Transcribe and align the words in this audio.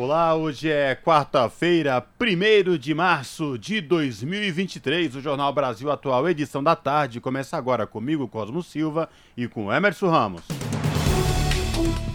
Olá, 0.00 0.32
hoje 0.32 0.70
é 0.70 0.94
quarta-feira, 0.94 2.06
1 2.20 2.78
de 2.78 2.94
março 2.94 3.58
de 3.58 3.80
2023. 3.80 5.16
O 5.16 5.20
Jornal 5.20 5.52
Brasil 5.52 5.90
Atual, 5.90 6.28
edição 6.28 6.62
da 6.62 6.76
tarde, 6.76 7.20
começa 7.20 7.56
agora 7.56 7.84
comigo, 7.84 8.28
Cosmo 8.28 8.62
Silva, 8.62 9.08
e 9.36 9.48
com 9.48 9.72
Emerson 9.72 10.08
Ramos. 10.08 10.42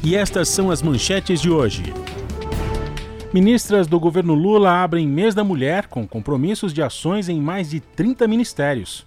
E 0.01 0.15
estas 0.15 0.47
são 0.47 0.71
as 0.71 0.81
manchetes 0.81 1.41
de 1.41 1.49
hoje. 1.49 1.83
Ministras 3.33 3.85
do 3.85 3.99
governo 3.99 4.33
Lula 4.33 4.81
abrem 4.81 5.05
mês 5.05 5.35
da 5.35 5.43
mulher 5.43 5.87
com 5.87 6.07
compromissos 6.07 6.73
de 6.73 6.81
ações 6.81 7.27
em 7.27 7.41
mais 7.41 7.71
de 7.71 7.81
30 7.81 8.25
ministérios. 8.29 9.05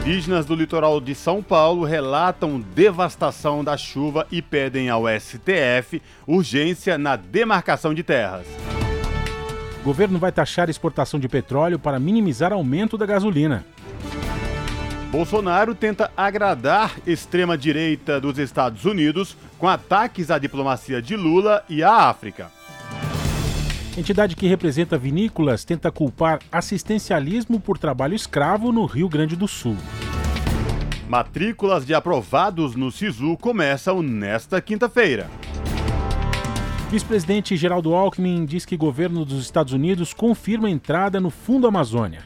Indígenas 0.00 0.46
do 0.46 0.54
litoral 0.54 1.00
de 1.00 1.14
São 1.14 1.42
Paulo 1.42 1.84
relatam 1.84 2.60
devastação 2.60 3.62
da 3.62 3.76
chuva 3.76 4.26
e 4.30 4.40
pedem 4.40 4.88
ao 4.88 5.04
STF 5.06 6.00
urgência 6.26 6.96
na 6.96 7.14
demarcação 7.14 7.92
de 7.92 8.02
terras. 8.02 8.46
O 9.80 9.84
governo 9.84 10.18
vai 10.18 10.32
taxar 10.32 10.70
exportação 10.70 11.20
de 11.20 11.28
petróleo 11.28 11.78
para 11.78 11.98
minimizar 11.98 12.52
aumento 12.52 12.96
da 12.96 13.04
gasolina. 13.04 13.64
Bolsonaro 15.10 15.74
tenta 15.74 16.10
agradar 16.16 16.96
extrema-direita 17.06 18.20
dos 18.20 18.38
Estados 18.38 18.84
Unidos 18.84 19.36
com 19.58 19.68
ataques 19.68 20.30
à 20.30 20.38
diplomacia 20.38 21.02
de 21.02 21.16
Lula 21.16 21.64
e 21.68 21.82
à 21.82 22.08
África. 22.08 22.57
Entidade 23.98 24.36
que 24.36 24.46
representa 24.46 24.96
vinícolas 24.96 25.64
tenta 25.64 25.90
culpar 25.90 26.38
assistencialismo 26.52 27.58
por 27.58 27.78
trabalho 27.78 28.14
escravo 28.14 28.70
no 28.70 28.86
Rio 28.86 29.08
Grande 29.08 29.34
do 29.34 29.48
Sul. 29.48 29.76
Matrículas 31.08 31.84
de 31.84 31.94
aprovados 31.94 32.76
no 32.76 32.92
SISU 32.92 33.36
começam 33.36 34.00
nesta 34.00 34.60
quinta-feira. 34.60 35.28
Vice-presidente 36.92 37.56
Geraldo 37.56 37.92
Alckmin 37.92 38.44
diz 38.44 38.64
que 38.64 38.76
governo 38.76 39.24
dos 39.24 39.42
Estados 39.42 39.72
Unidos 39.72 40.14
confirma 40.14 40.70
entrada 40.70 41.18
no 41.18 41.28
Fundo 41.28 41.66
Amazônia. 41.66 42.22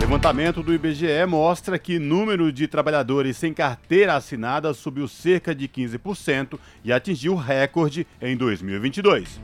Levantamento 0.00 0.64
do 0.64 0.74
IBGE 0.74 1.24
mostra 1.28 1.78
que 1.78 2.00
número 2.00 2.52
de 2.52 2.66
trabalhadores 2.66 3.36
sem 3.36 3.54
carteira 3.54 4.16
assinada 4.16 4.74
subiu 4.74 5.06
cerca 5.06 5.54
de 5.54 5.68
15% 5.68 6.58
e 6.84 6.92
atingiu 6.92 7.36
recorde 7.36 8.04
em 8.20 8.36
2022. 8.36 9.40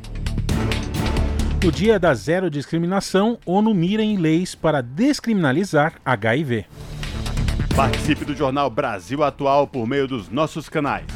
No 1.63 1.71
dia 1.71 1.97
da 1.97 2.13
zero 2.13 2.51
discriminação, 2.51 3.39
ONU 3.47 3.73
mira 3.73 4.03
em 4.03 4.17
leis 4.17 4.53
para 4.53 4.83
descriminalizar 4.83 5.95
HIV. 6.05 6.67
Participe 7.77 8.25
do 8.25 8.35
Jornal 8.35 8.69
Brasil 8.69 9.23
Atual 9.23 9.69
por 9.69 9.87
meio 9.87 10.09
dos 10.09 10.29
nossos 10.29 10.69
canais. 10.69 11.07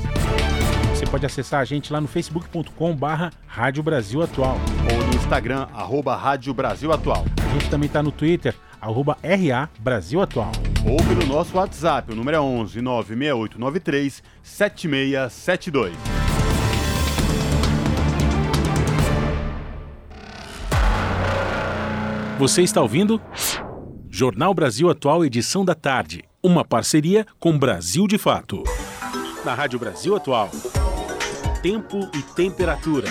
Você 0.90 1.04
pode 1.04 1.26
acessar 1.26 1.60
a 1.60 1.64
gente 1.64 1.92
lá 1.92 2.00
no 2.00 2.06
facebook.com 2.06 2.94
barra 2.94 3.32
Rádio 3.44 3.82
Brasil 3.82 4.22
Atual. 4.22 4.56
Ou 4.92 5.04
no 5.08 5.16
Instagram, 5.16 5.66
arroba 5.74 6.14
Rádio 6.14 6.54
Brasil 6.54 6.92
Atual. 6.92 7.24
A 7.44 7.52
gente 7.54 7.68
também 7.68 7.88
está 7.88 8.00
no 8.00 8.12
Twitter, 8.12 8.54
arroba 8.80 9.18
RA 9.24 9.68
Brasil 9.80 10.22
Atual. 10.22 10.52
Ou 10.88 10.96
pelo 10.96 11.26
nosso 11.26 11.56
WhatsApp, 11.56 12.12
o 12.12 12.14
número 12.14 12.36
é 12.36 12.40
11 12.40 12.80
96893 12.80 14.22
7672. 14.44 16.25
Você 22.38 22.60
está 22.60 22.82
ouvindo? 22.82 23.18
Jornal 24.10 24.52
Brasil 24.52 24.90
Atual, 24.90 25.24
edição 25.24 25.64
da 25.64 25.74
tarde. 25.74 26.22
Uma 26.42 26.66
parceria 26.66 27.26
com 27.40 27.58
Brasil 27.58 28.06
de 28.06 28.18
Fato. 28.18 28.62
Na 29.42 29.54
Rádio 29.54 29.78
Brasil 29.78 30.14
Atual. 30.14 30.50
Tempo 31.62 32.10
e 32.14 32.22
temperatura. 32.34 33.08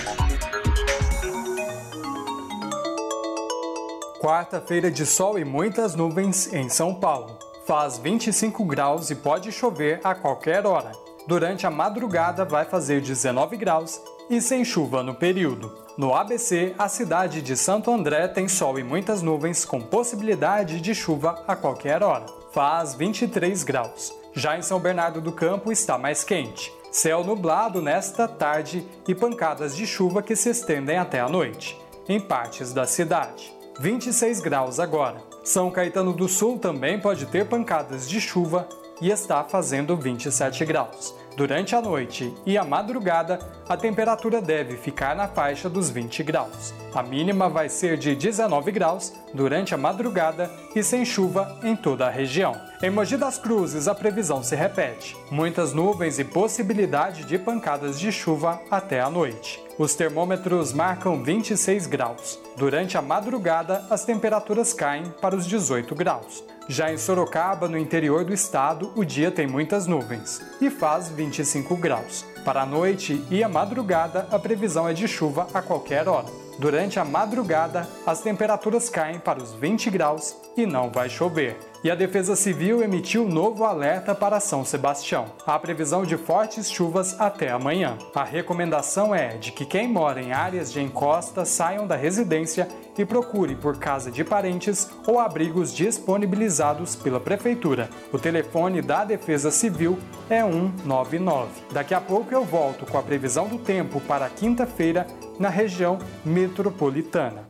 Quarta-feira 4.21 4.91
de 4.91 5.07
sol 5.07 5.39
e 5.39 5.43
muitas 5.43 5.95
nuvens 5.95 6.53
em 6.53 6.69
São 6.69 6.93
Paulo. 6.93 7.39
Faz 7.65 7.97
25 7.97 8.63
graus 8.63 9.09
e 9.09 9.15
pode 9.15 9.51
chover 9.51 10.01
a 10.03 10.13
qualquer 10.13 10.67
hora. 10.67 10.91
Durante 11.27 11.65
a 11.65 11.71
madrugada 11.71 12.45
vai 12.45 12.65
fazer 12.65 13.01
19 13.01 13.57
graus 13.57 13.99
e 14.29 14.39
sem 14.39 14.63
chuva 14.63 15.01
no 15.01 15.15
período. 15.15 15.84
No 15.97 16.13
ABC, 16.13 16.75
a 16.77 16.89
cidade 16.89 17.41
de 17.41 17.55
Santo 17.55 17.89
André 17.89 18.27
tem 18.27 18.49
sol 18.49 18.77
e 18.77 18.83
muitas 18.83 19.21
nuvens, 19.21 19.63
com 19.63 19.79
possibilidade 19.79 20.81
de 20.81 20.93
chuva 20.93 21.41
a 21.47 21.55
qualquer 21.55 22.03
hora. 22.03 22.25
Faz 22.51 22.93
23 22.93 23.63
graus. 23.63 24.13
Já 24.33 24.57
em 24.57 24.61
São 24.61 24.77
Bernardo 24.77 25.21
do 25.21 25.31
Campo 25.31 25.71
está 25.71 25.97
mais 25.97 26.21
quente. 26.21 26.69
Céu 26.91 27.23
nublado 27.23 27.81
nesta 27.81 28.27
tarde 28.27 28.85
e 29.07 29.15
pancadas 29.15 29.73
de 29.73 29.87
chuva 29.87 30.21
que 30.21 30.35
se 30.35 30.49
estendem 30.49 30.97
até 30.97 31.21
a 31.21 31.29
noite, 31.29 31.79
em 32.09 32.19
partes 32.19 32.73
da 32.73 32.85
cidade. 32.85 33.53
26 33.79 34.41
graus 34.41 34.81
agora. 34.81 35.23
São 35.45 35.71
Caetano 35.71 36.11
do 36.11 36.27
Sul 36.27 36.59
também 36.59 36.99
pode 36.99 37.25
ter 37.27 37.47
pancadas 37.47 38.09
de 38.09 38.19
chuva 38.19 38.67
e 39.01 39.11
está 39.11 39.45
fazendo 39.45 39.95
27 39.95 40.65
graus. 40.65 41.15
Durante 41.35 41.75
a 41.75 41.81
noite 41.81 42.33
e 42.45 42.57
a 42.57 42.63
madrugada, 42.63 43.39
a 43.67 43.75
temperatura 43.75 44.41
deve 44.41 44.77
ficar 44.77 45.13
na 45.13 45.27
faixa 45.27 45.69
dos 45.69 45.89
20 45.89 46.23
graus. 46.23 46.73
A 46.93 47.03
mínima 47.03 47.49
vai 47.49 47.67
ser 47.67 47.97
de 47.97 48.15
19 48.15 48.71
graus 48.71 49.11
durante 49.33 49.75
a 49.75 49.77
madrugada 49.77 50.49
e 50.73 50.81
sem 50.81 51.03
chuva 51.03 51.59
em 51.61 51.75
toda 51.75 52.07
a 52.07 52.09
região. 52.09 52.55
Em 52.81 52.89
Mogi 52.89 53.17
das 53.17 53.37
Cruzes, 53.37 53.89
a 53.89 53.93
previsão 53.93 54.41
se 54.41 54.55
repete: 54.55 55.17
muitas 55.29 55.73
nuvens 55.73 56.19
e 56.19 56.23
possibilidade 56.23 57.25
de 57.25 57.37
pancadas 57.37 57.99
de 57.99 58.13
chuva 58.13 58.61
até 58.71 59.01
a 59.01 59.09
noite. 59.09 59.61
Os 59.77 59.93
termômetros 59.93 60.71
marcam 60.71 61.21
26 61.21 61.85
graus. 61.85 62.39
Durante 62.55 62.97
a 62.97 63.01
madrugada, 63.01 63.85
as 63.89 64.05
temperaturas 64.05 64.73
caem 64.73 65.09
para 65.19 65.35
os 65.35 65.45
18 65.45 65.93
graus. 65.95 66.45
Já 66.67 66.91
em 66.91 66.97
Sorocaba, 66.97 67.67
no 67.67 67.77
interior 67.77 68.25
do 68.25 68.33
estado, 68.33 68.91
o 68.95 69.05
dia 69.05 69.29
tem 69.29 69.45
muitas 69.45 69.85
nuvens 69.85 70.41
e 70.59 70.71
faz 70.71 71.09
25 71.09 71.75
graus. 71.77 72.25
Para 72.43 72.63
a 72.63 72.65
noite 72.65 73.23
e 73.29 73.43
a 73.43 73.49
madrugada, 73.49 74.27
a 74.31 74.39
previsão 74.39 74.89
é 74.89 74.93
de 74.93 75.07
chuva 75.07 75.47
a 75.53 75.61
qualquer 75.61 76.07
hora. 76.07 76.25
Durante 76.57 76.99
a 76.99 77.05
madrugada, 77.05 77.87
as 78.05 78.21
temperaturas 78.21 78.89
caem 78.89 79.19
para 79.19 79.43
os 79.43 79.53
20 79.53 79.91
graus 79.91 80.35
e 80.57 80.65
não 80.65 80.89
vai 80.89 81.07
chover 81.07 81.55
e 81.85 81.91
a 81.91 81.93
Defesa 81.93 82.35
Civil 82.35 82.81
emitiu 82.81 83.29
novo 83.29 83.63
alerta 83.63 84.15
para 84.15 84.39
São 84.39 84.65
Sebastião. 84.65 85.27
Há 85.45 85.59
previsão 85.59 86.03
de 86.03 86.17
fortes 86.17 86.71
chuvas 86.71 87.15
até 87.21 87.51
amanhã. 87.51 87.95
A 88.15 88.23
recomendação 88.23 89.13
é 89.13 89.37
de 89.37 89.51
que 89.51 89.67
quem 89.67 89.87
mora 89.87 90.19
em 90.19 90.31
áreas 90.31 90.73
de 90.73 90.81
encosta 90.81 91.45
saiam 91.45 91.85
da 91.85 91.95
residência 91.95 92.67
e 92.97 93.05
procure 93.05 93.55
por 93.55 93.77
casa 93.77 94.09
de 94.09 94.23
parentes 94.23 94.89
ou 95.05 95.19
abrigos 95.19 95.71
disponibilizados 95.75 96.95
pela 96.95 97.19
Prefeitura. 97.19 97.87
O 98.11 98.17
telefone 98.17 98.81
da 98.81 99.05
Defesa 99.05 99.51
Civil 99.51 99.99
é 100.27 100.41
199. 100.41 101.51
Daqui 101.71 101.93
a 101.93 102.01
pouco 102.01 102.33
eu 102.33 102.43
volto 102.43 102.87
com 102.87 102.97
a 102.97 103.03
previsão 103.03 103.47
do 103.47 103.59
tempo 103.59 104.01
para 104.01 104.27
quinta-feira 104.27 105.05
na 105.39 105.49
região 105.49 105.99
metropolitana. 106.25 107.47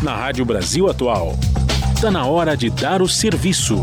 Na 0.00 0.14
Rádio 0.14 0.44
Brasil 0.44 0.88
Atual. 0.88 1.32
Está 1.98 2.12
na 2.12 2.24
hora 2.26 2.56
de 2.56 2.70
dar 2.70 3.02
o 3.02 3.08
serviço. 3.08 3.82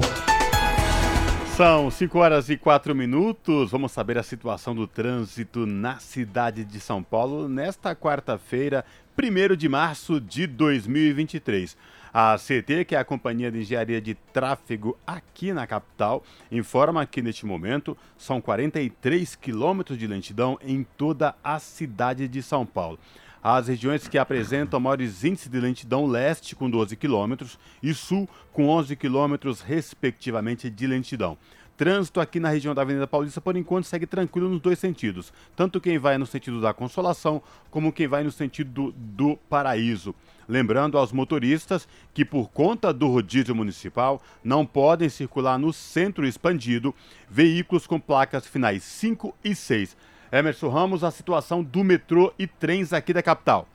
São 1.57 1.91
5 1.91 2.17
horas 2.17 2.49
e 2.49 2.55
4 2.55 2.95
minutos. 2.95 3.71
Vamos 3.71 3.91
saber 3.91 4.17
a 4.17 4.23
situação 4.23 4.73
do 4.73 4.87
trânsito 4.87 5.65
na 5.65 5.99
cidade 5.99 6.63
de 6.63 6.79
São 6.79 7.03
Paulo 7.03 7.49
nesta 7.49 7.93
quarta-feira, 7.93 8.85
1 9.21 9.57
de 9.57 9.67
março 9.67 10.21
de 10.21 10.47
2023. 10.47 11.75
A 12.13 12.37
CT, 12.37 12.85
que 12.85 12.95
é 12.95 12.99
a 12.99 13.03
Companhia 13.03 13.51
de 13.51 13.59
Engenharia 13.59 13.99
de 13.99 14.15
Tráfego 14.31 14.97
aqui 15.05 15.51
na 15.51 15.67
capital, 15.67 16.23
informa 16.49 17.05
que 17.05 17.21
neste 17.21 17.45
momento 17.45 17.97
são 18.17 18.39
43 18.39 19.35
quilômetros 19.35 19.97
de 19.97 20.07
lentidão 20.07 20.57
em 20.63 20.87
toda 20.95 21.35
a 21.43 21.59
cidade 21.59 22.29
de 22.29 22.41
São 22.41 22.65
Paulo. 22.65 22.97
As 23.47 23.67
regiões 23.67 24.07
que 24.07 24.17
apresentam 24.17 24.79
maiores 24.79 25.23
índices 25.23 25.47
de 25.47 25.59
lentidão 25.59 26.07
leste 26.07 26.55
com 26.55 26.67
12 26.67 26.95
km 26.95 27.45
e 27.83 27.93
sul 27.93 28.27
com 28.51 28.69
11 28.69 28.95
km 28.95 29.35
respectivamente 29.63 30.67
de 30.67 30.87
lentidão. 30.87 31.37
trânsito 31.77 32.19
aqui 32.19 32.39
na 32.39 32.49
região 32.49 32.73
da 32.73 32.81
Avenida 32.81 33.05
Paulista, 33.05 33.39
por 33.39 33.55
enquanto, 33.55 33.85
segue 33.85 34.07
tranquilo 34.07 34.49
nos 34.49 34.59
dois 34.59 34.79
sentidos. 34.79 35.31
Tanto 35.55 35.79
quem 35.79 35.99
vai 35.99 36.17
no 36.17 36.25
sentido 36.25 36.59
da 36.59 36.73
Consolação, 36.73 37.39
como 37.69 37.93
quem 37.93 38.07
vai 38.07 38.23
no 38.23 38.31
sentido 38.31 38.71
do, 38.71 38.91
do 38.91 39.37
Paraíso. 39.47 40.15
Lembrando 40.49 40.97
aos 40.97 41.11
motoristas 41.11 41.87
que, 42.15 42.25
por 42.25 42.49
conta 42.49 42.91
do 42.91 43.05
rodízio 43.05 43.53
municipal, 43.53 44.23
não 44.43 44.65
podem 44.65 45.07
circular 45.07 45.59
no 45.59 45.71
centro 45.71 46.25
expandido 46.25 46.95
veículos 47.29 47.85
com 47.85 47.99
placas 47.99 48.47
finais 48.47 48.81
5 48.81 49.35
e 49.43 49.53
6. 49.53 49.95
Emerson 50.31 50.69
Ramos, 50.69 51.03
a 51.03 51.11
situação 51.11 51.63
do 51.63 51.83
metrô 51.83 52.33
e 52.37 52.47
trens 52.47 52.93
aqui 52.93 53.13
da 53.13 53.21
capital. 53.21 53.67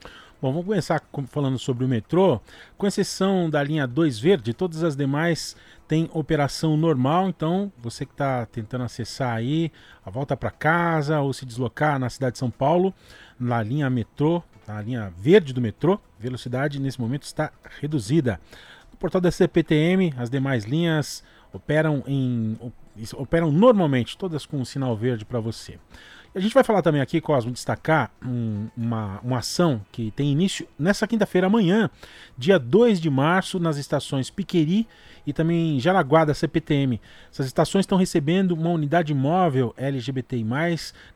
Bom, 0.43 0.52
vamos 0.52 0.67
começar 0.67 1.02
falando 1.26 1.58
sobre 1.58 1.85
o 1.85 1.88
metrô. 1.88 2.41
Com 2.79 2.87
exceção 2.87 3.50
da 3.50 3.62
linha 3.62 3.87
2 3.87 4.19
verde, 4.19 4.55
todas 4.55 4.82
as 4.82 4.97
demais 4.97 5.55
têm 5.87 6.08
operação 6.14 6.76
normal. 6.79 7.29
Então, 7.29 7.70
você 7.76 8.06
que 8.06 8.12
está 8.12 8.47
tentando 8.47 8.85
acessar 8.85 9.37
aí 9.37 9.70
a 10.05 10.11
volta 10.11 10.35
para 10.37 10.50
casa 10.50 11.20
ou 11.20 11.32
se 11.32 11.44
deslocar 11.44 11.99
na 11.99 12.08
cidade 12.08 12.32
de 12.32 12.38
São 12.38 12.50
Paulo, 12.50 12.94
na 13.38 13.62
linha 13.62 13.91
metrô, 13.91 14.43
na 14.67 14.81
linha 14.81 15.12
verde 15.19 15.53
do 15.53 15.61
metrô, 15.61 16.00
velocidade 16.19 16.81
nesse 16.81 16.99
momento 16.99 17.25
está 17.25 17.53
reduzida. 17.79 18.41
No 18.91 18.96
portal 18.96 19.20
da 19.20 19.31
CPTM, 19.31 20.14
as 20.17 20.31
demais 20.31 20.64
linhas 20.64 21.23
operam 21.53 22.03
em 22.06 22.58
operam 23.14 23.50
normalmente, 23.53 24.17
todas 24.17 24.44
com 24.46 24.58
um 24.58 24.64
sinal 24.64 24.96
verde 24.96 25.25
para 25.25 25.41
você. 25.41 25.79
A 26.32 26.38
gente 26.38 26.55
vai 26.55 26.62
falar 26.62 26.81
também 26.81 27.00
aqui, 27.00 27.21
Cosmo, 27.21 27.50
destacar 27.50 28.09
um, 28.25 28.69
uma, 28.77 29.19
uma 29.21 29.38
ação 29.38 29.85
que 29.91 30.12
tem 30.12 30.31
início 30.31 30.65
nessa 30.79 31.05
quinta-feira, 31.05 31.49
amanhã, 31.49 31.91
dia 32.38 32.56
2 32.56 33.00
de 33.00 33.11
março, 33.11 33.59
nas 33.59 33.77
estações 33.77 34.31
Piqueri 34.31 34.87
e 35.27 35.32
também 35.32 35.81
Jaraguá 35.81 36.25
da 36.25 36.32
CPTM. 36.32 37.00
Essas 37.32 37.47
estações 37.47 37.82
estão 37.82 37.99
recebendo 37.99 38.53
uma 38.53 38.71
unidade 38.71 39.12
móvel 39.12 39.75
LGBTI, 39.77 40.47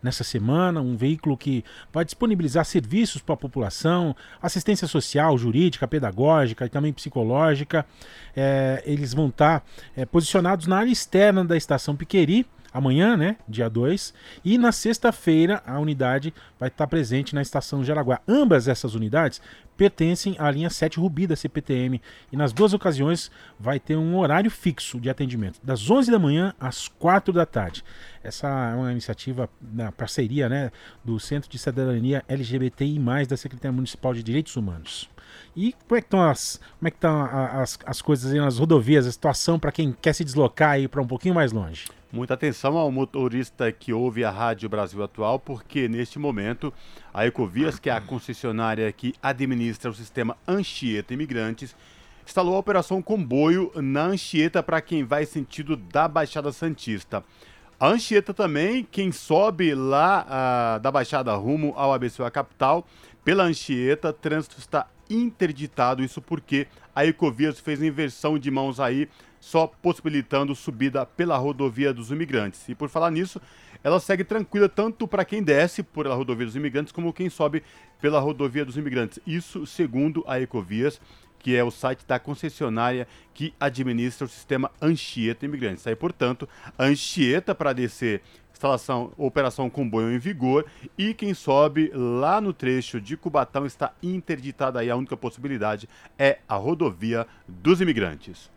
nessa 0.02 0.24
semana, 0.24 0.80
um 0.80 0.96
veículo 0.96 1.36
que 1.36 1.64
vai 1.92 2.04
disponibilizar 2.04 2.64
serviços 2.64 3.22
para 3.22 3.34
a 3.34 3.38
população, 3.38 4.16
assistência 4.42 4.88
social, 4.88 5.38
jurídica, 5.38 5.86
pedagógica 5.86 6.66
e 6.66 6.68
também 6.68 6.92
psicológica. 6.92 7.86
É, 8.34 8.82
eles 8.84 9.14
vão 9.14 9.28
estar 9.28 9.64
é, 9.96 10.04
posicionados 10.04 10.66
na 10.66 10.78
área 10.78 10.90
externa 10.90 11.44
da 11.44 11.56
estação 11.56 11.94
Piqueri 11.94 12.44
amanhã, 12.74 13.16
né, 13.16 13.36
dia 13.48 13.70
2, 13.70 14.12
e 14.44 14.58
na 14.58 14.72
sexta-feira 14.72 15.62
a 15.64 15.78
unidade 15.78 16.34
vai 16.58 16.68
estar 16.68 16.88
presente 16.88 17.32
na 17.32 17.40
estação 17.40 17.84
Jaraguá. 17.84 18.20
Ambas 18.26 18.66
essas 18.66 18.96
unidades 18.96 19.40
pertencem 19.76 20.34
à 20.38 20.50
linha 20.50 20.68
7 20.68 20.98
Rubi 20.98 21.26
da 21.26 21.36
CPTM 21.36 22.02
e 22.32 22.36
nas 22.36 22.52
duas 22.52 22.74
ocasiões 22.74 23.30
vai 23.58 23.78
ter 23.78 23.96
um 23.96 24.18
horário 24.18 24.50
fixo 24.50 25.00
de 25.00 25.08
atendimento, 25.08 25.60
das 25.62 25.88
11 25.88 26.10
da 26.10 26.18
manhã 26.18 26.52
às 26.58 26.88
4 26.88 27.32
da 27.32 27.46
tarde. 27.46 27.84
Essa 28.22 28.48
é 28.48 28.74
uma 28.74 28.90
iniciativa 28.90 29.48
na 29.60 29.92
parceria, 29.92 30.48
né, 30.48 30.72
do 31.04 31.20
Centro 31.20 31.48
de 31.48 31.58
Cidadania 31.58 32.24
LGBTI+, 32.26 32.98
da 33.28 33.36
Secretaria 33.36 33.72
Municipal 33.72 34.12
de 34.12 34.22
Direitos 34.22 34.56
Humanos. 34.56 35.08
E 35.56 35.72
como 35.86 35.96
é 35.96 36.00
que 36.00 36.06
estão 36.06 36.22
as, 36.22 36.60
como 36.78 36.88
é 36.88 36.90
que 36.90 36.96
estão 36.96 37.24
as, 37.24 37.78
as 37.86 38.02
coisas 38.02 38.32
aí 38.32 38.38
nas 38.38 38.58
rodovias, 38.58 39.06
a 39.06 39.12
situação 39.12 39.58
para 39.58 39.70
quem 39.70 39.92
quer 39.92 40.12
se 40.12 40.24
deslocar 40.24 40.70
aí 40.70 40.88
para 40.88 41.00
um 41.00 41.06
pouquinho 41.06 41.34
mais 41.34 41.52
longe? 41.52 41.86
Muita 42.12 42.34
atenção 42.34 42.76
ao 42.76 42.90
motorista 42.90 43.70
que 43.72 43.92
ouve 43.92 44.24
a 44.24 44.30
Rádio 44.30 44.68
Brasil 44.68 45.02
Atual, 45.02 45.38
porque 45.38 45.88
neste 45.88 46.18
momento 46.18 46.72
a 47.12 47.26
Ecovias, 47.26 47.78
que 47.78 47.90
é 47.90 47.92
a 47.92 48.00
concessionária 48.00 48.90
que 48.92 49.14
administra 49.22 49.90
o 49.90 49.94
sistema 49.94 50.36
Anchieta 50.46 51.12
Imigrantes, 51.12 51.74
instalou 52.24 52.56
a 52.56 52.58
operação 52.58 53.02
comboio 53.02 53.70
na 53.76 54.06
Anchieta 54.06 54.62
para 54.62 54.80
quem 54.80 55.04
vai 55.04 55.26
sentido 55.26 55.76
da 55.76 56.08
Baixada 56.08 56.52
Santista. 56.52 57.22
A 57.78 57.88
Anchieta 57.88 58.32
também, 58.32 58.86
quem 58.88 59.10
sobe 59.10 59.74
lá 59.74 60.24
ah, 60.28 60.78
da 60.78 60.90
Baixada 60.90 61.34
rumo 61.34 61.74
ao 61.76 61.92
ABC 61.92 62.22
a 62.22 62.30
capital, 62.30 62.86
pela 63.24 63.44
Anchieta, 63.44 64.12
trânsito 64.12 64.56
está 64.58 64.86
interditado, 65.08 66.02
isso 66.02 66.20
porque 66.20 66.66
a 66.94 67.04
Ecovias 67.04 67.60
fez 67.60 67.82
inversão 67.82 68.38
de 68.38 68.50
mãos 68.50 68.80
aí 68.80 69.08
só 69.40 69.66
possibilitando 69.66 70.54
subida 70.54 71.04
pela 71.04 71.36
rodovia 71.36 71.92
dos 71.92 72.10
imigrantes. 72.10 72.66
E 72.68 72.74
por 72.74 72.88
falar 72.88 73.10
nisso, 73.10 73.40
ela 73.82 74.00
segue 74.00 74.24
tranquila 74.24 74.68
tanto 74.68 75.06
para 75.06 75.24
quem 75.24 75.42
desce 75.42 75.82
por 75.82 76.06
a 76.06 76.14
rodovia 76.14 76.46
dos 76.46 76.56
imigrantes 76.56 76.92
como 76.92 77.12
quem 77.12 77.28
sobe 77.28 77.62
pela 78.00 78.18
rodovia 78.18 78.64
dos 78.64 78.78
imigrantes. 78.78 79.18
Isso 79.26 79.66
segundo 79.66 80.24
a 80.26 80.40
Ecovias, 80.40 80.98
que 81.44 81.54
é 81.54 81.62
o 81.62 81.70
site 81.70 82.06
da 82.06 82.18
concessionária 82.18 83.06
que 83.34 83.52
administra 83.60 84.24
o 84.24 84.28
sistema 84.28 84.70
Anchieta 84.80 85.44
Imigrantes. 85.44 85.86
Aí, 85.86 85.94
portanto, 85.94 86.48
Anchieta 86.78 87.54
para 87.54 87.74
descer 87.74 88.22
instalação, 88.50 89.12
operação 89.18 89.68
comboio 89.68 90.10
em 90.10 90.18
vigor 90.18 90.64
e 90.96 91.12
quem 91.12 91.34
sobe 91.34 91.90
lá 91.94 92.40
no 92.40 92.54
trecho 92.54 92.98
de 92.98 93.14
Cubatão 93.14 93.66
está 93.66 93.92
interditada 94.02 94.80
aí 94.80 94.88
a 94.88 94.96
única 94.96 95.18
possibilidade 95.18 95.86
é 96.18 96.38
a 96.48 96.54
rodovia 96.54 97.26
dos 97.46 97.82
imigrantes. 97.82 98.50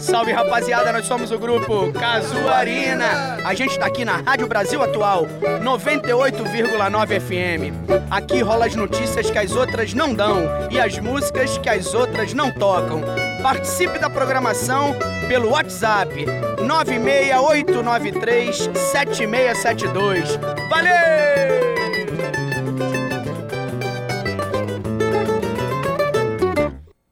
Salve 0.00 0.32
rapaziada, 0.32 0.90
nós 0.92 1.06
somos 1.06 1.30
o 1.30 1.38
grupo 1.38 1.92
Casuarina. 1.92 3.36
A 3.44 3.54
gente 3.54 3.78
tá 3.78 3.86
aqui 3.86 4.04
na 4.04 4.16
Rádio 4.16 4.48
Brasil 4.48 4.82
Atual, 4.82 5.26
98,9 5.62 7.20
FM. 7.20 7.74
Aqui 8.10 8.40
rola 8.40 8.66
as 8.66 8.74
notícias 8.74 9.30
que 9.30 9.38
as 9.38 9.52
outras 9.52 9.92
não 9.92 10.14
dão 10.14 10.38
e 10.70 10.80
as 10.80 10.98
músicas 10.98 11.58
que 11.58 11.68
as 11.68 11.92
outras 11.92 12.32
não 12.32 12.50
tocam. 12.50 13.02
Participe 13.42 13.98
da 13.98 14.08
programação 14.08 14.96
pelo 15.28 15.50
WhatsApp 15.50 16.24
96893 16.66 18.70
7672. 18.74 20.38
Valeu! 20.70 20.90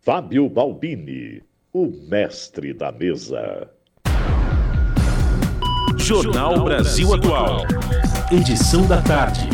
Fábio 0.00 0.49
Balbini 0.49 1.48
o 1.73 1.87
mestre 2.09 2.73
da 2.73 2.91
mesa. 2.91 3.69
Jornal 5.97 6.65
Brasil 6.65 7.15
Atual. 7.15 7.65
Edição 8.32 8.87
da 8.87 9.03
tarde. 9.03 9.49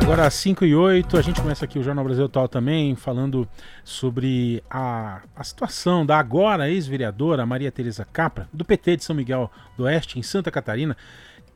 Agora 0.00 0.26
às 0.26 0.34
5 0.34 0.64
e 0.64 0.74
8, 0.74 1.16
a 1.16 1.22
gente 1.22 1.40
começa 1.40 1.64
aqui 1.64 1.78
o 1.78 1.82
Jornal 1.82 2.04
Brasil 2.04 2.24
Atual 2.24 2.48
também, 2.48 2.96
falando 2.96 3.48
sobre 3.84 4.62
a, 4.68 5.22
a 5.36 5.44
situação 5.44 6.04
da 6.04 6.18
agora 6.18 6.68
ex-vereadora 6.68 7.46
Maria 7.46 7.70
Tereza 7.70 8.06
Capra, 8.12 8.48
do 8.52 8.64
PT 8.64 8.96
de 8.96 9.04
São 9.04 9.14
Miguel 9.14 9.50
do 9.76 9.84
Oeste, 9.84 10.18
em 10.18 10.22
Santa 10.22 10.50
Catarina, 10.50 10.96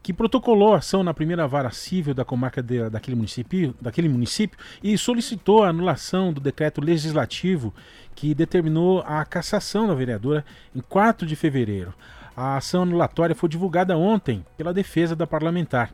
que 0.06 0.12
protocolou 0.12 0.72
ação 0.72 1.02
na 1.02 1.12
primeira 1.12 1.48
vara 1.48 1.68
civil 1.72 2.14
da 2.14 2.24
comarca 2.24 2.62
de, 2.62 2.88
daquele, 2.88 3.16
município, 3.16 3.74
daquele 3.80 4.08
município 4.08 4.56
e 4.80 4.96
solicitou 4.96 5.64
a 5.64 5.70
anulação 5.70 6.32
do 6.32 6.40
decreto 6.40 6.80
legislativo 6.80 7.74
que 8.14 8.32
determinou 8.32 9.00
a 9.04 9.24
cassação 9.24 9.88
da 9.88 9.94
vereadora 9.94 10.44
em 10.72 10.80
4 10.80 11.26
de 11.26 11.34
fevereiro. 11.34 11.92
A 12.36 12.56
ação 12.56 12.84
anulatória 12.84 13.34
foi 13.34 13.48
divulgada 13.48 13.98
ontem 13.98 14.46
pela 14.56 14.72
defesa 14.72 15.16
da 15.16 15.26
parlamentar. 15.26 15.90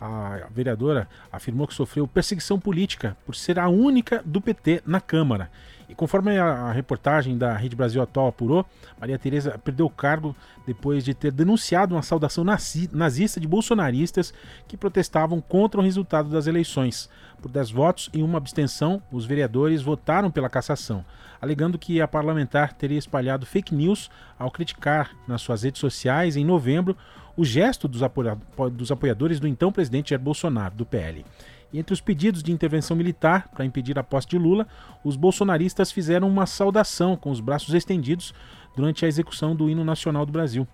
A 0.00 0.48
vereadora 0.50 1.08
afirmou 1.30 1.68
que 1.68 1.74
sofreu 1.74 2.08
perseguição 2.08 2.58
política 2.58 3.16
por 3.24 3.36
ser 3.36 3.60
a 3.60 3.68
única 3.68 4.20
do 4.26 4.40
PT 4.40 4.82
na 4.84 5.00
Câmara 5.00 5.48
e 5.88 5.94
conforme 5.94 6.38
a, 6.38 6.72
reportagem 6.72 7.36
da 7.36 7.54
Rede 7.54 7.76
Brasil 7.76 8.02
Atual 8.02 8.28
apurou, 8.28 8.64
Maria 8.98 9.18
Tereza 9.18 9.58
perdeu 9.62 9.86
o 9.86 9.90
cargo 9.90 10.34
depois 10.66 11.04
de 11.04 11.14
ter 11.14 11.30
denunciado 11.30 11.94
uma 11.94 12.02
saudação 12.02 12.44
nazista 12.92 13.38
de 13.38 13.46
bolsonaristas 13.46 14.32
que 14.66 14.76
protestavam 14.76 15.40
contra 15.40 15.80
o 15.80 15.84
resultado 15.84 16.28
das 16.28 16.46
eleições. 16.46 17.08
Por 17.40 17.50
10 17.50 17.70
votos 17.70 18.10
e 18.14 18.22
uma 18.22 18.38
abstenção, 18.38 19.02
os 19.12 19.26
vereadores 19.26 19.82
votaram 19.82 20.30
pela 20.30 20.48
cassação, 20.48 21.04
alegando 21.40 21.78
que 21.78 22.00
a 22.00 22.08
parlamentar 22.08 22.72
teria 22.72 22.98
espalhado 22.98 23.44
fake 23.44 23.74
news 23.74 24.10
ao 24.38 24.50
criticar 24.50 25.10
nas 25.28 25.42
suas 25.42 25.62
redes 25.62 25.80
sociais 25.80 26.36
em 26.36 26.44
novembro 26.44 26.96
o 27.36 27.44
gesto 27.44 27.88
dos, 27.88 28.02
apoiadores 28.90 29.40
do 29.40 29.48
então 29.48 29.72
presidente 29.72 30.10
Jair 30.10 30.20
Bolsonaro, 30.20 30.74
do 30.74 30.86
PL. 30.86 31.24
Entre 31.76 31.92
os 31.92 32.00
pedidos 32.00 32.40
de 32.40 32.52
intervenção 32.52 32.96
militar 32.96 33.48
para 33.48 33.64
impedir 33.64 33.98
a 33.98 34.04
posse 34.04 34.28
de 34.28 34.38
Lula, 34.38 34.64
os 35.02 35.16
bolsonaristas 35.16 35.90
fizeram 35.90 36.28
uma 36.28 36.46
saudação 36.46 37.16
com 37.16 37.32
os 37.32 37.40
braços 37.40 37.74
estendidos 37.74 38.32
durante 38.76 39.04
a 39.04 39.08
execução 39.08 39.56
do 39.56 39.68
hino 39.68 39.82
nacional 39.82 40.24
do 40.24 40.30
Brasil. 40.30 40.68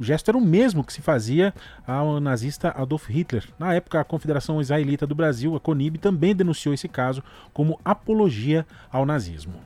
O 0.00 0.02
gesto 0.02 0.30
era 0.30 0.38
o 0.38 0.40
mesmo 0.40 0.82
que 0.82 0.94
se 0.94 1.02
fazia 1.02 1.52
ao 1.86 2.18
nazista 2.20 2.70
Adolf 2.70 3.10
Hitler. 3.10 3.44
Na 3.58 3.74
época, 3.74 4.00
a 4.00 4.04
Confederação 4.04 4.58
Israelita 4.58 5.06
do 5.06 5.14
Brasil, 5.14 5.54
a 5.54 5.60
CONIB, 5.60 5.98
também 5.98 6.34
denunciou 6.34 6.72
esse 6.72 6.88
caso 6.88 7.22
como 7.52 7.78
apologia 7.84 8.66
ao 8.90 9.04
nazismo. 9.04 9.60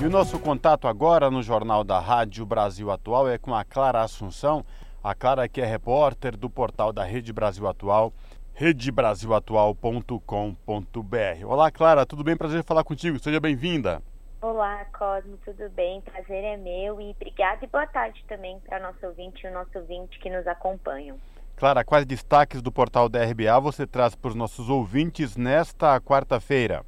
E 0.00 0.04
o 0.04 0.10
nosso 0.10 0.38
contato 0.38 0.86
agora 0.86 1.28
no 1.28 1.42
Jornal 1.42 1.82
da 1.82 1.98
Rádio 1.98 2.46
Brasil 2.46 2.88
Atual 2.88 3.28
é 3.28 3.36
com 3.36 3.52
a 3.52 3.64
Clara 3.64 4.02
Assunção 4.02 4.64
a 5.02 5.14
Clara, 5.14 5.48
que 5.48 5.60
é 5.60 5.64
repórter 5.64 6.36
do 6.36 6.48
portal 6.48 6.92
da 6.92 7.02
Rede 7.02 7.32
Brasil 7.32 7.66
Atual, 7.66 8.12
redebrasilatual.com.br. 8.54 11.46
Olá, 11.46 11.70
Clara, 11.72 12.06
tudo 12.06 12.22
bem? 12.22 12.36
Prazer 12.36 12.62
falar 12.62 12.84
contigo. 12.84 13.18
Seja 13.18 13.40
bem-vinda. 13.40 14.00
Olá, 14.40 14.84
Cosmo, 14.96 15.36
tudo 15.44 15.68
bem? 15.70 16.00
Prazer 16.02 16.44
é 16.44 16.56
meu 16.56 17.00
e 17.00 17.10
obrigada 17.10 17.64
e 17.64 17.68
boa 17.68 17.86
tarde 17.86 18.24
também 18.28 18.60
para 18.60 18.78
nosso 18.78 19.04
ouvinte 19.06 19.44
e 19.44 19.48
o 19.48 19.52
nosso 19.52 19.76
ouvinte 19.76 20.20
que 20.20 20.30
nos 20.30 20.46
acompanham. 20.46 21.18
Clara, 21.56 21.84
quais 21.84 22.06
destaques 22.06 22.62
do 22.62 22.70
portal 22.70 23.08
da 23.08 23.24
RBA 23.24 23.58
você 23.60 23.86
traz 23.86 24.14
para 24.14 24.28
os 24.28 24.34
nossos 24.34 24.68
ouvintes 24.68 25.36
nesta 25.36 26.00
quarta-feira? 26.00 26.84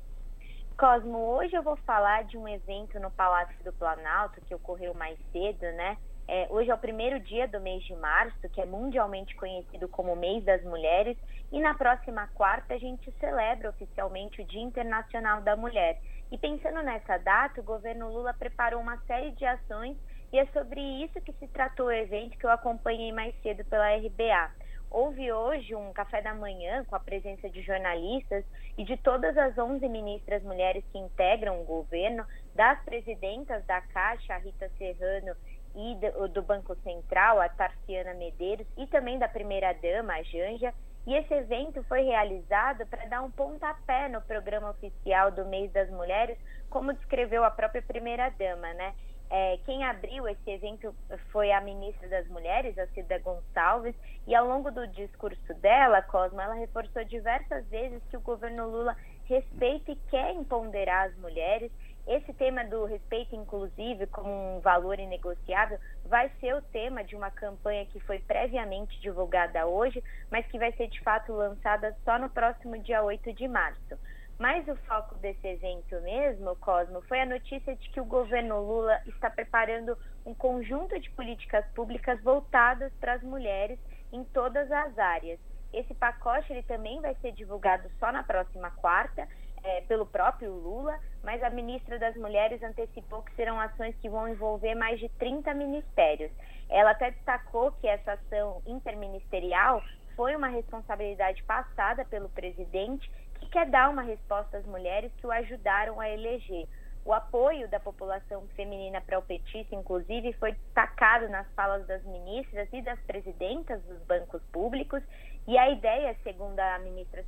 Cosmo, 0.76 1.18
hoje 1.36 1.54
eu 1.54 1.62
vou 1.62 1.76
falar 1.76 2.24
de 2.24 2.36
um 2.36 2.48
evento 2.48 2.98
no 2.98 3.08
Palácio 3.10 3.56
do 3.64 3.72
Planalto 3.72 4.40
que 4.40 4.54
ocorreu 4.54 4.92
mais 4.94 5.16
cedo, 5.32 5.62
né? 5.76 5.96
É, 6.26 6.46
hoje 6.48 6.70
é 6.70 6.74
o 6.74 6.78
primeiro 6.78 7.20
dia 7.20 7.46
do 7.46 7.60
mês 7.60 7.82
de 7.84 7.94
março, 7.96 8.48
que 8.48 8.60
é 8.60 8.64
mundialmente 8.64 9.34
conhecido 9.36 9.86
como 9.88 10.16
Mês 10.16 10.42
das 10.44 10.62
Mulheres, 10.64 11.16
e 11.52 11.60
na 11.60 11.74
próxima 11.74 12.26
quarta 12.28 12.74
a 12.74 12.78
gente 12.78 13.12
celebra 13.20 13.68
oficialmente 13.70 14.40
o 14.40 14.44
Dia 14.46 14.62
Internacional 14.62 15.42
da 15.42 15.54
Mulher. 15.54 16.00
E 16.32 16.38
pensando 16.38 16.82
nessa 16.82 17.18
data, 17.18 17.60
o 17.60 17.64
governo 17.64 18.10
Lula 18.10 18.32
preparou 18.32 18.80
uma 18.80 18.96
série 19.06 19.32
de 19.32 19.44
ações 19.44 19.96
e 20.32 20.38
é 20.38 20.46
sobre 20.46 20.80
isso 20.80 21.20
que 21.20 21.32
se 21.34 21.46
tratou 21.48 21.86
o 21.86 21.92
evento 21.92 22.38
que 22.38 22.46
eu 22.46 22.50
acompanhei 22.50 23.12
mais 23.12 23.34
cedo 23.42 23.64
pela 23.66 23.94
RBA. 23.94 24.50
Houve 24.90 25.32
hoje 25.32 25.74
um 25.74 25.92
café 25.92 26.22
da 26.22 26.32
manhã 26.32 26.84
com 26.84 26.94
a 26.94 27.00
presença 27.00 27.50
de 27.50 27.62
jornalistas 27.62 28.44
e 28.78 28.84
de 28.84 28.96
todas 28.96 29.36
as 29.36 29.58
11 29.58 29.88
ministras 29.88 30.42
mulheres 30.42 30.84
que 30.90 30.98
integram 30.98 31.60
o 31.60 31.64
governo, 31.64 32.24
das 32.54 32.80
presidentas 32.84 33.64
da 33.66 33.80
Caixa, 33.80 34.38
Rita 34.38 34.70
Serrano, 34.78 35.34
e 35.74 35.94
do, 35.96 36.28
do 36.28 36.42
Banco 36.42 36.74
Central, 36.76 37.40
a 37.40 37.48
Tarciana 37.48 38.14
Medeiros, 38.14 38.66
e 38.76 38.86
também 38.86 39.18
da 39.18 39.28
primeira-dama, 39.28 40.14
a 40.14 40.22
Janja. 40.22 40.72
E 41.06 41.14
esse 41.14 41.34
evento 41.34 41.82
foi 41.84 42.02
realizado 42.02 42.86
para 42.86 43.06
dar 43.06 43.22
um 43.22 43.30
pontapé 43.30 44.08
no 44.08 44.22
programa 44.22 44.70
oficial 44.70 45.30
do 45.30 45.44
Mês 45.44 45.70
das 45.72 45.90
Mulheres, 45.90 46.38
como 46.70 46.94
descreveu 46.94 47.44
a 47.44 47.50
própria 47.50 47.82
primeira-dama, 47.82 48.72
né? 48.74 48.94
É, 49.30 49.58
quem 49.64 49.82
abriu 49.84 50.28
esse 50.28 50.50
evento 50.50 50.94
foi 51.32 51.50
a 51.50 51.60
ministra 51.60 52.08
das 52.08 52.26
Mulheres, 52.28 52.78
a 52.78 52.86
Cida 52.88 53.18
Gonçalves, 53.18 53.94
e 54.26 54.34
ao 54.34 54.46
longo 54.46 54.70
do 54.70 54.86
discurso 54.88 55.54
dela, 55.54 56.02
Cosmo, 56.02 56.40
ela 56.40 56.54
reforçou 56.54 57.04
diversas 57.04 57.66
vezes 57.68 58.02
que 58.10 58.16
o 58.16 58.20
governo 58.20 58.68
Lula 58.68 58.96
respeita 59.24 59.92
e 59.92 59.96
quer 60.10 60.32
empoderar 60.34 61.08
as 61.08 61.16
mulheres 61.16 61.72
esse 62.06 62.34
tema 62.34 62.64
do 62.64 62.84
respeito 62.84 63.34
inclusive 63.34 64.06
como 64.08 64.30
um 64.30 64.60
valor 64.60 64.98
inegociável 64.98 65.78
vai 66.04 66.30
ser 66.38 66.54
o 66.54 66.62
tema 66.62 67.02
de 67.02 67.16
uma 67.16 67.30
campanha 67.30 67.86
que 67.86 67.98
foi 68.00 68.18
previamente 68.18 69.00
divulgada 69.00 69.66
hoje, 69.66 70.04
mas 70.30 70.46
que 70.46 70.58
vai 70.58 70.72
ser 70.72 70.88
de 70.88 71.00
fato 71.00 71.32
lançada 71.32 71.96
só 72.04 72.18
no 72.18 72.28
próximo 72.28 72.78
dia 72.78 73.02
8 73.02 73.32
de 73.32 73.48
março. 73.48 73.98
Mas 74.38 74.66
o 74.68 74.76
foco 74.76 75.14
desse 75.16 75.46
evento 75.46 75.98
mesmo, 76.02 76.56
Cosmo, 76.56 77.00
foi 77.02 77.20
a 77.20 77.26
notícia 77.26 77.74
de 77.76 77.88
que 77.90 78.00
o 78.00 78.04
governo 78.04 78.60
Lula 78.60 79.00
está 79.06 79.30
preparando 79.30 79.96
um 80.26 80.34
conjunto 80.34 80.98
de 80.98 81.08
políticas 81.10 81.64
públicas 81.74 82.20
voltadas 82.22 82.92
para 83.00 83.14
as 83.14 83.22
mulheres 83.22 83.78
em 84.12 84.24
todas 84.24 84.70
as 84.70 84.98
áreas. 84.98 85.38
Esse 85.72 85.94
pacote 85.94 86.52
ele 86.52 86.62
também 86.64 87.00
vai 87.00 87.14
ser 87.16 87.32
divulgado 87.32 87.88
só 87.98 88.12
na 88.12 88.22
próxima 88.22 88.70
quarta 88.72 89.26
é, 89.64 89.80
pelo 89.82 90.06
próprio 90.06 90.52
Lula, 90.52 90.98
mas 91.22 91.42
a 91.42 91.50
ministra 91.50 91.98
das 91.98 92.14
Mulheres 92.16 92.62
antecipou 92.62 93.22
que 93.22 93.34
serão 93.34 93.58
ações 93.58 93.96
que 93.96 94.08
vão 94.08 94.28
envolver 94.28 94.74
mais 94.74 95.00
de 95.00 95.08
30 95.08 95.52
ministérios. 95.54 96.30
Ela 96.68 96.90
até 96.90 97.10
destacou 97.10 97.72
que 97.72 97.88
essa 97.88 98.12
ação 98.12 98.62
interministerial 98.66 99.82
foi 100.14 100.36
uma 100.36 100.48
responsabilidade 100.48 101.42
passada 101.44 102.04
pelo 102.04 102.28
presidente, 102.28 103.10
que 103.40 103.48
quer 103.48 103.66
dar 103.66 103.90
uma 103.90 104.02
resposta 104.02 104.58
às 104.58 104.66
mulheres 104.66 105.10
que 105.16 105.26
o 105.26 105.32
ajudaram 105.32 105.98
a 105.98 106.08
eleger. 106.08 106.68
O 107.04 107.12
apoio 107.12 107.68
da 107.68 107.78
população 107.78 108.46
feminina 108.56 108.98
para 109.00 109.18
o 109.18 109.22
petista, 109.22 109.74
inclusive, 109.74 110.32
foi 110.34 110.52
destacado 110.52 111.28
nas 111.28 111.46
falas 111.54 111.86
das 111.86 112.02
ministras 112.04 112.66
e 112.72 112.80
das 112.80 112.98
presidentas 113.00 113.82
dos 113.82 113.98
bancos 114.04 114.42
públicos. 114.44 115.02
E 115.46 115.58
a 115.58 115.68
ideia, 115.68 116.16
segundo 116.22 116.58
a 116.58 116.78
ministra 116.78 117.22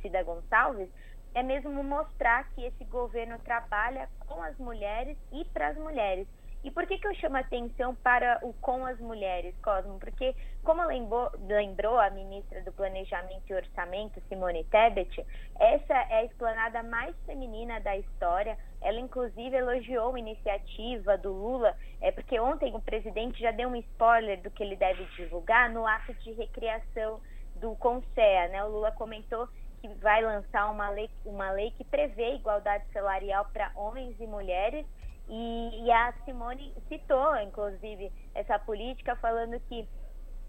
Cida 0.00 0.22
Gonçalves, 0.24 0.88
é 1.34 1.42
mesmo 1.42 1.82
mostrar 1.82 2.48
que 2.50 2.64
esse 2.64 2.84
governo 2.84 3.38
trabalha 3.40 4.08
com 4.26 4.42
as 4.42 4.56
mulheres 4.58 5.16
e 5.32 5.44
para 5.46 5.68
as 5.68 5.76
mulheres. 5.76 6.26
E 6.64 6.70
por 6.70 6.86
que, 6.86 6.96
que 6.96 7.06
eu 7.08 7.14
chamo 7.16 7.36
atenção 7.36 7.92
para 7.96 8.38
o 8.40 8.52
com 8.54 8.86
as 8.86 8.98
mulheres, 9.00 9.52
Cosmo? 9.64 9.98
Porque, 9.98 10.32
como 10.62 10.86
lembrou, 10.86 11.28
lembrou 11.48 11.98
a 11.98 12.08
ministra 12.10 12.62
do 12.62 12.70
Planejamento 12.72 13.42
e 13.48 13.54
Orçamento, 13.54 14.22
Simone 14.28 14.62
Tebet, 14.64 15.26
essa 15.58 15.92
é 15.92 16.18
a 16.18 16.24
esplanada 16.24 16.80
mais 16.84 17.16
feminina 17.26 17.80
da 17.80 17.96
história. 17.96 18.56
Ela, 18.80 19.00
inclusive, 19.00 19.56
elogiou 19.56 20.14
a 20.14 20.18
iniciativa 20.18 21.18
do 21.18 21.32
Lula, 21.32 21.76
é, 22.00 22.12
porque 22.12 22.38
ontem 22.38 22.72
o 22.76 22.80
presidente 22.80 23.40
já 23.40 23.50
deu 23.50 23.68
um 23.68 23.76
spoiler 23.76 24.40
do 24.40 24.50
que 24.50 24.62
ele 24.62 24.76
deve 24.76 25.04
divulgar 25.16 25.68
no 25.68 25.84
ato 25.84 26.14
de 26.14 26.30
recriação 26.32 27.20
do 27.56 27.74
CONSEA. 27.74 28.48
Né? 28.48 28.64
O 28.64 28.68
Lula 28.68 28.92
comentou 28.92 29.48
que 29.82 29.88
vai 29.94 30.22
lançar 30.22 30.70
uma 30.70 30.88
lei, 30.90 31.10
uma 31.26 31.50
lei 31.50 31.72
que 31.72 31.82
prevê 31.82 32.36
igualdade 32.36 32.84
salarial 32.92 33.44
para 33.52 33.72
homens 33.74 34.14
e 34.20 34.26
mulheres. 34.26 34.86
E, 35.28 35.84
e 35.84 35.90
a 35.90 36.12
Simone 36.24 36.72
citou, 36.88 37.36
inclusive, 37.36 38.12
essa 38.34 38.58
política, 38.60 39.16
falando 39.16 39.58
que 39.68 39.88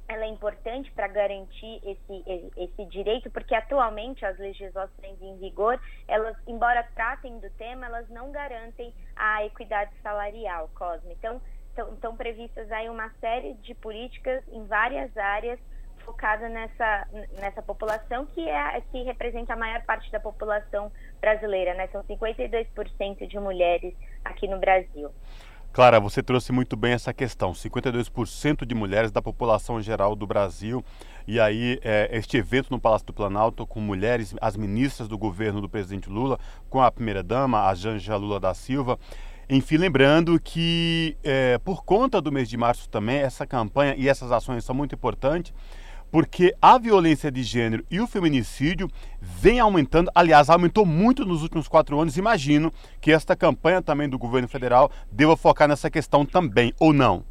ela 0.07 0.25
é 0.25 0.27
importante 0.27 0.91
para 0.91 1.07
garantir 1.07 1.81
esse, 1.83 2.23
esse 2.57 2.85
direito, 2.85 3.31
porque 3.31 3.55
atualmente 3.55 4.25
as 4.25 4.37
legislações 4.37 5.19
em 5.21 5.37
vigor, 5.39 5.81
elas, 6.07 6.37
embora 6.45 6.83
tratem 6.93 7.39
do 7.39 7.49
tema, 7.51 7.85
elas 7.87 8.07
não 8.09 8.31
garantem 8.31 8.93
a 9.15 9.45
equidade 9.45 9.91
salarial, 10.03 10.69
Cosme. 10.75 11.13
Então, 11.13 11.41
estão 11.93 12.15
previstas 12.15 12.71
aí 12.71 12.89
uma 12.89 13.09
série 13.19 13.53
de 13.55 13.73
políticas 13.75 14.43
em 14.49 14.65
várias 14.65 15.15
áreas 15.17 15.59
focada 16.05 16.47
nessa, 16.49 17.07
nessa 17.39 17.61
população 17.61 18.25
que 18.27 18.47
é 18.47 18.81
que 18.91 19.03
representa 19.03 19.53
a 19.53 19.57
maior 19.57 19.81
parte 19.83 20.11
da 20.11 20.19
população 20.19 20.91
brasileira, 21.19 21.73
né? 21.73 21.87
São 21.87 22.03
52% 22.03 23.27
de 23.27 23.39
mulheres 23.39 23.93
aqui 24.23 24.47
no 24.47 24.59
Brasil. 24.59 25.09
Clara, 25.73 25.99
você 25.99 26.21
trouxe 26.21 26.51
muito 26.51 26.77
bem 26.77 26.93
essa 26.93 27.11
questão. 27.11 27.51
52% 27.51 28.63
de 28.63 28.75
mulheres 28.75 29.11
da 29.11 29.23
população 29.23 29.81
geral 29.81 30.15
do 30.15 30.27
Brasil. 30.27 30.85
E 31.27 31.39
aí, 31.39 31.79
é, 31.81 32.09
este 32.11 32.37
evento 32.37 32.69
no 32.69 32.79
Palácio 32.79 33.07
do 33.07 33.13
Planalto, 33.13 33.65
com 33.65 33.79
mulheres, 33.79 34.35
as 34.39 34.55
ministras 34.55 35.07
do 35.07 35.17
governo 35.17 35.61
do 35.61 35.67
presidente 35.67 36.11
Lula, 36.11 36.37
com 36.69 36.79
a 36.79 36.91
primeira-dama, 36.91 37.67
a 37.67 37.73
Janja 37.73 38.15
Lula 38.15 38.39
da 38.39 38.53
Silva. 38.53 38.99
Enfim, 39.49 39.77
lembrando 39.77 40.39
que 40.39 41.17
é, 41.23 41.57
por 41.57 41.83
conta 41.83 42.21
do 42.21 42.31
mês 42.31 42.47
de 42.47 42.55
março 42.55 42.87
também, 42.87 43.17
essa 43.17 43.45
campanha 43.47 43.95
e 43.97 44.07
essas 44.07 44.31
ações 44.31 44.63
são 44.63 44.75
muito 44.75 44.93
importantes 44.93 45.53
porque 46.13 46.55
a 46.61 46.77
violência 46.77 47.31
de 47.31 47.41
gênero 47.41 47.83
e 47.89 47.99
o 47.99 48.05
feminicídio 48.05 48.87
vem 49.19 49.59
aumentando, 49.59 50.11
aliás, 50.13 50.47
aumentou 50.47 50.85
muito 50.85 51.25
nos 51.25 51.41
últimos 51.41 51.67
quatro 51.67 51.99
anos. 51.99 52.17
Imagino 52.17 52.71
que 53.01 53.11
esta 53.11 53.35
campanha 53.35 53.81
também 53.81 54.07
do 54.07 54.19
governo 54.19 54.47
federal 54.47 54.91
deva 55.11 55.35
focar 55.35 55.67
nessa 55.67 55.89
questão 55.89 56.23
também, 56.23 56.71
ou 56.79 56.93
não? 56.93 57.25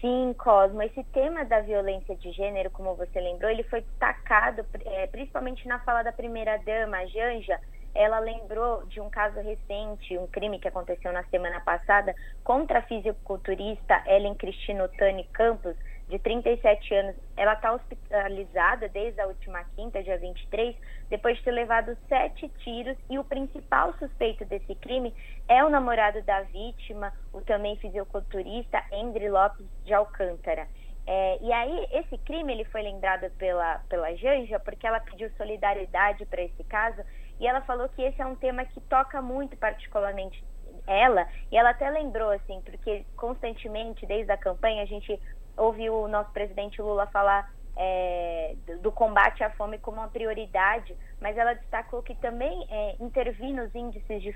Sim, 0.00 0.32
Cosmo. 0.38 0.80
Esse 0.82 1.02
tema 1.12 1.44
da 1.44 1.62
violência 1.62 2.14
de 2.14 2.30
gênero, 2.30 2.70
como 2.70 2.94
você 2.94 3.20
lembrou, 3.20 3.50
ele 3.50 3.64
foi 3.64 3.80
destacado 3.80 4.64
é, 4.84 5.08
principalmente 5.08 5.66
na 5.66 5.80
fala 5.80 6.04
da 6.04 6.12
primeira-dama, 6.12 7.04
Janja. 7.08 7.58
Ela 7.92 8.20
lembrou 8.20 8.86
de 8.86 9.00
um 9.00 9.10
caso 9.10 9.40
recente, 9.40 10.16
um 10.16 10.28
crime 10.28 10.60
que 10.60 10.68
aconteceu 10.68 11.12
na 11.12 11.24
semana 11.24 11.60
passada 11.60 12.14
contra 12.44 12.78
a 12.78 12.82
fisiculturista 12.82 14.00
Ellen 14.06 14.36
Cristino 14.36 14.86
Tani 14.96 15.24
Campos, 15.32 15.74
de 16.12 16.18
37 16.18 16.94
anos, 16.94 17.16
ela 17.38 17.54
está 17.54 17.72
hospitalizada 17.72 18.86
desde 18.90 19.18
a 19.18 19.26
última 19.26 19.64
quinta, 19.74 20.02
dia 20.02 20.18
23, 20.18 20.76
depois 21.08 21.38
de 21.38 21.42
ter 21.42 21.52
levado 21.52 21.96
sete 22.06 22.50
tiros. 22.58 22.98
E 23.08 23.18
o 23.18 23.24
principal 23.24 23.94
suspeito 23.94 24.44
desse 24.44 24.74
crime 24.74 25.14
é 25.48 25.64
o 25.64 25.70
namorado 25.70 26.20
da 26.22 26.42
vítima, 26.42 27.14
o 27.32 27.40
também 27.40 27.76
fisiculturista 27.76 28.84
André 28.92 29.30
Lopes 29.30 29.64
de 29.86 29.94
Alcântara. 29.94 30.68
É, 31.06 31.38
e 31.40 31.50
aí, 31.50 31.88
esse 31.92 32.18
crime 32.18 32.52
ele 32.52 32.64
foi 32.66 32.82
lembrado 32.82 33.30
pela, 33.38 33.78
pela 33.88 34.14
Janja 34.14 34.60
porque 34.60 34.86
ela 34.86 35.00
pediu 35.00 35.30
solidariedade 35.38 36.26
para 36.26 36.42
esse 36.42 36.62
caso 36.64 37.02
e 37.40 37.46
ela 37.46 37.62
falou 37.62 37.88
que 37.88 38.02
esse 38.02 38.20
é 38.20 38.26
um 38.26 38.36
tema 38.36 38.66
que 38.66 38.80
toca 38.82 39.22
muito 39.22 39.56
particularmente 39.56 40.44
ela, 40.86 41.28
e 41.50 41.56
ela 41.56 41.70
até 41.70 41.88
lembrou, 41.90 42.30
assim, 42.30 42.60
porque 42.62 43.04
constantemente, 43.16 44.04
desde 44.04 44.32
a 44.32 44.36
campanha, 44.36 44.82
a 44.82 44.86
gente 44.86 45.20
ouviu 45.56 45.94
o 45.94 46.08
nosso 46.08 46.30
presidente 46.32 46.80
Lula 46.80 47.06
falar 47.06 47.52
é, 47.76 48.54
do 48.80 48.92
combate 48.92 49.42
à 49.42 49.50
fome 49.50 49.78
como 49.78 49.98
uma 49.98 50.08
prioridade, 50.08 50.96
mas 51.20 51.36
ela 51.36 51.54
destacou 51.54 52.02
que 52.02 52.14
também 52.16 52.66
é, 52.70 52.96
intervir 53.00 53.54
nos 53.54 53.74
índices 53.74 54.22
de, 54.22 54.34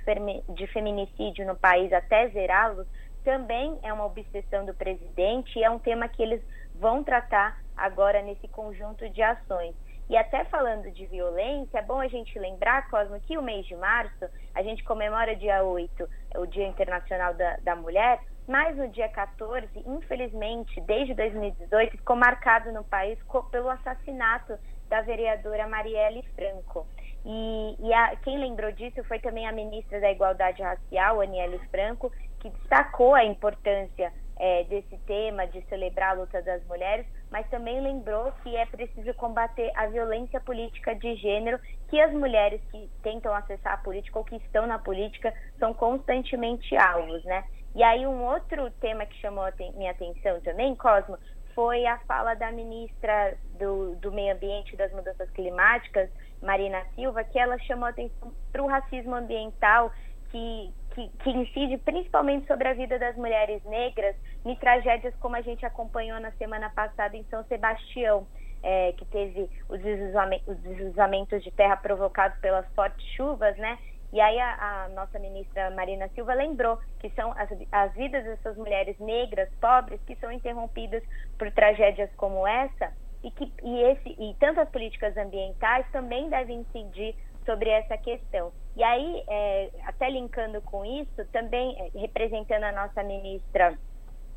de 0.54 0.66
feminicídio 0.68 1.46
no 1.46 1.56
país 1.56 1.92
até 1.92 2.28
zerá-los 2.28 2.86
também 3.26 3.76
é 3.82 3.92
uma 3.92 4.06
obsessão 4.06 4.64
do 4.64 4.72
presidente 4.72 5.58
e 5.58 5.64
é 5.64 5.68
um 5.68 5.80
tema 5.80 6.06
que 6.08 6.22
eles 6.22 6.40
vão 6.76 7.02
tratar 7.02 7.60
agora 7.76 8.22
nesse 8.22 8.46
conjunto 8.46 9.10
de 9.10 9.20
ações. 9.20 9.74
E 10.08 10.16
até 10.16 10.44
falando 10.44 10.88
de 10.92 11.04
violência, 11.06 11.78
é 11.78 11.82
bom 11.82 12.00
a 12.00 12.06
gente 12.06 12.38
lembrar, 12.38 12.88
Cosmo, 12.88 13.18
que 13.18 13.36
o 13.36 13.42
mês 13.42 13.66
de 13.66 13.74
março, 13.74 14.26
a 14.54 14.62
gente 14.62 14.84
comemora 14.84 15.34
dia 15.34 15.64
8, 15.64 16.08
o 16.36 16.46
Dia 16.46 16.68
Internacional 16.68 17.34
da, 17.34 17.56
da 17.56 17.74
Mulher, 17.74 18.20
mas 18.46 18.76
no 18.76 18.88
dia 18.88 19.08
14, 19.08 19.68
infelizmente, 19.86 20.80
desde 20.82 21.14
2018, 21.14 21.96
ficou 21.98 22.16
marcado 22.16 22.72
no 22.72 22.84
país 22.84 23.18
pelo 23.50 23.68
assassinato 23.70 24.58
da 24.88 25.00
vereadora 25.00 25.68
Marielle 25.68 26.22
Franco. 26.34 26.86
E, 27.24 27.76
e 27.80 27.92
a, 27.92 28.14
quem 28.16 28.38
lembrou 28.38 28.70
disso 28.70 29.02
foi 29.04 29.18
também 29.18 29.48
a 29.48 29.52
ministra 29.52 30.00
da 30.00 30.12
Igualdade 30.12 30.62
Racial, 30.62 31.20
Aniele 31.20 31.58
Franco, 31.70 32.12
que 32.38 32.50
destacou 32.50 33.14
a 33.14 33.24
importância 33.24 34.12
é, 34.38 34.64
desse 34.64 34.96
tema 34.98 35.46
de 35.46 35.60
celebrar 35.62 36.10
a 36.10 36.20
luta 36.20 36.40
das 36.42 36.64
mulheres, 36.66 37.06
mas 37.30 37.48
também 37.48 37.80
lembrou 37.80 38.30
que 38.42 38.54
é 38.54 38.66
preciso 38.66 39.12
combater 39.14 39.72
a 39.74 39.86
violência 39.86 40.40
política 40.40 40.94
de 40.94 41.16
gênero 41.16 41.58
que 41.88 42.00
as 42.00 42.12
mulheres 42.12 42.60
que 42.70 42.88
tentam 43.02 43.34
acessar 43.34 43.74
a 43.74 43.78
política 43.78 44.18
ou 44.18 44.24
que 44.24 44.36
estão 44.36 44.66
na 44.66 44.78
política 44.78 45.32
são 45.58 45.72
constantemente 45.72 46.76
alvos, 46.76 47.24
né? 47.24 47.44
E 47.76 47.82
aí 47.82 48.06
um 48.06 48.24
outro 48.24 48.70
tema 48.80 49.04
que 49.04 49.20
chamou 49.20 49.44
minha 49.74 49.90
atenção 49.90 50.40
também, 50.40 50.74
Cosmo, 50.76 51.18
foi 51.54 51.84
a 51.84 51.98
fala 52.08 52.32
da 52.32 52.50
ministra 52.50 53.36
do, 53.58 53.94
do 53.96 54.10
Meio 54.10 54.34
Ambiente 54.34 54.72
e 54.72 54.76
das 54.78 54.90
Mudanças 54.92 55.28
Climáticas, 55.32 56.08
Marina 56.42 56.82
Silva, 56.94 57.22
que 57.22 57.38
ela 57.38 57.58
chamou 57.58 57.86
atenção 57.86 58.32
para 58.50 58.62
o 58.62 58.66
racismo 58.66 59.14
ambiental 59.14 59.92
que, 60.30 60.72
que, 60.94 61.08
que, 61.18 61.30
incide 61.30 61.76
principalmente 61.76 62.46
sobre 62.46 62.66
a 62.66 62.72
vida 62.72 62.98
das 62.98 63.14
mulheres 63.14 63.62
negras 63.64 64.16
em 64.42 64.56
tragédias 64.56 65.14
como 65.16 65.36
a 65.36 65.42
gente 65.42 65.66
acompanhou 65.66 66.18
na 66.18 66.30
semana 66.32 66.70
passada 66.70 67.14
em 67.14 67.24
São 67.24 67.44
Sebastião, 67.44 68.26
é, 68.62 68.92
que 68.92 69.04
teve 69.04 69.50
os 69.68 69.78
deslizamentos 69.82 71.44
de 71.44 71.50
terra 71.50 71.76
provocados 71.76 72.38
pelas 72.38 72.66
fortes 72.74 73.06
chuvas, 73.14 73.54
né? 73.58 73.78
E 74.12 74.20
aí 74.20 74.38
a, 74.38 74.84
a, 74.84 74.88
nossa 74.90 75.18
ministra 75.18 75.70
Marina 75.70 76.08
Silva 76.14 76.34
lembrou 76.34 76.78
que 77.00 77.10
são 77.10 77.32
as, 77.32 77.48
as 77.72 77.92
vidas 77.94 78.24
dessas 78.24 78.56
mulheres 78.56 78.98
negras, 78.98 79.48
pobres, 79.60 80.00
que 80.06 80.16
são 80.16 80.30
interrompidas 80.30 81.02
por 81.38 81.50
tragédias 81.50 82.10
como 82.16 82.46
essa 82.46 82.92
e 83.22 83.30
que 83.30 83.52
e 83.62 83.82
esse 83.82 84.08
e 84.18 84.34
tantas 84.38 84.68
políticas 84.70 85.16
ambientais 85.16 85.86
também 85.90 86.28
devem 86.28 86.60
incidir 86.60 87.14
sobre 87.44 87.70
essa 87.70 87.96
questão. 87.96 88.52
E 88.76 88.82
aí, 88.82 89.24
é, 89.28 89.70
até 89.84 90.10
linkando 90.10 90.60
com 90.62 90.84
isso, 90.84 91.24
também 91.32 91.76
é, 91.80 91.98
representando 91.98 92.64
a 92.64 92.72
nossa 92.72 93.02
ministra 93.02 93.78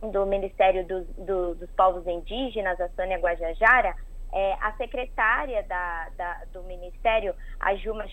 do 0.01 0.25
Ministério 0.25 0.87
dos, 0.87 1.05
do, 1.17 1.55
dos 1.55 1.69
Povos 1.71 2.07
Indígenas, 2.07 2.79
a 2.79 2.87
Sônia 2.89 3.17
Guajajara, 3.17 3.95
é, 4.31 4.53
a 4.61 4.71
secretária 4.73 5.63
da, 5.63 6.09
da, 6.15 6.41
do 6.53 6.63
Ministério, 6.63 7.35
a 7.59 7.75
Juma 7.75 8.05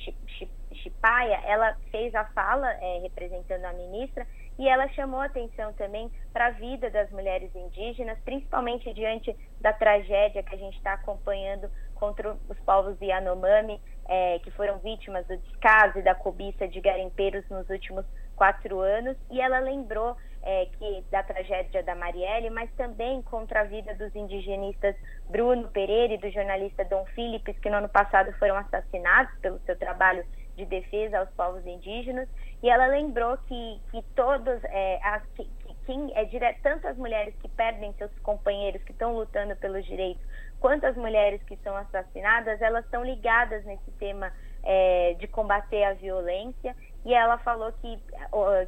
Chipaia, 0.76 1.40
ela 1.44 1.76
fez 1.90 2.14
a 2.14 2.24
fala 2.26 2.70
é, 2.72 2.98
representando 3.02 3.64
a 3.64 3.72
ministra 3.72 4.26
e 4.58 4.68
ela 4.68 4.88
chamou 4.88 5.20
atenção 5.20 5.72
também 5.74 6.10
para 6.32 6.46
a 6.46 6.50
vida 6.50 6.90
das 6.90 7.10
mulheres 7.10 7.54
indígenas, 7.54 8.18
principalmente 8.24 8.92
diante 8.94 9.36
da 9.60 9.72
tragédia 9.72 10.42
que 10.42 10.54
a 10.54 10.58
gente 10.58 10.76
está 10.78 10.94
acompanhando 10.94 11.70
contra 11.94 12.36
os 12.48 12.58
povos 12.60 12.96
Yanomami, 13.00 13.80
é, 14.08 14.38
que 14.38 14.50
foram 14.52 14.78
vítimas 14.78 15.26
do 15.26 15.36
descaso 15.36 15.98
e 15.98 16.02
da 16.02 16.14
cobiça 16.14 16.66
de 16.68 16.80
garimpeiros 16.80 17.46
nos 17.50 17.68
últimos 17.68 18.04
quatro 18.34 18.80
anos. 18.80 19.16
E 19.30 19.40
ela 19.40 19.58
lembrou 19.58 20.16
é, 20.42 20.66
que 20.78 21.04
da 21.10 21.22
tragédia 21.22 21.82
da 21.82 21.94
Marielle, 21.94 22.48
mas 22.50 22.70
também 22.76 23.20
contra 23.22 23.60
a 23.60 23.64
vida 23.64 23.94
dos 23.94 24.14
indigenistas 24.14 24.94
Bruno 25.28 25.68
Pereira 25.68 26.14
e 26.14 26.18
do 26.18 26.30
jornalista 26.30 26.84
Dom 26.84 27.04
Philips, 27.06 27.58
que 27.58 27.68
no 27.68 27.76
ano 27.76 27.88
passado 27.88 28.32
foram 28.38 28.56
assassinados 28.56 29.36
pelo 29.40 29.58
seu 29.60 29.76
trabalho 29.76 30.24
de 30.56 30.64
defesa 30.64 31.18
aos 31.18 31.30
povos 31.30 31.64
indígenas. 31.66 32.28
E 32.62 32.70
ela 32.70 32.86
lembrou 32.86 33.36
que, 33.46 33.80
que 33.90 34.02
todos, 34.14 34.64
é, 34.64 34.98
as, 35.02 35.24
que, 35.34 35.48
quem 35.84 36.10
é 36.14 36.24
direto, 36.24 36.60
tanto 36.62 36.88
as 36.88 36.96
mulheres 36.96 37.34
que 37.40 37.48
perdem 37.48 37.92
seus 37.94 38.10
companheiros, 38.20 38.82
que 38.82 38.92
estão 38.92 39.14
lutando 39.14 39.54
pelos 39.56 39.84
direitos, 39.84 40.22
quanto 40.58 40.84
as 40.84 40.96
mulheres 40.96 41.42
que 41.44 41.56
são 41.58 41.76
assassinadas, 41.76 42.60
elas 42.60 42.84
estão 42.84 43.04
ligadas 43.04 43.64
nesse 43.64 43.90
tema 43.92 44.32
é, 44.64 45.14
de 45.14 45.28
combater 45.28 45.84
a 45.84 45.92
violência. 45.92 46.74
E 47.04 47.14
ela 47.14 47.38
falou 47.38 47.70
que, 47.80 48.02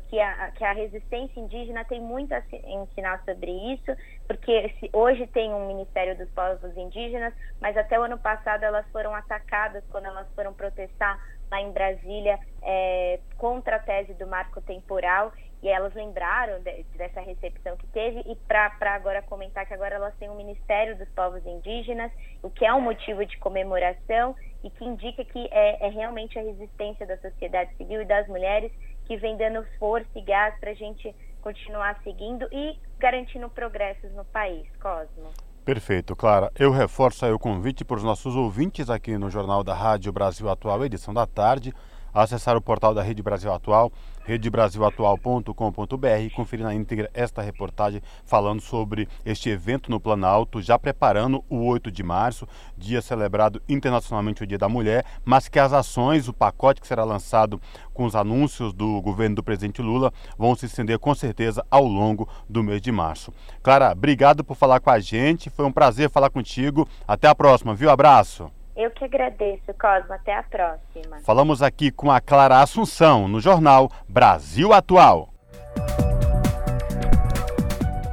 que, 0.09 0.20
a, 0.20 0.53
que 0.53 0.64
a 0.64 0.72
resistência 0.72 1.40
indígena 1.40 1.85
tem 1.85 2.01
muito 2.01 2.33
a 2.33 2.40
ensinar 2.68 3.20
sobre 3.24 3.51
isso, 3.51 3.90
porque 4.29 4.72
hoje 4.92 5.27
tem 5.27 5.53
um 5.53 5.66
Ministério 5.66 6.16
dos 6.16 6.31
Povos 6.31 6.77
Indígenas, 6.77 7.35
mas 7.61 7.77
até 7.77 7.98
o 7.98 8.05
ano 8.05 8.16
passado 8.16 8.62
elas 8.62 8.87
foram 8.92 9.12
atacadas 9.12 9.83
quando 9.90 10.05
elas 10.05 10.29
foram 10.37 10.55
protestar 10.55 11.18
lá 11.50 11.61
em 11.61 11.72
Brasília 11.72 12.38
é, 12.62 13.20
contra 13.37 13.76
a 13.76 13.78
tese 13.78 14.14
do 14.14 14.26
marco 14.26 14.61
temporal 14.61 15.32
e 15.62 15.68
elas 15.68 15.92
lembraram 15.94 16.61
de, 16.61 16.84
dessa 16.96 17.20
recepção 17.20 17.76
que 17.76 17.87
teve 17.88 18.22
e 18.26 18.37
para 18.37 18.70
agora 18.94 19.22
comentar 19.22 19.66
que 19.66 19.74
agora 19.74 19.96
elas 19.96 20.14
têm 20.16 20.28
o 20.28 20.32
um 20.32 20.37
Ministério 20.37 20.96
dos 20.96 21.08
Povos 21.11 21.44
Indígenas, 21.44 22.12
o 22.42 22.50
que 22.50 22.64
é 22.64 22.72
um 22.72 22.80
motivo 22.80 23.24
de 23.26 23.37
comemoração 23.38 24.37
e 24.62 24.70
que 24.70 24.84
indica 24.84 25.24
que 25.24 25.48
é, 25.50 25.87
é 25.87 25.88
realmente 25.88 26.38
a 26.38 26.42
resistência 26.42 27.06
da 27.06 27.16
sociedade 27.18 27.74
civil 27.76 28.02
e 28.02 28.04
das 28.04 28.26
mulheres 28.28 28.72
que 29.06 29.16
vem 29.16 29.37
dando 29.37 29.64
força 29.78 30.08
e 30.14 30.22
gás 30.22 30.58
para 30.61 30.70
a 30.70 30.74
gente 30.74 31.14
continuar 31.40 31.98
seguindo 32.02 32.46
e 32.52 32.78
garantindo 32.98 33.48
progressos 33.48 34.12
no 34.12 34.24
país, 34.26 34.68
Cosmo. 34.76 35.47
Perfeito, 35.68 36.16
Clara. 36.16 36.50
Eu 36.59 36.70
reforço 36.70 37.26
aí 37.26 37.31
o 37.31 37.38
convite 37.38 37.85
para 37.85 37.98
os 37.98 38.02
nossos 38.02 38.35
ouvintes 38.35 38.88
aqui 38.88 39.18
no 39.18 39.28
Jornal 39.28 39.62
da 39.62 39.74
Rádio 39.74 40.11
Brasil 40.11 40.48
Atual, 40.48 40.83
edição 40.83 41.12
da 41.12 41.26
tarde, 41.26 41.74
acessar 42.14 42.57
o 42.57 42.62
portal 42.62 42.94
da 42.94 43.02
Rede 43.02 43.22
Brasil 43.22 43.52
Atual, 43.52 43.92
redebrasilatual.com.br 44.28 46.20
e 46.20 46.28
conferir 46.30 46.66
na 46.66 46.74
íntegra 46.74 47.10
esta 47.14 47.40
reportagem 47.40 48.02
falando 48.26 48.60
sobre 48.60 49.08
este 49.24 49.48
evento 49.48 49.90
no 49.90 49.98
Planalto, 49.98 50.60
já 50.60 50.78
preparando 50.78 51.42
o 51.48 51.64
8 51.64 51.90
de 51.90 52.02
março, 52.02 52.46
dia 52.76 53.00
celebrado 53.00 53.62
internacionalmente 53.66 54.42
o 54.42 54.46
Dia 54.46 54.58
da 54.58 54.68
Mulher, 54.68 55.06
mas 55.24 55.48
que 55.48 55.58
as 55.58 55.72
ações, 55.72 56.28
o 56.28 56.34
pacote 56.34 56.80
que 56.80 56.86
será 56.86 57.04
lançado 57.04 57.58
com 57.94 58.04
os 58.04 58.14
anúncios 58.14 58.74
do 58.74 59.00
governo 59.00 59.36
do 59.36 59.42
presidente 59.42 59.80
Lula 59.80 60.12
vão 60.36 60.54
se 60.54 60.66
estender 60.66 60.98
com 60.98 61.14
certeza 61.14 61.64
ao 61.70 61.84
longo 61.84 62.28
do 62.48 62.62
mês 62.62 62.82
de 62.82 62.92
março. 62.92 63.32
Clara, 63.62 63.92
obrigado 63.92 64.44
por 64.44 64.54
falar 64.54 64.80
com 64.80 64.90
a 64.90 65.00
gente, 65.00 65.48
foi 65.48 65.64
um 65.64 65.72
prazer 65.72 66.10
falar 66.10 66.28
contigo. 66.28 66.86
Até 67.06 67.28
a 67.28 67.34
próxima, 67.34 67.74
viu? 67.74 67.88
Abraço. 67.88 68.58
Eu 68.78 68.92
que 68.92 69.04
agradeço, 69.04 69.74
Cosmo. 69.76 70.12
Até 70.12 70.36
a 70.36 70.42
próxima. 70.44 71.18
Falamos 71.24 71.62
aqui 71.62 71.90
com 71.90 72.12
a 72.12 72.20
Clara 72.20 72.62
Assunção, 72.62 73.26
no 73.26 73.40
jornal 73.40 73.90
Brasil 74.08 74.72
Atual. 74.72 75.34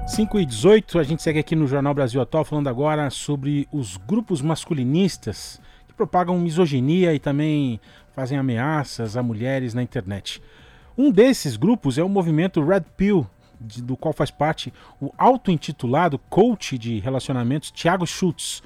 5 0.08 0.40
e 0.40 0.46
18, 0.46 0.98
a 0.98 1.04
gente 1.04 1.22
segue 1.22 1.38
aqui 1.38 1.56
no 1.56 1.68
Jornal 1.68 1.94
Brasil 1.94 2.20
Atual 2.20 2.44
falando 2.44 2.68
agora 2.68 3.12
sobre 3.12 3.68
os 3.72 3.96
grupos 3.98 4.42
masculinistas 4.42 5.62
que 5.88 5.94
propagam 5.94 6.40
misoginia 6.40 7.14
e 7.14 7.20
também 7.20 7.80
fazem 8.16 8.36
ameaças 8.36 9.16
a 9.16 9.22
mulheres 9.22 9.76
na 9.76 9.84
internet. 9.84 10.42
Um 10.98 11.12
desses 11.12 11.58
grupos 11.58 12.00
é 12.00 12.04
o 12.04 12.10
movimento 12.10 12.64
Red 12.64 12.86
Pill, 12.98 13.28
do 13.60 13.96
qual 13.96 14.14
faz 14.14 14.32
parte 14.32 14.74
o 15.00 15.12
auto-intitulado 15.16 16.18
coach 16.18 16.76
de 16.76 16.98
relacionamentos 16.98 17.70
Thiago 17.70 18.08
Schultz. 18.08 18.64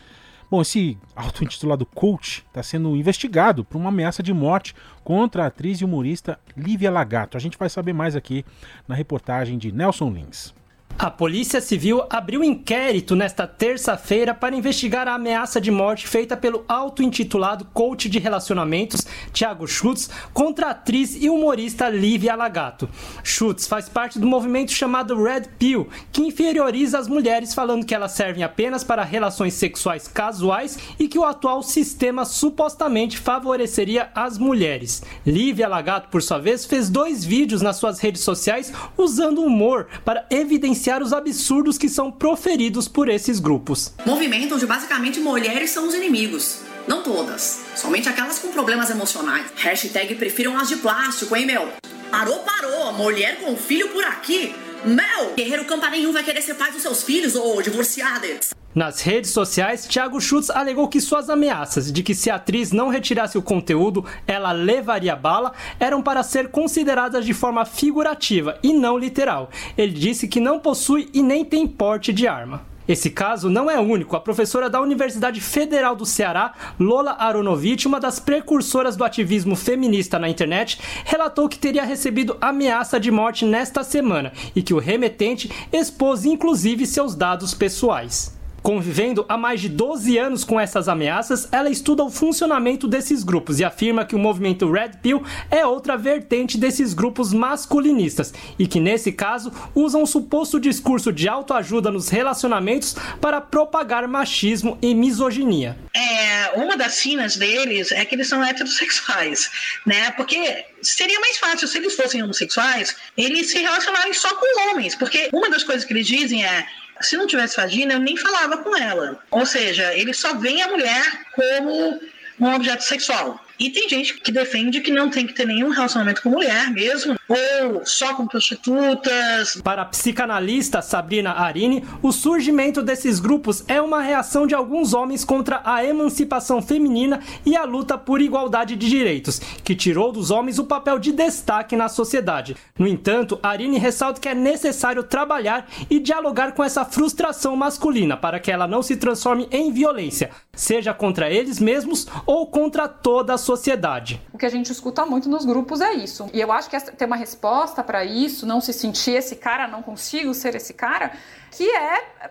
Bom, 0.52 0.64
esse 0.64 0.98
auto-intitulado 1.16 1.86
coach 1.86 2.44
está 2.48 2.64
sendo 2.64 2.96
investigado 2.96 3.64
por 3.64 3.78
uma 3.78 3.90
ameaça 3.90 4.24
de 4.24 4.34
morte 4.34 4.74
contra 5.04 5.44
a 5.44 5.48
atriz 5.48 5.80
e 5.80 5.86
humorista 5.86 6.40
Lívia 6.58 6.90
Lagato. 6.90 7.38
A 7.38 7.40
gente 7.40 7.56
vai 7.56 7.70
saber 7.70 7.94
mais 7.94 8.16
aqui 8.16 8.44
na 8.88 8.96
reportagem 8.96 9.60
de 9.60 9.72
Nelson 9.72 10.10
Lins. 10.10 10.56
A 10.98 11.10
Polícia 11.10 11.62
Civil 11.62 12.04
abriu 12.10 12.44
inquérito 12.44 13.16
nesta 13.16 13.48
terça-feira 13.48 14.34
para 14.34 14.54
investigar 14.54 15.08
a 15.08 15.14
ameaça 15.14 15.62
de 15.62 15.72
morte 15.72 16.06
feita 16.06 16.36
pelo 16.36 16.66
auto-intitulado 16.68 17.64
coach 17.74 18.10
de 18.10 18.20
relacionamentos 18.20 19.08
Thiago 19.32 19.66
Schutz 19.66 20.10
contra 20.34 20.68
a 20.68 20.72
atriz 20.72 21.16
e 21.16 21.30
humorista 21.30 21.88
Lívia 21.88 22.36
Lagato. 22.36 22.90
Schutz 23.24 23.66
faz 23.66 23.88
parte 23.88 24.20
do 24.20 24.28
movimento 24.28 24.74
chamado 24.74 25.24
Red 25.24 25.44
Pill, 25.58 25.88
que 26.12 26.22
inferioriza 26.22 27.00
as 27.00 27.08
mulheres 27.08 27.54
falando 27.54 27.86
que 27.86 27.96
elas 27.96 28.12
servem 28.12 28.44
apenas 28.44 28.84
para 28.84 29.02
relações 29.02 29.54
sexuais 29.54 30.06
casuais 30.06 30.78
e 31.00 31.08
que 31.08 31.18
o 31.18 31.24
atual 31.24 31.64
sistema 31.64 32.26
supostamente 32.26 33.18
favoreceria 33.18 34.10
as 34.14 34.38
mulheres. 34.38 35.02
Lívia 35.26 35.70
Lagato, 35.70 36.10
por 36.10 36.22
sua 36.22 36.40
vez, 36.40 36.66
fez 36.66 36.90
dois 36.90 37.24
vídeos 37.24 37.62
nas 37.62 37.78
suas 37.78 38.00
redes 38.00 38.22
sociais 38.22 38.74
usando 38.98 39.42
humor 39.42 39.88
para 40.04 40.26
evidenciar 40.30 40.79
os 41.04 41.14
absurdos 41.14 41.78
que 41.78 41.90
são 41.90 42.12
proferidos 42.12 42.88
por 42.88 43.10
esses 43.10 43.40
grupos. 43.40 43.94
Movimento 44.06 44.56
onde 44.56 44.66
basicamente 44.66 45.20
mulheres 45.20 45.70
são 45.70 45.88
os 45.88 45.94
inimigos. 45.94 46.62
Não 46.88 47.04
todas, 47.04 47.60
somente 47.76 48.10
aquelas 48.10 48.40
com 48.40 48.48
problemas 48.48 48.90
emocionais. 48.90 49.46
Hashtag 49.56 50.16
prefiram 50.16 50.58
as 50.58 50.68
de 50.68 50.78
plástico, 50.78 51.36
hein, 51.36 51.46
meu? 51.46 51.70
Parou, 52.10 52.40
parou, 52.40 52.94
mulher 52.94 53.40
com 53.42 53.56
filho 53.56 53.90
por 53.90 54.04
aqui. 54.04 54.56
Mel! 54.84 55.34
Guerreiro 55.36 55.66
campa 55.66 55.90
nenhum 55.90 56.12
vai 56.12 56.24
querer 56.24 56.42
ser 56.42 56.56
pai 56.56 56.72
dos 56.72 56.82
seus 56.82 57.04
filhos, 57.04 57.36
ou 57.36 57.62
divorciadas. 57.62 58.52
Nas 58.74 59.02
redes 59.02 59.32
sociais, 59.32 59.88
Thiago 59.88 60.22
Schultz 60.22 60.52
alegou 60.52 60.88
que 60.88 61.02
suas 61.02 61.28
ameaças 61.28 61.92
de 61.92 62.04
que 62.04 62.14
se 62.14 62.30
a 62.30 62.36
atriz 62.36 62.72
não 62.72 62.90
retirasse 62.90 63.36
o 63.36 63.42
conteúdo, 63.42 64.06
ela 64.28 64.52
levaria 64.52 65.16
bala, 65.16 65.54
eram 65.80 66.04
para 66.04 66.22
ser 66.22 66.50
consideradas 66.50 67.26
de 67.26 67.34
forma 67.34 67.66
figurativa 67.66 68.60
e 68.62 68.72
não 68.72 68.96
literal. 68.96 69.50
Ele 69.76 69.94
disse 69.94 70.28
que 70.28 70.40
não 70.40 70.60
possui 70.60 71.10
e 71.16 71.24
nem 71.24 71.44
tem 71.44 71.66
porte 71.68 72.14
de 72.14 72.28
arma. 72.28 72.62
Esse 72.88 73.10
caso 73.10 73.50
não 73.50 73.70
é 73.70 73.80
único. 73.80 74.16
A 74.16 74.20
professora 74.20 74.70
da 74.70 74.82
Universidade 74.82 75.42
Federal 75.42 75.96
do 75.96 76.06
Ceará, 76.06 76.54
Lola 76.80 77.16
Aronovitch, 77.20 77.86
uma 77.86 78.00
das 78.00 78.20
precursoras 78.20 78.96
do 78.96 79.04
ativismo 79.04 79.56
feminista 79.56 80.20
na 80.20 80.30
internet, 80.30 80.80
relatou 81.06 81.50
que 81.50 81.58
teria 81.58 81.84
recebido 81.84 82.38
ameaça 82.40 83.00
de 83.00 83.10
morte 83.10 83.46
nesta 83.46 83.84
semana 83.84 84.32
e 84.56 84.62
que 84.62 84.76
o 84.76 84.80
remetente 84.80 85.52
expôs 85.72 86.24
inclusive 86.24 86.86
seus 86.86 87.16
dados 87.16 87.54
pessoais. 87.54 88.39
Convivendo 88.62 89.26
há 89.28 89.38
mais 89.38 89.62
de 89.62 89.70
12 89.70 90.18
anos 90.18 90.44
com 90.44 90.60
essas 90.60 90.88
ameaças, 90.88 91.48
ela 91.52 91.70
estuda 91.70 92.04
o 92.04 92.10
funcionamento 92.10 92.88
desses 92.88 93.24
grupos 93.24 93.60
e 93.60 93.64
afirma 93.64 94.06
que 94.06 94.16
o 94.16 94.20
movimento 94.20 94.72
Red 94.72 94.92
Pill 95.02 95.24
é 95.50 95.66
outra 95.66 95.98
vertente 95.98 96.58
desses 96.58 96.94
grupos 96.94 97.34
masculinistas 97.34 98.34
e 98.58 98.68
que, 98.68 98.80
nesse 98.80 99.12
caso, 99.12 99.52
usam 99.74 100.04
o 100.04 100.08
suposto 100.08 100.60
discurso 100.60 101.12
de 101.12 101.28
autoajuda 101.28 101.92
nos 101.92 102.10
relacionamentos 102.10 102.96
para 103.22 103.42
propagar 103.42 104.08
machismo 104.08 104.78
e 104.82 104.94
misoginia. 104.94 105.78
É, 105.96 106.52
uma 106.56 106.76
das 106.78 107.00
finas 107.00 107.38
deles 107.38 107.92
é 107.92 108.04
que 108.06 108.16
eles 108.16 108.28
são 108.28 108.44
heterossexuais, 108.44 109.50
né? 109.86 110.12
Porque 110.12 110.66
seria 110.82 111.20
mais 111.20 111.38
fácil 111.38 111.68
se 111.68 111.78
eles 111.78 111.96
fossem 111.96 112.24
homossexuais, 112.24 112.96
eles 113.18 113.52
se 113.52 113.60
relacionarem 113.60 114.14
só 114.14 114.34
com 114.36 114.70
homens, 114.70 114.96
porque 114.96 115.30
uma 115.34 115.50
das 115.50 115.64
coisas 115.64 115.86
que 115.86 115.94
eles 115.94 116.08
dizem 116.08 116.46
é 116.46 116.66
se 117.02 117.18
não 117.18 117.28
tivesse 117.28 117.58
vagina, 117.58 117.94
eu 117.94 118.00
nem 118.00 118.18
falava 118.18 118.58
com 118.58 118.76
ela. 118.76 119.20
Ou 119.32 119.46
seja, 119.46 119.94
ele 119.94 120.14
só 120.14 120.36
vê 120.36 120.62
a 120.62 120.68
mulher 120.68 121.04
como 121.34 122.00
um 122.40 122.54
objeto 122.54 122.84
sexual. 122.84 123.44
E 123.60 123.70
tem 123.70 123.90
gente 123.90 124.16
que 124.16 124.32
defende 124.32 124.80
que 124.80 124.92
não 124.92 125.10
tem 125.10 125.28
que 125.28 125.34
ter 125.34 125.46
nenhum 125.46 125.70
relacionamento 125.70 126.22
com 126.22 126.30
mulher 126.30 126.72
mesmo, 126.72 127.19
ou 127.30 127.86
só 127.86 128.16
com 128.16 128.26
prostitutas. 128.26 129.62
Para 129.64 129.84
a 129.84 129.86
psicanalista 129.86 130.82
Sabrina 130.82 131.32
Arini, 131.34 131.84
o 132.02 132.12
surgimento 132.12 132.82
desses 132.82 133.20
grupos 133.20 133.64
é 133.68 133.80
uma 133.82 134.02
reação 134.02 134.48
de 134.48 134.56
alguns 134.56 134.94
homens 134.94 135.24
contra 135.24 135.62
a 135.64 135.86
emancipação 135.86 136.62
feminina 136.62 137.22
e 137.46 137.56
a 137.56 137.64
luta 137.64 137.98
por 137.98 138.20
igualdade 138.20 138.76
de 138.76 138.90
direitos, 138.90 139.40
que 139.64 139.76
tirou 139.76 140.12
dos 140.12 140.32
homens 140.32 140.58
o 140.58 140.64
papel 140.64 140.98
de 140.98 141.12
destaque 141.12 141.76
na 141.76 141.88
sociedade. 141.88 142.58
No 142.78 142.88
entanto, 142.88 143.40
Arini 143.44 143.78
ressalta 143.78 144.20
que 144.20 144.28
é 144.28 144.34
necessário 144.34 145.04
trabalhar 145.04 145.68
e 145.90 146.00
dialogar 146.00 146.54
com 146.54 146.64
essa 146.64 146.84
frustração 146.84 147.56
masculina 147.56 148.18
para 148.18 148.40
que 148.40 148.52
ela 148.52 148.68
não 148.68 148.82
se 148.82 148.96
transforme 148.96 149.48
em 149.52 149.72
violência, 149.72 150.32
seja 150.54 150.94
contra 150.94 151.30
eles 151.30 151.60
mesmos 151.60 152.08
ou 152.26 152.48
contra 152.48 152.88
toda 152.88 153.34
a 153.34 153.38
sociedade. 153.38 154.20
O 154.34 154.38
que 154.38 154.46
a 154.46 154.50
gente 154.50 154.72
escuta 154.72 155.06
muito 155.06 155.30
nos 155.30 155.46
grupos 155.46 155.82
é 155.82 155.94
isso. 155.94 156.30
E 156.34 156.42
eu 156.42 156.52
acho 156.52 156.70
que 156.70 156.80
ter 156.80 157.06
uma 157.06 157.19
resposta 157.20 157.84
para 157.84 158.04
isso, 158.04 158.46
não 158.46 158.60
se 158.60 158.74
sentir 158.74 159.12
esse 159.12 159.36
cara, 159.36 159.68
não 159.68 159.84
consigo 159.84 160.34
ser 160.34 160.56
esse 160.56 160.74
cara, 160.74 161.12
que 161.52 161.70
é 161.70 162.30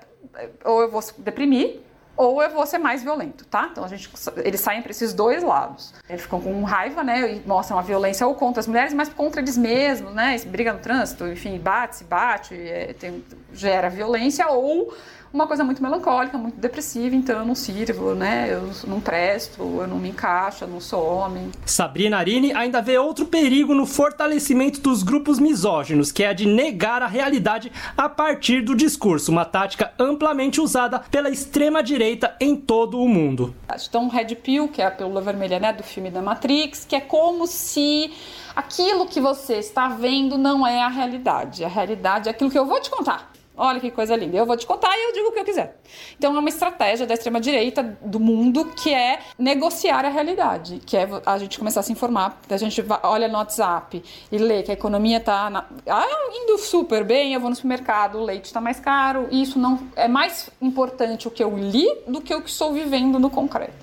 ou 0.64 0.82
eu 0.82 0.90
vou 0.90 1.02
deprimir 1.18 1.80
ou 2.16 2.42
eu 2.42 2.50
vou 2.50 2.66
ser 2.66 2.78
mais 2.78 3.00
violento, 3.00 3.46
tá? 3.46 3.68
Então 3.70 3.84
a 3.84 3.88
gente, 3.88 4.10
eles 4.38 4.60
saem 4.60 4.82
para 4.82 4.90
esses 4.90 5.14
dois 5.14 5.40
lados. 5.40 5.94
Eles 6.08 6.22
ficam 6.22 6.40
com 6.40 6.64
raiva, 6.64 7.04
né? 7.04 7.34
E 7.34 7.42
mostram 7.46 7.78
a 7.78 7.82
violência 7.82 8.26
ou 8.26 8.34
contra 8.34 8.58
as 8.58 8.66
mulheres, 8.66 8.92
mas 8.92 9.08
contra 9.08 9.40
eles 9.40 9.56
mesmos, 9.56 10.12
né? 10.12 10.36
Briga 10.44 10.72
no 10.72 10.80
trânsito, 10.80 11.28
enfim, 11.28 11.56
bate, 11.60 11.98
se 11.98 12.04
bate, 12.04 12.56
é, 12.56 12.92
tem, 12.92 13.24
gera 13.52 13.88
violência 13.88 14.48
ou 14.48 14.92
uma 15.32 15.46
coisa 15.46 15.62
muito 15.62 15.82
melancólica, 15.82 16.38
muito 16.38 16.58
depressiva, 16.58 17.14
então 17.14 17.38
eu 17.38 17.44
não 17.44 17.54
sirvo, 17.54 18.14
né? 18.14 18.48
Eu 18.50 18.70
não 18.86 19.00
presto, 19.00 19.62
eu 19.62 19.86
não 19.86 19.98
me 19.98 20.08
encaixo, 20.10 20.64
eu 20.64 20.68
não 20.68 20.80
sou 20.80 21.04
homem. 21.04 21.50
Sabrina 21.66 22.16
Arini 22.16 22.52
ainda 22.54 22.80
vê 22.80 22.98
outro 22.98 23.26
perigo 23.26 23.74
no 23.74 23.84
fortalecimento 23.84 24.80
dos 24.80 25.02
grupos 25.02 25.38
misóginos, 25.38 26.10
que 26.10 26.22
é 26.22 26.28
a 26.28 26.32
de 26.32 26.46
negar 26.46 27.02
a 27.02 27.06
realidade 27.06 27.70
a 27.96 28.08
partir 28.08 28.62
do 28.62 28.74
discurso, 28.74 29.30
uma 29.30 29.44
tática 29.44 29.92
amplamente 29.98 30.60
usada 30.60 30.98
pela 30.98 31.28
extrema 31.28 31.82
direita 31.82 32.34
em 32.40 32.56
todo 32.56 33.00
o 33.00 33.08
mundo. 33.08 33.54
Então, 33.88 34.08
Red 34.08 34.34
Pill, 34.36 34.68
que 34.68 34.80
é 34.80 34.86
a 34.86 34.90
pílula 34.90 35.20
vermelha, 35.20 35.58
né, 35.58 35.72
do 35.72 35.82
filme 35.82 36.10
da 36.10 36.22
Matrix, 36.22 36.84
que 36.84 36.96
é 36.96 37.00
como 37.00 37.46
se 37.46 38.10
aquilo 38.56 39.06
que 39.06 39.20
você 39.20 39.56
está 39.56 39.88
vendo 39.88 40.38
não 40.38 40.66
é 40.66 40.82
a 40.82 40.88
realidade. 40.88 41.64
A 41.64 41.68
realidade 41.68 42.28
é 42.28 42.30
aquilo 42.30 42.50
que 42.50 42.58
eu 42.58 42.66
vou 42.66 42.80
te 42.80 42.90
contar. 42.90 43.30
Olha 43.58 43.80
que 43.80 43.90
coisa 43.90 44.14
linda. 44.14 44.36
Eu 44.36 44.46
vou 44.46 44.56
te 44.56 44.64
contar 44.64 44.96
e 44.96 45.08
eu 45.08 45.12
digo 45.12 45.28
o 45.28 45.32
que 45.32 45.40
eu 45.40 45.44
quiser. 45.44 45.80
Então 46.16 46.36
é 46.36 46.38
uma 46.38 46.48
estratégia 46.48 47.06
da 47.06 47.14
extrema 47.14 47.40
direita 47.40 47.98
do 48.00 48.20
mundo 48.20 48.66
que 48.66 48.94
é 48.94 49.18
negociar 49.36 50.04
a 50.04 50.08
realidade, 50.08 50.80
que 50.86 50.96
é 50.96 51.08
a 51.26 51.36
gente 51.38 51.58
começar 51.58 51.80
a 51.80 51.82
se 51.82 51.90
informar, 51.90 52.40
a 52.48 52.56
gente 52.56 52.84
olha 53.02 53.26
no 53.26 53.34
WhatsApp 53.34 54.02
e 54.30 54.38
lê 54.38 54.62
que 54.62 54.70
a 54.70 54.74
economia 54.74 55.16
está 55.16 55.50
na... 55.50 55.66
ah, 55.88 56.06
indo 56.32 56.56
super 56.58 57.02
bem, 57.02 57.34
eu 57.34 57.40
vou 57.40 57.50
no 57.50 57.56
supermercado, 57.56 58.18
o 58.18 58.24
leite 58.24 58.44
está 58.44 58.60
mais 58.60 58.78
caro, 58.78 59.26
e 59.30 59.42
isso 59.42 59.58
não 59.58 59.80
é 59.96 60.06
mais 60.06 60.50
importante 60.60 61.26
o 61.26 61.30
que 61.30 61.42
eu 61.42 61.56
li 61.56 61.88
do 62.06 62.20
que 62.20 62.32
o 62.34 62.40
que 62.40 62.50
estou 62.50 62.72
vivendo 62.72 63.18
no 63.18 63.28
concreto. 63.28 63.74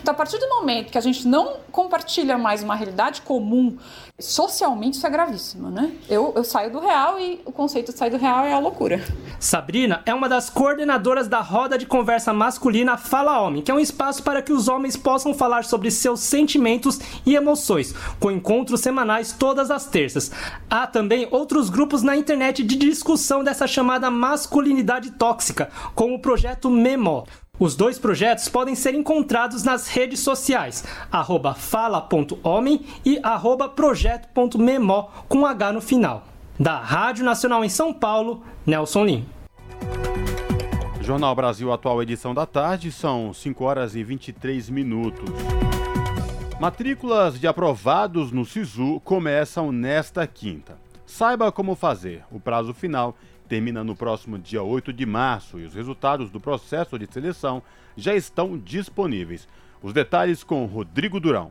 Então, 0.00 0.12
a 0.12 0.16
partir 0.16 0.38
do 0.38 0.46
momento 0.50 0.92
que 0.92 0.98
a 0.98 1.00
gente 1.00 1.26
não 1.26 1.56
compartilha 1.72 2.36
mais 2.36 2.62
uma 2.62 2.74
realidade 2.74 3.22
comum, 3.22 3.78
socialmente 4.18 4.98
isso 4.98 5.06
é 5.06 5.08
gravíssimo, 5.08 5.70
né? 5.70 5.92
Eu, 6.10 6.32
eu 6.36 6.44
saio 6.44 6.70
do 6.70 6.78
real 6.78 7.18
e 7.18 7.40
o 7.46 7.50
conceito 7.50 7.90
de 7.90 7.98
sair 7.98 8.10
do 8.10 8.18
real 8.18 8.44
é 8.44 8.52
a 8.52 8.58
loucura. 8.58 9.02
Sabrina 9.38 10.02
é 10.06 10.14
uma 10.14 10.28
das 10.28 10.48
coordenadoras 10.48 11.28
da 11.28 11.40
roda 11.40 11.76
de 11.76 11.86
conversa 11.86 12.32
masculina 12.32 12.96
Fala 12.96 13.40
Homem, 13.40 13.62
que 13.62 13.70
é 13.70 13.74
um 13.74 13.80
espaço 13.80 14.22
para 14.22 14.42
que 14.42 14.52
os 14.52 14.68
homens 14.68 14.96
possam 14.96 15.34
falar 15.34 15.64
sobre 15.64 15.90
seus 15.90 16.20
sentimentos 16.20 16.98
e 17.24 17.34
emoções, 17.34 17.94
com 18.18 18.30
encontros 18.30 18.80
semanais 18.80 19.32
todas 19.32 19.70
as 19.70 19.86
terças. 19.86 20.30
Há 20.68 20.86
também 20.86 21.28
outros 21.30 21.70
grupos 21.70 22.02
na 22.02 22.16
internet 22.16 22.62
de 22.62 22.76
discussão 22.76 23.44
dessa 23.44 23.66
chamada 23.66 24.10
masculinidade 24.10 25.12
tóxica, 25.12 25.70
como 25.94 26.14
o 26.14 26.20
projeto 26.20 26.70
Memo. 26.70 27.24
Os 27.58 27.76
dois 27.76 28.00
projetos 28.00 28.48
podem 28.48 28.74
ser 28.74 28.94
encontrados 28.94 29.62
nas 29.62 29.86
redes 29.86 30.18
sociais, 30.20 30.82
fala.homem 31.56 32.84
e 33.04 33.20
projeto.memó 33.76 35.08
com 35.28 35.46
H 35.46 35.72
no 35.72 35.80
final. 35.80 36.33
Da 36.58 36.78
Rádio 36.78 37.24
Nacional 37.24 37.64
em 37.64 37.68
São 37.68 37.92
Paulo, 37.92 38.44
Nelson 38.64 39.04
Lim. 39.04 39.26
Jornal 41.00 41.34
Brasil 41.34 41.72
Atual, 41.72 42.00
edição 42.00 42.32
da 42.32 42.46
tarde, 42.46 42.92
são 42.92 43.34
5 43.34 43.64
horas 43.64 43.96
e 43.96 44.04
23 44.04 44.70
minutos. 44.70 45.28
Matrículas 46.60 47.40
de 47.40 47.48
aprovados 47.48 48.30
no 48.30 48.44
SISU 48.44 49.00
começam 49.00 49.72
nesta 49.72 50.24
quinta. 50.28 50.78
Saiba 51.04 51.50
como 51.50 51.74
fazer. 51.74 52.22
O 52.30 52.38
prazo 52.38 52.72
final 52.72 53.16
termina 53.48 53.82
no 53.82 53.96
próximo 53.96 54.38
dia 54.38 54.62
8 54.62 54.92
de 54.92 55.04
março 55.04 55.58
e 55.58 55.64
os 55.64 55.74
resultados 55.74 56.30
do 56.30 56.40
processo 56.40 56.96
de 56.96 57.12
seleção 57.12 57.62
já 57.96 58.14
estão 58.14 58.56
disponíveis. 58.56 59.48
Os 59.82 59.92
detalhes 59.92 60.44
com 60.44 60.64
Rodrigo 60.66 61.18
Durão. 61.18 61.50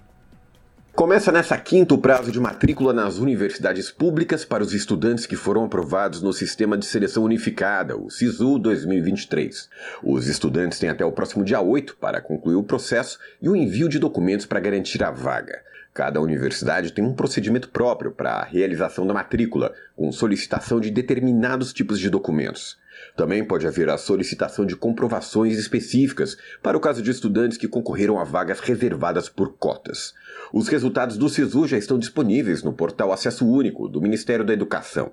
Começa 0.96 1.32
nessa 1.32 1.58
quinta 1.58 1.96
o 1.96 1.98
prazo 1.98 2.32
de 2.32 2.40
matrícula 2.40 2.94
nas 2.94 3.18
universidades 3.18 3.90
públicas 3.90 4.46
para 4.46 4.62
os 4.62 4.76
estudantes 4.76 5.26
que 5.26 5.36
foram 5.36 5.66
aprovados 5.66 6.22
no 6.22 6.32
Sistema 6.32 6.78
de 6.78 6.86
Seleção 6.86 7.24
Unificada, 7.24 7.98
o 7.98 8.12
SISU 8.12 8.60
2023. 8.60 9.70
Os 10.04 10.28
estudantes 10.28 10.78
têm 10.78 10.90
até 10.90 11.04
o 11.04 11.12
próximo 11.12 11.44
dia 11.44 11.60
8 11.60 11.98
para 11.98 12.22
concluir 12.22 12.58
o 12.58 12.64
processo 12.64 13.18
e 13.42 13.50
o 13.50 13.56
envio 13.56 13.90
de 13.90 13.98
documentos 13.98 14.46
para 14.46 14.60
garantir 14.60 15.04
a 15.04 15.10
vaga. 15.10 15.64
Cada 15.96 16.22
universidade 16.22 16.92
tem 16.92 17.04
um 17.04 17.14
procedimento 17.14 17.70
próprio 17.70 18.12
para 18.12 18.34
a 18.34 18.44
realização 18.44 19.06
da 19.06 19.16
matrícula, 19.16 19.74
com 19.96 20.12
solicitação 20.12 20.80
de 20.80 20.92
determinados 20.92 21.74
tipos 21.74 22.00
de 22.00 22.10
documentos. 22.10 22.78
Também 23.16 23.44
pode 23.44 23.68
haver 23.68 23.90
a 23.90 23.98
solicitação 23.98 24.66
de 24.66 24.76
comprovações 24.76 25.58
específicas 25.58 26.38
para 26.62 26.78
o 26.78 26.80
caso 26.80 27.02
de 27.02 27.12
estudantes 27.12 27.58
que 27.58 27.68
concorreram 27.68 28.20
a 28.20 28.24
vagas 28.24 28.60
reservadas 28.60 29.30
por 29.30 29.54
cotas. 29.58 30.14
Os 30.54 30.68
resultados 30.68 31.18
do 31.18 31.28
SISU 31.28 31.68
já 31.68 31.80
estão 31.80 31.98
disponíveis 31.98 32.62
no 32.62 32.72
portal 32.72 33.12
Acesso 33.12 33.44
Único 33.44 33.90
do 33.90 34.00
Ministério 34.00 34.46
da 34.46 34.54
Educação. 34.54 35.12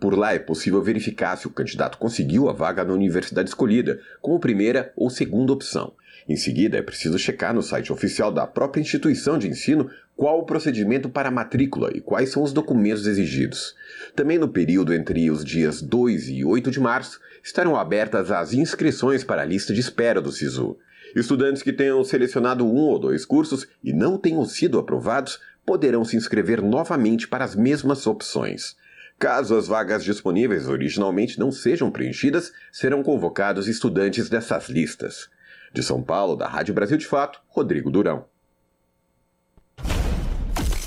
Por 0.00 0.18
lá 0.18 0.34
é 0.34 0.38
possível 0.40 0.82
verificar 0.82 1.36
se 1.36 1.46
o 1.46 1.50
candidato 1.50 1.96
conseguiu 1.96 2.48
a 2.48 2.52
vaga 2.52 2.84
na 2.84 2.92
universidade 2.92 3.48
escolhida, 3.48 4.00
como 4.20 4.40
primeira 4.40 4.92
ou 4.96 5.08
segunda 5.08 5.52
opção. 5.52 5.92
Em 6.28 6.34
seguida, 6.34 6.76
é 6.76 6.82
preciso 6.82 7.20
checar 7.20 7.54
no 7.54 7.62
site 7.62 7.92
oficial 7.92 8.32
da 8.32 8.48
própria 8.48 8.80
instituição 8.80 9.38
de 9.38 9.46
ensino 9.46 9.88
qual 10.16 10.40
o 10.40 10.44
procedimento 10.44 11.08
para 11.08 11.28
a 11.28 11.32
matrícula 11.32 11.92
e 11.94 12.00
quais 12.00 12.30
são 12.30 12.42
os 12.42 12.52
documentos 12.52 13.06
exigidos. 13.06 13.76
Também 14.16 14.38
no 14.38 14.48
período 14.48 14.92
entre 14.92 15.30
os 15.30 15.44
dias 15.44 15.80
2 15.80 16.30
e 16.30 16.44
8 16.44 16.68
de 16.68 16.80
março, 16.80 17.20
estarão 17.44 17.76
abertas 17.76 18.32
as 18.32 18.52
inscrições 18.52 19.22
para 19.22 19.42
a 19.42 19.46
lista 19.46 19.72
de 19.72 19.78
espera 19.78 20.20
do 20.20 20.32
SISU. 20.32 20.76
Estudantes 21.14 21.62
que 21.62 21.72
tenham 21.72 22.02
selecionado 22.04 22.64
um 22.64 22.78
ou 22.78 22.98
dois 22.98 23.24
cursos 23.24 23.66
e 23.82 23.92
não 23.92 24.16
tenham 24.16 24.44
sido 24.44 24.78
aprovados 24.78 25.40
poderão 25.66 26.04
se 26.04 26.16
inscrever 26.16 26.62
novamente 26.62 27.28
para 27.28 27.44
as 27.44 27.54
mesmas 27.54 28.06
opções. 28.06 28.76
Caso 29.18 29.56
as 29.56 29.68
vagas 29.68 30.02
disponíveis 30.02 30.66
originalmente 30.66 31.38
não 31.38 31.52
sejam 31.52 31.90
preenchidas, 31.90 32.52
serão 32.72 33.02
convocados 33.02 33.68
estudantes 33.68 34.30
dessas 34.30 34.68
listas. 34.68 35.28
De 35.72 35.82
São 35.82 36.02
Paulo, 36.02 36.34
da 36.36 36.48
Rádio 36.48 36.74
Brasil 36.74 36.96
de 36.96 37.06
Fato, 37.06 37.40
Rodrigo 37.48 37.90
Durão. 37.90 38.24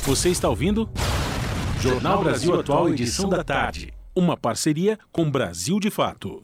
Você 0.01 0.29
está 0.29 0.49
ouvindo? 0.49 0.89
Jornal 1.79 2.23
Brasil 2.23 2.59
Atual, 2.59 2.89
edição 2.89 3.29
da 3.29 3.43
tarde. 3.43 3.93
Uma 4.15 4.35
parceria 4.35 4.97
com 5.11 5.29
Brasil 5.29 5.79
de 5.79 5.89
Fato. 5.89 6.43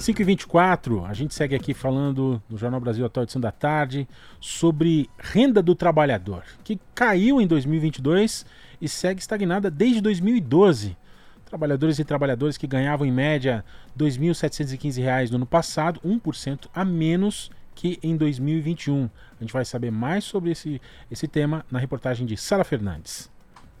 5 0.00 0.22
e 0.22 0.24
24 0.24 1.04
a 1.04 1.12
gente 1.12 1.34
segue 1.34 1.54
aqui 1.54 1.74
falando 1.74 2.42
no 2.48 2.56
Jornal 2.56 2.80
Brasil 2.80 3.04
Atual 3.04 3.24
edição 3.24 3.38
da 3.38 3.52
tarde 3.52 4.08
sobre 4.40 5.10
renda 5.18 5.62
do 5.62 5.74
trabalhador, 5.74 6.42
que 6.64 6.80
caiu 6.94 7.38
em 7.38 7.46
2022 7.46 8.46
e 8.80 8.88
segue 8.88 9.20
estagnada 9.20 9.70
desde 9.70 10.00
2012. 10.00 10.96
Trabalhadores 11.44 11.98
e 11.98 12.04
trabalhadoras 12.04 12.56
que 12.56 12.66
ganhavam 12.66 13.06
em 13.06 13.12
média 13.12 13.62
R$ 13.94 14.06
2.715 14.06 15.28
no 15.28 15.36
ano 15.36 15.46
passado, 15.46 16.00
1% 16.02 16.68
a 16.72 16.82
menos 16.82 17.50
que 17.74 17.98
em 18.02 18.16
2021. 18.16 19.10
A 19.38 19.42
gente 19.42 19.52
vai 19.52 19.66
saber 19.66 19.90
mais 19.90 20.24
sobre 20.24 20.52
esse, 20.52 20.80
esse 21.10 21.28
tema 21.28 21.62
na 21.70 21.78
reportagem 21.78 22.26
de 22.26 22.38
Sara 22.38 22.64
Fernandes. 22.64 23.30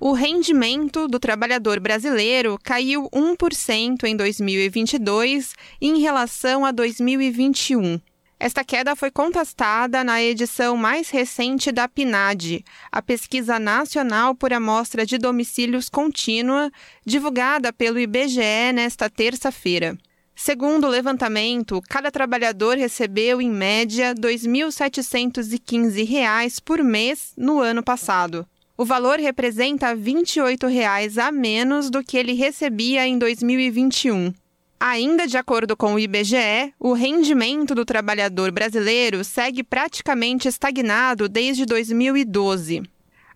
O 0.02 0.12
rendimento 0.12 1.06
do 1.06 1.20
trabalhador 1.20 1.78
brasileiro 1.78 2.58
caiu 2.64 3.06
1% 3.12 4.04
em 4.04 4.16
2022 4.16 5.52
em 5.78 6.00
relação 6.00 6.64
a 6.64 6.72
2021. 6.72 8.00
Esta 8.38 8.64
queda 8.64 8.96
foi 8.96 9.10
contestada 9.10 10.02
na 10.02 10.22
edição 10.22 10.74
mais 10.74 11.10
recente 11.10 11.70
da 11.70 11.86
PNAD, 11.86 12.64
a 12.90 13.02
Pesquisa 13.02 13.58
Nacional 13.58 14.34
por 14.34 14.54
Amostra 14.54 15.04
de 15.04 15.18
Domicílios 15.18 15.90
Contínua, 15.90 16.72
divulgada 17.04 17.70
pelo 17.70 18.00
IBGE 18.00 18.72
nesta 18.72 19.10
terça-feira. 19.10 19.98
Segundo 20.34 20.86
o 20.86 20.90
levantamento, 20.90 21.78
cada 21.86 22.10
trabalhador 22.10 22.78
recebeu, 22.78 23.42
em 23.42 23.50
média, 23.50 24.14
R$ 24.14 24.16
2.715 24.22 26.62
por 26.64 26.82
mês 26.82 27.34
no 27.36 27.60
ano 27.60 27.82
passado. 27.82 28.46
O 28.80 28.84
valor 28.86 29.18
representa 29.18 29.94
28 29.94 30.66
reais 30.66 31.18
a 31.18 31.30
menos 31.30 31.90
do 31.90 32.02
que 32.02 32.16
ele 32.16 32.32
recebia 32.32 33.06
em 33.06 33.18
2021. 33.18 34.32
Ainda 34.80 35.26
de 35.26 35.36
acordo 35.36 35.76
com 35.76 35.92
o 35.92 35.98
IBGE, 35.98 36.72
o 36.80 36.94
rendimento 36.94 37.74
do 37.74 37.84
trabalhador 37.84 38.50
brasileiro 38.50 39.22
segue 39.22 39.62
praticamente 39.62 40.48
estagnado 40.48 41.28
desde 41.28 41.66
2012. 41.66 42.82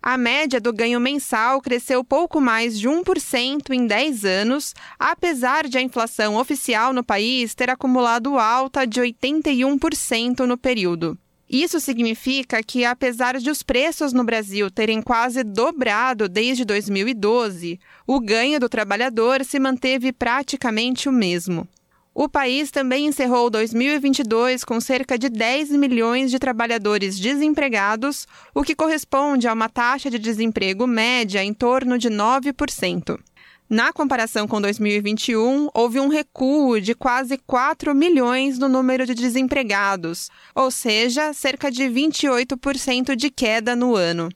A 0.02 0.16
média 0.16 0.58
do 0.58 0.72
ganho 0.72 0.98
mensal 0.98 1.60
cresceu 1.60 2.02
pouco 2.02 2.40
mais 2.40 2.80
de 2.80 2.88
1% 2.88 3.68
em 3.70 3.86
10 3.86 4.24
anos, 4.24 4.74
apesar 4.98 5.68
de 5.68 5.76
a 5.76 5.82
inflação 5.82 6.36
oficial 6.36 6.94
no 6.94 7.04
país 7.04 7.54
ter 7.54 7.68
acumulado 7.68 8.38
alta 8.38 8.86
de 8.86 8.98
81% 8.98 10.46
no 10.46 10.56
período. 10.56 11.18
Isso 11.48 11.78
significa 11.78 12.62
que, 12.62 12.84
apesar 12.84 13.38
de 13.38 13.50
os 13.50 13.62
preços 13.62 14.12
no 14.12 14.24
Brasil 14.24 14.70
terem 14.70 15.02
quase 15.02 15.44
dobrado 15.44 16.28
desde 16.28 16.64
2012, 16.64 17.78
o 18.06 18.18
ganho 18.18 18.58
do 18.58 18.68
trabalhador 18.68 19.44
se 19.44 19.58
manteve 19.58 20.12
praticamente 20.12 21.08
o 21.08 21.12
mesmo. 21.12 21.68
O 22.14 22.28
país 22.28 22.70
também 22.70 23.06
encerrou 23.06 23.50
2022 23.50 24.64
com 24.64 24.80
cerca 24.80 25.18
de 25.18 25.28
10 25.28 25.70
milhões 25.70 26.30
de 26.30 26.38
trabalhadores 26.38 27.18
desempregados, 27.18 28.26
o 28.54 28.62
que 28.62 28.74
corresponde 28.74 29.48
a 29.48 29.52
uma 29.52 29.68
taxa 29.68 30.08
de 30.08 30.18
desemprego 30.18 30.86
média 30.86 31.42
em 31.42 31.52
torno 31.52 31.98
de 31.98 32.08
9%. 32.08 33.18
Na 33.68 33.94
comparação 33.94 34.46
com 34.46 34.60
2021, 34.60 35.70
houve 35.72 35.98
um 35.98 36.08
recuo 36.08 36.78
de 36.80 36.94
quase 36.94 37.38
4 37.38 37.94
milhões 37.94 38.58
no 38.58 38.68
número 38.68 39.06
de 39.06 39.14
desempregados, 39.14 40.30
ou 40.54 40.70
seja, 40.70 41.32
cerca 41.32 41.70
de 41.70 41.84
28% 41.84 43.16
de 43.16 43.30
queda 43.30 43.74
no 43.74 43.96
ano. 43.96 44.28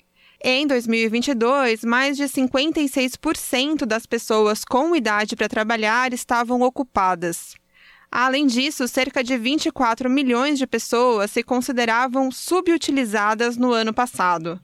Em 0.43 0.67
2022, 0.67 1.85
mais 1.85 2.17
de 2.17 2.25
56% 2.25 3.85
das 3.85 4.07
pessoas 4.07 4.65
com 4.65 4.97
idade 4.97 5.37
para 5.37 5.49
trabalhar 5.49 6.15
estavam 6.15 6.63
ocupadas. 6.63 7.55
Além 8.11 8.47
disso, 8.47 8.89
cerca 8.89 9.23
de 9.23 9.37
24 9.37 10.09
milhões 10.09 10.59
de 10.59 10.67
pessoas 10.67 11.31
se 11.31 11.43
consideravam 11.43 12.31
subutilizadas 12.31 13.59
no 13.59 13.73
ano 13.73 13.93
passado. 13.93 14.59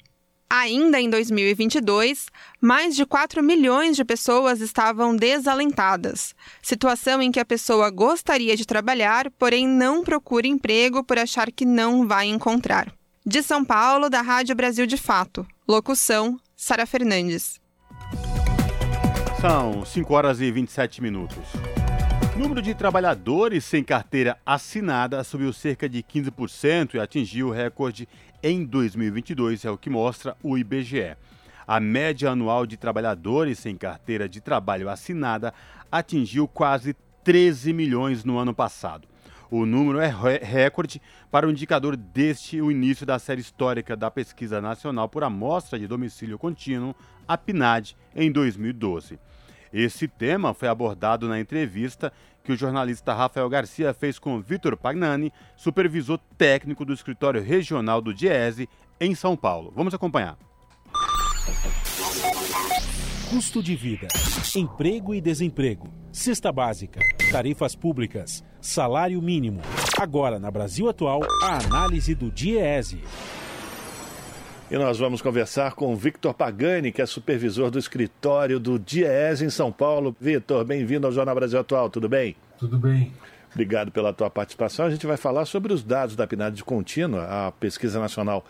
Ainda 0.49 1.01
em 1.01 1.11
2022, 1.11 2.27
mais 2.61 2.95
de 2.95 3.05
4 3.05 3.43
milhões 3.43 3.97
de 3.97 4.05
pessoas 4.05 4.61
estavam 4.61 5.17
desalentadas, 5.17 6.35
situação 6.63 7.21
em 7.21 7.33
que 7.33 7.41
a 7.41 7.45
pessoa 7.45 7.91
gostaria 7.91 8.57
de 8.57 8.67
trabalhar, 8.67 9.31
porém 9.33 9.67
não 9.67 10.05
procura 10.05 10.47
emprego 10.47 11.03
por 11.03 11.19
achar 11.19 11.51
que 11.51 11.65
não 11.65 12.07
vai 12.07 12.27
encontrar. 12.27 12.93
De 13.27 13.43
São 13.43 13.65
Paulo, 13.65 14.11
da 14.11 14.21
Rádio 14.21 14.55
Brasil 14.55 14.87
de 14.87 14.97
Fato. 14.97 15.47
Locução: 15.67 16.39
Sara 16.55 16.87
Fernandes. 16.87 17.61
São 19.41 19.85
5 19.85 20.15
horas 20.15 20.41
e 20.41 20.51
27 20.51 21.03
minutos. 21.03 21.39
O 22.35 22.39
número 22.39 22.61
de 22.61 22.75
trabalhadores 22.75 23.65
sem 23.65 23.85
carteira 23.85 24.37
assinada 24.45 25.23
subiu 25.23 25.53
cerca 25.53 25.89
de 25.89 26.03
15% 26.03 26.95
e 26.95 26.99
atingiu 26.99 27.49
o 27.49 27.53
recorde 27.53 28.09
em 28.45 28.63
2022, 28.63 29.65
é 29.65 29.71
o 29.71 29.79
que 29.79 29.89
mostra 29.89 30.37
o 30.43 30.59
IBGE. 30.59 31.17
A 31.67 31.81
média 31.81 32.31
anual 32.31 32.67
de 32.67 32.77
trabalhadores 32.77 33.59
sem 33.59 33.75
carteira 33.75 34.29
de 34.29 34.39
trabalho 34.39 34.91
assinada 34.91 35.55
atingiu 35.91 36.47
quase 36.47 36.95
13 37.25 37.73
milhões 37.73 38.23
no 38.23 38.37
ano 38.37 38.53
passado. 38.53 39.09
O 39.51 39.65
número 39.65 39.99
é 39.99 40.13
recorde 40.43 41.01
para 41.31 41.47
o 41.47 41.51
indicador 41.51 41.97
deste 41.97 42.61
o 42.61 42.71
início 42.71 43.07
da 43.07 43.19
série 43.19 43.41
histórica 43.41 43.97
da 43.97 44.11
Pesquisa 44.11 44.61
Nacional 44.61 45.09
por 45.09 45.25
Amostra 45.25 45.79
de 45.79 45.87
Domicílio 45.87 46.39
Contínuo, 46.39 46.95
a 47.27 47.39
PNAD, 47.39 47.97
em 48.15 48.31
2012. 48.31 49.19
Esse 49.73 50.07
tema 50.07 50.53
foi 50.53 50.69
abordado 50.69 51.27
na 51.29 51.41
entrevista 51.41 52.13
que 52.45 52.53
o 52.53 52.57
jornalista 52.57 53.15
Rafael 53.15 53.49
Garcia 53.49 53.95
fez 53.95 54.19
com 54.19 54.41
Vitor 54.41 54.77
Pagnani, 54.77 55.33
supervisor 55.57 56.19
técnico 56.37 56.85
do 56.85 56.93
escritório 56.93 57.43
regional 57.43 58.03
do 58.03 58.13
Diese, 58.13 58.69
em 59.01 59.15
São 59.15 59.35
Paulo. 59.35 59.73
Vamos 59.75 59.95
acompanhar. 59.95 60.37
Custo 63.31 63.63
de 63.63 63.75
vida, 63.75 64.07
emprego 64.55 65.15
e 65.15 65.21
desemprego, 65.21 65.89
cesta 66.13 66.53
básica, 66.53 67.01
tarifas 67.33 67.75
públicas, 67.75 68.45
salário 68.61 69.21
mínimo. 69.21 69.61
Agora, 69.99 70.39
na 70.39 70.51
Brasil 70.51 70.89
Atual, 70.89 71.21
a 71.43 71.59
análise 71.65 72.15
do 72.15 72.31
Diese. 72.31 73.01
E 74.71 74.79
nós 74.79 74.99
vamos 74.99 75.21
conversar 75.21 75.75
com 75.75 75.95
Victor 75.95 76.33
Pagani, 76.33 76.91
que 76.91 77.03
é 77.03 77.07
supervisor 77.07 77.71
do 77.71 77.79
escritório 77.79 78.59
do 78.59 78.79
DIES 78.79 79.43
em 79.43 79.51
São 79.51 79.71
Paulo. 79.71 80.17
Victor, 80.19 80.65
bem-vindo 80.65 81.07
ao 81.07 81.13
Jornal 81.13 81.35
Brasil 81.35 81.61
Atual, 81.61 81.91
tudo 81.91 82.09
bem? 82.09 82.35
Tudo 82.59 82.79
bem. 82.79 83.13
Obrigado 83.53 83.93
pela 83.93 84.13
tua 84.13 84.31
participação. 84.31 84.87
A 84.87 84.91
gente 84.91 85.07
vai 85.07 85.19
falar 85.19 85.45
sobre 85.45 85.73
os 85.73 85.85
dados 85.85 86.17
da 86.17 86.27
PNAD 86.27 86.57
de 86.57 86.65
contínua, 86.65 87.25
a 87.25 87.53
pesquisa 87.53 88.01
nacional 88.01 88.45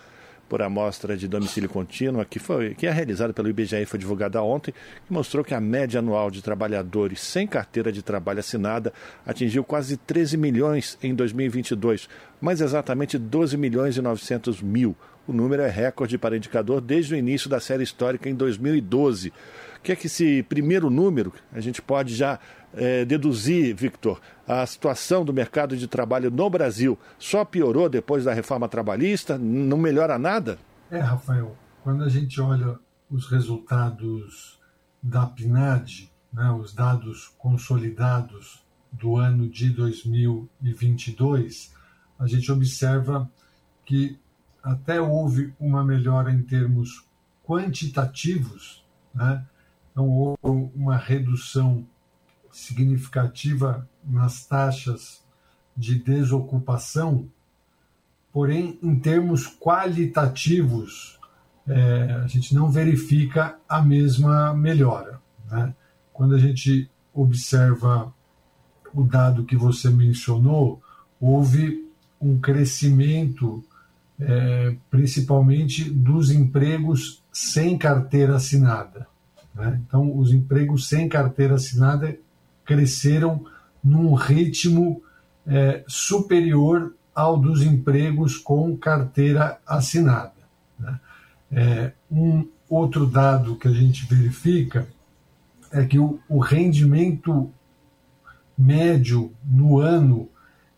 por 0.49 0.63
amostra 0.63 1.17
de 1.17 1.27
domicílio 1.27 1.69
contínuo, 1.69 2.25
que, 2.25 2.39
foi, 2.39 2.75
que 2.75 2.87
é 2.87 2.91
realizada 2.91 3.33
pelo 3.33 3.49
IBGE 3.49 3.83
e 3.83 3.87
foi 3.87 3.99
divulgada 3.99 4.41
ontem, 4.41 4.73
que 4.73 5.13
mostrou 5.13 5.45
que 5.45 5.53
a 5.55 5.61
média 5.61 5.99
anual 5.99 6.31
de 6.31 6.43
trabalhadores 6.43 7.21
sem 7.21 7.47
carteira 7.47 7.91
de 7.91 8.03
trabalho 8.03 8.39
assinada 8.39 8.93
atingiu 9.27 9.65
quase 9.65 9.97
13 9.97 10.37
milhões 10.37 10.97
em 11.03 11.15
2022, 11.15 12.09
mais 12.41 12.61
exatamente 12.61 13.19
12 13.19 13.57
milhões 13.57 13.97
e 13.97 14.03
900 14.03 14.63
mil. 14.63 14.95
O 15.27 15.33
número 15.33 15.63
é 15.63 15.71
recorde 15.71 16.19
para 16.19 16.37
indicador 16.37 16.81
desde 16.81 17.15
o 17.15 17.17
início 17.17 17.49
da 17.49 17.59
série 17.59 17.83
histórica 17.83 18.29
em 18.29 18.35
2012. 18.35 19.33
O 19.79 19.83
que 19.83 19.93
é 19.93 19.97
que 19.97 20.07
esse 20.07 20.43
primeiro 20.43 20.91
número 20.91 21.33
a 21.53 21.61
gente 21.61 21.81
pode 21.81 22.15
já 22.15 22.39
é, 22.75 23.05
deduzir, 23.05 23.75
Victor, 23.75 24.21
a 24.47 24.67
situação 24.67 25.25
do 25.25 25.33
mercado 25.33 25.77
de 25.77 25.87
trabalho 25.87 26.31
no 26.31 26.51
Brasil 26.51 26.99
só 27.19 27.45
piorou 27.45 27.89
depois 27.89 28.25
da 28.25 28.35
reforma 28.35 28.69
trabalhista? 28.69 29.39
Não 29.39 29.79
melhora 29.79 30.19
nada? 30.19 30.59
É, 30.91 30.99
Rafael, 30.99 31.57
quando 31.83 32.05
a 32.05 32.09
gente 32.09 32.41
olha 32.41 32.79
os 33.11 33.31
resultados 33.31 34.59
da 35.03 35.27
PNAD, 35.27 36.11
né, 36.33 36.51
os 36.51 36.75
dados 36.75 37.33
consolidados 37.39 38.65
do 38.91 39.17
ano 39.17 39.49
de 39.49 39.71
2022, 39.71 41.73
a 42.19 42.27
gente 42.27 42.51
observa 42.51 43.31
que 43.85 44.19
até 44.65 44.99
houve 44.99 45.55
uma 45.61 45.85
melhora 45.85 46.33
em 46.33 46.43
termos 46.43 47.05
quantitativos, 47.47 48.83
né? 49.15 49.45
então 49.93 50.09
houve 50.09 50.71
uma 50.75 50.97
redução 50.97 51.87
significativa 52.51 53.87
nas 54.03 54.47
taxas 54.47 55.23
de 55.77 55.99
desocupação, 55.99 57.29
porém, 58.33 58.79
em 58.83 58.99
termos 58.99 59.47
qualitativos, 59.47 61.21
é, 61.67 62.21
a 62.25 62.27
gente 62.27 62.55
não 62.55 62.71
verifica 62.71 63.59
a 63.69 63.83
mesma 63.83 64.55
melhora. 64.55 65.21
Né? 65.51 65.75
Quando 66.13 66.35
a 66.35 66.39
gente 66.39 66.91
observa 67.13 68.13
o 68.95 69.03
dado 69.03 69.45
que 69.45 69.57
você 69.57 69.91
mencionou, 69.91 70.81
houve 71.21 71.91
um 72.21 72.39
crescimento, 72.41 73.63
é, 74.21 74.77
principalmente 74.91 75.89
dos 75.91 76.31
empregos 76.31 77.23
sem 77.33 77.77
carteira 77.77 78.37
assinada. 78.37 79.07
Né? 79.55 79.81
Então, 79.87 80.17
os 80.17 80.33
empregos 80.33 80.89
sem 80.89 81.09
carteira 81.09 81.55
assinada 81.55 82.17
cresceram 82.65 83.45
num 83.83 84.15
ritmo 84.15 85.03
é, 85.47 85.85
superior 85.87 86.95
ao 87.15 87.37
dos 87.39 87.63
empregos 87.63 88.37
com 88.37 88.77
carteira 88.77 89.59
assinada. 89.67 90.33
Né? 90.79 91.01
É, 91.53 91.93
um 92.11 92.49
outro 92.69 93.07
dado 93.07 93.57
que 93.57 93.69
a 93.69 93.73
gente 93.73 94.07
verifica 94.07 94.89
é 95.71 95.85
que 95.85 95.99
o, 95.99 96.19
o 96.29 96.39
rendimento 96.39 97.51
médio 98.57 99.33
no 99.45 99.79
ano 99.79 100.29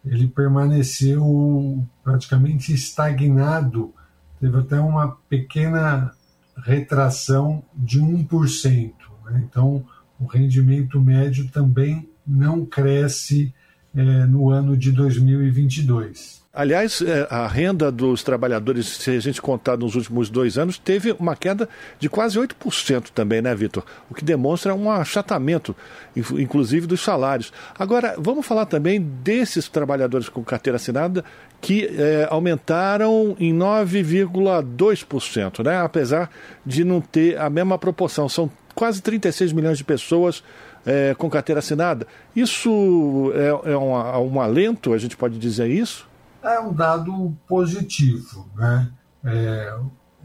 ele 0.06 0.28
permaneceu 0.28 1.84
praticamente 2.02 2.72
estagnado, 2.72 3.92
teve 4.40 4.56
até 4.58 4.78
uma 4.80 5.16
pequena 5.28 6.12
retração 6.56 7.62
de 7.74 8.00
1%. 8.00 8.92
Né? 9.24 9.44
Então, 9.48 9.84
o 10.18 10.26
rendimento 10.26 11.00
médio 11.00 11.50
também 11.50 12.08
não 12.26 12.64
cresce 12.64 13.52
é, 13.94 14.24
no 14.26 14.50
ano 14.50 14.76
de 14.76 14.92
2022. 14.92 16.45
Aliás, 16.56 17.00
é, 17.02 17.28
a 17.28 17.46
renda 17.46 17.92
dos 17.92 18.22
trabalhadores, 18.22 18.86
se 18.86 19.10
a 19.10 19.20
gente 19.20 19.42
contar 19.42 19.76
nos 19.76 19.94
últimos 19.94 20.30
dois 20.30 20.56
anos, 20.56 20.78
teve 20.78 21.14
uma 21.18 21.36
queda 21.36 21.68
de 21.98 22.08
quase 22.08 22.38
8% 22.38 23.10
também, 23.10 23.42
né, 23.42 23.54
Vitor? 23.54 23.84
O 24.08 24.14
que 24.14 24.24
demonstra 24.24 24.74
um 24.74 24.90
achatamento, 24.90 25.76
inclusive, 26.16 26.86
dos 26.86 27.02
salários. 27.02 27.52
Agora, 27.78 28.14
vamos 28.16 28.46
falar 28.46 28.64
também 28.64 28.98
desses 28.98 29.68
trabalhadores 29.68 30.30
com 30.30 30.42
carteira 30.42 30.76
assinada 30.76 31.22
que 31.60 31.84
é, 31.84 32.26
aumentaram 32.30 33.36
em 33.38 33.54
9,2%, 33.54 35.62
né? 35.62 35.78
apesar 35.78 36.30
de 36.64 36.84
não 36.84 37.02
ter 37.02 37.38
a 37.38 37.50
mesma 37.50 37.78
proporção. 37.78 38.30
São 38.30 38.50
quase 38.74 39.02
36 39.02 39.52
milhões 39.52 39.76
de 39.76 39.84
pessoas 39.84 40.42
é, 40.86 41.14
com 41.18 41.28
carteira 41.28 41.58
assinada. 41.58 42.06
Isso 42.34 43.30
é, 43.34 43.48
é 43.72 43.76
um, 43.76 43.92
um 44.34 44.40
alento, 44.40 44.94
a 44.94 44.98
gente 44.98 45.18
pode 45.18 45.38
dizer 45.38 45.68
isso? 45.68 46.15
É 46.52 46.60
um 46.60 46.72
dado 46.72 47.36
positivo. 47.46 48.48
Né? 48.54 48.90
É, 49.24 49.68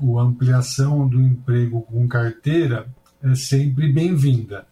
a 0.01 0.21
ampliação 0.21 1.07
do 1.07 1.19
emprego 1.21 1.81
com 1.81 2.07
carteira 2.07 2.87
é 3.21 3.35
sempre 3.35 3.91
bem-vinda, 3.91 4.65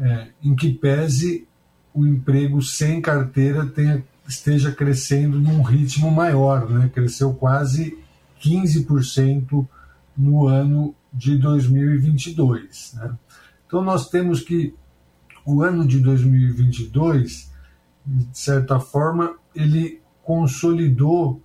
é, 0.00 0.28
em 0.42 0.54
que 0.54 0.72
pese 0.72 1.46
o 1.92 2.06
emprego 2.06 2.60
sem 2.62 3.00
carteira 3.00 3.66
tenha, 3.66 4.04
esteja 4.28 4.72
crescendo 4.72 5.38
num 5.38 5.62
ritmo 5.62 6.10
maior, 6.10 6.68
né? 6.68 6.90
cresceu 6.92 7.32
quase 7.34 7.98
15% 8.42 9.66
no 10.16 10.46
ano 10.46 10.94
de 11.12 11.36
2022. 11.38 12.94
Né? 12.94 13.14
Então, 13.66 13.82
nós 13.82 14.08
temos 14.08 14.40
que 14.40 14.74
o 15.44 15.62
ano 15.62 15.86
de 15.86 16.00
2022, 16.00 17.50
de 18.04 18.38
certa 18.38 18.80
forma, 18.80 19.36
ele 19.54 20.00
consolidou 20.26 21.40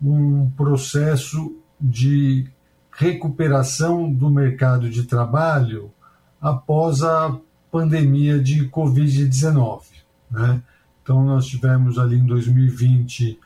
um 0.00 0.50
processo 0.56 1.54
de 1.78 2.50
recuperação 2.90 4.10
do 4.10 4.30
mercado 4.30 4.88
de 4.88 5.02
trabalho 5.02 5.92
após 6.40 7.02
a 7.02 7.38
pandemia 7.70 8.42
de 8.42 8.66
Covid-19. 8.70 9.82
Né? 10.30 10.62
Então, 11.02 11.22
nós 11.22 11.46
tivemos 11.46 11.98
ali 11.98 12.16
em 12.16 12.24
2020 12.24 13.38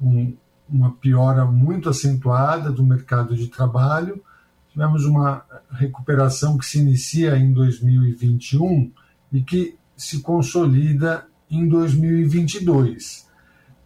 um, 0.00 0.34
uma 0.68 0.90
piora 0.90 1.44
muito 1.44 1.88
acentuada 1.88 2.72
do 2.72 2.82
mercado 2.82 3.36
de 3.36 3.46
trabalho, 3.46 4.20
tivemos 4.72 5.04
uma 5.04 5.44
recuperação 5.70 6.58
que 6.58 6.66
se 6.66 6.80
inicia 6.80 7.36
em 7.36 7.52
2021 7.52 8.90
e 9.32 9.40
que 9.40 9.76
se 9.96 10.20
consolida 10.20 11.26
em 11.48 11.68
2022. 11.68 13.30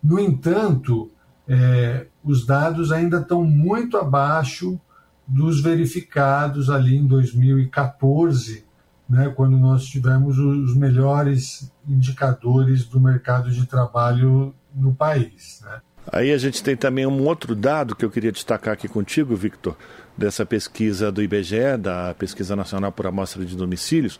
No 0.02 0.18
entanto, 0.18 1.11
é, 1.48 2.06
os 2.22 2.44
dados 2.44 2.90
ainda 2.92 3.20
estão 3.20 3.44
muito 3.44 3.96
abaixo 3.96 4.80
dos 5.26 5.61
verificados 5.61 6.70
ali 6.70 6.96
em 6.96 7.06
2014, 7.06 8.64
né, 9.09 9.32
quando 9.35 9.56
nós 9.56 9.85
tivemos 9.87 10.38
os 10.38 10.76
melhores 10.76 11.72
indicadores 11.88 12.85
do 12.85 13.00
mercado 13.00 13.50
de 13.50 13.66
trabalho 13.66 14.54
no 14.74 14.94
país. 14.94 15.61
Né. 15.64 15.80
Aí 16.12 16.32
a 16.32 16.38
gente 16.38 16.62
tem 16.62 16.76
também 16.76 17.06
um 17.06 17.24
outro 17.24 17.54
dado 17.54 17.96
que 17.96 18.04
eu 18.04 18.11
queria 18.11 18.30
destacar 18.30 18.74
aqui 18.74 18.87
contigo, 18.87 19.35
Victor, 19.35 19.76
dessa 20.16 20.46
pesquisa 20.46 21.11
do 21.11 21.22
IBGE, 21.22 21.76
da 21.78 22.14
Pesquisa 22.14 22.54
Nacional 22.54 22.92
por 22.92 23.06
Amostra 23.06 23.44
de 23.44 23.56
Domicílios, 23.56 24.18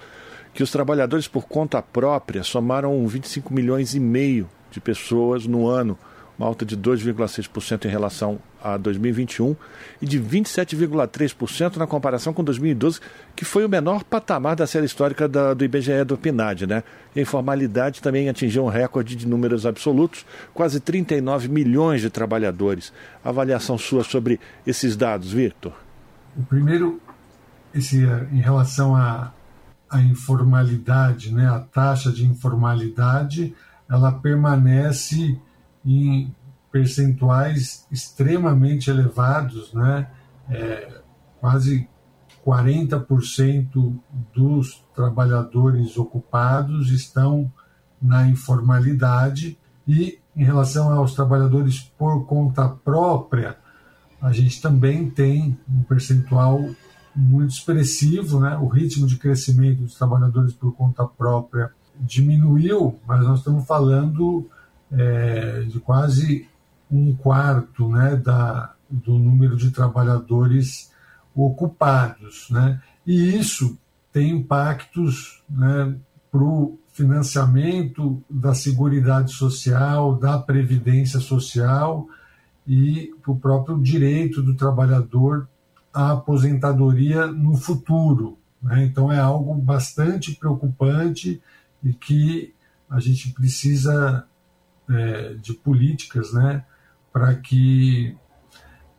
que 0.53 0.63
os 0.63 0.71
trabalhadores 0.71 1.29
por 1.29 1.47
conta 1.47 1.81
própria 1.81 2.43
somaram 2.43 3.07
25 3.07 3.55
milhões 3.55 3.95
e 3.95 4.01
meio 4.01 4.49
de 4.71 4.81
pessoas 4.81 5.47
no 5.47 5.67
ano, 5.67 5.99
uma 6.39 6.47
alta 6.47 6.65
de 6.65 6.77
2,6% 6.77 7.87
em 7.87 7.89
relação 7.89 8.39
a 8.63 8.77
2021 8.77 9.57
e 10.03 10.07
de 10.07 10.21
27,3% 10.21 11.77
na 11.77 11.87
comparação 11.87 12.33
com 12.33 12.45
2012, 12.45 13.01
que 13.35 13.45
foi 13.45 13.65
o 13.65 13.69
menor 13.69 14.05
patamar 14.05 14.57
da 14.57 14.67
série 14.67 14.87
histórica 14.87 15.29
da, 15.29 15.55
do 15.55 15.65
IBGE 15.65 16.05
do 16.05 16.19
PNAD. 16.19 16.67
Né? 16.67 16.83
a 17.15 17.21
informalidade 17.21 18.03
também 18.03 18.29
atingiu 18.29 18.65
um 18.65 18.69
recorde 18.69 19.17
de 19.17 19.27
números 19.27 19.65
absolutos, 19.65 20.27
quase 20.53 20.81
39 20.81 21.49
milhões 21.49 22.01
de 22.01 22.11
trabalhadores. 22.11 22.93
Avaliação 23.25 23.79
sua 23.79 24.05
sobre 24.05 24.39
esses 24.67 24.97
dados, 24.97 25.33
Victor? 25.33 25.73
O 26.37 26.43
primeiro, 26.43 27.01
esse, 27.75 27.99
em 28.33 28.41
relação 28.41 28.95
à, 28.95 29.33
à 29.89 30.03
informalidade, 30.03 31.33
né, 31.33 31.49
a 31.49 31.61
taxa 31.61 32.13
de 32.13 32.27
informalidade, 32.27 33.55
ela 33.89 34.13
permanece 34.13 35.39
em 35.85 36.35
percentuais 36.71 37.87
extremamente 37.91 38.91
elevados, 38.91 39.73
né? 39.73 40.09
É, 40.49 41.01
quase 41.41 41.89
40% 42.45 43.99
dos 44.35 44.85
trabalhadores 44.95 45.97
ocupados 45.97 46.91
estão 46.91 47.51
na 48.01 48.29
informalidade 48.29 49.59
e 49.87 50.19
em 50.37 50.45
relação 50.45 50.93
aos 50.93 51.15
trabalhadores 51.15 51.81
por 51.99 52.27
conta 52.27 52.69
própria, 52.69 53.57
a 54.21 54.33
gente 54.33 54.61
também 54.61 55.09
tem 55.09 55.59
um 55.69 55.83
percentual 55.83 56.61
muito 57.15 57.51
expressivo, 57.51 58.39
né? 58.41 58.57
O 58.59 58.67
ritmo 58.67 59.07
de 59.07 59.17
crescimento 59.17 59.83
dos 59.83 59.95
trabalhadores 59.95 60.53
por 60.53 60.73
conta 60.73 61.07
própria 61.07 61.73
diminuiu, 62.01 62.99
mas 63.07 63.25
nós 63.25 63.39
estamos 63.39 63.67
falando 63.67 64.49
é, 64.91 65.63
de 65.63 65.81
quase 65.81 66.49
um 66.91 67.15
quarto 67.15 67.89
né, 67.89 68.17
da, 68.17 68.75
do 68.89 69.19
número 69.19 69.57
de 69.57 69.71
trabalhadores 69.71 70.93
ocupados. 71.35 72.49
Né? 72.51 72.81
E 73.07 73.37
isso 73.37 73.79
tem 74.13 74.31
impactos 74.31 75.43
né, 75.49 75.97
para 76.31 76.43
o 76.43 76.79
financiamento 76.93 78.23
da 78.31 78.55
Seguridade 78.55 79.33
Social, 79.33 80.17
da 80.17 80.39
Previdência 80.39 81.21
Social 81.21 82.09
e 82.67 83.13
para 83.23 83.33
o 83.33 83.39
próprio 83.39 83.79
direito 83.79 84.43
do 84.43 84.55
trabalhador 84.55 85.49
à 85.93 86.13
aposentadoria 86.13 87.27
no 87.27 87.57
futuro. 87.57 88.39
Né? 88.63 88.85
Então 88.85 89.13
é 89.13 89.19
algo 89.19 89.55
bastante 89.55 90.35
preocupante 90.35 91.41
e 91.83 91.93
que 91.93 92.55
a 92.89 93.01
gente 93.01 93.33
precisa 93.33 94.27
é, 94.89 95.35
de 95.35 95.53
políticas 95.55 96.33
né, 96.33 96.65
para 97.13 97.35
que 97.35 98.17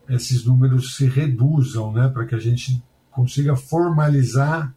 esses 0.10 0.46
números 0.46 0.96
se 0.96 1.06
reduzam, 1.06 1.92
né, 1.92 2.08
para 2.10 2.26
que 2.26 2.36
a 2.36 2.40
gente 2.40 2.84
consiga 3.12 3.56
formalizar 3.56 4.74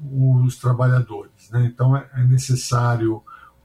os 0.00 0.56
trabalhadores. 0.56 1.50
Né? 1.50 1.66
Então 1.66 1.96
é, 1.96 2.08
é 2.14 2.24
necessário 2.24 3.22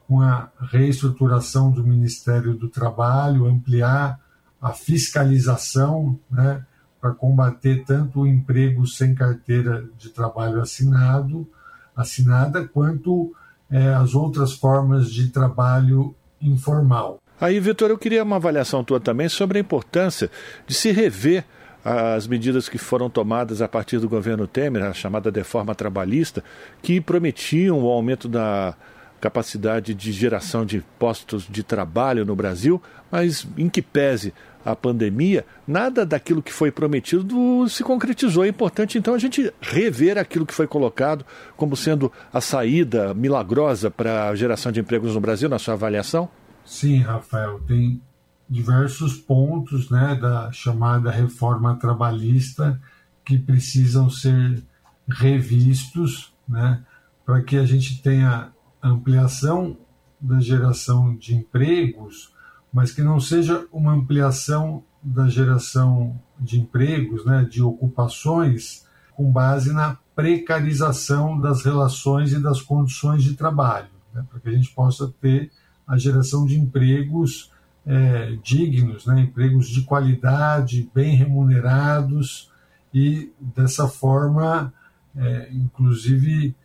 uma 0.08 0.52
reestruturação 0.60 1.72
do 1.72 1.84
Ministério 1.84 2.56
do 2.56 2.68
Trabalho, 2.68 3.46
ampliar 3.46 4.20
a 4.60 4.72
fiscalização 4.72 6.20
né, 6.30 6.66
para 7.00 7.14
combater 7.14 7.86
tanto 7.86 8.22
o 8.22 8.28
emprego 8.28 8.86
sem 8.88 9.14
carteira 9.14 9.88
de 9.98 10.10
trabalho 10.10 10.62
assinado, 10.62 11.48
assinada, 11.96 12.68
quanto 12.68 13.34
é, 13.72 13.94
as 13.94 14.16
outras 14.16 14.54
formas 14.54 15.12
de 15.12 15.28
trabalho 15.28 16.16
informal. 16.42 17.20
Aí, 17.40 17.60
Vitor, 17.60 17.90
eu 17.90 17.98
queria 17.98 18.24
uma 18.24 18.36
avaliação 18.36 18.84
tua 18.84 19.00
também 19.00 19.30
sobre 19.30 19.58
a 19.58 19.62
importância 19.62 20.30
de 20.68 20.74
se 20.74 20.92
rever 20.92 21.46
as 21.84 22.28
medidas 22.28 22.68
que 22.68 22.78
foram 22.78 23.10
tomadas 23.10 23.62
a 23.62 23.68
partir 23.68 24.00
do 24.00 24.10
governo 24.10 24.46
Temer, 24.46 24.84
a 24.84 24.94
chamada 24.94 25.32
reforma 25.32 25.74
trabalhista, 25.74 26.44
que 26.82 27.00
prometiam 27.00 27.80
o 27.80 27.88
aumento 27.88 28.28
da 28.28 28.76
capacidade 29.20 29.94
de 29.94 30.12
geração 30.12 30.66
de 30.66 30.84
postos 30.98 31.48
de 31.50 31.64
trabalho 31.64 32.26
no 32.26 32.36
Brasil, 32.36 32.82
mas 33.12 33.48
em 33.58 33.70
que 33.70 33.82
pese 33.82 34.34
a 34.66 34.76
pandemia, 34.76 35.46
nada 35.68 36.06
daquilo 36.06 36.44
que 36.44 36.52
foi 36.52 36.72
prometido 36.72 37.68
se 37.70 37.84
concretizou. 37.84 38.44
É 38.44 38.48
importante, 38.48 38.98
então, 38.98 39.14
a 39.14 39.18
gente 39.18 39.52
rever 39.62 40.18
aquilo 40.18 40.46
que 40.46 40.54
foi 40.54 40.68
colocado 40.68 41.26
como 41.56 41.76
sendo 41.76 42.12
a 42.32 42.42
saída 42.42 43.14
milagrosa 43.14 43.90
para 43.90 44.30
a 44.30 44.36
geração 44.36 44.72
de 44.72 44.80
empregos 44.80 45.16
no 45.16 45.22
Brasil, 45.22 45.50
na 45.50 45.60
sua 45.60 45.74
avaliação? 45.74 46.30
Sim, 46.66 46.98
Rafael, 47.00 47.60
tem 47.62 48.02
diversos 48.50 49.16
pontos 49.16 49.90
né, 49.90 50.18
da 50.20 50.52
chamada 50.52 51.12
reforma 51.12 51.76
trabalhista 51.76 52.80
que 53.24 53.38
precisam 53.38 54.10
ser 54.10 54.62
revistos 55.08 56.34
né, 56.48 56.84
para 57.26 57.42
que 57.42 57.58
a 57.58 57.66
gente 57.66 58.02
tenha 58.02 58.50
ampliação 58.88 59.78
da 60.20 60.40
geração 60.40 61.16
de 61.16 61.36
empregos, 61.36 62.34
mas 62.72 62.92
que 62.92 63.02
não 63.02 63.20
seja 63.20 63.66
uma 63.72 63.94
ampliação 63.94 64.84
da 65.02 65.28
geração 65.28 66.20
de 66.40 66.60
empregos, 66.60 67.26
né, 67.26 67.48
de 67.50 67.62
ocupações, 67.62 68.86
com 69.16 69.32
base 69.32 69.74
na 69.74 69.98
precarização 70.16 71.40
das 71.40 71.64
relações 71.64 72.34
e 72.34 72.40
das 72.40 72.62
condições 72.62 73.24
de 73.24 73.36
trabalho, 73.36 73.90
né, 74.14 74.26
para 74.30 74.40
que 74.40 74.50
a 74.50 74.52
gente 74.52 74.70
possa 74.72 75.14
ter 75.22 75.52
a 75.88 75.98
geração 75.98 76.46
de 76.46 76.60
empregos 76.60 77.52
é, 77.86 78.38
dignos, 78.44 79.06
né, 79.06 79.22
empregos 79.22 79.68
de 79.68 79.82
qualidade, 79.82 80.90
bem 80.94 81.16
remunerados 81.16 82.52
e 82.94 83.32
dessa 83.40 83.88
forma, 83.88 84.74
é, 85.16 85.50
inclusive, 85.52 86.56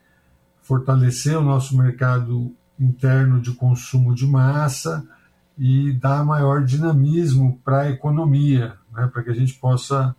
fortalecer 0.65 1.39
o 1.39 1.45
nosso 1.45 1.77
mercado 1.77 2.53
interno 2.81 3.41
de 3.41 3.53
consumo 3.53 4.15
de 4.15 4.27
massa 4.27 5.07
e 5.57 5.93
dar 5.93 6.25
maior 6.25 6.65
dinamismo 6.65 7.61
para 7.65 7.83
a 7.83 7.91
economia, 7.91 8.75
né, 8.93 9.07
para 9.07 9.23
que 9.23 9.31
a 9.31 9.35
gente 9.35 9.55
possa 9.55 10.17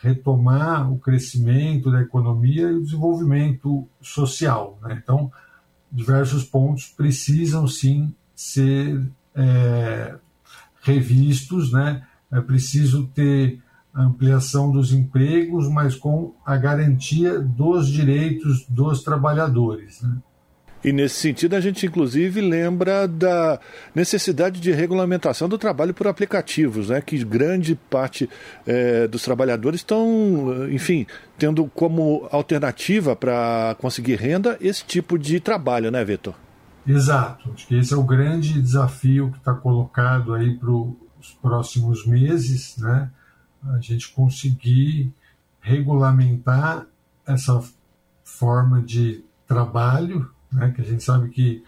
retomar 0.00 0.90
o 0.90 0.98
crescimento 0.98 1.92
da 1.92 2.02
economia 2.02 2.62
e 2.62 2.74
o 2.74 2.82
desenvolvimento 2.82 3.86
social. 4.00 4.76
Né? 4.82 5.00
Então, 5.00 5.30
diversos 5.90 6.42
pontos 6.42 6.88
precisam 6.88 7.68
sim 7.68 8.12
ser 8.34 9.00
é, 9.34 10.16
revistos, 10.80 11.70
né? 11.70 12.04
É 12.32 12.40
preciso 12.40 13.06
ter 13.14 13.61
ampliação 13.94 14.70
dos 14.70 14.92
empregos, 14.92 15.68
mas 15.68 15.94
com 15.94 16.34
a 16.44 16.56
garantia 16.56 17.38
dos 17.38 17.88
direitos 17.88 18.66
dos 18.68 19.02
trabalhadores. 19.02 20.00
Né? 20.00 20.16
E 20.84 20.92
nesse 20.92 21.16
sentido, 21.16 21.54
a 21.54 21.60
gente 21.60 21.86
inclusive 21.86 22.40
lembra 22.40 23.06
da 23.06 23.60
necessidade 23.94 24.60
de 24.60 24.72
regulamentação 24.72 25.48
do 25.48 25.56
trabalho 25.56 25.94
por 25.94 26.08
aplicativos, 26.08 26.88
né? 26.88 27.00
que 27.00 27.22
grande 27.24 27.76
parte 27.88 28.28
é, 28.66 29.06
dos 29.06 29.22
trabalhadores 29.22 29.80
estão, 29.80 30.66
enfim, 30.70 31.06
tendo 31.38 31.66
como 31.66 32.26
alternativa 32.32 33.14
para 33.14 33.76
conseguir 33.78 34.16
renda 34.16 34.56
esse 34.60 34.84
tipo 34.84 35.18
de 35.18 35.38
trabalho, 35.38 35.90
né, 35.90 36.04
Vitor? 36.04 36.34
Exato. 36.84 37.52
Acho 37.54 37.66
que 37.66 37.78
esse 37.78 37.94
é 37.94 37.96
o 37.96 38.02
grande 38.02 38.60
desafio 38.60 39.30
que 39.30 39.38
está 39.38 39.54
colocado 39.54 40.34
aí 40.34 40.54
para 40.56 40.70
os 40.70 41.30
próximos 41.40 42.04
meses, 42.04 42.76
né? 42.78 43.08
A 43.64 43.80
gente 43.80 44.12
conseguir 44.12 45.12
regulamentar 45.60 46.86
essa 47.26 47.62
forma 48.24 48.82
de 48.82 49.24
trabalho 49.46 50.30
né, 50.52 50.70
que 50.74 50.82
a 50.82 50.84
gente 50.84 51.02
sabe 51.02 51.30
que 51.30 51.64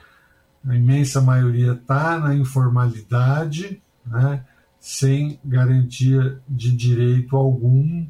a 0.67 0.75
imensa 0.75 1.21
maioria 1.21 1.73
está 1.73 2.19
na 2.19 2.35
informalidade, 2.35 3.83
né, 4.07 4.45
sem 4.79 5.39
garantia 5.45 6.39
de 6.49 6.75
direito 6.75 7.37
algum 7.37 8.07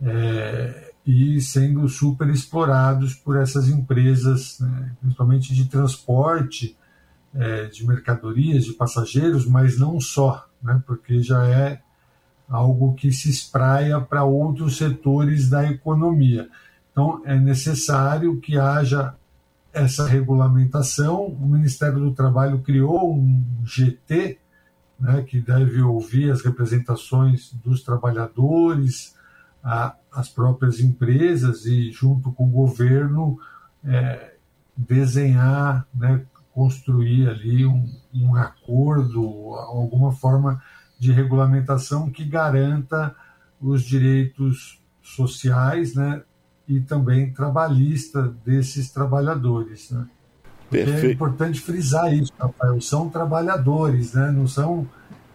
é, 0.00 0.92
e 1.06 1.40
sendo 1.40 1.88
super 1.88 2.28
explorados 2.28 3.14
por 3.14 3.36
essas 3.36 3.68
empresas, 3.68 4.58
né, 4.60 4.92
principalmente 5.00 5.54
de 5.54 5.66
transporte 5.66 6.76
é, 7.34 7.66
de 7.66 7.86
mercadorias, 7.86 8.64
de 8.64 8.72
passageiros, 8.74 9.46
mas 9.46 9.78
não 9.78 10.00
só, 10.00 10.46
né, 10.62 10.82
porque 10.86 11.22
já 11.22 11.46
é 11.46 11.80
algo 12.48 12.94
que 12.94 13.10
se 13.12 13.30
espraia 13.30 14.00
para 14.00 14.24
outros 14.24 14.76
setores 14.76 15.48
da 15.48 15.70
economia. 15.70 16.48
Então, 16.90 17.22
é 17.24 17.38
necessário 17.38 18.38
que 18.40 18.58
haja 18.58 19.14
essa 19.72 20.06
regulamentação. 20.06 21.24
O 21.24 21.46
Ministério 21.46 21.98
do 21.98 22.12
Trabalho 22.12 22.60
criou 22.60 23.14
um 23.14 23.44
GT, 23.64 24.38
né, 25.00 25.22
que 25.22 25.40
deve 25.40 25.80
ouvir 25.80 26.30
as 26.30 26.44
representações 26.44 27.52
dos 27.64 27.82
trabalhadores, 27.82 29.16
a, 29.64 29.96
as 30.12 30.28
próprias 30.28 30.80
empresas 30.80 31.64
e, 31.64 31.90
junto 31.90 32.30
com 32.32 32.44
o 32.44 32.50
governo, 32.50 33.38
é, 33.84 34.34
desenhar, 34.76 35.86
né, 35.94 36.22
construir 36.52 37.28
ali 37.28 37.64
um, 37.64 37.88
um 38.14 38.36
acordo, 38.36 39.22
alguma 39.54 40.12
forma 40.12 40.62
de 41.02 41.10
regulamentação 41.10 42.08
que 42.08 42.24
garanta 42.24 43.12
os 43.60 43.82
direitos 43.82 44.80
sociais, 45.02 45.96
né, 45.96 46.22
e 46.68 46.78
também 46.78 47.32
trabalhista 47.32 48.32
desses 48.44 48.88
trabalhadores. 48.92 49.90
Né? 49.90 50.06
é 50.70 51.10
importante 51.10 51.60
frisar 51.60 52.14
isso, 52.14 52.32
Rafael. 52.38 52.80
São 52.80 53.08
trabalhadores, 53.10 54.14
né? 54.14 54.30
não 54.30 54.46
são 54.46 54.88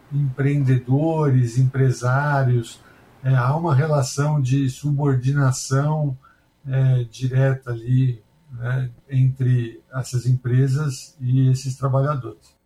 empreendedores, 0.09 1.57
empresários. 1.57 2.79
É, 3.21 3.35
há 3.35 3.53
uma 3.53 3.75
relação 3.75 4.41
de 4.41 4.69
subordinação 4.69 6.17
é, 6.65 7.03
direta 7.11 7.71
ali 7.71 8.23
né, 8.53 8.89
entre 9.09 9.81
essas 9.93 10.25
empresas 10.25 11.13
e 11.19 11.49
esses 11.49 11.75
trabalhadores. 11.75 12.56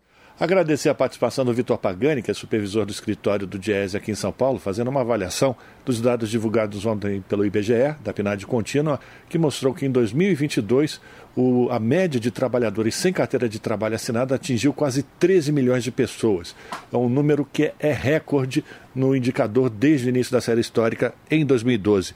Agradecer 0.42 0.90
a 0.90 0.96
participação 0.96 1.46
do 1.46 1.54
Vitor 1.54 1.78
Pagani, 1.78 2.24
que 2.24 2.32
é 2.32 2.34
supervisor 2.34 2.84
do 2.84 2.92
escritório 2.92 3.46
do 3.46 3.60
Diese 3.60 3.96
aqui 3.96 4.10
em 4.10 4.16
São 4.16 4.32
Paulo, 4.32 4.58
fazendo 4.58 4.88
uma 4.88 5.02
avaliação 5.02 5.56
dos 5.86 6.02
dados 6.02 6.32
divulgados 6.32 6.84
ontem 6.84 7.22
pelo 7.30 7.46
IBGE, 7.46 7.96
da 8.04 8.12
PNAD 8.12 8.48
contínua, 8.48 9.00
que 9.30 9.38
mostrou 9.38 9.72
que 9.72 9.86
em 9.86 9.92
2022 9.92 11.00
o, 11.36 11.70
a 11.70 11.80
média 11.80 12.20
de 12.20 12.32
trabalhadores 12.32 12.96
sem 12.96 13.14
carteira 13.14 13.48
de 13.48 13.60
trabalho 13.60 13.94
assinada 13.94 14.34
atingiu 14.34 14.74
quase 14.74 15.04
13 15.20 15.52
milhões 15.52 15.84
de 15.84 15.92
pessoas. 15.92 16.56
É 16.92 16.98
um 16.98 17.08
número 17.08 17.46
que 17.46 17.72
é 17.80 17.94
recorde 17.94 18.66
no 18.96 19.16
indicador 19.16 19.70
desde 19.70 20.08
o 20.08 20.10
início 20.10 20.32
da 20.32 20.42
série 20.42 20.62
histórica 20.62 21.14
em 21.30 21.46
2012. 21.46 22.16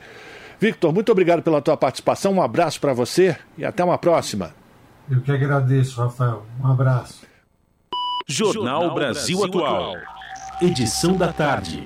Victor, 0.60 0.92
muito 0.92 1.12
obrigado 1.12 1.44
pela 1.44 1.62
tua 1.62 1.78
participação, 1.78 2.34
um 2.34 2.42
abraço 2.42 2.82
para 2.82 2.92
você 2.92 3.38
e 3.56 3.64
até 3.64 3.84
uma 3.84 4.00
próxima. 4.00 4.52
Eu 5.12 5.22
que 5.22 5.32
agradeço, 5.32 6.02
Rafael. 6.02 6.44
Um 6.60 6.72
abraço. 6.72 7.25
Jornal 8.28 8.92
Brasil 8.96 9.44
Atual. 9.44 9.94
Edição 10.60 11.16
da 11.16 11.32
tarde. 11.32 11.86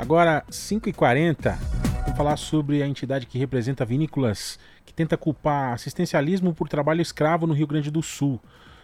Agora, 0.00 0.42
5h40, 0.50 1.58
vamos 2.04 2.16
falar 2.16 2.38
sobre 2.38 2.82
a 2.82 2.86
entidade 2.86 3.26
que 3.26 3.38
representa 3.38 3.84
vinícolas 3.84 4.58
que 4.86 4.94
tenta 4.94 5.14
culpar 5.14 5.74
assistencialismo 5.74 6.54
por 6.54 6.70
trabalho 6.70 7.02
escravo 7.02 7.46
no 7.46 7.52
Rio 7.52 7.66
Grande 7.66 7.90
do 7.90 8.02
Sul. 8.02 8.40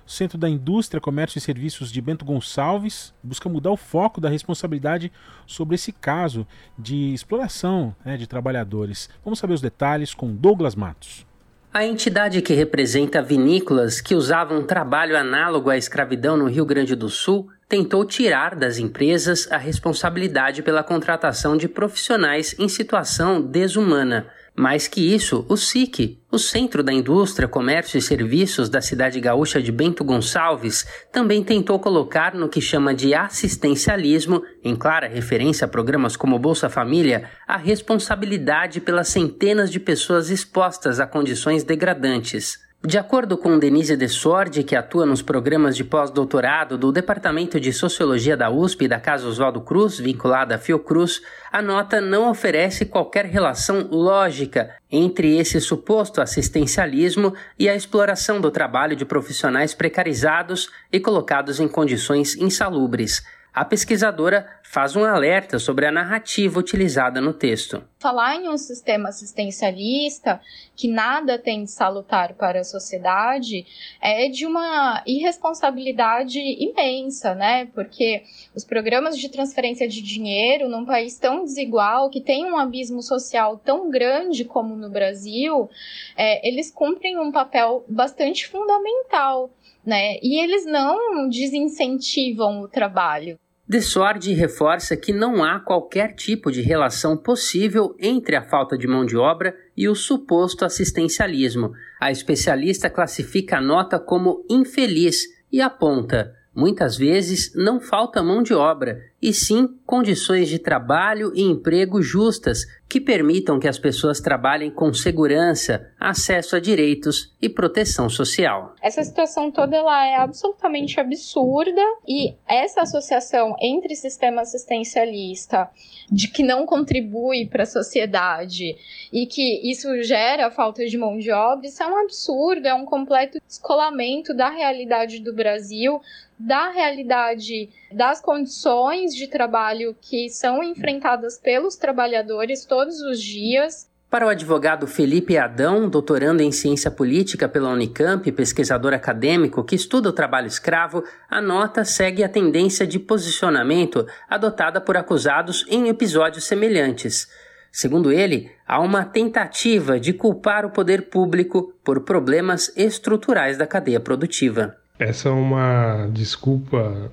Centro 0.06 0.36
da 0.36 0.46
Indústria, 0.46 1.00
Comércio 1.00 1.38
e 1.38 1.40
Serviços 1.40 1.90
de 1.90 2.02
Bento 2.02 2.22
Gonçalves 2.22 3.14
busca 3.22 3.48
mudar 3.48 3.70
o 3.70 3.78
foco 3.78 4.20
da 4.20 4.28
responsabilidade 4.28 5.10
sobre 5.46 5.76
esse 5.76 5.90
caso 5.90 6.46
de 6.78 7.14
exploração 7.14 7.96
né, 8.04 8.18
de 8.18 8.26
trabalhadores. 8.26 9.08
Vamos 9.24 9.38
saber 9.38 9.54
os 9.54 9.62
detalhes 9.62 10.12
com 10.12 10.36
Douglas 10.36 10.74
Matos. 10.74 11.24
A 11.72 11.82
entidade 11.82 12.42
que 12.42 12.52
representa 12.52 13.22
vinícolas 13.22 14.02
que 14.02 14.14
usavam 14.14 14.66
trabalho 14.66 15.16
análogo 15.16 15.70
à 15.70 15.78
escravidão 15.78 16.36
no 16.36 16.46
Rio 16.46 16.66
Grande 16.66 16.94
do 16.94 17.08
Sul 17.08 17.48
tentou 17.68 18.04
tirar 18.04 18.54
das 18.54 18.78
empresas 18.78 19.50
a 19.50 19.56
responsabilidade 19.56 20.62
pela 20.62 20.84
contratação 20.84 21.56
de 21.56 21.68
profissionais 21.68 22.54
em 22.58 22.68
situação 22.68 23.40
desumana. 23.40 24.28
Mais 24.58 24.88
que 24.88 25.14
isso, 25.14 25.44
o 25.50 25.56
SIC, 25.56 26.18
o 26.32 26.38
Centro 26.38 26.82
da 26.82 26.90
Indústria, 26.90 27.46
Comércio 27.46 27.98
e 27.98 28.02
Serviços 28.02 28.70
da 28.70 28.80
cidade 28.80 29.20
gaúcha 29.20 29.60
de 29.60 29.70
Bento 29.70 30.02
Gonçalves, 30.02 30.86
também 31.12 31.44
tentou 31.44 31.78
colocar 31.78 32.34
no 32.34 32.48
que 32.48 32.60
chama 32.60 32.94
de 32.94 33.12
assistencialismo, 33.14 34.42
em 34.64 34.74
clara 34.74 35.08
referência 35.08 35.66
a 35.66 35.68
programas 35.68 36.16
como 36.16 36.38
Bolsa 36.38 36.70
Família, 36.70 37.28
a 37.46 37.58
responsabilidade 37.58 38.80
pelas 38.80 39.08
centenas 39.08 39.70
de 39.70 39.78
pessoas 39.78 40.30
expostas 40.30 41.00
a 41.00 41.06
condições 41.06 41.62
degradantes. 41.62 42.65
De 42.84 42.98
acordo 42.98 43.36
com 43.36 43.58
Denise 43.58 43.96
de 43.96 44.08
Sordi, 44.08 44.62
que 44.62 44.76
atua 44.76 45.04
nos 45.04 45.20
programas 45.20 45.76
de 45.76 45.82
pós-doutorado 45.82 46.78
do 46.78 46.92
Departamento 46.92 47.58
de 47.58 47.72
Sociologia 47.72 48.36
da 48.36 48.48
USP 48.48 48.84
e 48.84 48.88
da 48.88 49.00
Casa 49.00 49.26
Oswaldo 49.26 49.60
Cruz, 49.60 49.98
vinculada 49.98 50.54
à 50.54 50.58
Fiocruz, 50.58 51.20
a 51.50 51.60
nota 51.60 52.00
não 52.00 52.30
oferece 52.30 52.84
qualquer 52.84 53.24
relação 53.24 53.88
lógica 53.90 54.70
entre 54.92 55.36
esse 55.36 55.60
suposto 55.60 56.20
assistencialismo 56.20 57.34
e 57.58 57.68
a 57.68 57.74
exploração 57.74 58.40
do 58.40 58.52
trabalho 58.52 58.94
de 58.94 59.04
profissionais 59.04 59.74
precarizados 59.74 60.70
e 60.92 61.00
colocados 61.00 61.58
em 61.58 61.66
condições 61.66 62.36
insalubres 62.36 63.24
a 63.56 63.64
pesquisadora 63.64 64.46
faz 64.62 64.94
um 64.96 65.02
alerta 65.02 65.58
sobre 65.58 65.86
a 65.86 65.90
narrativa 65.90 66.60
utilizada 66.60 67.22
no 67.22 67.32
texto. 67.32 67.82
Falar 67.98 68.36
em 68.36 68.50
um 68.50 68.58
sistema 68.58 69.08
assistencialista 69.08 70.42
que 70.76 70.86
nada 70.86 71.38
tem 71.38 71.64
de 71.64 71.70
salutar 71.70 72.34
para 72.34 72.60
a 72.60 72.64
sociedade 72.64 73.64
é 73.98 74.28
de 74.28 74.44
uma 74.44 75.02
irresponsabilidade 75.06 76.38
imensa, 76.38 77.34
né? 77.34 77.64
Porque 77.74 78.24
os 78.54 78.62
programas 78.62 79.16
de 79.16 79.30
transferência 79.30 79.88
de 79.88 80.02
dinheiro 80.02 80.68
num 80.68 80.84
país 80.84 81.18
tão 81.18 81.42
desigual, 81.42 82.10
que 82.10 82.20
tem 82.20 82.44
um 82.44 82.58
abismo 82.58 83.00
social 83.00 83.56
tão 83.56 83.88
grande 83.88 84.44
como 84.44 84.76
no 84.76 84.90
Brasil, 84.90 85.70
é, 86.14 86.46
eles 86.46 86.70
cumprem 86.70 87.18
um 87.18 87.32
papel 87.32 87.86
bastante 87.88 88.46
fundamental. 88.46 89.48
Né? 89.82 90.18
E 90.20 90.42
eles 90.42 90.66
não 90.66 91.26
desincentivam 91.30 92.60
o 92.60 92.68
trabalho. 92.68 93.38
Desorde 93.68 94.32
reforça 94.32 94.96
que 94.96 95.12
não 95.12 95.42
há 95.42 95.58
qualquer 95.58 96.14
tipo 96.14 96.52
de 96.52 96.62
relação 96.62 97.16
possível 97.16 97.96
entre 97.98 98.36
a 98.36 98.42
falta 98.42 98.78
de 98.78 98.86
mão 98.86 99.04
de 99.04 99.16
obra 99.16 99.56
e 99.76 99.88
o 99.88 99.94
suposto 99.94 100.64
assistencialismo. 100.64 101.72
A 102.00 102.12
especialista 102.12 102.88
classifica 102.88 103.56
a 103.56 103.60
nota 103.60 103.98
como 103.98 104.44
infeliz 104.48 105.24
e 105.50 105.60
aponta: 105.60 106.32
muitas 106.54 106.96
vezes 106.96 107.52
não 107.56 107.80
falta 107.80 108.22
mão 108.22 108.40
de 108.40 108.54
obra, 108.54 109.02
e 109.20 109.32
sim 109.32 109.68
condições 109.86 110.48
de 110.48 110.58
trabalho 110.58 111.32
e 111.34 111.42
emprego 111.42 112.02
justas 112.02 112.66
que 112.88 113.00
permitam 113.00 113.58
que 113.58 113.66
as 113.66 113.78
pessoas 113.78 114.20
trabalhem 114.20 114.70
com 114.70 114.92
segurança, 114.92 115.90
acesso 115.98 116.54
a 116.54 116.60
direitos 116.60 117.34
e 117.42 117.48
proteção 117.48 118.08
social. 118.08 118.74
Essa 118.80 119.02
situação 119.02 119.50
toda 119.50 119.76
ela 119.76 120.06
é 120.06 120.16
absolutamente 120.16 121.00
absurda 121.00 121.82
e 122.06 122.34
essa 122.46 122.82
associação 122.82 123.56
entre 123.60 123.96
sistema 123.96 124.42
assistencialista 124.42 125.68
de 126.10 126.28
que 126.28 126.42
não 126.42 126.64
contribui 126.64 127.46
para 127.46 127.64
a 127.64 127.66
sociedade 127.66 128.76
e 129.12 129.26
que 129.26 129.68
isso 129.68 130.02
gera 130.02 130.50
falta 130.50 130.86
de 130.86 130.96
mão 130.96 131.18
de 131.18 131.32
obra, 131.32 131.66
isso 131.66 131.82
é 131.82 131.86
um 131.86 131.98
absurdo, 131.98 132.68
é 132.68 132.74
um 132.74 132.84
completo 132.84 133.40
descolamento 133.46 134.32
da 134.32 134.48
realidade 134.48 135.18
do 135.20 135.34
Brasil, 135.34 136.00
da 136.38 136.70
realidade 136.70 137.70
das 137.90 138.20
condições 138.20 139.05
de 139.14 139.26
trabalho 139.26 139.94
que 140.00 140.28
são 140.30 140.62
enfrentadas 140.62 141.38
pelos 141.38 141.76
trabalhadores 141.76 142.64
todos 142.64 143.00
os 143.00 143.20
dias. 143.20 143.88
Para 144.08 144.24
o 144.24 144.28
advogado 144.28 144.86
Felipe 144.86 145.36
Adão, 145.36 145.88
doutorando 145.88 146.40
em 146.40 146.52
ciência 146.52 146.90
política 146.90 147.48
pela 147.48 147.70
Unicamp, 147.70 148.30
pesquisador 148.32 148.94
acadêmico 148.94 149.64
que 149.64 149.74
estuda 149.74 150.08
o 150.08 150.12
trabalho 150.12 150.46
escravo, 150.46 151.02
a 151.28 151.40
nota 151.42 151.84
segue 151.84 152.22
a 152.22 152.28
tendência 152.28 152.86
de 152.86 152.98
posicionamento 152.98 154.06
adotada 154.30 154.80
por 154.80 154.96
acusados 154.96 155.66
em 155.68 155.88
episódios 155.88 156.44
semelhantes. 156.44 157.28
Segundo 157.72 158.10
ele, 158.10 158.50
há 158.66 158.80
uma 158.80 159.04
tentativa 159.04 160.00
de 160.00 160.12
culpar 160.12 160.64
o 160.64 160.70
poder 160.70 161.10
público 161.10 161.74
por 161.84 162.00
problemas 162.00 162.72
estruturais 162.76 163.58
da 163.58 163.66
cadeia 163.66 164.00
produtiva. 164.00 164.76
Essa 164.98 165.28
é 165.28 165.32
uma 165.32 166.08
desculpa 166.10 167.12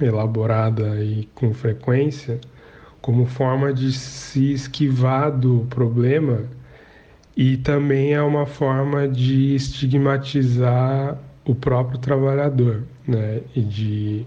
elaborada 0.00 1.02
e 1.02 1.28
com 1.34 1.52
frequência 1.54 2.40
como 3.00 3.26
forma 3.26 3.72
de 3.72 3.92
se 3.92 4.52
esquivar 4.52 5.30
do 5.30 5.66
problema 5.68 6.44
e 7.36 7.56
também 7.58 8.14
é 8.14 8.22
uma 8.22 8.46
forma 8.46 9.06
de 9.06 9.54
estigmatizar 9.54 11.18
o 11.44 11.54
próprio 11.54 11.98
trabalhador, 11.98 12.84
né? 13.06 13.42
E 13.54 13.60
de 13.60 14.26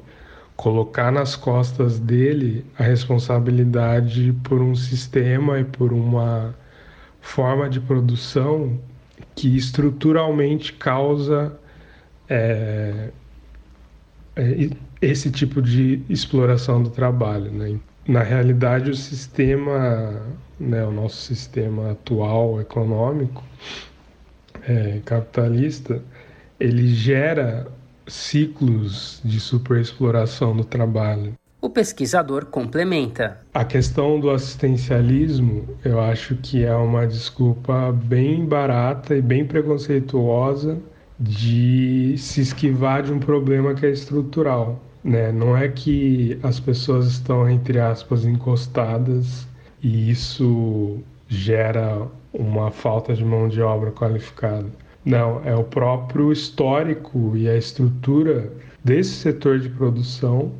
colocar 0.55 1.11
nas 1.11 1.35
costas 1.35 1.99
dele 1.99 2.65
a 2.77 2.83
responsabilidade 2.83 4.33
por 4.43 4.61
um 4.61 4.75
sistema 4.75 5.59
e 5.59 5.63
por 5.63 5.93
uma 5.93 6.53
forma 7.21 7.69
de 7.69 7.79
produção 7.79 8.79
que 9.35 9.55
estruturalmente 9.55 10.73
causa 10.73 11.57
é, 12.29 13.09
é, 14.35 14.69
esse 15.01 15.31
tipo 15.31 15.61
de 15.61 16.01
exploração 16.09 16.81
do 16.81 16.89
trabalho. 16.89 17.51
Né? 17.51 17.79
Na 18.07 18.23
realidade, 18.23 18.91
o 18.91 18.95
sistema, 18.95 20.21
né, 20.59 20.83
o 20.85 20.91
nosso 20.91 21.17
sistema 21.17 21.91
atual 21.91 22.59
econômico 22.61 23.43
é, 24.67 24.99
capitalista, 25.05 26.01
ele 26.59 26.87
gera 26.87 27.67
ciclos 28.07 29.21
de 29.23 29.39
superexploração 29.39 30.55
do 30.55 30.63
trabalho. 30.63 31.33
O 31.59 31.69
pesquisador 31.69 32.45
complementa. 32.45 33.39
A 33.53 33.65
questão 33.65 34.19
do 34.19 34.29
assistencialismo, 34.29 35.67
eu 35.83 35.99
acho 35.99 36.35
que 36.35 36.63
é 36.63 36.73
uma 36.73 37.05
desculpa 37.05 37.91
bem 37.91 38.45
barata 38.45 39.15
e 39.15 39.21
bem 39.21 39.45
preconceituosa 39.45 40.77
de 41.19 42.15
se 42.17 42.41
esquivar 42.41 43.01
de 43.01 43.11
um 43.11 43.19
problema 43.19 43.73
que 43.73 43.85
é 43.85 43.89
estrutural. 43.89 44.79
Né? 45.07 45.31
Não 45.31 45.55
é 45.55 45.69
que 45.69 46.37
as 46.43 46.59
pessoas 46.59 47.07
estão, 47.07 47.49
entre 47.49 47.79
aspas, 47.79 48.25
encostadas 48.25 49.47
e 49.81 50.11
isso 50.11 51.01
gera 51.29 52.05
uma 52.33 52.71
falta 52.71 53.13
de 53.13 53.23
mão 53.23 53.47
de 53.47 53.61
obra 53.61 53.89
qualificada. 53.89 54.67
Não, 55.05 55.41
é 55.45 55.55
o 55.55 55.63
próprio 55.63 56.33
histórico 56.33 57.37
e 57.37 57.47
a 57.47 57.55
estrutura 57.55 58.51
desse 58.83 59.11
setor 59.11 59.59
de 59.59 59.69
produção 59.69 60.51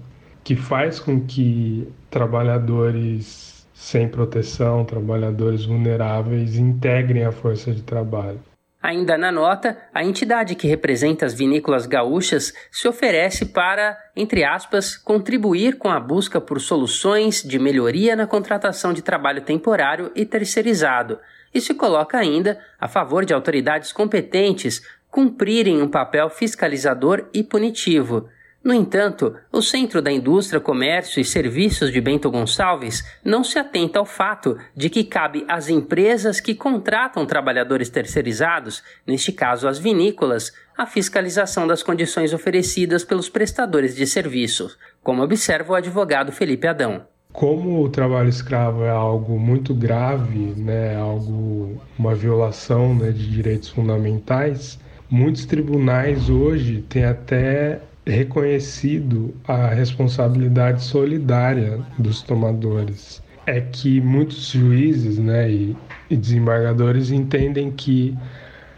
que 0.46 0.56
faz 0.56 0.98
com 0.98 1.20
que 1.20 1.86
trabalhadores 2.10 3.68
sem 3.74 4.08
proteção, 4.08 4.86
trabalhadores 4.86 5.66
vulneráveis, 5.66 6.56
integrem 6.56 7.26
a 7.26 7.34
força 7.34 7.74
de 7.74 7.84
trabalho. 7.84 8.40
Ainda 8.82 9.18
na 9.18 9.32
nota, 9.32 9.78
a 9.92 10.04
entidade 10.04 10.54
que 10.54 10.68
representa 10.68 11.26
as 11.26 11.34
vinícolas 11.34 11.88
gaúchas 11.88 12.54
se 12.72 12.88
oferece 12.88 13.46
para, 13.46 13.98
entre 14.16 14.44
aspas, 14.44 14.96
contribuir 14.96 15.78
com 15.78 15.90
a 15.90 16.00
busca 16.00 16.40
por 16.40 16.62
soluções 16.62 17.42
de 17.42 17.58
melhoria 17.58 18.16
na 18.16 18.28
contratação 18.28 18.94
de 18.94 19.02
trabalho 19.02 19.42
temporário 19.42 20.12
e 20.16 20.26
terceirizado, 20.26 21.20
e 21.54 21.60
se 21.60 21.74
coloca 21.74 22.18
ainda 22.18 22.60
a 22.80 22.88
favor 22.88 23.26
de 23.26 23.34
autoridades 23.34 23.92
competentes 23.92 24.82
cumprirem 25.10 25.82
um 25.82 25.90
papel 25.90 26.30
fiscalizador 26.30 27.28
e 27.34 27.44
punitivo 27.44 28.30
no 28.64 28.74
entanto, 28.74 29.34
o 29.52 29.62
Centro 29.62 30.02
da 30.02 30.12
Indústria, 30.12 30.60
Comércio 30.60 31.22
e 31.22 31.26
Serviços 31.26 31.90
de 31.92 32.02
Bento 32.02 32.30
Gonçalves 32.30 33.02
não 33.24 33.44
se 33.44 33.58
atenta 33.58 34.00
ao 34.00 34.06
fato 34.06 34.58
de 34.76 34.90
que 34.90 35.06
cabe 35.06 35.46
às 35.48 35.70
empresas 35.70 36.42
que 36.42 36.54
contratam 36.54 37.26
trabalhadores 37.26 37.90
terceirizados, 37.90 38.84
neste 39.06 39.32
caso 39.32 39.70
as 39.70 39.80
vinícolas, 39.80 40.52
a 40.78 40.86
fiscalização 40.86 41.66
das 41.66 41.82
condições 41.82 42.34
oferecidas 42.34 43.06
pelos 43.06 43.30
prestadores 43.30 43.96
de 43.96 44.06
serviços, 44.06 44.78
como 45.02 45.24
observa 45.24 45.74
o 45.74 45.76
advogado 45.76 46.34
Felipe 46.34 46.68
Adão. 46.68 47.06
Como 47.32 47.84
o 47.84 47.90
trabalho 47.90 48.30
escravo 48.30 48.84
é 48.84 48.90
algo 48.90 49.40
muito 49.40 49.74
grave, 49.74 50.54
né, 50.58 50.98
algo 50.98 51.80
uma 51.98 52.14
violação 52.14 52.94
né, 52.94 53.12
de 53.12 53.30
direitos 53.30 53.70
fundamentais, 53.70 54.78
muitos 55.10 55.46
tribunais 55.46 56.30
hoje 56.30 56.84
têm 56.90 57.06
até 57.06 57.80
reconhecido 58.08 59.36
a 59.48 59.68
responsabilidade 59.68 60.84
solidária 60.84 61.80
dos 62.00 62.22
tomadores. 62.24 63.22
É 63.46 63.62
que 63.62 64.02
muitos 64.02 64.50
juízes 64.52 65.18
né, 65.20 65.50
e, 65.52 65.78
e 66.10 66.18
desembargadores 66.18 67.12
entendem 67.12 67.72
que 67.72 68.18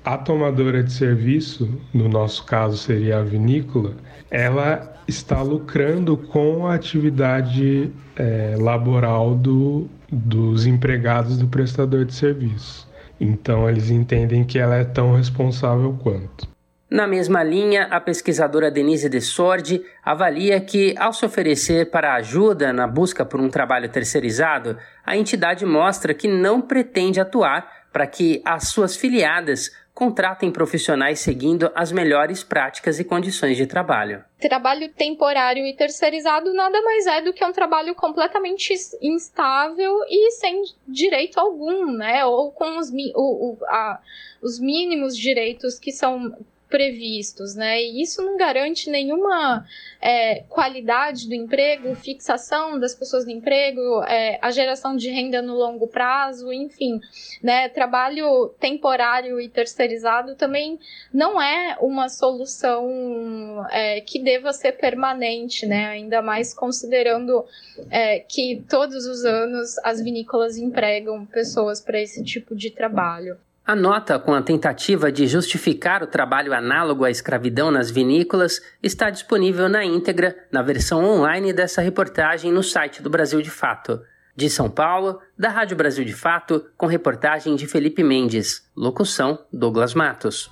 A 0.03 0.17
tomadora 0.17 0.84
de 0.84 0.91
serviço, 0.91 1.69
no 1.93 2.09
nosso 2.09 2.45
caso 2.45 2.77
seria 2.77 3.19
a 3.19 3.23
vinícola, 3.23 3.95
ela 4.32 4.93
está 5.07 5.41
lucrando 5.41 6.17
com 6.17 6.67
a 6.67 6.75
atividade 6.75 7.91
é, 8.15 8.55
laboral 8.57 9.36
do, 9.36 9.89
dos 10.11 10.65
empregados 10.65 11.38
do 11.38 11.47
prestador 11.47 12.05
de 12.05 12.13
serviço. 12.13 12.88
Então 13.19 13.69
eles 13.69 13.89
entendem 13.91 14.43
que 14.43 14.57
ela 14.57 14.75
é 14.75 14.84
tão 14.86 15.15
responsável 15.15 15.93
quanto. 16.01 16.47
Na 16.89 17.05
mesma 17.05 17.43
linha, 17.43 17.83
a 17.91 18.01
pesquisadora 18.01 18.71
Denise 18.71 19.07
de 19.07 19.21
Sordi 19.21 19.85
avalia 20.03 20.59
que, 20.59 20.95
ao 20.97 21.13
se 21.13 21.23
oferecer 21.23 21.91
para 21.91 22.15
ajuda 22.15 22.73
na 22.73 22.87
busca 22.87 23.23
por 23.23 23.39
um 23.39 23.47
trabalho 23.47 23.87
terceirizado, 23.89 24.75
a 25.05 25.15
entidade 25.15 25.67
mostra 25.67 26.15
que 26.15 26.27
não 26.27 26.59
pretende 26.59 27.21
atuar 27.21 27.87
para 27.93 28.07
que 28.07 28.41
as 28.43 28.69
suas 28.69 28.95
filiadas 28.97 29.69
contratem 29.93 30.49
profissionais 30.49 31.19
seguindo 31.19 31.69
as 31.75 31.91
melhores 31.91 32.43
práticas 32.43 32.99
e 32.99 33.03
condições 33.03 33.57
de 33.57 33.67
trabalho. 33.67 34.23
Trabalho 34.39 34.89
temporário 34.93 35.65
e 35.65 35.75
terceirizado 35.75 36.53
nada 36.53 36.81
mais 36.81 37.05
é 37.05 37.21
do 37.21 37.33
que 37.33 37.45
um 37.45 37.51
trabalho 37.51 37.93
completamente 37.93 38.73
instável 39.01 39.93
e 40.09 40.31
sem 40.31 40.63
direito 40.87 41.37
algum, 41.39 41.91
né? 41.91 42.25
Ou 42.25 42.51
com 42.51 42.79
os, 42.79 42.89
o, 43.13 43.51
o, 43.51 43.57
a, 43.65 43.99
os 44.41 44.59
mínimos 44.59 45.15
direitos 45.15 45.77
que 45.77 45.91
são 45.91 46.33
previstos, 46.70 47.55
né? 47.55 47.82
E 47.82 48.01
isso 48.01 48.22
não 48.22 48.38
garante 48.38 48.89
nenhuma 48.89 49.65
é, 49.99 50.43
qualidade 50.47 51.28
do 51.28 51.34
emprego, 51.34 51.95
fixação 51.95 52.80
das 52.80 52.93
pessoas 52.93 53.26
no 53.26 53.32
emprego, 53.32 54.03
é, 54.03 54.38
a 54.41 54.51
geração 54.51 54.95
de 54.95 55.09
renda 55.09 55.41
no 55.41 55.55
longo 55.55 55.88
prazo, 55.88 56.53
enfim, 56.53 57.01
né? 57.41 57.67
Trabalho 57.70 58.49
temporário 58.59 59.41
e 59.41 59.49
terceirizado 59.49 60.36
também 60.36 60.80
não 61.11 61.41
é 61.41 61.76
uma 61.82 62.07
solução 62.07 63.65
é, 63.72 63.99
que 64.01 64.20
deva 64.20 64.53
ser 64.53 64.74
permanente, 64.74 65.65
né? 65.65 65.88
Ainda 65.88 66.22
mais 66.22 66.53
considerando 66.53 67.43
é, 67.89 68.20
que 68.20 68.63
todos 68.70 69.05
os 69.05 69.26
anos 69.26 69.78
as 69.80 69.99
vinícolas 69.99 70.57
empregam 70.57 71.26
pessoas 71.26 71.82
para 71.82 71.99
esse 71.99 72.24
tipo 72.24 72.55
de 72.55 72.70
trabalho. 72.70 73.38
A 73.70 73.76
nota 73.76 74.17
com 74.17 74.34
a 74.34 74.41
tentativa 74.41 75.11
de 75.11 75.28
justificar 75.28 76.01
o 76.01 76.07
trabalho 76.07 76.55
análogo 76.55 77.05
à 77.05 77.11
escravidão 77.11 77.70
nas 77.70 77.91
vinícolas 77.91 78.59
está 78.82 79.11
disponível 79.11 79.70
na 79.70 79.86
íntegra 79.86 80.36
na 80.51 80.63
versão 80.63 81.05
online 81.05 81.53
dessa 81.53 81.80
reportagem 81.80 82.51
no 82.51 82.63
site 82.63 82.99
do 83.03 83.11
Brasil 83.11 83.43
de 83.43 83.51
Fato. 83.51 84.01
De 84.36 84.49
São 84.49 84.72
Paulo, 84.72 85.20
da 85.38 85.49
Rádio 85.49 85.78
Brasil 85.78 86.03
de 86.03 86.13
Fato, 86.13 86.65
com 86.76 86.88
reportagem 86.88 87.55
de 87.55 87.67
Felipe 87.67 88.03
Mendes. 88.03 88.67
Locução: 88.76 89.38
Douglas 89.53 89.93
Matos. 89.93 90.49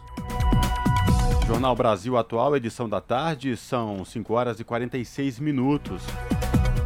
Jornal 1.47 1.76
Brasil 1.76 2.15
Atual, 2.18 2.55
edição 2.55 2.88
da 2.88 3.01
tarde, 3.01 3.57
são 3.57 4.05
5 4.05 4.32
horas 4.32 4.59
e 4.59 4.63
46 4.63 5.39
minutos. 5.39 6.03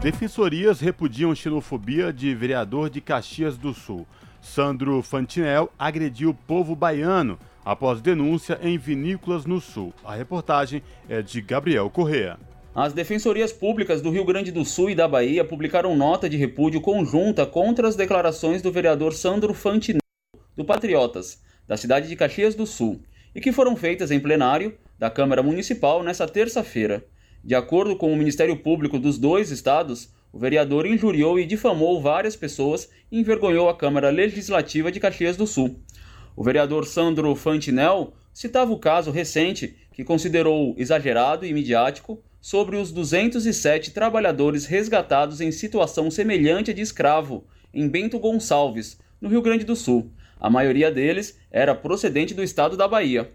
Defensorias 0.01 0.79
repudiam 0.79 1.35
xenofobia 1.35 2.13
de 2.13 2.33
vereador 2.33 2.89
de 2.89 3.01
Caxias 3.01 3.57
do 3.57 3.73
Sul. 3.73 4.07
Sandro 4.41 5.01
Fantinel 5.01 5.71
agrediu 5.77 6.31
o 6.31 6.33
povo 6.33 6.75
baiano 6.75 7.37
após 7.63 8.01
denúncia 8.01 8.59
em 8.61 8.77
vinícolas 8.77 9.45
no 9.45 9.61
Sul. 9.61 9.93
A 10.03 10.15
reportagem 10.15 10.81
é 11.07 11.21
de 11.21 11.41
Gabriel 11.41 11.89
Correa. 11.89 12.39
As 12.73 12.93
defensorias 12.93 13.53
públicas 13.53 14.01
do 14.01 14.09
Rio 14.09 14.25
Grande 14.25 14.51
do 14.51 14.65
Sul 14.65 14.89
e 14.89 14.95
da 14.95 15.07
Bahia 15.07 15.45
publicaram 15.45 15.95
nota 15.95 16.29
de 16.29 16.37
repúdio 16.37 16.81
conjunta 16.81 17.45
contra 17.45 17.87
as 17.87 17.95
declarações 17.95 18.61
do 18.61 18.71
vereador 18.71 19.13
Sandro 19.13 19.53
Fantinel, 19.53 20.01
do 20.55 20.65
Patriotas, 20.65 21.41
da 21.67 21.77
cidade 21.77 22.07
de 22.07 22.15
Caxias 22.15 22.55
do 22.55 22.65
Sul, 22.65 23.01
e 23.35 23.41
que 23.41 23.51
foram 23.51 23.75
feitas 23.75 24.09
em 24.09 24.19
plenário 24.19 24.77
da 24.97 25.09
Câmara 25.09 25.43
Municipal 25.43 26.01
nesta 26.01 26.27
terça-feira. 26.27 27.05
De 27.43 27.55
acordo 27.55 27.95
com 27.95 28.11
o 28.11 28.15
Ministério 28.15 28.55
Público 28.57 28.97
dos 28.97 29.17
dois 29.17 29.51
estados, 29.51 30.13
o 30.33 30.39
vereador 30.39 30.85
injuriou 30.85 31.37
e 31.37 31.45
difamou 31.45 32.01
várias 32.01 32.35
pessoas 32.35 32.89
e 33.11 33.19
envergonhou 33.19 33.67
a 33.67 33.75
Câmara 33.75 34.09
Legislativa 34.09 34.91
de 34.91 34.99
Caxias 34.99 35.35
do 35.35 35.45
Sul. 35.45 35.75
O 36.35 36.43
vereador 36.43 36.85
Sandro 36.85 37.35
Fantinel 37.35 38.13
citava 38.33 38.71
o 38.71 38.79
caso 38.79 39.11
recente 39.11 39.75
que 39.91 40.05
considerou 40.05 40.73
exagerado 40.77 41.45
e 41.45 41.53
midiático 41.53 42.23
sobre 42.39 42.77
os 42.77 42.93
207 42.93 43.91
trabalhadores 43.91 44.65
resgatados 44.65 45.41
em 45.41 45.51
situação 45.51 46.09
semelhante 46.09 46.73
de 46.73 46.81
escravo 46.81 47.43
em 47.73 47.87
Bento 47.89 48.17
Gonçalves, 48.17 48.97
no 49.19 49.27
Rio 49.27 49.41
Grande 49.41 49.65
do 49.65 49.75
Sul. 49.75 50.11
A 50.39 50.49
maioria 50.49 50.89
deles 50.89 51.37
era 51.51 51.75
procedente 51.75 52.33
do 52.33 52.41
estado 52.41 52.77
da 52.77 52.87
Bahia. 52.87 53.31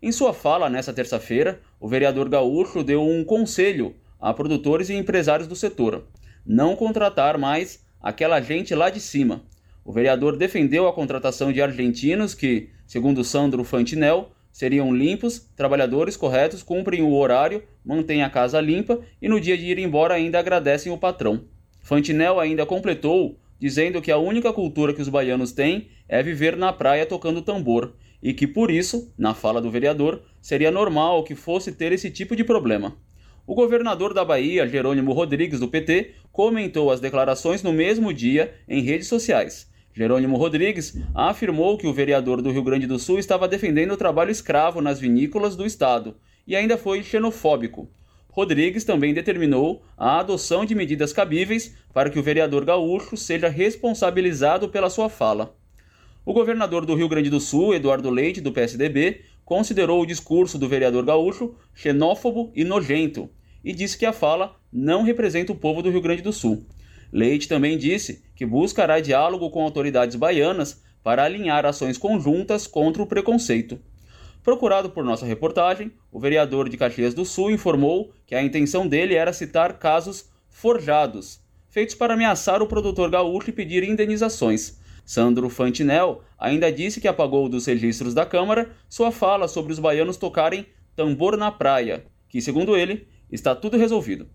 Em 0.00 0.12
sua 0.12 0.34
fala 0.34 0.68
nesta 0.68 0.92
terça-feira, 0.92 1.60
o 1.80 1.88
vereador 1.88 2.28
gaúcho 2.28 2.84
deu 2.84 3.02
um 3.02 3.24
conselho 3.24 3.96
a 4.20 4.32
produtores 4.32 4.90
e 4.90 4.94
empresários 4.94 5.48
do 5.48 5.56
setor 5.56 6.04
não 6.46 6.76
contratar 6.76 7.38
mais 7.38 7.84
aquela 8.00 8.40
gente 8.40 8.74
lá 8.74 8.90
de 8.90 9.00
cima. 9.00 9.42
O 9.84 9.92
vereador 9.92 10.36
defendeu 10.36 10.88
a 10.88 10.92
contratação 10.92 11.52
de 11.52 11.60
argentinos 11.60 12.34
que, 12.34 12.70
segundo 12.86 13.24
Sandro 13.24 13.64
Fantinel, 13.64 14.32
seriam 14.50 14.94
limpos, 14.94 15.50
trabalhadores 15.56 16.16
corretos, 16.16 16.62
cumprem 16.62 17.02
o 17.02 17.12
horário, 17.12 17.62
mantêm 17.84 18.22
a 18.22 18.30
casa 18.30 18.60
limpa 18.60 19.00
e 19.20 19.28
no 19.28 19.40
dia 19.40 19.58
de 19.58 19.66
ir 19.66 19.78
embora 19.78 20.14
ainda 20.14 20.38
agradecem 20.38 20.92
o 20.92 20.98
patrão. 20.98 21.44
Fantinel 21.82 22.40
ainda 22.40 22.64
completou 22.64 23.38
dizendo 23.58 24.00
que 24.02 24.10
a 24.10 24.18
única 24.18 24.52
cultura 24.52 24.92
que 24.92 25.02
os 25.02 25.08
baianos 25.08 25.52
têm 25.52 25.88
é 26.08 26.22
viver 26.22 26.56
na 26.56 26.72
praia 26.72 27.06
tocando 27.06 27.42
tambor 27.42 27.94
e 28.22 28.32
que 28.32 28.46
por 28.46 28.70
isso, 28.70 29.12
na 29.18 29.34
fala 29.34 29.60
do 29.60 29.70
vereador, 29.70 30.22
seria 30.40 30.70
normal 30.70 31.24
que 31.24 31.34
fosse 31.34 31.72
ter 31.72 31.92
esse 31.92 32.10
tipo 32.10 32.34
de 32.34 32.42
problema. 32.42 32.96
O 33.46 33.54
governador 33.54 34.14
da 34.14 34.24
Bahia, 34.24 34.66
Jerônimo 34.66 35.12
Rodrigues, 35.12 35.60
do 35.60 35.68
PT, 35.68 36.12
comentou 36.32 36.90
as 36.90 36.98
declarações 36.98 37.62
no 37.62 37.74
mesmo 37.74 38.10
dia 38.10 38.54
em 38.66 38.80
redes 38.80 39.06
sociais. 39.06 39.70
Jerônimo 39.92 40.38
Rodrigues 40.38 40.98
afirmou 41.14 41.76
que 41.76 41.86
o 41.86 41.92
vereador 41.92 42.40
do 42.40 42.50
Rio 42.50 42.62
Grande 42.62 42.86
do 42.86 42.98
Sul 42.98 43.18
estava 43.18 43.46
defendendo 43.46 43.92
o 43.92 43.98
trabalho 43.98 44.30
escravo 44.30 44.80
nas 44.80 44.98
vinícolas 44.98 45.56
do 45.56 45.66
estado 45.66 46.16
e 46.46 46.56
ainda 46.56 46.78
foi 46.78 47.02
xenofóbico. 47.02 47.86
Rodrigues 48.30 48.82
também 48.82 49.12
determinou 49.12 49.82
a 49.94 50.20
adoção 50.20 50.64
de 50.64 50.74
medidas 50.74 51.12
cabíveis 51.12 51.76
para 51.92 52.08
que 52.08 52.18
o 52.18 52.22
vereador 52.22 52.64
gaúcho 52.64 53.14
seja 53.14 53.48
responsabilizado 53.48 54.70
pela 54.70 54.88
sua 54.88 55.10
fala. 55.10 55.54
O 56.26 56.32
governador 56.32 56.86
do 56.86 56.94
Rio 56.94 57.08
Grande 57.08 57.28
do 57.28 57.38
Sul, 57.38 57.74
Eduardo 57.74 58.08
Leite, 58.08 58.40
do 58.40 58.50
PSDB, 58.50 59.20
considerou 59.44 60.02
o 60.02 60.06
discurso 60.06 60.58
do 60.58 60.68
vereador 60.68 61.04
gaúcho 61.04 61.54
xenófobo 61.74 62.50
e 62.54 62.64
nojento 62.64 63.28
e 63.64 63.72
disse 63.72 63.96
que 63.96 64.06
a 64.06 64.12
fala 64.12 64.56
não 64.72 65.02
representa 65.02 65.52
o 65.52 65.56
povo 65.56 65.82
do 65.82 65.90
Rio 65.90 66.00
Grande 66.00 66.22
do 66.22 66.32
Sul. 66.32 66.66
Leite 67.12 67.48
também 67.48 67.78
disse 67.78 68.24
que 68.34 68.44
buscará 68.44 69.00
diálogo 69.00 69.48
com 69.50 69.62
autoridades 69.62 70.16
baianas 70.16 70.82
para 71.02 71.24
alinhar 71.24 71.64
ações 71.64 71.96
conjuntas 71.96 72.66
contra 72.66 73.02
o 73.02 73.06
preconceito. 73.06 73.78
Procurado 74.42 74.90
por 74.90 75.04
nossa 75.04 75.24
reportagem, 75.24 75.92
o 76.12 76.20
vereador 76.20 76.68
de 76.68 76.76
Caxias 76.76 77.14
do 77.14 77.24
Sul 77.24 77.50
informou 77.50 78.12
que 78.26 78.34
a 78.34 78.42
intenção 78.42 78.86
dele 78.86 79.14
era 79.14 79.32
citar 79.32 79.78
casos 79.78 80.28
forjados, 80.50 81.40
feitos 81.70 81.94
para 81.94 82.14
ameaçar 82.14 82.62
o 82.62 82.66
produtor 82.66 83.10
gaúcho 83.10 83.50
e 83.50 83.52
pedir 83.52 83.82
indenizações, 83.84 84.78
Sandro 85.04 85.48
Fantinel 85.50 86.22
ainda 86.38 86.72
disse 86.72 87.00
que 87.00 87.08
apagou 87.08 87.48
dos 87.48 87.66
registros 87.66 88.14
da 88.14 88.24
Câmara 88.24 88.70
sua 88.88 89.10
fala 89.10 89.46
sobre 89.46 89.72
os 89.72 89.78
baianos 89.78 90.16
tocarem 90.16 90.66
tambor 90.96 91.36
na 91.36 91.50
praia, 91.50 92.06
que, 92.28 92.40
segundo 92.40 92.76
ele, 92.76 93.06
está 93.30 93.54
tudo 93.54 93.76
resolvido. 93.76 94.28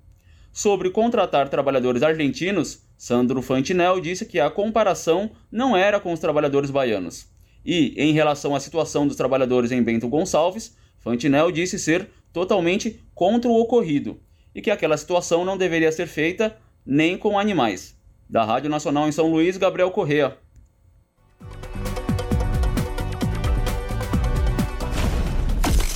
Sobre 0.51 0.89
contratar 0.89 1.49
trabalhadores 1.49 2.03
argentinos, 2.03 2.83
Sandro 2.97 3.41
Fantinel 3.41 3.99
disse 3.99 4.25
que 4.25 4.39
a 4.39 4.49
comparação 4.49 5.31
não 5.51 5.75
era 5.75 5.99
com 5.99 6.11
os 6.11 6.19
trabalhadores 6.19 6.71
baianos. 6.71 7.27
E, 7.65 7.93
em 7.97 8.13
relação 8.13 8.55
à 8.55 8.59
situação 8.59 9.07
dos 9.07 9.15
trabalhadores 9.15 9.71
em 9.71 9.81
Bento 9.81 10.07
Gonçalves, 10.07 10.75
Fantinel 10.99 11.51
disse 11.51 11.79
ser 11.79 12.09
totalmente 12.33 13.01
contra 13.13 13.49
o 13.49 13.59
ocorrido 13.59 14.19
e 14.53 14.61
que 14.61 14.71
aquela 14.71 14.97
situação 14.97 15.45
não 15.45 15.57
deveria 15.57 15.91
ser 15.91 16.07
feita 16.07 16.57
nem 16.85 17.17
com 17.17 17.37
animais. 17.37 17.97
Da 18.29 18.43
Rádio 18.43 18.69
Nacional 18.69 19.07
em 19.07 19.11
São 19.11 19.31
Luís, 19.31 19.57
Gabriel 19.57 19.91
Correa. 19.91 20.37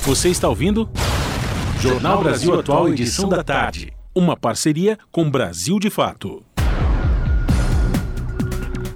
Você 0.06 0.28
está 0.28 0.50
ouvindo? 0.50 0.86
Jornal 1.80 2.22
Brasil 2.22 2.60
Atual, 2.60 2.90
edição 2.90 3.26
da 3.26 3.42
tarde. 3.42 3.90
Uma 4.14 4.36
parceria 4.36 4.98
com 5.10 5.30
Brasil 5.30 5.78
de 5.78 5.88
Fato. 5.88 6.44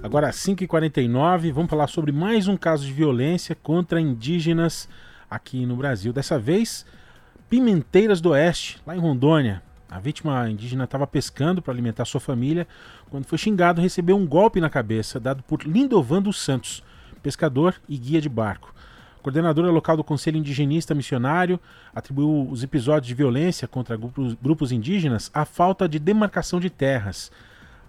Agora, 0.03 0.29
às 0.29 0.37
5h49, 0.37 1.51
vamos 1.51 1.71
falar 1.71 1.87
sobre 1.87 2.13
mais 2.13 2.47
um 2.47 2.59
caso 2.59 2.85
de 2.85 2.93
violência 2.93 3.55
contra 3.55 3.99
indígenas 3.99 4.87
aqui 5.31 5.65
no 5.65 5.77
Brasil. 5.77 6.13
Dessa 6.13 6.39
vez, 6.39 6.85
Pimenteiras 7.49 8.21
do 8.21 8.33
Oeste, 8.33 8.79
lá 8.87 8.95
em 8.95 9.01
Rondônia. 9.01 9.63
A 9.91 9.99
vítima 9.99 10.51
indígena 10.51 10.85
estava 10.85 11.07
pescando 11.07 11.63
para 11.63 11.73
alimentar 11.73 12.05
sua 12.05 12.21
família 12.21 12.69
quando 13.09 13.25
foi 13.25 13.39
xingado 13.39 13.81
recebeu 13.81 14.15
um 14.15 14.27
golpe 14.27 14.61
na 14.61 14.69
cabeça 14.69 15.19
dado 15.19 15.43
por 15.43 15.63
Lindovan 15.63 16.21
dos 16.21 16.39
Santos, 16.39 16.85
pescador 17.23 17.77
e 17.89 17.97
guia 17.97 18.21
de 18.21 18.29
barco. 18.29 18.75
Coordenadora 19.29 19.71
local 19.71 19.95
do 19.95 20.03
Conselho 20.03 20.39
Indigenista 20.39 20.95
Missionário 20.95 21.61
atribuiu 21.95 22.49
os 22.51 22.63
episódios 22.63 23.09
de 23.09 23.15
violência 23.15 23.69
contra 23.69 23.95
grupos, 23.95 24.33
grupos 24.41 24.73
indígenas 24.73 25.31
à 25.35 25.45
falta 25.45 25.87
de 25.87 25.99
demarcação 25.99 26.59
de 26.59 26.71
terras. 26.71 27.31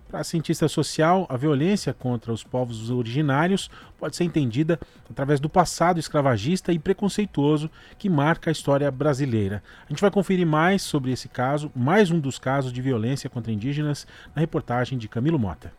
Para 0.09 0.19
a 0.19 0.23
cientista 0.25 0.67
social, 0.67 1.25
a 1.29 1.37
violência 1.37 1.93
contra 1.93 2.33
os 2.33 2.43
povos 2.43 2.89
originários 2.89 3.71
pode 3.97 4.17
ser 4.17 4.25
entendida 4.25 4.77
através 5.09 5.39
do 5.39 5.47
passado 5.47 5.97
escravagista 5.97 6.73
e 6.73 6.79
preconceituoso 6.79 7.71
que 7.97 8.09
marca 8.09 8.49
a 8.49 8.51
história 8.51 8.91
brasileira. 8.91 9.63
A 9.85 9.93
gente 9.93 10.01
vai 10.01 10.11
conferir 10.11 10.45
mais 10.45 10.81
sobre 10.81 11.09
esse 11.09 11.29
caso, 11.29 11.71
mais 11.73 12.11
um 12.11 12.19
dos 12.19 12.37
casos 12.37 12.73
de 12.73 12.81
violência 12.81 13.29
contra 13.29 13.49
indígenas, 13.49 14.05
na 14.35 14.41
reportagem 14.41 14.97
de 14.97 15.07
Camilo 15.07 15.39
Mota. 15.39 15.71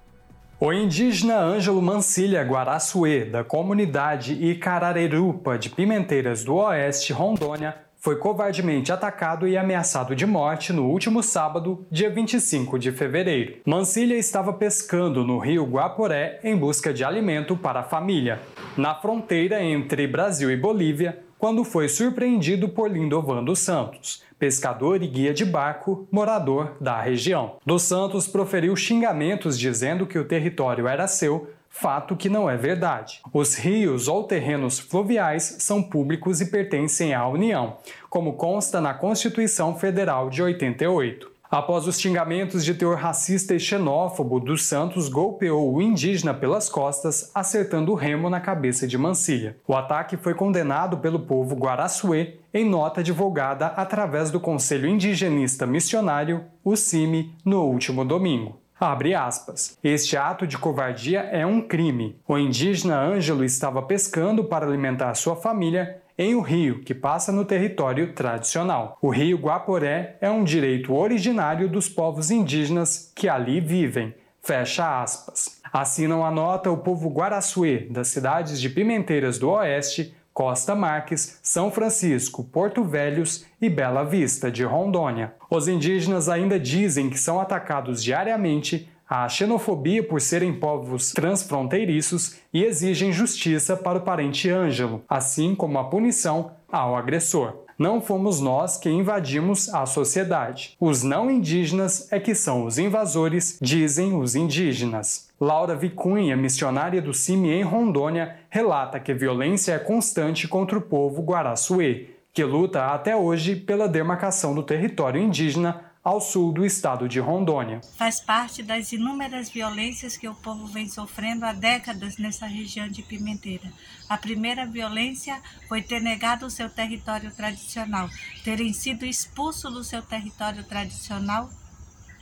O 0.63 0.75
indígena 0.75 1.39
Ângelo 1.39 1.81
Mancilha 1.81 2.43
Guaraçuê, 2.43 3.25
da 3.25 3.43
comunidade 3.43 4.35
Icararerupa 4.35 5.57
de 5.57 5.71
Pimenteiras 5.71 6.45
do 6.45 6.57
Oeste, 6.57 7.15
Rondônia, 7.15 7.77
foi 7.99 8.17
covardemente 8.17 8.93
atacado 8.93 9.49
e 9.49 9.57
ameaçado 9.57 10.15
de 10.15 10.27
morte 10.27 10.71
no 10.71 10.85
último 10.85 11.23
sábado, 11.23 11.87
dia 11.91 12.11
25 12.11 12.79
de 12.79 12.93
fevereiro. 12.93 13.55
Mancilha 13.65 14.17
estava 14.17 14.53
pescando 14.53 15.25
no 15.25 15.39
rio 15.39 15.65
Guaporé 15.65 16.41
em 16.45 16.55
busca 16.55 16.93
de 16.93 17.05
alimento 17.05 17.57
para 17.57 17.81
a 17.81 17.85
família, 17.85 18.39
na 18.77 18.95
fronteira 18.95 19.65
entre 19.65 20.07
Brasil 20.07 20.51
e 20.51 20.59
Bolívia, 20.59 21.21
quando 21.39 21.65
foi 21.65 21.89
surpreendido 21.89 22.69
por 22.69 22.91
Lindovan 22.91 23.43
dos 23.43 23.61
Santos, 23.61 24.23
pescador 24.41 25.03
e 25.03 25.07
guia 25.07 25.35
de 25.35 25.45
barco, 25.45 26.09
morador 26.11 26.75
da 26.81 27.01
região. 27.01 27.59
Dos 27.65 27.83
Santos 27.83 28.27
proferiu 28.27 28.75
xingamentos 28.75 29.59
dizendo 29.59 30.07
que 30.07 30.19
o 30.19 30.25
território 30.25 30.89
era 30.89 31.07
seu, 31.07 31.51
fato 31.69 32.17
que 32.17 32.29
não 32.29 32.49
é 32.49 32.57
verdade. 32.57 33.21
Os 33.33 33.55
rios 33.55 34.09
ou 34.09 34.25
terrenos 34.25 34.79
fluviais 34.79 35.57
são 35.61 35.83
públicos 35.83 36.41
e 36.41 36.47
pertencem 36.47 37.15
à 37.15 37.29
União, 37.29 37.77
como 38.09 38.33
consta 38.33 38.81
na 38.81 38.95
Constituição 38.95 39.77
Federal 39.77 40.31
de 40.31 40.43
88. 40.43 41.30
Após 41.51 41.89
os 41.89 42.01
xingamentos 42.01 42.65
de 42.65 42.75
teor 42.75 42.97
racista 42.97 43.53
e 43.57 43.59
xenófobo, 43.59 44.39
dos 44.39 44.67
Santos 44.67 45.09
golpeou 45.09 45.75
o 45.75 45.83
indígena 45.83 46.33
pelas 46.33 46.69
costas, 46.69 47.29
acertando 47.35 47.91
o 47.91 47.97
remo 47.97 48.31
na 48.31 48.39
cabeça 48.39 48.87
de 48.87 48.97
Mancilha. 48.97 49.57
O 49.67 49.75
ataque 49.75 50.17
foi 50.17 50.33
condenado 50.33 50.99
pelo 50.99 51.19
povo 51.19 51.57
Guaraçuê 51.57 52.37
em 52.55 52.65
nota 52.65 53.03
divulgada 53.03 53.67
através 53.67 54.31
do 54.31 54.39
Conselho 54.39 54.89
Indigenista 54.89 55.67
Missionário, 55.67 56.45
o 56.63 56.77
CIMI, 56.77 57.35
no 57.45 57.65
último 57.65 58.05
domingo. 58.05 58.61
Abre 58.81 59.15
aspas. 59.15 59.77
Este 59.85 60.17
ato 60.17 60.47
de 60.47 60.57
covardia 60.57 61.21
é 61.21 61.45
um 61.45 61.61
crime. 61.61 62.17
O 62.27 62.39
indígena 62.39 62.99
Ângelo 62.99 63.45
estava 63.45 63.83
pescando 63.83 64.45
para 64.45 64.65
alimentar 64.65 65.13
sua 65.15 65.37
família 65.37 66.00
em 66.21 66.35
um 66.35 66.43
rio 66.43 66.81
que 66.81 66.95
passa 66.95 67.33
no 67.33 67.47
território 67.47 68.13
tradicional. 68.13 68.99
O 69.01 69.09
rio 69.09 69.39
Guaporé 69.39 70.19
é 70.21 70.31
um 70.31 70.45
direito 70.45 70.95
originário 70.95 71.67
dos 71.67 71.89
povos 71.89 72.31
indígenas 72.31 73.11
que 73.17 73.27
ali 73.27 73.59
vivem. 73.59 74.15
Fecha 74.43 75.03
aspas. 75.03 75.63
Assinam 75.73 76.23
a 76.23 76.31
nota 76.31 76.71
o 76.71 76.77
povo 76.77 77.09
Guaraçuê, 77.09 77.87
das 77.91 78.09
cidades 78.09 78.61
de 78.61 78.69
Pimenteiras 78.69 79.39
do 79.39 79.49
Oeste, 79.49 80.15
Costa 80.35 80.75
Marques, 80.75 81.41
São 81.43 81.71
Francisco, 81.71 82.45
Porto 82.45 82.85
Velhos 82.85 83.47
e 83.59 83.71
Bela 83.71 84.05
Vista, 84.05 84.51
de 84.51 84.63
Rondônia. 84.63 85.33
Os 85.51 85.69
indígenas 85.69 86.29
ainda 86.29 86.61
dizem 86.61 87.09
que 87.09 87.19
são 87.19 87.41
atacados 87.41 88.05
diariamente, 88.05 88.87
há 89.11 89.29
xenofobia 89.29 90.05
por 90.05 90.21
serem 90.21 90.53
povos 90.53 91.11
transfronteiriços 91.11 92.37
e 92.55 92.63
exigem 92.63 93.13
justiça 93.13 93.77
para 93.77 93.99
o 93.99 94.03
parente 94.03 94.49
Ângelo, 94.49 95.03
assim 95.09 95.53
como 95.53 95.77
a 95.81 95.85
punição 95.85 96.53
ao 96.71 96.95
agressor. 96.95 97.55
Não 97.77 98.01
fomos 98.01 98.41
nós 98.41 98.77
que 98.77 98.89
invadimos 98.89 99.73
a 99.75 99.85
sociedade. 99.87 100.77
Os 100.79 101.03
não 101.03 101.31
indígenas 101.31 102.13
é 102.13 102.21
que 102.21 102.35
são 102.35 102.67
os 102.67 102.79
invasores, 102.79 103.59
dizem 103.61 104.15
os 104.17 104.37
indígenas. 104.37 105.31
Laura 105.41 105.75
Vicunha, 105.75 106.37
missionária 106.37 107.01
do 107.01 107.15
CIMI 107.15 107.53
em 107.53 107.63
Rondônia, 107.63 108.37
relata 108.51 109.01
que 109.01 109.11
a 109.11 109.15
violência 109.15 109.73
é 109.73 109.79
constante 109.79 110.47
contra 110.47 110.79
o 110.79 110.83
povo 110.83 111.23
Guaraçuê, 111.23 112.11
que 112.33 112.45
luta 112.45 112.87
até 112.87 113.17
hoje 113.17 113.57
pela 113.57 113.89
demarcação 113.89 114.55
do 114.55 114.63
território 114.63 115.21
indígena 115.21 115.90
ao 116.03 116.19
sul 116.21 116.51
do 116.51 116.65
estado 116.65 117.07
de 117.07 117.21
Rondônia. 117.21 117.81
Faz 117.97 118.21
parte 118.21 118.63
das 118.63 118.91
inúmeras 118.91 119.51
violências 119.51 120.17
que 120.17 120.27
o 120.27 120.35
povo 120.35 120.67
vem 120.67 120.89
sofrendo 120.89 121.45
há 121.45 121.53
décadas 121.53 122.17
nessa 122.17 122.47
região 122.47 122.89
de 122.89 123.03
Pimenteira. 123.03 123.71
A 124.09 124.17
primeira 124.17 124.65
violência 124.65 125.41
foi 125.69 125.83
ter 125.83 126.01
negado 126.01 126.47
o 126.47 126.51
seu 126.51 126.71
território 126.71 127.31
tradicional, 127.31 128.09
terem 128.43 128.73
sido 128.73 129.05
expulsos 129.05 129.73
do 129.73 129.85
seu 129.85 130.01
território 130.01 130.65
tradicional 130.65 131.51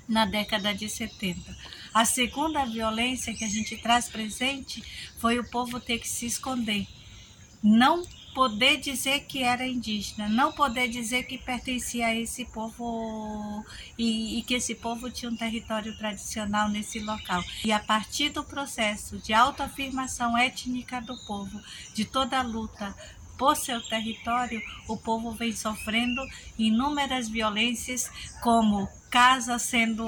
na 0.09 0.27
década 0.27 0.75
de 0.75 0.89
70. 0.89 1.57
A 1.95 2.05
segunda 2.05 2.65
violência 2.65 3.35
que 3.35 3.45
a 3.45 3.49
gente 3.49 3.77
traz 3.77 4.09
presente 4.09 4.83
foi 5.19 5.39
o 5.39 5.49
povo 5.49 5.79
ter 5.79 5.99
que 5.99 6.09
se 6.09 6.27
esconder. 6.27 6.87
Não 7.63 8.05
poder 8.35 8.79
dizer 8.79 9.21
que 9.21 9.43
era 9.43 9.67
indígena, 9.67 10.29
não 10.29 10.53
poder 10.53 10.89
dizer 10.89 11.25
que 11.25 11.39
pertencia 11.39 12.07
a 12.07 12.15
esse 12.15 12.45
povo 12.45 13.65
e, 13.97 14.39
e, 14.39 14.43
que 14.43 14.55
esse 14.55 14.75
povo 14.75 15.11
tinha 15.11 15.31
um 15.31 15.37
território 15.37 15.97
tradicional 15.97 16.69
nesse 16.69 17.01
local. 17.01 17.43
E 17.65 17.73
a 17.73 17.79
partir 17.79 18.31
do 18.31 18.45
processo 18.45 19.19
de 19.19 19.33
autoafirmação 19.33 20.37
étnica 20.37 21.01
do 21.01 21.17
povo, 21.27 21.61
de 21.95 22.05
toda 22.05 22.39
a 22.39 22.43
luta 22.43 22.95
por 23.37 23.57
seu 23.57 23.81
território, 23.81 24.61
o 24.89 24.97
povo 24.97 25.31
vem 25.31 25.53
sofrendo 25.53 26.21
inúmeras 26.59 27.29
violências, 27.29 28.11
como 28.43 28.89
casa 29.09 29.59
sendo 29.59 30.05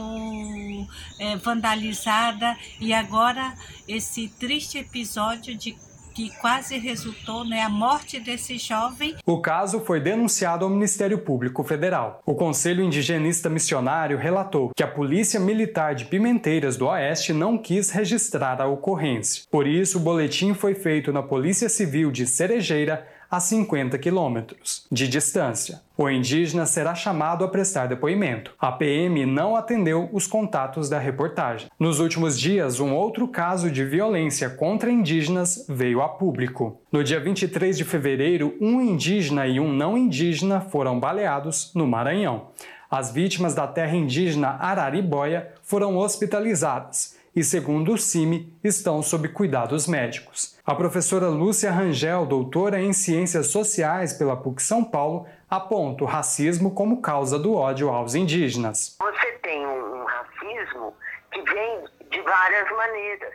é, 1.18 1.36
vandalizada 1.36 2.56
e 2.78 2.92
agora 2.92 3.54
esse 3.88 4.28
triste 4.28 4.78
episódio 4.78 5.56
de 5.56 5.76
que 6.14 6.30
quase 6.38 6.78
resultou 6.78 7.44
na 7.44 7.56
né, 7.56 7.68
morte 7.68 8.18
desse 8.18 8.58
jovem. 8.58 9.16
O 9.26 9.40
caso 9.40 9.80
foi 9.80 10.00
denunciado 10.00 10.64
ao 10.64 10.70
Ministério 10.70 11.18
Público 11.18 11.62
Federal. 11.62 12.22
O 12.26 12.34
Conselho 12.34 12.82
Indigenista 12.82 13.48
Missionário 13.48 14.18
relatou 14.18 14.70
que 14.76 14.82
a 14.82 14.88
Polícia 14.88 15.40
Militar 15.40 15.94
de 15.94 16.04
Pimenteiras 16.04 16.76
do 16.76 16.86
Oeste 16.86 17.32
não 17.32 17.56
quis 17.56 17.90
registrar 17.90 18.60
a 18.60 18.66
ocorrência. 18.66 19.44
Por 19.50 19.66
isso, 19.66 19.98
o 19.98 20.00
boletim 20.02 20.54
foi 20.54 20.74
feito 20.74 21.12
na 21.12 21.22
Polícia 21.22 21.68
Civil 21.68 22.10
de 22.10 22.26
Cerejeira 22.26 23.06
a 23.30 23.38
50 23.38 23.96
quilômetros 23.98 24.86
de 24.90 25.06
distância. 25.06 25.80
O 25.96 26.10
indígena 26.10 26.66
será 26.66 26.94
chamado 26.94 27.44
a 27.44 27.48
prestar 27.48 27.86
depoimento. 27.86 28.52
A 28.58 28.72
PM 28.72 29.24
não 29.24 29.54
atendeu 29.54 30.08
os 30.12 30.26
contatos 30.26 30.88
da 30.88 30.98
reportagem. 30.98 31.68
Nos 31.78 32.00
últimos 32.00 32.38
dias, 32.38 32.80
um 32.80 32.92
outro 32.92 33.28
caso 33.28 33.70
de 33.70 33.84
violência 33.84 34.50
contra 34.50 34.90
indígenas 34.90 35.64
veio 35.68 36.02
a 36.02 36.08
público. 36.08 36.80
No 36.90 37.04
dia 37.04 37.20
23 37.20 37.76
de 37.76 37.84
fevereiro, 37.84 38.56
um 38.60 38.80
indígena 38.80 39.46
e 39.46 39.60
um 39.60 39.72
não 39.72 39.96
indígena 39.96 40.60
foram 40.60 40.98
baleados 40.98 41.70
no 41.74 41.86
Maranhão. 41.86 42.48
As 42.90 43.12
vítimas 43.12 43.54
da 43.54 43.68
terra 43.68 43.94
indígena 43.94 44.56
Araribóia 44.58 45.52
foram 45.62 45.96
hospitalizadas 45.96 47.19
e, 47.34 47.44
segundo 47.44 47.92
o 47.92 47.98
CIMI, 47.98 48.52
estão 48.62 49.02
sob 49.02 49.28
cuidados 49.28 49.86
médicos. 49.86 50.58
A 50.64 50.74
professora 50.74 51.28
Lúcia 51.28 51.70
Rangel, 51.70 52.26
doutora 52.26 52.80
em 52.80 52.92
Ciências 52.92 53.48
Sociais 53.48 54.12
pela 54.12 54.36
PUC 54.36 54.62
São 54.62 54.84
Paulo, 54.84 55.26
aponta 55.48 56.04
o 56.04 56.06
racismo 56.06 56.74
como 56.74 57.00
causa 57.00 57.38
do 57.38 57.54
ódio 57.54 57.90
aos 57.90 58.14
indígenas. 58.14 58.96
Você 59.00 59.32
tem 59.42 59.66
um 59.66 60.04
racismo 60.04 60.94
que 61.32 61.42
vem 61.42 61.84
de 62.10 62.20
várias 62.22 62.70
maneiras. 62.70 63.34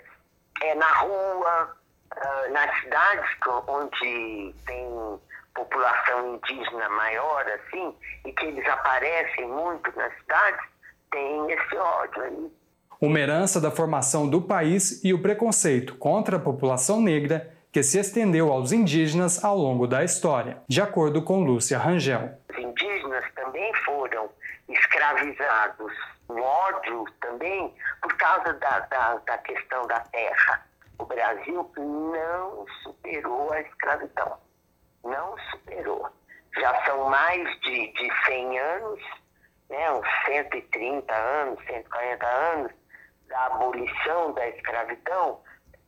É 0.61 0.75
na 0.75 0.91
rua, 0.99 1.75
ah, 2.11 2.47
nas 2.51 2.81
cidades 2.81 3.29
onde 3.67 4.55
tem 4.65 5.19
população 5.53 6.35
indígena 6.35 6.89
maior, 6.89 7.45
assim, 7.47 7.95
e 8.25 8.31
que 8.33 8.45
eles 8.45 8.67
aparecem 8.67 9.47
muito 9.47 9.91
nas 9.95 10.13
cidades, 10.17 10.61
tem 11.11 11.51
esse 11.51 11.77
ódio 11.77 12.21
aí 12.23 12.51
uma 13.05 13.19
herança 13.19 13.61
da 13.61 13.71
formação 13.71 14.27
do 14.27 14.41
país 14.41 15.03
e 15.03 15.13
o 15.13 15.21
preconceito 15.21 15.95
contra 15.95 16.37
a 16.37 16.39
população 16.39 16.99
negra 17.01 17.51
que 17.71 17.83
se 17.83 17.99
estendeu 17.99 18.51
aos 18.51 18.71
indígenas 18.71 19.43
ao 19.43 19.57
longo 19.57 19.85
da 19.85 20.03
história, 20.03 20.57
de 20.67 20.81
acordo 20.81 21.21
com 21.21 21.43
Lúcia 21.43 21.77
Rangel. 21.77 22.39
Os 22.49 22.57
indígenas 22.57 23.25
também 23.35 23.73
foram 23.83 24.29
escravizados, 24.69 25.91
ódio 26.29 27.05
também 27.21 27.73
por 28.01 28.15
causa 28.17 28.53
da, 28.53 28.79
da, 28.79 29.15
da 29.15 29.37
questão 29.39 29.85
da 29.87 29.99
terra. 29.99 30.65
O 30.97 31.05
Brasil 31.05 31.69
não 31.77 32.65
superou 32.81 33.51
a 33.51 33.61
escravidão, 33.61 34.37
não 35.03 35.35
superou. 35.51 36.09
Já 36.57 36.85
são 36.85 37.09
mais 37.09 37.59
de, 37.59 37.91
de 37.91 38.25
100 38.25 38.59
anos, 38.59 39.01
né, 39.69 39.91
uns 39.91 40.07
130 40.25 41.13
anos, 41.13 41.59
140 41.65 42.25
anos, 42.25 42.71
da 43.35 43.47
abolição 43.47 44.33
da 44.33 44.47
escravidão, 44.47 45.39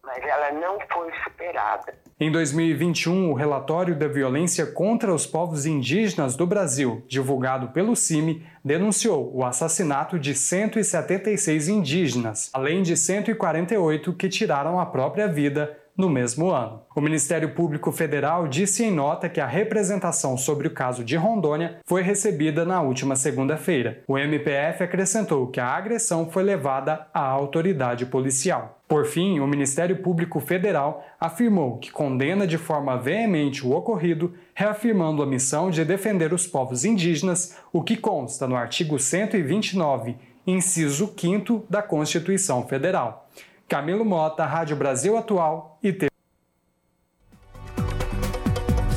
mas 0.04 0.22
ela 0.22 0.52
não 0.52 0.78
foi 0.91 1.10
superada. 1.24 1.93
Em 2.20 2.30
2021, 2.30 3.32
o 3.32 3.34
relatório 3.34 3.95
da 3.95 4.08
violência 4.08 4.66
contra 4.66 5.14
os 5.14 5.26
povos 5.26 5.66
indígenas 5.66 6.36
do 6.36 6.45
Brasil, 6.45 7.06
divulgado 7.08 7.70
pelo 7.70 7.95
CIMI, 7.95 8.45
denunciou 8.66 9.34
o 9.34 9.45
assassinato 9.45 10.20
de 10.20 10.36
176 10.36 11.70
indígenas, 11.70 12.50
além 12.54 12.82
de 12.82 12.98
148 12.98 14.14
que 14.14 14.28
tiraram 14.28 14.78
a 14.78 14.86
própria 14.86 15.28
vida 15.28 15.78
no 15.98 16.10
mesmo 16.10 16.52
ano. 16.52 16.82
O 16.95 17.02
Ministério 17.02 17.50
Público 17.56 17.91
Federal 17.91 18.48
disse 18.48 18.84
em 18.84 18.91
nota 18.91 19.28
que 19.28 19.41
a 19.41 19.48
representação 19.48 20.38
sobre 20.38 20.68
o 20.68 20.74
caso 20.74 21.04
de 21.04 21.16
Rondônia 21.16 21.80
foi 21.86 22.04
recebida 22.04 22.64
na 22.64 22.82
última 22.82 23.16
segunda-feira. 23.16 24.04
O 24.08 24.18
MPF 24.18 24.84
acrescentou 24.84 25.48
que 25.48 25.60
a 25.60 25.68
agressão 25.68 26.30
foi 26.30 26.43
levada 26.43 27.08
à 27.14 27.22
autoridade 27.22 28.06
policial. 28.06 28.80
Por 28.88 29.06
fim, 29.06 29.39
o 29.39 29.48
Ministério 29.48 29.98
Público 29.98 30.39
Federal 30.39 31.04
afirmou 31.20 31.78
que 31.78 31.91
condena 31.91 32.48
de 32.48 32.58
forma 32.58 32.98
veemente 32.98 33.66
o 33.66 33.72
ocorrido, 33.72 34.34
reafirmando 34.54 35.22
a 35.22 35.26
missão 35.26 35.70
de 35.70 35.84
defender 35.84 36.32
os 36.32 36.48
povos 36.48 36.86
indígenas, 36.86 37.58
o 37.74 37.84
que 37.84 37.98
consta 37.98 38.48
no 38.48 38.56
artigo 38.56 38.98
129, 38.98 40.16
inciso 40.45 41.14
5 41.18 41.66
da 41.70 41.82
Constituição 41.82 42.66
Federal. 42.66 43.27
Camilo 43.68 44.05
Mota, 44.05 44.45
Rádio 44.45 44.78
Brasil 44.78 45.18
Atual 45.18 45.78
e 45.84 45.91
T. 45.91 46.07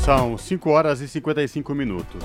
São 0.05 0.39
5 0.39 0.71
horas 0.71 1.01
e 1.01 1.09
55 1.09 1.75
minutos. 1.75 2.23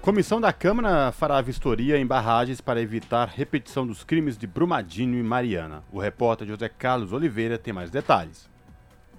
Comissão 0.00 0.40
da 0.40 0.52
Câmara 0.52 1.12
fará 1.12 1.40
vistoria 1.40 1.96
em 1.96 2.04
barragens 2.04 2.60
para 2.60 2.82
evitar 2.82 3.28
repetição 3.28 3.86
dos 3.86 4.02
crimes 4.02 4.36
de 4.36 4.48
Brumadinho 4.48 5.16
e 5.16 5.22
Mariana. 5.22 5.84
O 5.92 6.00
repórter 6.00 6.48
José 6.48 6.68
Carlos 6.68 7.12
Oliveira 7.12 7.56
tem 7.56 7.72
mais 7.72 7.90
detalhes. 7.92 8.51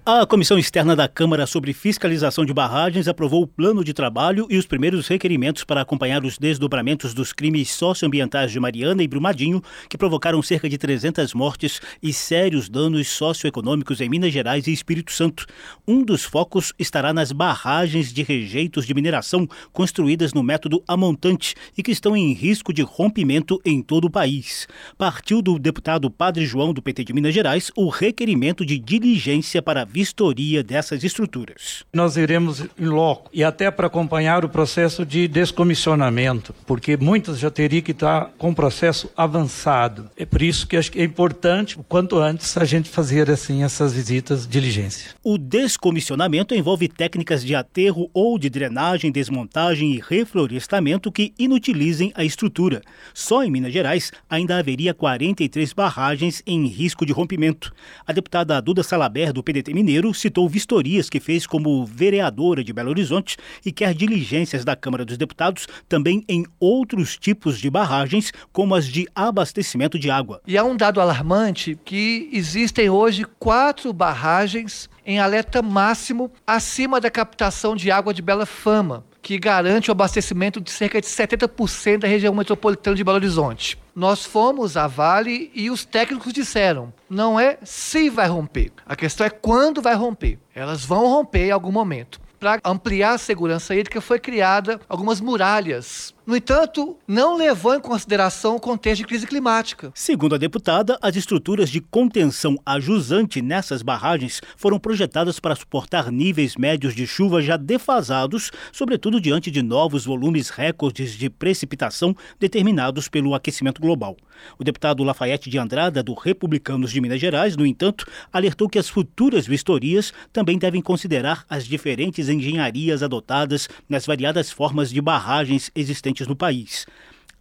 A 0.06 0.26
Comissão 0.26 0.58
Externa 0.58 0.94
da 0.94 1.08
Câmara 1.08 1.46
sobre 1.46 1.72
Fiscalização 1.72 2.44
de 2.44 2.52
Barragens 2.52 3.08
aprovou 3.08 3.42
o 3.42 3.46
plano 3.46 3.82
de 3.82 3.94
trabalho 3.94 4.46
e 4.50 4.58
os 4.58 4.66
primeiros 4.66 5.08
requerimentos 5.08 5.64
para 5.64 5.80
acompanhar 5.80 6.26
os 6.26 6.36
desdobramentos 6.36 7.14
dos 7.14 7.32
crimes 7.32 7.70
socioambientais 7.70 8.52
de 8.52 8.60
Mariana 8.60 9.02
e 9.02 9.08
Brumadinho, 9.08 9.62
que 9.88 9.96
provocaram 9.96 10.42
cerca 10.42 10.68
de 10.68 10.76
300 10.76 11.32
mortes 11.32 11.80
e 12.02 12.12
sérios 12.12 12.68
danos 12.68 13.08
socioeconômicos 13.08 13.98
em 14.02 14.10
Minas 14.10 14.30
Gerais 14.30 14.66
e 14.66 14.74
Espírito 14.74 15.10
Santo. 15.10 15.46
Um 15.88 16.04
dos 16.04 16.22
focos 16.22 16.74
estará 16.78 17.14
nas 17.14 17.32
barragens 17.32 18.12
de 18.12 18.22
rejeitos 18.22 18.84
de 18.84 18.92
mineração 18.92 19.48
construídas 19.72 20.34
no 20.34 20.42
método 20.42 20.84
amontante 20.86 21.54
e 21.78 21.82
que 21.82 21.92
estão 21.92 22.14
em 22.14 22.34
risco 22.34 22.74
de 22.74 22.82
rompimento 22.82 23.58
em 23.64 23.80
todo 23.80 24.04
o 24.04 24.10
país. 24.10 24.68
Partiu 24.98 25.40
do 25.40 25.58
deputado 25.58 26.10
Padre 26.10 26.44
João 26.44 26.74
do 26.74 26.82
PT 26.82 27.04
de 27.04 27.14
Minas 27.14 27.32
Gerais 27.32 27.72
o 27.74 27.88
requerimento 27.88 28.66
de 28.66 28.78
diligência 28.78 29.62
para 29.62 29.93
vistoria 29.94 30.60
dessas 30.60 31.04
estruturas. 31.04 31.84
Nós 31.92 32.16
iremos 32.16 32.64
em 32.76 32.86
loco 32.86 33.30
e 33.32 33.44
até 33.44 33.70
para 33.70 33.86
acompanhar 33.86 34.44
o 34.44 34.48
processo 34.48 35.06
de 35.06 35.28
descomissionamento, 35.28 36.52
porque 36.66 36.96
muitas 36.96 37.38
já 37.38 37.48
teriam 37.48 37.80
que 37.80 37.92
estar 37.92 38.32
com 38.36 38.50
o 38.50 38.54
processo 38.54 39.08
avançado. 39.16 40.10
É 40.16 40.26
por 40.26 40.42
isso 40.42 40.66
que 40.66 40.76
acho 40.76 40.90
que 40.90 41.00
é 41.00 41.04
importante, 41.04 41.78
o 41.78 41.84
quanto 41.84 42.18
antes, 42.18 42.56
a 42.56 42.64
gente 42.64 42.88
fazer 42.88 43.30
assim 43.30 43.62
essas 43.62 43.92
visitas 43.92 44.48
de 44.48 44.52
diligência. 44.52 45.12
O 45.22 45.38
descomissionamento 45.38 46.56
envolve 46.56 46.88
técnicas 46.88 47.44
de 47.44 47.54
aterro 47.54 48.10
ou 48.12 48.36
de 48.36 48.50
drenagem, 48.50 49.12
desmontagem 49.12 49.92
e 49.92 50.02
reflorestamento 50.04 51.12
que 51.12 51.32
inutilizem 51.38 52.12
a 52.16 52.24
estrutura. 52.24 52.82
Só 53.12 53.44
em 53.44 53.50
Minas 53.50 53.72
Gerais 53.72 54.10
ainda 54.28 54.58
haveria 54.58 54.92
43 54.92 55.72
barragens 55.72 56.42
em 56.44 56.66
risco 56.66 57.06
de 57.06 57.12
rompimento. 57.12 57.72
A 58.04 58.12
deputada 58.12 58.60
Duda 58.60 58.82
Salaber, 58.82 59.32
do 59.32 59.42
PDT 59.42 59.72
Mineiro 59.84 60.14
citou 60.14 60.48
vistorias 60.48 61.10
que 61.10 61.20
fez 61.20 61.46
como 61.46 61.84
vereadora 61.84 62.64
de 62.64 62.72
Belo 62.72 62.88
Horizonte 62.88 63.36
e 63.66 63.70
quer 63.70 63.92
diligências 63.92 64.64
da 64.64 64.74
Câmara 64.74 65.04
dos 65.04 65.18
Deputados 65.18 65.68
também 65.86 66.24
em 66.26 66.46
outros 66.58 67.18
tipos 67.18 67.58
de 67.58 67.68
barragens, 67.68 68.32
como 68.50 68.74
as 68.74 68.86
de 68.86 69.06
abastecimento 69.14 69.98
de 69.98 70.10
água. 70.10 70.40
E 70.46 70.56
há 70.56 70.64
um 70.64 70.74
dado 70.74 71.02
alarmante 71.02 71.78
que 71.84 72.30
existem 72.32 72.88
hoje 72.88 73.26
quatro 73.38 73.92
barragens 73.92 74.88
em 75.04 75.18
alerta 75.18 75.60
máximo 75.60 76.32
acima 76.46 76.98
da 76.98 77.10
captação 77.10 77.76
de 77.76 77.90
água 77.90 78.14
de 78.14 78.22
Bela 78.22 78.46
Fama, 78.46 79.04
que 79.24 79.38
garante 79.38 79.90
o 79.90 79.92
abastecimento 79.92 80.60
de 80.60 80.70
cerca 80.70 81.00
de 81.00 81.06
70% 81.06 82.00
da 82.00 82.06
região 82.06 82.34
metropolitana 82.34 82.94
de 82.94 83.02
Belo 83.02 83.16
Horizonte. 83.16 83.78
Nós 83.96 84.26
fomos 84.26 84.76
à 84.76 84.86
Vale 84.86 85.50
e 85.54 85.70
os 85.70 85.82
técnicos 85.82 86.30
disseram: 86.30 86.92
não 87.08 87.40
é 87.40 87.56
se 87.64 88.10
vai 88.10 88.28
romper, 88.28 88.70
a 88.84 88.94
questão 88.94 89.26
é 89.26 89.30
quando 89.30 89.80
vai 89.80 89.94
romper. 89.94 90.38
Elas 90.54 90.84
vão 90.84 91.08
romper 91.08 91.46
em 91.46 91.50
algum 91.50 91.72
momento. 91.72 92.20
Para 92.38 92.60
ampliar 92.62 93.14
a 93.14 93.18
segurança 93.18 93.74
hídrica, 93.74 94.02
foi 94.02 94.18
criada 94.18 94.78
algumas 94.86 95.18
muralhas 95.22 96.14
no 96.26 96.34
entanto, 96.34 96.96
não 97.06 97.36
levou 97.36 97.74
em 97.74 97.80
consideração 97.80 98.56
o 98.56 98.60
contexto 98.60 99.02
de 99.02 99.06
crise 99.06 99.26
climática. 99.26 99.92
Segundo 99.94 100.34
a 100.34 100.38
deputada, 100.38 100.98
as 101.02 101.16
estruturas 101.16 101.68
de 101.68 101.80
contenção 101.80 102.56
a 102.64 102.80
jusante 102.80 103.42
nessas 103.42 103.82
barragens 103.82 104.40
foram 104.56 104.78
projetadas 104.78 105.38
para 105.38 105.54
suportar 105.54 106.10
níveis 106.10 106.56
médios 106.56 106.94
de 106.94 107.06
chuva 107.06 107.42
já 107.42 107.58
defasados, 107.58 108.50
sobretudo 108.72 109.20
diante 109.20 109.50
de 109.50 109.62
novos 109.62 110.06
volumes 110.06 110.48
recordes 110.48 111.12
de 111.12 111.28
precipitação 111.28 112.16
determinados 112.40 113.06
pelo 113.06 113.34
aquecimento 113.34 113.80
global. 113.80 114.16
O 114.58 114.64
deputado 114.64 115.04
Lafayette 115.04 115.50
de 115.50 115.58
Andrada, 115.58 116.02
do 116.02 116.14
Republicanos 116.14 116.90
de 116.90 117.00
Minas 117.00 117.20
Gerais, 117.20 117.56
no 117.56 117.66
entanto, 117.66 118.06
alertou 118.32 118.68
que 118.68 118.78
as 118.78 118.88
futuras 118.88 119.46
vistorias 119.46 120.12
também 120.32 120.58
devem 120.58 120.80
considerar 120.80 121.44
as 121.48 121.64
diferentes 121.64 122.28
engenharias 122.28 123.02
adotadas 123.02 123.68
nas 123.88 124.06
variadas 124.06 124.50
formas 124.50 124.90
de 124.90 125.00
barragens 125.00 125.70
existentes 125.74 126.13
no 126.22 126.36
país. 126.36 126.86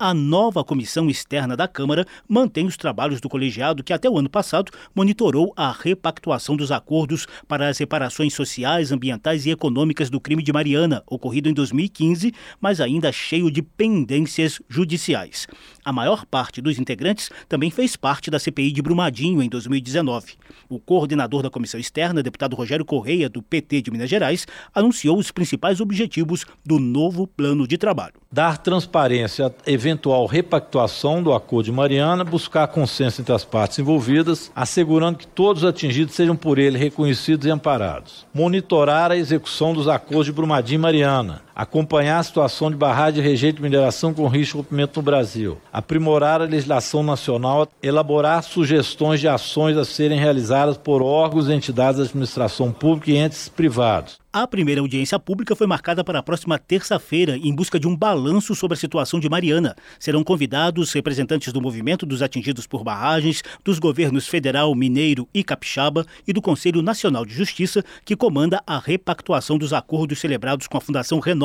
A 0.05 0.13
nova 0.13 0.65
comissão 0.65 1.09
externa 1.09 1.55
da 1.55 1.65
Câmara 1.65 2.05
mantém 2.27 2.65
os 2.65 2.75
trabalhos 2.75 3.21
do 3.21 3.29
colegiado 3.29 3.81
que 3.81 3.93
até 3.93 4.09
o 4.09 4.17
ano 4.17 4.29
passado 4.29 4.69
monitorou 4.93 5.53
a 5.55 5.71
repactuação 5.71 6.57
dos 6.57 6.73
acordos 6.73 7.25
para 7.47 7.69
as 7.69 7.77
reparações 7.77 8.33
sociais, 8.33 8.91
ambientais 8.91 9.45
e 9.45 9.51
econômicas 9.51 10.09
do 10.09 10.19
crime 10.19 10.43
de 10.43 10.51
Mariana, 10.51 11.01
ocorrido 11.07 11.47
em 11.47 11.53
2015, 11.53 12.33
mas 12.59 12.81
ainda 12.81 13.13
cheio 13.13 13.49
de 13.49 13.61
pendências 13.61 14.61
judiciais. 14.67 15.47
A 15.85 15.93
maior 15.93 16.25
parte 16.25 16.61
dos 16.61 16.77
integrantes 16.77 17.29
também 17.47 17.71
fez 17.71 17.95
parte 17.95 18.29
da 18.29 18.39
CPI 18.39 18.73
de 18.73 18.81
Brumadinho 18.81 19.41
em 19.41 19.47
2019. 19.47 20.33
O 20.67 20.81
coordenador 20.81 21.41
da 21.41 21.49
comissão 21.49 21.79
externa, 21.79 22.21
deputado 22.21 22.57
Rogério 22.57 22.83
Correia, 22.83 23.29
do 23.29 23.41
PT 23.41 23.83
de 23.83 23.91
Minas 23.91 24.09
Gerais, 24.09 24.45
anunciou 24.75 25.17
os 25.17 25.31
principais 25.31 25.79
objetivos 25.79 26.45
do 26.65 26.77
novo 26.77 27.25
plano 27.25 27.65
de 27.65 27.77
trabalho. 27.77 28.15
Dar 28.29 28.57
transparência 28.57 29.45
à 29.45 29.49
eventual 29.93 30.25
repactuação 30.25 31.21
do 31.21 31.33
acordo 31.33 31.65
de 31.65 31.71
Mariana, 31.71 32.23
buscar 32.23 32.67
consenso 32.67 33.21
entre 33.21 33.33
as 33.33 33.45
partes 33.45 33.79
envolvidas, 33.79 34.51
assegurando 34.55 35.19
que 35.19 35.27
todos 35.27 35.63
os 35.63 35.69
atingidos 35.69 36.15
sejam 36.15 36.35
por 36.35 36.57
ele 36.57 36.77
reconhecidos 36.77 37.45
e 37.45 37.51
amparados. 37.51 38.25
Monitorar 38.33 39.11
a 39.11 39.17
execução 39.17 39.73
dos 39.73 39.87
acordos 39.87 40.25
de 40.25 40.31
Brumadinho 40.31 40.79
e 40.79 40.81
Mariana, 40.81 41.41
acompanhar 41.55 42.19
a 42.19 42.23
situação 42.23 42.69
de 42.69 42.77
barragem 42.77 43.21
de 43.21 43.27
rejeito 43.27 43.57
de 43.57 43.61
mineração 43.61 44.13
com 44.13 44.27
risco 44.27 44.57
de 44.57 44.63
rompimento 44.63 44.99
no 44.99 45.03
Brasil, 45.03 45.57
aprimorar 45.71 46.41
a 46.41 46.45
legislação 46.45 47.03
nacional, 47.03 47.67
elaborar 47.81 48.43
sugestões 48.43 49.19
de 49.19 49.27
ações 49.27 49.77
a 49.77 49.85
serem 49.85 50.19
realizadas 50.19 50.77
por 50.77 51.01
órgãos 51.01 51.47
e 51.47 51.53
entidades 51.53 51.97
da 51.97 52.05
administração 52.05 52.71
pública 52.71 53.11
e 53.11 53.17
entes 53.17 53.49
privados, 53.49 54.23
a 54.35 54.47
primeira 54.47 54.81
audiência 54.81 55.19
pública 55.19 55.55
foi 55.55 55.67
marcada 55.67 56.03
para 56.03 56.17
a 56.17 56.23
próxima 56.23 56.57
terça-feira, 56.57 57.37
em 57.37 57.53
busca 57.53 57.79
de 57.79 57.87
um 57.87 57.95
balanço 57.95 58.55
sobre 58.55 58.73
a 58.73 58.79
situação 58.79 59.19
de 59.19 59.29
Mariana. 59.29 59.75
Serão 59.99 60.23
convidados 60.23 60.91
representantes 60.91 61.53
do 61.53 61.61
movimento 61.61 62.03
dos 62.03 62.23
atingidos 62.23 62.65
por 62.65 62.83
barragens, 62.83 63.43
dos 63.63 63.77
governos 63.77 64.27
federal, 64.27 64.73
mineiro 64.73 65.29
e 65.35 65.43
capixaba 65.43 66.03
e 66.27 66.33
do 66.33 66.41
Conselho 66.41 66.81
Nacional 66.81 67.27
de 67.27 67.31
Justiça, 67.35 67.85
que 68.03 68.15
comanda 68.15 68.59
a 68.65 68.79
repactuação 68.79 69.55
dos 69.55 69.71
acordos 69.71 70.17
celebrados 70.17 70.65
com 70.65 70.79
a 70.79 70.81
Fundação 70.81 71.19
Renova, 71.19 71.42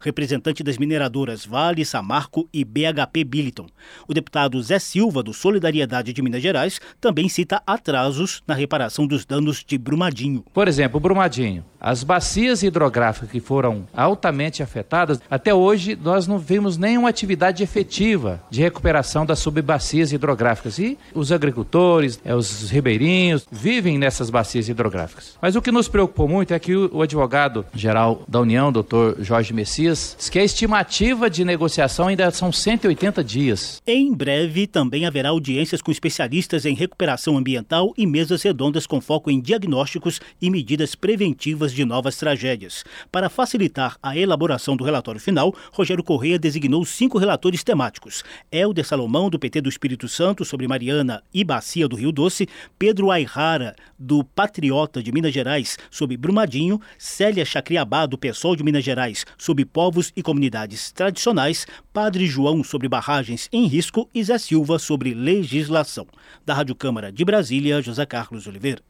representante 0.00 0.62
das 0.62 0.78
mineradoras 0.78 1.44
Vale, 1.44 1.84
Samarco 1.84 2.48
e 2.52 2.64
BHP 2.64 3.24
Billiton. 3.24 3.66
O 4.06 4.14
deputado 4.14 4.62
Zé 4.62 4.78
Silva, 4.78 5.22
do 5.22 5.32
Solidariedade 5.32 6.12
de 6.12 6.22
Minas 6.22 6.42
Gerais, 6.42 6.80
também 7.00 7.28
cita 7.28 7.62
atrasos 7.66 8.42
na 8.46 8.54
reparação 8.54 9.06
dos 9.06 9.24
danos 9.24 9.64
de 9.66 9.76
Brumadinho. 9.76 10.44
Por 10.52 10.68
exemplo, 10.68 11.00
Brumadinho. 11.00 11.64
As 11.80 12.04
bacias 12.04 12.62
hidrográficas 12.62 13.30
que 13.30 13.40
foram 13.40 13.88
altamente 13.94 14.62
afetadas, 14.62 15.18
até 15.30 15.54
hoje 15.54 15.98
nós 16.00 16.26
não 16.26 16.38
vimos 16.38 16.76
nenhuma 16.76 17.08
atividade 17.08 17.62
efetiva 17.62 18.42
de 18.50 18.60
recuperação 18.60 19.24
das 19.24 19.38
subbacias 19.38 20.12
hidrográficas. 20.12 20.78
E 20.78 20.98
os 21.14 21.32
agricultores, 21.32 22.20
eh, 22.22 22.34
os 22.34 22.70
ribeirinhos, 22.70 23.46
vivem 23.50 23.96
nessas 23.96 24.28
bacias 24.28 24.68
hidrográficas. 24.68 25.38
Mas 25.40 25.56
o 25.56 25.62
que 25.62 25.72
nos 25.72 25.88
preocupou 25.88 26.28
muito 26.28 26.52
é 26.52 26.58
que 26.58 26.76
o 26.76 27.00
advogado-geral 27.00 28.24
da 28.28 28.40
União, 28.40 28.70
doutor 28.70 29.16
Jorge 29.20 29.39
Jorge 29.40 29.54
Messias, 29.54 30.16
diz 30.18 30.28
que 30.28 30.38
a 30.38 30.44
estimativa 30.44 31.30
de 31.30 31.46
negociação 31.46 32.08
ainda 32.08 32.30
são 32.30 32.52
180 32.52 33.24
dias. 33.24 33.80
Em 33.86 34.12
breve 34.12 34.66
também 34.66 35.06
haverá 35.06 35.30
audiências 35.30 35.80
com 35.80 35.90
especialistas 35.90 36.66
em 36.66 36.74
recuperação 36.74 37.38
ambiental 37.38 37.94
e 37.96 38.06
mesas 38.06 38.42
redondas 38.42 38.86
com 38.86 39.00
foco 39.00 39.30
em 39.30 39.40
diagnósticos 39.40 40.20
e 40.42 40.50
medidas 40.50 40.94
preventivas 40.94 41.72
de 41.72 41.86
novas 41.86 42.18
tragédias. 42.18 42.84
Para 43.10 43.30
facilitar 43.30 43.96
a 44.02 44.14
elaboração 44.14 44.76
do 44.76 44.84
relatório 44.84 45.18
final, 45.18 45.54
Rogério 45.72 46.04
Correia 46.04 46.38
designou 46.38 46.84
cinco 46.84 47.16
relatores 47.16 47.64
temáticos: 47.64 48.22
Helder 48.52 48.84
Salomão, 48.84 49.30
do 49.30 49.38
PT 49.38 49.62
do 49.62 49.70
Espírito 49.70 50.06
Santo, 50.06 50.44
sobre 50.44 50.68
Mariana 50.68 51.22
e 51.32 51.42
Bacia 51.44 51.88
do 51.88 51.96
Rio 51.96 52.12
Doce, 52.12 52.46
Pedro 52.78 53.10
Ayrara, 53.10 53.74
do 53.98 54.22
Patriota 54.22 55.02
de 55.02 55.10
Minas 55.10 55.32
Gerais, 55.32 55.78
sobre 55.90 56.18
Brumadinho, 56.18 56.78
Célia 56.98 57.46
Chacriabá, 57.46 58.04
do 58.04 58.18
PSOL 58.18 58.54
de 58.54 58.62
Minas 58.62 58.84
Gerais, 58.84 59.24
sobre 59.36 59.64
povos 59.64 60.12
e 60.16 60.22
comunidades 60.22 60.92
tradicionais, 60.92 61.66
Padre 61.92 62.26
João, 62.26 62.64
sobre 62.64 62.88
barragens 62.88 63.48
em 63.52 63.66
risco 63.66 64.08
e 64.14 64.22
Zé 64.22 64.38
Silva, 64.38 64.78
sobre 64.78 65.14
legislação. 65.14 66.06
Da 66.44 66.54
Rádio 66.54 66.74
Câmara 66.74 67.12
de 67.12 67.24
Brasília, 67.24 67.82
José 67.82 68.06
Carlos 68.06 68.46
Oliveira. 68.46 68.82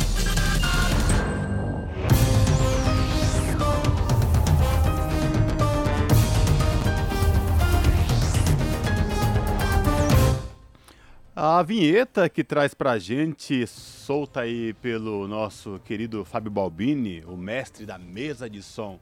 A 11.43 11.63
vinheta 11.63 12.29
que 12.29 12.43
traz 12.43 12.75
pra 12.75 12.99
gente, 12.99 13.65
solta 13.65 14.41
aí 14.41 14.75
pelo 14.75 15.27
nosso 15.27 15.81
querido 15.83 16.23
Fábio 16.23 16.51
Balbini, 16.51 17.23
o 17.25 17.35
mestre 17.35 17.83
da 17.83 17.97
mesa 17.97 18.47
de 18.47 18.61
som 18.61 18.99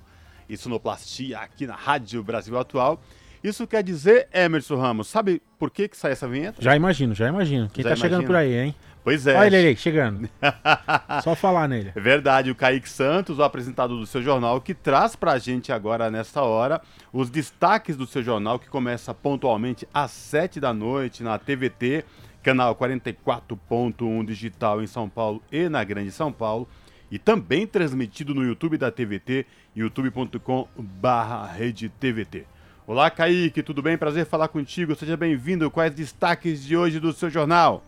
e 0.47 0.55
sonoplastia 0.55 1.39
aqui 1.39 1.67
na 1.67 1.75
Rádio 1.75 2.23
Brasil 2.23 2.57
Atual. 2.57 2.97
Isso 3.43 3.67
quer 3.67 3.83
dizer, 3.83 4.29
Emerson 4.33 4.77
Ramos, 4.77 5.09
sabe 5.09 5.41
por 5.59 5.69
que, 5.69 5.89
que 5.89 5.97
sai 5.97 6.13
essa 6.13 6.29
vinheta? 6.29 6.61
Já 6.61 6.77
imagino, 6.77 7.13
já 7.13 7.27
imagino. 7.27 7.69
Quem 7.73 7.83
já 7.83 7.89
tá 7.89 7.97
chegando 7.97 8.25
por 8.25 8.37
aí, 8.37 8.53
hein? 8.53 8.75
Pois 9.03 9.27
é. 9.27 9.37
Olha 9.37 9.57
ele 9.57 9.67
aí, 9.69 9.75
chegando. 9.75 10.29
Só 11.23 11.35
falar 11.35 11.67
nele. 11.67 11.91
É 11.93 11.99
verdade, 11.99 12.51
o 12.51 12.55
Kaique 12.55 12.87
Santos, 12.87 13.37
o 13.37 13.43
apresentador 13.43 13.97
do 13.97 14.05
seu 14.05 14.21
jornal, 14.21 14.61
que 14.61 14.73
traz 14.73 15.13
pra 15.13 15.37
gente 15.39 15.73
agora, 15.73 16.09
nesta 16.09 16.41
hora, 16.41 16.81
os 17.11 17.29
destaques 17.29 17.97
do 17.97 18.07
seu 18.07 18.23
jornal, 18.23 18.59
que 18.59 18.69
começa 18.69 19.13
pontualmente 19.13 19.85
às 19.93 20.11
sete 20.11 20.57
da 20.57 20.73
noite 20.73 21.21
na 21.21 21.37
TVT 21.37 22.05
canal 22.41 22.73
44.1 22.75 24.25
digital 24.25 24.81
em 24.81 24.87
São 24.87 25.07
Paulo 25.09 25.43
e 25.51 25.69
na 25.69 25.83
Grande 25.83 26.11
São 26.11 26.31
Paulo, 26.31 26.67
e 27.11 27.19
também 27.19 27.65
transmitido 27.65 28.35
no 28.35 28.43
YouTube 28.43 28.77
da 28.77 28.91
TVT, 28.91 29.45
youtube.com/redetvt. 29.75 32.45
Olá, 32.85 33.09
Kaique, 33.11 33.61
tudo 33.61 33.81
bem? 33.81 33.97
Prazer 33.97 34.25
falar 34.25 34.47
contigo. 34.47 34.95
Seja 34.95 35.15
bem-vindo. 35.15 35.69
Quais 35.69 35.93
destaques 35.93 36.63
de 36.63 36.75
hoje 36.75 36.99
do 36.99 37.13
seu 37.13 37.29
jornal? 37.29 37.83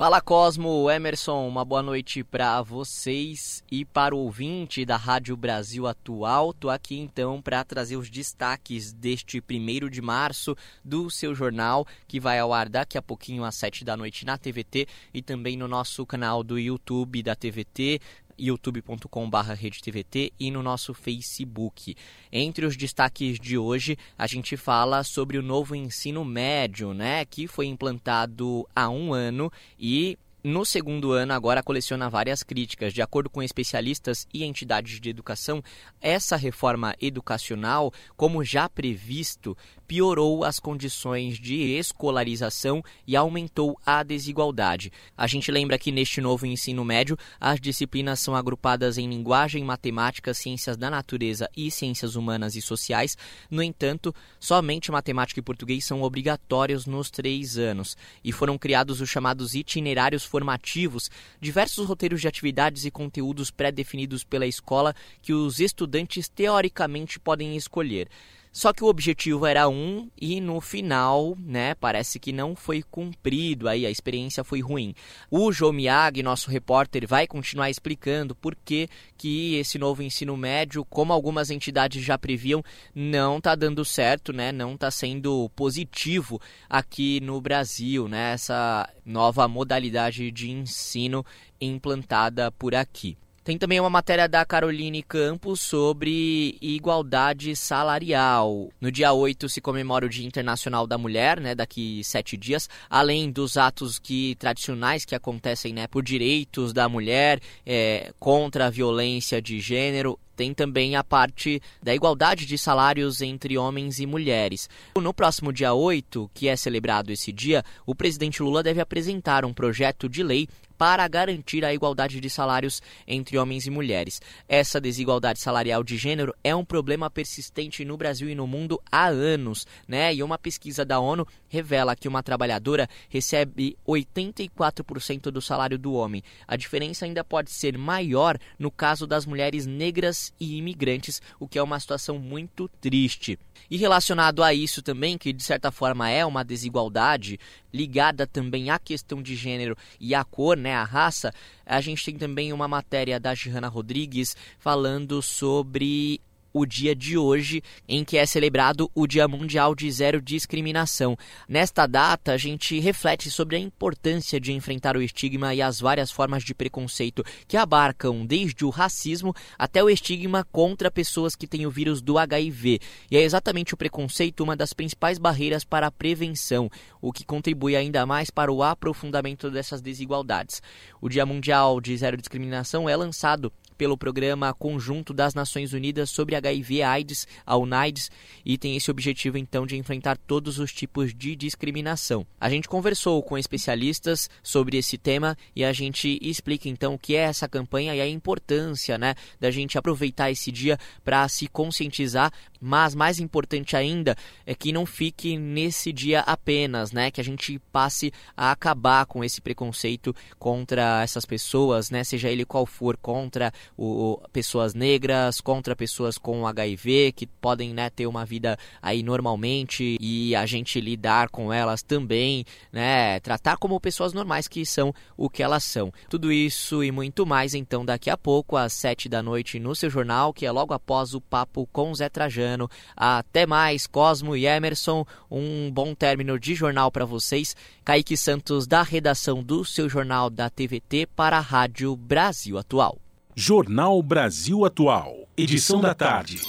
Fala 0.00 0.18
Cosmo, 0.18 0.90
Emerson, 0.90 1.46
uma 1.46 1.62
boa 1.62 1.82
noite 1.82 2.24
para 2.24 2.62
vocês 2.62 3.62
e 3.70 3.84
para 3.84 4.14
o 4.14 4.20
ouvinte 4.20 4.82
da 4.82 4.96
Rádio 4.96 5.36
Brasil 5.36 5.86
Atual. 5.86 6.54
Tô 6.54 6.70
aqui 6.70 6.98
então 6.98 7.42
para 7.42 7.62
trazer 7.64 7.98
os 7.98 8.08
destaques 8.08 8.94
deste 8.94 9.42
primeiro 9.42 9.90
de 9.90 10.00
março 10.00 10.56
do 10.82 11.10
seu 11.10 11.34
jornal, 11.34 11.86
que 12.08 12.18
vai 12.18 12.38
ao 12.38 12.50
ar 12.50 12.70
daqui 12.70 12.96
a 12.96 13.02
pouquinho 13.02 13.44
às 13.44 13.56
sete 13.56 13.84
da 13.84 13.94
noite 13.94 14.24
na 14.24 14.38
TVT 14.38 14.86
e 15.12 15.20
também 15.20 15.54
no 15.54 15.68
nosso 15.68 16.06
canal 16.06 16.42
do 16.42 16.58
YouTube 16.58 17.22
da 17.22 17.36
TVT, 17.36 18.00
youtube.com.br 18.40 19.52
RedeTVT 19.54 20.32
e 20.40 20.50
no 20.50 20.62
nosso 20.62 20.94
Facebook. 20.94 21.94
Entre 22.32 22.64
os 22.64 22.76
destaques 22.76 23.38
de 23.38 23.58
hoje, 23.58 23.98
a 24.16 24.26
gente 24.26 24.56
fala 24.56 25.04
sobre 25.04 25.38
o 25.38 25.42
novo 25.42 25.74
ensino 25.74 26.24
médio, 26.24 26.94
né, 26.94 27.24
que 27.24 27.46
foi 27.46 27.66
implantado 27.66 28.66
há 28.74 28.88
um 28.88 29.12
ano 29.12 29.52
e 29.78 30.18
no 30.42 30.64
segundo 30.64 31.12
ano, 31.12 31.34
agora 31.34 31.62
coleciona 31.62 32.08
várias 32.08 32.42
críticas. 32.42 32.94
De 32.94 33.02
acordo 33.02 33.28
com 33.28 33.42
especialistas 33.42 34.26
e 34.32 34.42
entidades 34.42 34.98
de 34.98 35.10
educação, 35.10 35.62
essa 36.00 36.34
reforma 36.34 36.94
educacional, 37.00 37.92
como 38.16 38.42
já 38.42 38.68
previsto, 38.68 39.56
piorou 39.86 40.44
as 40.44 40.58
condições 40.58 41.38
de 41.38 41.76
escolarização 41.76 42.82
e 43.06 43.16
aumentou 43.16 43.78
a 43.84 44.02
desigualdade. 44.02 44.92
A 45.16 45.26
gente 45.26 45.50
lembra 45.50 45.78
que 45.78 45.92
neste 45.92 46.20
novo 46.20 46.46
ensino 46.46 46.84
médio, 46.84 47.18
as 47.38 47.60
disciplinas 47.60 48.20
são 48.20 48.34
agrupadas 48.34 48.96
em 48.96 49.08
linguagem, 49.08 49.62
matemática, 49.62 50.32
ciências 50.32 50.76
da 50.76 50.88
natureza 50.88 51.50
e 51.56 51.70
ciências 51.70 52.14
humanas 52.14 52.54
e 52.54 52.62
sociais. 52.62 53.18
No 53.50 53.62
entanto, 53.62 54.14
somente 54.38 54.90
matemática 54.90 55.40
e 55.40 55.42
português 55.42 55.84
são 55.84 56.02
obrigatórios 56.02 56.86
nos 56.86 57.10
três 57.10 57.58
anos 57.58 57.96
e 58.24 58.32
foram 58.32 58.56
criados 58.56 59.00
os 59.00 59.10
chamados 59.10 59.54
itinerários 59.54 60.29
formativos, 60.30 61.10
diversos 61.40 61.86
roteiros 61.86 62.20
de 62.20 62.28
atividades 62.28 62.84
e 62.84 62.90
conteúdos 62.90 63.50
pré-definidos 63.50 64.22
pela 64.22 64.46
escola 64.46 64.94
que 65.20 65.32
os 65.32 65.58
estudantes 65.58 66.28
teoricamente 66.28 67.18
podem 67.18 67.56
escolher. 67.56 68.08
Só 68.52 68.72
que 68.72 68.82
o 68.82 68.88
objetivo 68.88 69.46
era 69.46 69.68
um 69.68 70.10
e 70.20 70.40
no 70.40 70.60
final, 70.60 71.36
né, 71.38 71.76
parece 71.76 72.18
que 72.18 72.32
não 72.32 72.56
foi 72.56 72.82
cumprido, 72.82 73.68
aí 73.68 73.86
a 73.86 73.90
experiência 73.90 74.42
foi 74.42 74.60
ruim. 74.60 74.92
O 75.30 75.52
João 75.52 75.72
Miyagi, 75.72 76.20
nosso 76.20 76.50
repórter, 76.50 77.06
vai 77.06 77.28
continuar 77.28 77.70
explicando 77.70 78.34
por 78.34 78.56
que, 78.56 78.88
que 79.16 79.54
esse 79.54 79.78
novo 79.78 80.02
ensino 80.02 80.36
médio, 80.36 80.84
como 80.84 81.12
algumas 81.12 81.48
entidades 81.48 82.02
já 82.02 82.18
previam, 82.18 82.60
não 82.92 83.38
está 83.38 83.54
dando 83.54 83.84
certo, 83.84 84.32
né, 84.32 84.50
não 84.50 84.74
está 84.74 84.90
sendo 84.90 85.48
positivo 85.50 86.40
aqui 86.68 87.20
no 87.20 87.40
Brasil, 87.40 88.08
né, 88.08 88.32
essa 88.32 88.88
nova 89.04 89.46
modalidade 89.46 90.28
de 90.32 90.50
ensino 90.50 91.24
implantada 91.60 92.50
por 92.50 92.74
aqui. 92.74 93.16
Tem 93.42 93.56
também 93.56 93.80
uma 93.80 93.88
matéria 93.88 94.28
da 94.28 94.44
Caroline 94.44 95.02
Campos 95.02 95.62
sobre 95.62 96.58
igualdade 96.60 97.56
salarial. 97.56 98.68
No 98.78 98.92
dia 98.92 99.14
8 99.14 99.48
se 99.48 99.62
comemora 99.62 100.04
o 100.04 100.10
Dia 100.10 100.26
Internacional 100.26 100.86
da 100.86 100.98
Mulher, 100.98 101.40
né, 101.40 101.54
daqui 101.54 102.02
sete 102.04 102.36
dias, 102.36 102.68
além 102.88 103.30
dos 103.30 103.56
atos 103.56 103.98
que 103.98 104.34
tradicionais 104.34 105.06
que 105.06 105.14
acontecem 105.14 105.72
né, 105.72 105.86
por 105.86 106.02
direitos 106.02 106.74
da 106.74 106.86
mulher, 106.86 107.40
é, 107.64 108.12
contra 108.18 108.66
a 108.66 108.70
violência 108.70 109.40
de 109.40 109.58
gênero 109.58 110.18
tem 110.40 110.54
também 110.54 110.96
a 110.96 111.04
parte 111.04 111.60
da 111.82 111.94
igualdade 111.94 112.46
de 112.46 112.56
salários 112.56 113.20
entre 113.20 113.58
homens 113.58 114.00
e 114.00 114.06
mulheres. 114.06 114.70
No 114.96 115.12
próximo 115.12 115.52
dia 115.52 115.74
8, 115.74 116.30
que 116.32 116.48
é 116.48 116.56
celebrado 116.56 117.12
esse 117.12 117.30
dia, 117.30 117.62
o 117.84 117.94
presidente 117.94 118.42
Lula 118.42 118.62
deve 118.62 118.80
apresentar 118.80 119.44
um 119.44 119.52
projeto 119.52 120.08
de 120.08 120.22
lei 120.22 120.48
para 120.80 121.06
garantir 121.06 121.62
a 121.62 121.74
igualdade 121.74 122.18
de 122.20 122.30
salários 122.30 122.80
entre 123.06 123.36
homens 123.36 123.66
e 123.66 123.70
mulheres. 123.70 124.18
Essa 124.48 124.80
desigualdade 124.80 125.38
salarial 125.38 125.84
de 125.84 125.98
gênero 125.98 126.34
é 126.42 126.56
um 126.56 126.64
problema 126.64 127.10
persistente 127.10 127.84
no 127.84 127.98
Brasil 127.98 128.30
e 128.30 128.34
no 128.34 128.46
mundo 128.46 128.80
há 128.90 129.08
anos, 129.08 129.66
né? 129.86 130.14
E 130.14 130.22
uma 130.22 130.38
pesquisa 130.38 130.82
da 130.82 130.98
ONU 130.98 131.26
revela 131.50 131.94
que 131.94 132.08
uma 132.08 132.22
trabalhadora 132.22 132.88
recebe 133.10 133.76
84% 133.86 135.24
do 135.30 135.42
salário 135.42 135.76
do 135.76 135.92
homem. 135.92 136.22
A 136.48 136.56
diferença 136.56 137.04
ainda 137.04 137.22
pode 137.22 137.50
ser 137.50 137.76
maior 137.76 138.38
no 138.58 138.70
caso 138.70 139.06
das 139.06 139.26
mulheres 139.26 139.66
negras 139.66 140.32
e 140.40 140.56
imigrantes, 140.56 141.20
o 141.38 141.46
que 141.46 141.58
é 141.58 141.62
uma 141.62 141.78
situação 141.78 142.18
muito 142.18 142.70
triste. 142.80 143.38
E 143.68 143.76
relacionado 143.76 144.42
a 144.42 144.54
isso 144.54 144.82
também, 144.82 145.18
que 145.18 145.32
de 145.32 145.42
certa 145.42 145.70
forma 145.70 146.08
é 146.08 146.24
uma 146.24 146.44
desigualdade 146.44 147.38
ligada 147.72 148.26
também 148.26 148.70
à 148.70 148.78
questão 148.78 149.22
de 149.22 149.34
gênero 149.34 149.76
e 149.98 150.14
à 150.14 150.24
cor, 150.24 150.56
né, 150.56 150.74
à 150.74 150.84
raça, 150.84 151.32
a 151.64 151.80
gente 151.80 152.04
tem 152.04 152.16
também 152.16 152.52
uma 152.52 152.66
matéria 152.66 153.18
da 153.18 153.34
Gihanna 153.34 153.68
Rodrigues 153.68 154.36
falando 154.58 155.22
sobre 155.22 156.20
o 156.52 156.66
dia 156.66 156.94
de 156.94 157.16
hoje, 157.16 157.62
em 157.88 158.04
que 158.04 158.16
é 158.16 158.26
celebrado 158.26 158.90
o 158.94 159.06
Dia 159.06 159.26
Mundial 159.28 159.74
de 159.74 159.90
Zero 159.90 160.20
Discriminação. 160.20 161.16
Nesta 161.48 161.86
data, 161.86 162.32
a 162.32 162.36
gente 162.36 162.78
reflete 162.80 163.30
sobre 163.30 163.56
a 163.56 163.58
importância 163.58 164.40
de 164.40 164.52
enfrentar 164.52 164.96
o 164.96 165.02
estigma 165.02 165.54
e 165.54 165.62
as 165.62 165.80
várias 165.80 166.10
formas 166.10 166.42
de 166.42 166.54
preconceito 166.54 167.24
que 167.46 167.56
abarcam 167.56 168.24
desde 168.26 168.64
o 168.64 168.70
racismo 168.70 169.34
até 169.58 169.82
o 169.82 169.90
estigma 169.90 170.44
contra 170.50 170.90
pessoas 170.90 171.36
que 171.36 171.46
têm 171.46 171.66
o 171.66 171.70
vírus 171.70 172.00
do 172.00 172.18
HIV. 172.18 172.80
E 173.10 173.16
é 173.16 173.22
exatamente 173.22 173.74
o 173.74 173.76
preconceito 173.76 174.42
uma 174.42 174.56
das 174.56 174.72
principais 174.72 175.18
barreiras 175.18 175.64
para 175.64 175.86
a 175.86 175.90
prevenção, 175.90 176.70
o 177.00 177.12
que 177.12 177.24
contribui 177.24 177.76
ainda 177.76 178.04
mais 178.06 178.30
para 178.30 178.52
o 178.52 178.62
aprofundamento 178.62 179.50
dessas 179.50 179.80
desigualdades. 179.80 180.62
O 181.00 181.08
Dia 181.08 181.24
Mundial 181.26 181.80
de 181.80 181.96
Zero 181.96 182.16
Discriminação 182.16 182.88
é 182.88 182.96
lançado 182.96 183.52
pelo 183.80 183.96
Programa 183.96 184.52
Conjunto 184.52 185.14
das 185.14 185.32
Nações 185.32 185.72
Unidas 185.72 186.10
sobre 186.10 186.36
HIV/AIDS, 186.36 187.26
a 187.46 187.56
UNAIDS, 187.56 188.10
e 188.44 188.58
tem 188.58 188.76
esse 188.76 188.90
objetivo 188.90 189.38
então 189.38 189.66
de 189.66 189.74
enfrentar 189.74 190.18
todos 190.18 190.58
os 190.58 190.70
tipos 190.70 191.14
de 191.14 191.34
discriminação. 191.34 192.26
A 192.38 192.50
gente 192.50 192.68
conversou 192.68 193.22
com 193.22 193.38
especialistas 193.38 194.28
sobre 194.42 194.76
esse 194.76 194.98
tema 194.98 195.34
e 195.56 195.64
a 195.64 195.72
gente 195.72 196.18
explica 196.20 196.68
então 196.68 196.92
o 196.92 196.98
que 196.98 197.16
é 197.16 197.20
essa 197.20 197.48
campanha 197.48 197.94
e 197.94 198.02
a 198.02 198.06
importância, 198.06 198.98
né, 198.98 199.14
da 199.40 199.50
gente 199.50 199.78
aproveitar 199.78 200.30
esse 200.30 200.52
dia 200.52 200.78
para 201.02 201.26
se 201.26 201.48
conscientizar, 201.48 202.30
mas 202.60 202.94
mais 202.94 203.18
importante 203.18 203.74
ainda 203.78 204.14
é 204.44 204.54
que 204.54 204.72
não 204.72 204.84
fique 204.84 205.38
nesse 205.38 205.90
dia 205.90 206.20
apenas, 206.20 206.92
né, 206.92 207.10
que 207.10 207.22
a 207.22 207.24
gente 207.24 207.58
passe 207.72 208.12
a 208.36 208.50
acabar 208.50 209.06
com 209.06 209.24
esse 209.24 209.40
preconceito 209.40 210.14
contra 210.38 211.02
essas 211.02 211.24
pessoas, 211.24 211.88
né, 211.88 212.04
seja 212.04 212.28
ele 212.28 212.44
qual 212.44 212.66
for, 212.66 212.98
contra 212.98 213.50
o, 213.76 214.20
pessoas 214.32 214.74
negras, 214.74 215.40
contra 215.40 215.74
pessoas 215.74 216.18
com 216.18 216.46
HIV, 216.46 217.12
que 217.12 217.26
podem 217.26 217.72
né, 217.72 217.90
ter 217.90 218.06
uma 218.06 218.24
vida 218.24 218.58
aí 218.82 219.02
normalmente 219.02 219.96
e 220.00 220.34
a 220.34 220.46
gente 220.46 220.80
lidar 220.80 221.28
com 221.28 221.52
elas 221.52 221.82
também, 221.82 222.44
né? 222.72 223.18
Tratar 223.20 223.56
como 223.56 223.80
pessoas 223.80 224.12
normais 224.12 224.46
que 224.46 224.64
são 224.64 224.94
o 225.16 225.28
que 225.28 225.42
elas 225.42 225.64
são. 225.64 225.92
Tudo 226.08 226.32
isso 226.32 226.82
e 226.84 226.90
muito 226.90 227.26
mais, 227.26 227.54
então, 227.54 227.84
daqui 227.84 228.10
a 228.10 228.16
pouco, 228.16 228.56
às 228.56 228.72
sete 228.72 229.08
da 229.08 229.22
noite, 229.22 229.58
no 229.58 229.74
seu 229.74 229.90
jornal, 229.90 230.32
que 230.32 230.46
é 230.46 230.50
logo 230.50 230.74
após 230.74 231.14
o 231.14 231.20
papo 231.20 231.68
com 231.72 231.94
Zé 231.94 232.08
Trajano. 232.08 232.70
Até 232.96 233.46
mais, 233.46 233.86
Cosmo 233.86 234.36
e 234.36 234.46
Emerson. 234.46 235.04
Um 235.30 235.70
bom 235.70 235.94
término 235.94 236.38
de 236.38 236.54
jornal 236.54 236.90
para 236.90 237.04
vocês. 237.04 237.56
Kaique 237.84 238.16
Santos, 238.16 238.66
da 238.66 238.82
redação 238.82 239.42
do 239.42 239.64
seu 239.64 239.88
jornal 239.88 240.30
da 240.30 240.48
TVT 240.48 241.06
para 241.14 241.38
a 241.38 241.40
Rádio 241.40 241.96
Brasil 241.96 242.58
Atual. 242.58 242.98
Jornal 243.42 244.02
Brasil 244.02 244.66
Atual, 244.66 245.26
edição 245.34 245.80
da 245.80 245.94
tarde. 245.94 246.42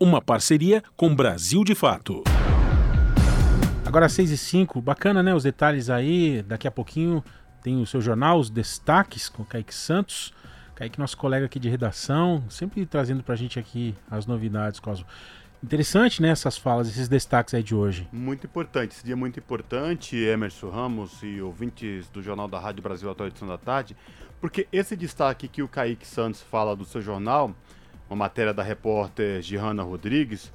Uma 0.00 0.20
parceria 0.20 0.82
com 0.96 1.14
Brasil 1.14 1.62
de 1.62 1.72
Fato. 1.72 2.24
Agora 3.86 4.08
6 4.08 4.32
e 4.32 4.36
5, 4.36 4.82
bacana 4.82 5.22
né? 5.22 5.32
Os 5.32 5.44
detalhes 5.44 5.88
aí, 5.88 6.42
daqui 6.42 6.66
a 6.66 6.70
pouquinho 6.72 7.22
tem 7.62 7.80
o 7.80 7.86
seu 7.86 8.00
jornal, 8.00 8.40
os 8.40 8.50
destaques 8.50 9.28
com 9.28 9.44
o 9.44 9.46
Kaique 9.46 9.72
Santos. 9.72 10.34
Kaique, 10.74 10.98
nosso 10.98 11.16
colega 11.16 11.46
aqui 11.46 11.60
de 11.60 11.68
redação, 11.68 12.42
sempre 12.50 12.84
trazendo 12.84 13.22
pra 13.22 13.36
gente 13.36 13.60
aqui 13.60 13.94
as 14.10 14.26
novidades, 14.26 14.80
Cosmo. 14.80 15.06
Interessante, 15.62 16.22
né, 16.22 16.30
essas 16.30 16.56
falas, 16.56 16.88
esses 16.88 17.06
destaques 17.06 17.54
aí 17.54 17.62
de 17.62 17.74
hoje. 17.74 18.08
Muito 18.10 18.46
importante, 18.46 18.92
esse 18.92 19.04
dia 19.04 19.12
é 19.12 19.16
muito 19.16 19.38
importante, 19.38 20.16
Emerson 20.16 20.70
Ramos 20.70 21.22
e 21.22 21.40
ouvintes 21.40 22.08
do 22.08 22.22
Jornal 22.22 22.48
da 22.48 22.58
Rádio 22.58 22.82
Brasil 22.82 23.08
Atual 23.10 23.28
Edição 23.28 23.46
da 23.46 23.58
Tarde, 23.58 23.94
porque 24.40 24.66
esse 24.72 24.96
destaque 24.96 25.48
que 25.48 25.62
o 25.62 25.68
Kaique 25.68 26.06
Santos 26.06 26.40
fala 26.40 26.74
do 26.74 26.84
seu 26.84 27.02
jornal, 27.02 27.54
uma 28.08 28.16
matéria 28.16 28.54
da 28.54 28.62
repórter 28.62 29.42
Gihanna 29.42 29.82
Rodrigues, 29.82 30.52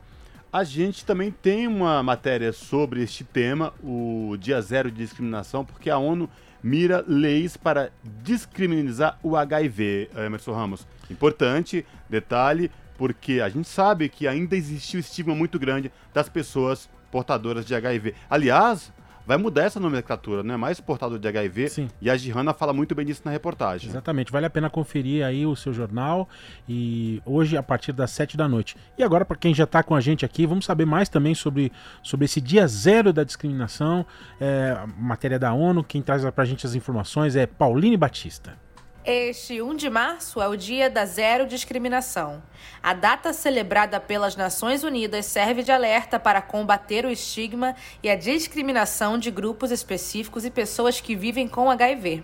a 0.51 0.63
gente 0.63 1.05
também 1.05 1.31
tem 1.31 1.67
uma 1.67 2.01
matéria 2.01 2.53
sobre 2.53 3.03
este 3.03 3.23
tema, 3.23 3.73
o 3.83 4.38
Dia 4.39 4.61
Zero 4.61 4.89
de 4.89 4.97
Discriminação, 4.97 5.65
porque 5.65 5.89
a 5.89 5.97
ONU 5.97 6.29
mira 6.63 7.03
leis 7.05 7.57
para 7.57 7.91
descriminalizar 8.03 9.19
o 9.21 9.36
HIV, 9.36 10.09
Emerson 10.15 10.53
Ramos. 10.53 10.88
Importante, 11.11 11.86
detalhe, 12.09 12.71
porque 12.97 13.41
a 13.41 13.49
gente 13.49 13.67
sabe 13.67 14.09
que 14.09 14.27
ainda 14.27 14.55
existe 14.55 14.97
um 14.97 14.99
estigma 14.99 15.36
muito 15.36 15.59
grande 15.59 15.91
das 16.13 16.29
pessoas 16.29 16.89
portadoras 17.11 17.65
de 17.65 17.75
HIV. 17.75 18.15
Aliás, 18.29 18.91
vai 19.26 19.38
mudar 19.38 19.63
essa 19.63 19.80
nomenclatura, 19.80 20.43
não 20.43 20.53
é 20.53 20.57
mais 20.57 20.80
portador 20.80 21.17
de 21.17 21.28
HIV. 21.28 21.69
Sim. 21.69 21.88
E 22.01 22.09
a 22.09 22.15
Gihanna 22.15 22.53
fala 22.53 22.73
muito 22.73 22.93
bem 22.93 23.05
disso 23.05 23.21
na 23.26 23.32
reportagem. 23.32 23.89
Exatamente, 23.89 24.32
vale 24.32 24.45
a 24.45 24.49
pena 24.49 24.69
conferir 24.69 25.26
aí 25.26 25.45
o 25.45 25.55
seu 25.55 25.73
jornal 25.73 26.28
e 26.67 27.21
hoje 27.26 27.57
a 27.57 27.63
partir 27.63 27.91
das 27.91 28.11
7 28.11 28.38
da 28.38 28.47
noite. 28.47 28.76
E 28.97 29.03
agora, 29.03 29.26
para 29.26 29.38
quem 29.38 29.53
já 29.53 29.63
está 29.63 29.82
com 29.82 29.95
a 29.95 30.01
gente 30.01 30.26
aqui, 30.26 30.45
vamos 30.45 30.65
saber 30.65 30.86
mais 30.86 31.09
também 31.09 31.34
sobre, 31.34 31.71
sobre 32.03 32.26
esse 32.26 32.39
dia 32.39 32.67
zero 32.67 33.11
da 33.11 33.23
discriminação, 33.23 34.05
é, 34.39 34.78
matéria 34.97 35.39
da 35.39 35.53
ONU. 35.53 35.84
Quem 35.84 36.01
traz 36.01 36.23
para 36.30 36.43
a 36.43 36.45
gente 36.45 36.65
as 36.65 36.76
informações 36.76 37.36
é 37.36 37.45
Pauline 37.45 37.97
Batista. 37.97 38.64
Este 39.07 39.61
1 39.61 39.75
de 39.75 39.87
março 39.87 40.41
é 40.41 40.47
o 40.47 40.55
Dia 40.55 40.89
da 40.89 41.05
Zero 41.05 41.45
Discriminação. 41.45 42.41
A 42.81 42.91
data 42.91 43.33
celebrada 43.33 43.99
pelas 43.99 44.35
Nações 44.35 44.83
Unidas 44.83 45.27
serve 45.27 45.61
de 45.61 45.71
alerta 45.71 46.19
para 46.19 46.41
combater 46.41 47.05
o 47.05 47.11
estigma 47.11 47.75
e 48.01 48.09
a 48.09 48.15
discriminação 48.15 49.19
de 49.19 49.29
grupos 49.29 49.69
específicos 49.69 50.43
e 50.43 50.49
pessoas 50.49 50.99
que 50.99 51.15
vivem 51.15 51.47
com 51.47 51.69
HIV. 51.69 52.23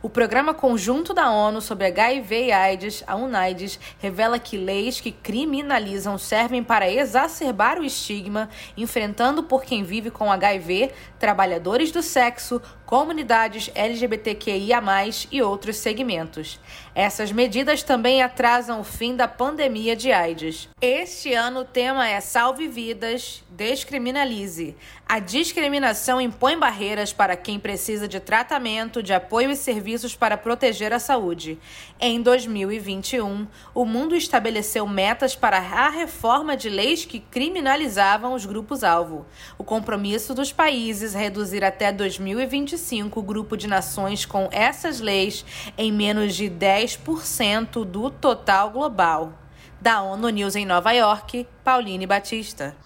O 0.00 0.08
Programa 0.08 0.54
Conjunto 0.54 1.12
da 1.12 1.30
ONU 1.30 1.60
sobre 1.60 1.86
HIV 1.86 2.46
e 2.46 2.52
AIDS, 2.52 3.04
a 3.06 3.16
UNAIDS, 3.16 3.78
revela 3.98 4.38
que 4.38 4.56
leis 4.56 5.00
que 5.00 5.12
criminalizam 5.12 6.18
servem 6.18 6.62
para 6.62 6.90
exacerbar 6.90 7.78
o 7.78 7.84
estigma, 7.84 8.48
enfrentando 8.76 9.42
por 9.42 9.62
quem 9.62 9.82
vive 9.82 10.10
com 10.10 10.30
HIV, 10.30 10.92
trabalhadores 11.18 11.90
do 11.90 12.02
sexo, 12.02 12.60
comunidades 12.92 13.70
LGBTQIA, 13.74 14.82
e 15.30 15.40
outros 15.40 15.78
segmentos. 15.78 16.60
Essas 16.94 17.32
medidas 17.32 17.82
também 17.82 18.22
atrasam 18.22 18.80
o 18.80 18.84
fim 18.84 19.16
da 19.16 19.26
pandemia 19.26 19.96
de 19.96 20.12
AIDS. 20.12 20.68
Este 20.78 21.32
ano 21.32 21.60
o 21.60 21.64
tema 21.64 22.06
é 22.06 22.20
Salve 22.20 22.68
Vidas, 22.68 23.42
Descriminalize. 23.48 24.76
A 25.08 25.18
discriminação 25.18 26.20
impõe 26.20 26.58
barreiras 26.58 27.14
para 27.14 27.34
quem 27.34 27.58
precisa 27.58 28.06
de 28.06 28.20
tratamento, 28.20 29.02
de 29.02 29.14
apoio 29.14 29.50
e 29.50 29.56
serviços 29.56 30.14
para 30.14 30.36
proteger 30.36 30.92
a 30.92 30.98
saúde. 30.98 31.58
Em 31.98 32.20
2021, 32.20 33.46
o 33.74 33.86
mundo 33.86 34.14
estabeleceu 34.14 34.86
metas 34.86 35.34
para 35.34 35.56
a 35.56 35.88
reforma 35.88 36.56
de 36.56 36.68
leis 36.68 37.06
que 37.06 37.20
criminalizavam 37.20 38.34
os 38.34 38.44
grupos-alvo. 38.44 39.24
O 39.56 39.64
compromisso 39.64 40.34
dos 40.34 40.52
países 40.52 41.14
reduzir 41.14 41.64
até 41.64 41.90
2025 41.90 42.81
o 43.14 43.22
grupo 43.22 43.56
de 43.56 43.68
nações 43.68 44.26
com 44.26 44.48
essas 44.50 44.98
leis 44.98 45.44
em 45.78 45.92
menos 45.92 46.34
de 46.34 46.50
10% 46.50 47.84
do 47.84 48.10
total 48.10 48.70
global. 48.70 49.32
Da 49.80 50.02
ONU 50.02 50.28
News 50.28 50.56
em 50.56 50.66
Nova 50.66 50.92
York, 50.92 51.46
Pauline 51.64 52.06
Batista. 52.06 52.76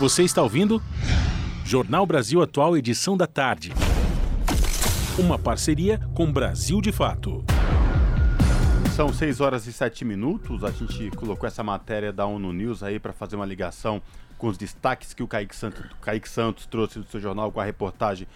Você 0.00 0.24
está 0.24 0.42
ouvindo? 0.42 0.82
Jornal 1.64 2.04
Brasil 2.04 2.42
Atual, 2.42 2.76
edição 2.76 3.16
da 3.16 3.26
tarde. 3.26 3.72
Uma 5.18 5.38
parceria 5.38 6.00
com 6.14 6.30
Brasil 6.30 6.80
de 6.80 6.90
Fato. 6.92 7.44
São 8.94 9.12
6 9.12 9.40
horas 9.40 9.66
e 9.66 9.72
7 9.72 10.04
minutos. 10.04 10.64
A 10.64 10.70
gente 10.70 11.10
colocou 11.12 11.46
essa 11.46 11.62
matéria 11.62 12.12
da 12.12 12.26
ONU 12.26 12.52
News 12.52 12.82
aí 12.82 12.98
para 12.98 13.12
fazer 13.12 13.36
uma 13.36 13.46
ligação 13.46 14.02
com 14.38 14.46
os 14.46 14.56
destaques 14.56 15.12
que 15.12 15.22
o 15.22 15.28
Kaique 15.28 15.54
Santos, 15.54 15.84
Kaique 16.00 16.28
Santos 16.28 16.64
trouxe 16.64 17.00
do 17.00 17.06
seu 17.10 17.20
jornal 17.20 17.50
com 17.50 17.60
a 17.60 17.64
reportagem 17.64 18.26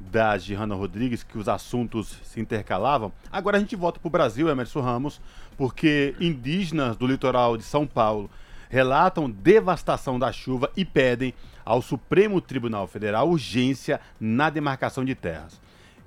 da 0.00 0.36
Gihanna 0.38 0.74
Rodrigues, 0.74 1.22
que 1.22 1.36
os 1.36 1.48
assuntos 1.48 2.18
se 2.24 2.40
intercalavam. 2.40 3.12
Agora 3.30 3.58
a 3.58 3.60
gente 3.60 3.76
volta 3.76 4.00
para 4.00 4.08
o 4.08 4.10
Brasil, 4.10 4.48
Emerson 4.48 4.80
Ramos, 4.80 5.20
porque 5.56 6.14
indígenas 6.18 6.96
do 6.96 7.06
litoral 7.06 7.56
de 7.56 7.62
São 7.62 7.86
Paulo 7.86 8.30
relatam 8.70 9.30
devastação 9.30 10.18
da 10.18 10.32
chuva 10.32 10.70
e 10.76 10.84
pedem 10.84 11.34
ao 11.64 11.82
Supremo 11.82 12.40
Tribunal 12.40 12.86
Federal 12.86 13.28
urgência 13.28 14.00
na 14.18 14.48
demarcação 14.48 15.04
de 15.04 15.14
terras. 15.14 15.60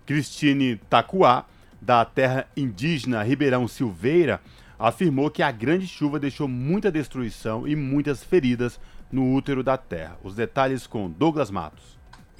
Cristine 0.06 0.78
Tacuá, 0.90 1.46
da 1.82 2.04
terra 2.04 2.48
indígena 2.56 3.22
Ribeirão 3.22 3.68
Silveira, 3.68 4.42
afirmou 4.80 5.30
que 5.30 5.44
a 5.44 5.52
grande 5.52 5.88
chuva 5.88 6.20
deixou 6.20 6.48
muita 6.48 6.92
destruição 6.92 7.68
e 7.68 7.76
muitas 7.76 8.24
feridas 8.24 8.80
no 9.12 9.34
útero 9.34 9.64
da 9.64 9.78
terra. 9.78 10.18
Os 10.24 10.36
detalhes 10.36 10.88
com 10.88 11.10
Douglas 11.10 11.52
Matos. 11.52 11.93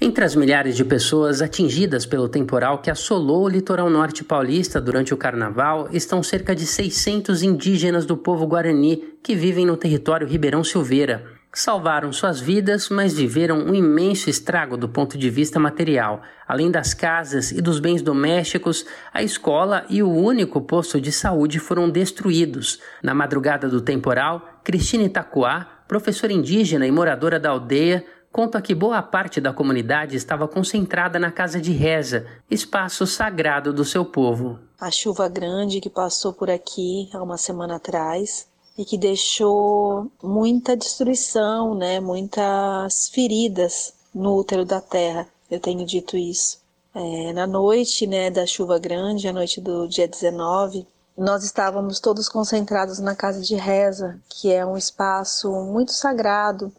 Entre 0.04 0.22
as 0.22 0.36
milhares 0.36 0.76
de 0.76 0.84
pessoas 0.84 1.40
atingidas 1.40 2.04
pelo 2.04 2.28
temporal 2.28 2.82
que 2.82 2.90
assolou 2.90 3.44
o 3.44 3.48
litoral 3.48 3.88
norte 3.88 4.22
paulista 4.22 4.78
durante 4.78 5.14
o 5.14 5.16
carnaval 5.16 5.88
estão 5.90 6.22
cerca 6.22 6.54
de 6.54 6.66
600 6.66 7.42
indígenas 7.42 8.04
do 8.04 8.14
povo 8.14 8.46
guarani 8.46 9.02
que 9.22 9.34
vivem 9.34 9.64
no 9.64 9.78
território 9.78 10.28
Ribeirão 10.28 10.62
Silveira. 10.62 11.24
salvaram 11.54 12.12
suas 12.12 12.38
vidas, 12.38 12.90
mas 12.90 13.14
viveram 13.14 13.56
um 13.56 13.74
imenso 13.74 14.28
estrago 14.28 14.76
do 14.76 14.90
ponto 14.90 15.16
de 15.16 15.30
vista 15.30 15.58
material. 15.58 16.20
Além 16.46 16.70
das 16.70 16.92
casas 16.92 17.50
e 17.50 17.62
dos 17.62 17.80
bens 17.80 18.02
domésticos, 18.02 18.84
a 19.10 19.22
escola 19.22 19.86
e 19.88 20.02
o 20.02 20.10
único 20.10 20.60
posto 20.60 21.00
de 21.00 21.12
saúde 21.12 21.58
foram 21.58 21.88
destruídos. 21.88 22.78
Na 23.02 23.14
madrugada 23.14 23.70
do 23.70 23.80
temporal, 23.80 24.60
Cristina 24.62 25.04
Itacoá, 25.04 25.66
professora 25.88 26.32
indígena 26.32 26.86
e 26.86 26.90
moradora 26.90 27.40
da 27.40 27.48
aldeia, 27.48 28.04
conta 28.34 28.60
que 28.60 28.74
boa 28.74 29.00
parte 29.00 29.40
da 29.40 29.52
comunidade 29.52 30.16
estava 30.16 30.48
concentrada 30.48 31.20
na 31.20 31.30
casa 31.30 31.60
de 31.60 31.70
reza, 31.70 32.26
espaço 32.50 33.06
sagrado 33.06 33.72
do 33.72 33.84
seu 33.84 34.04
povo. 34.04 34.58
A 34.80 34.90
chuva 34.90 35.28
grande 35.28 35.80
que 35.80 35.88
passou 35.88 36.32
por 36.32 36.50
aqui 36.50 37.08
há 37.12 37.22
uma 37.22 37.38
semana 37.38 37.76
atrás 37.76 38.48
e 38.76 38.84
que 38.84 38.98
deixou 38.98 40.10
muita 40.20 40.76
destruição, 40.76 41.76
né, 41.76 42.00
muitas 42.00 43.08
feridas 43.08 43.94
no 44.12 44.36
útero 44.36 44.64
da 44.64 44.80
terra. 44.80 45.28
Eu 45.48 45.60
tenho 45.60 45.86
dito 45.86 46.16
isso. 46.16 46.58
É, 46.92 47.32
na 47.32 47.46
noite 47.46 48.04
né, 48.04 48.32
da 48.32 48.44
chuva 48.44 48.80
grande, 48.80 49.28
a 49.28 49.32
noite 49.32 49.60
do 49.60 49.86
dia 49.86 50.08
19, 50.08 50.84
nós 51.16 51.44
estávamos 51.44 52.00
todos 52.00 52.28
concentrados 52.28 52.98
na 52.98 53.14
casa 53.14 53.40
de 53.40 53.54
reza, 53.54 54.18
que 54.28 54.52
é 54.52 54.66
um 54.66 54.76
espaço 54.76 55.52
muito 55.52 55.92
sagrado, 55.92 56.72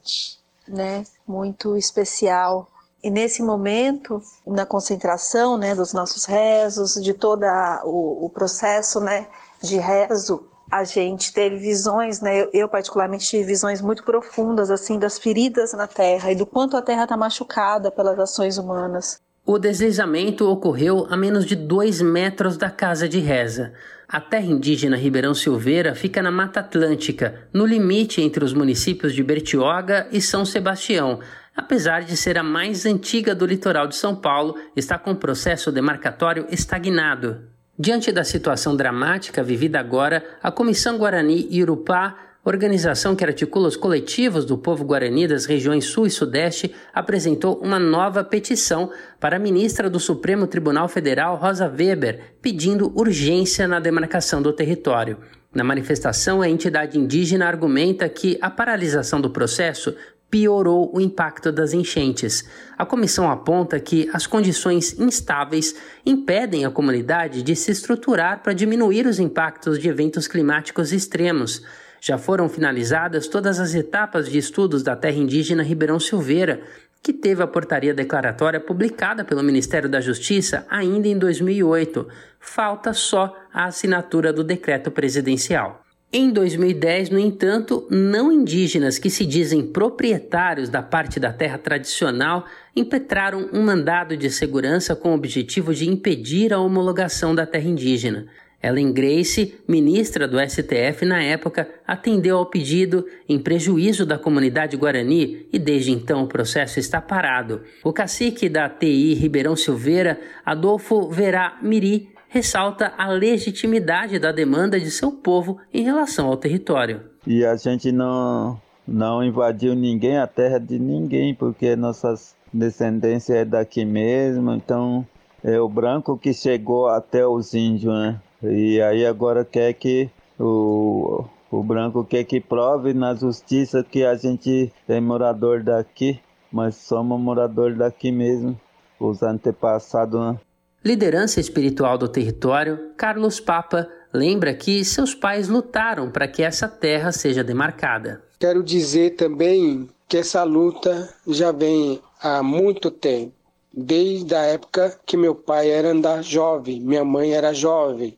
né, 0.68 1.04
muito 1.28 1.78
especial. 1.78 2.68
E 3.04 3.10
nesse 3.10 3.44
momento, 3.44 4.22
na 4.46 4.66
concentração, 4.66 5.58
né, 5.58 5.76
dos 5.76 5.94
nossos 5.94 6.26
rezos, 6.26 6.96
de 6.96 7.14
todo 7.14 7.44
o, 7.84 8.26
o 8.26 8.30
processo, 8.30 9.00
né, 9.00 9.28
de 9.62 9.78
rezo, 9.78 10.44
a 10.72 10.84
gente 10.84 11.32
teve 11.32 11.58
visões, 11.58 12.20
né? 12.20 12.42
Eu, 12.42 12.50
eu, 12.54 12.70
particularmente 12.70 13.28
tive 13.28 13.44
visões 13.44 13.82
muito 13.82 14.04
profundas 14.04 14.72
assim 14.72 14.98
das 14.98 15.18
feridas 15.20 15.74
na 15.74 15.88
Terra 15.88 16.32
e 16.32 16.36
do 16.36 16.46
quanto 16.46 16.76
a 16.76 16.82
Terra 16.82 17.04
está 17.04 17.16
machucada 17.16 17.92
pelas 17.92 18.18
ações 18.18 18.58
humanas. 18.58 19.22
O 19.46 19.60
deslizamento 19.60 20.50
ocorreu 20.50 21.06
a 21.08 21.16
menos 21.16 21.46
de 21.46 21.56
dois 21.56 22.02
metros 22.02 22.58
da 22.58 22.70
casa 22.70 23.08
de 23.08 23.20
reza. 23.20 23.74
A 24.16 24.22
terra 24.22 24.46
indígena 24.46 24.96
Ribeirão 24.96 25.34
Silveira 25.34 25.94
fica 25.94 26.22
na 26.22 26.32
Mata 26.32 26.62
Atlântica, 26.62 27.50
no 27.52 27.66
limite 27.66 28.22
entre 28.22 28.46
os 28.46 28.54
municípios 28.54 29.14
de 29.14 29.22
Bertioga 29.22 30.08
e 30.10 30.22
São 30.22 30.46
Sebastião. 30.46 31.20
Apesar 31.54 32.06
de 32.06 32.16
ser 32.16 32.38
a 32.38 32.42
mais 32.42 32.86
antiga 32.86 33.36
do 33.36 33.46
litoral 33.46 33.88
de 33.88 33.98
São 33.98 34.16
Paulo, 34.16 34.56
está 34.74 34.98
com 34.98 35.12
o 35.12 35.18
processo 35.18 35.70
demarcatório 35.70 36.48
estagnado. 36.50 37.42
Diante 37.78 38.10
da 38.10 38.24
situação 38.24 38.74
dramática 38.74 39.44
vivida 39.44 39.82
agora, 39.82 40.24
a 40.42 40.50
Comissão 40.50 40.98
Guarani 40.98 41.50
Irupá, 41.52 42.35
organização 42.46 43.16
que 43.16 43.26
articula 43.26 43.68
os 43.68 43.76
coletivos 43.76 44.46
do 44.46 44.58
povo 44.58 44.86
guarani 44.86 45.28
das 45.28 45.46
regiões 45.46 45.86
Sul 45.86 46.06
e 46.06 46.12
Sudeste, 46.12 46.74
apresentou 46.94 47.58
uma 47.58 47.80
nova 47.80 48.24
petição 48.24 48.92
para 49.20 49.38
a 49.38 49.40
ministra 49.40 49.90
do 49.90 50.00
Supremo 50.00 50.46
Tribunal 50.46 50.88
Federal, 50.88 51.36
Rosa 51.38 51.68
Weber, 51.68 52.36
pedindo 52.42 52.92
urgência 52.96 53.68
na 53.68 53.80
demarcação 53.80 54.42
do 54.42 54.54
território. 54.54 55.18
Na 55.54 55.64
manifestação, 55.64 56.42
a 56.42 56.50
entidade 56.50 57.00
indígena 57.00 57.48
argumenta 57.48 58.08
que 58.10 58.38
a 58.42 58.50
paralisação 58.50 59.20
do 59.20 59.30
processo 59.30 59.96
piorou 60.30 60.92
o 60.94 61.00
impacto 61.00 61.52
das 61.52 61.74
enchentes. 61.74 62.44
A 62.78 62.86
comissão 62.86 63.32
aponta 63.32 63.80
que 63.80 64.10
as 64.12 64.28
condições 64.28 65.00
instáveis 65.00 65.74
impedem 66.06 66.66
a 66.66 66.70
comunidade 66.70 67.42
de 67.42 67.56
se 67.56 67.72
estruturar 67.72 68.44
para 68.44 68.54
diminuir 68.54 69.08
os 69.08 69.18
impactos 69.18 69.80
de 69.80 69.88
eventos 69.88 70.28
climáticos 70.28 70.92
extremos. 70.92 71.64
Já 72.08 72.20
foram 72.20 72.48
finalizadas 72.48 73.28
todas 73.28 73.60
as 73.60 73.74
etapas 73.74 74.30
de 74.30 74.38
estudos 74.38 74.84
da 74.84 74.96
terra 74.96 75.18
indígena 75.18 75.64
Ribeirão 75.64 76.00
Silveira, 76.00 76.62
que 77.02 77.12
teve 77.12 77.42
a 77.42 77.48
portaria 77.48 77.96
declaratória 77.96 78.60
publicada 78.60 79.26
pelo 79.26 79.42
Ministério 79.42 79.90
da 79.90 80.00
Justiça 80.00 80.68
ainda 80.70 81.08
em 81.08 81.18
2008. 81.18 82.08
Falta 82.40 82.94
só 82.94 83.36
a 83.52 83.66
assinatura 83.66 84.32
do 84.32 84.44
decreto 84.44 84.92
presidencial. 84.92 85.84
Em 86.14 86.30
2010, 86.30 87.10
no 87.10 87.18
entanto, 87.18 87.88
não 87.90 88.32
indígenas 88.32 89.00
que 89.00 89.10
se 89.10 89.26
dizem 89.26 89.66
proprietários 89.66 90.70
da 90.70 90.84
parte 90.84 91.20
da 91.20 91.34
terra 91.34 91.58
tradicional 91.58 92.46
impetraram 92.76 93.50
um 93.52 93.64
mandado 93.64 94.16
de 94.16 94.30
segurança 94.30 94.96
com 94.96 95.10
o 95.10 95.16
objetivo 95.16 95.74
de 95.74 95.90
impedir 95.90 96.54
a 96.54 96.60
homologação 96.60 97.34
da 97.34 97.48
terra 97.48 97.68
indígena. 97.68 98.28
Ellen 98.62 98.92
Grace, 98.92 99.56
ministra 99.68 100.28
do 100.28 100.40
STF 100.40 101.06
na 101.06 101.22
época, 101.22 101.70
atendeu 101.86 102.38
ao 102.38 102.46
pedido 102.46 103.06
em 103.30 103.40
prejuízo 103.40 104.06
da 104.06 104.18
comunidade 104.18 104.76
guarani 104.76 105.48
e 105.54 105.60
desde 105.60 105.92
então 105.92 106.24
o 106.24 106.28
processo 106.28 106.80
está 106.80 107.00
parado. 107.00 107.62
O 107.84 107.94
cacique 107.94 108.50
da 108.50 108.68
TI 108.68 109.14
Ribeirão 109.14 109.56
Silveira, 109.56 110.20
Adolfo 110.46 111.10
Verá 111.10 111.58
Miri, 111.62 112.10
ressalta 112.28 112.94
a 112.98 113.08
legitimidade 113.08 114.20
da 114.20 114.32
demanda 114.32 114.80
de 114.80 114.92
seu 114.92 115.12
povo 115.12 115.58
em 115.74 115.84
relação 115.84 116.28
ao 116.28 116.36
território. 116.36 117.02
E 117.26 117.46
a 117.46 117.56
gente 117.56 117.92
não, 117.92 118.60
não 118.88 119.24
invadiu 119.24 119.74
ninguém, 119.74 120.18
a 120.18 120.28
terra 120.28 120.60
de 120.60 120.78
ninguém, 120.78 121.34
porque 121.34 121.76
nossas 121.76 122.36
descendências 122.52 123.38
é 123.38 123.46
daqui 123.46 123.86
mesmo, 123.86 124.54
então 124.54 125.06
é 125.44 125.60
o 125.60 125.70
branco 125.70 126.18
que 126.18 126.34
chegou 126.34 126.88
até 126.88 127.26
os 127.26 127.54
índios, 127.54 127.94
né? 127.94 128.20
E 128.52 128.82
aí 128.82 129.06
agora 129.06 129.44
quer 129.46 129.74
que 129.74 130.10
o, 130.40 131.26
o 131.52 131.64
branco 131.64 132.04
quer 132.04 132.24
que 132.24 132.40
prove 132.40 132.94
na 132.94 133.16
justiça 133.16 133.84
que 133.84 134.04
a 134.04 134.16
gente 134.16 134.72
é 134.88 135.00
morador 135.00 135.64
daqui, 135.64 136.20
mas 136.52 136.76
somos 136.76 137.20
morador 137.20 137.76
daqui 137.76 138.12
mesmo. 138.12 138.60
Os 139.00 139.22
antepassados 139.22 140.20
né? 140.20 140.40
liderança 140.86 141.40
espiritual 141.40 141.98
do 141.98 142.08
território, 142.08 142.92
Carlos 142.96 143.40
Papa 143.40 143.90
lembra 144.14 144.54
que 144.54 144.86
seus 144.86 145.16
pais 145.16 145.50
lutaram 145.50 146.12
para 146.12 146.28
que 146.28 146.44
essa 146.44 146.68
terra 146.68 147.12
seja 147.12 147.44
demarcada. 147.44 148.22
Quero 148.40 148.64
dizer 148.64 149.16
também 149.16 149.90
que 150.08 150.18
essa 150.18 150.44
luta 150.44 151.10
já 151.28 151.52
vem 151.52 152.00
há 152.22 152.44
muito 152.44 152.92
tempo, 152.92 153.34
desde 153.76 154.34
a 154.36 154.42
época 154.44 155.00
que 155.06 155.18
meu 155.18 155.36
pai 155.36 155.70
era 155.70 155.92
andar 155.92 156.24
jovem, 156.24 156.80
minha 156.80 157.04
mãe 157.04 157.34
era 157.34 157.54
jovem, 157.54 158.18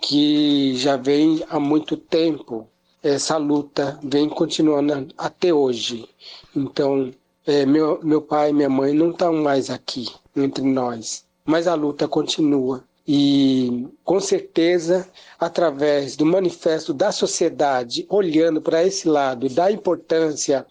que 0.00 0.74
já 0.76 0.96
vem 0.96 1.44
há 1.48 1.60
muito 1.60 1.96
tempo. 1.96 2.66
Essa 3.02 3.36
luta 3.36 3.98
vem 4.02 4.28
continuando 4.28 5.08
até 5.16 5.52
hoje. 5.54 6.08
Então, 6.54 7.12
é, 7.46 7.64
meu, 7.64 8.00
meu 8.02 8.20
pai 8.20 8.50
e 8.50 8.52
minha 8.52 8.68
mãe 8.68 8.92
não 8.92 9.10
estão 9.10 9.32
mais 9.34 9.70
aqui 9.70 10.06
entre 10.36 10.62
nós 10.64 11.24
mas 11.50 11.66
a 11.66 11.74
luta 11.74 12.06
continua. 12.06 12.84
E, 13.06 13.88
com 14.04 14.20
certeza, 14.20 15.08
através 15.38 16.14
do 16.14 16.24
manifesto 16.24 16.94
da 16.94 17.10
sociedade, 17.10 18.06
olhando 18.08 18.62
para 18.62 18.84
esse 18.84 19.08
lado 19.08 19.48
da 19.48 19.72
importância 19.72 20.64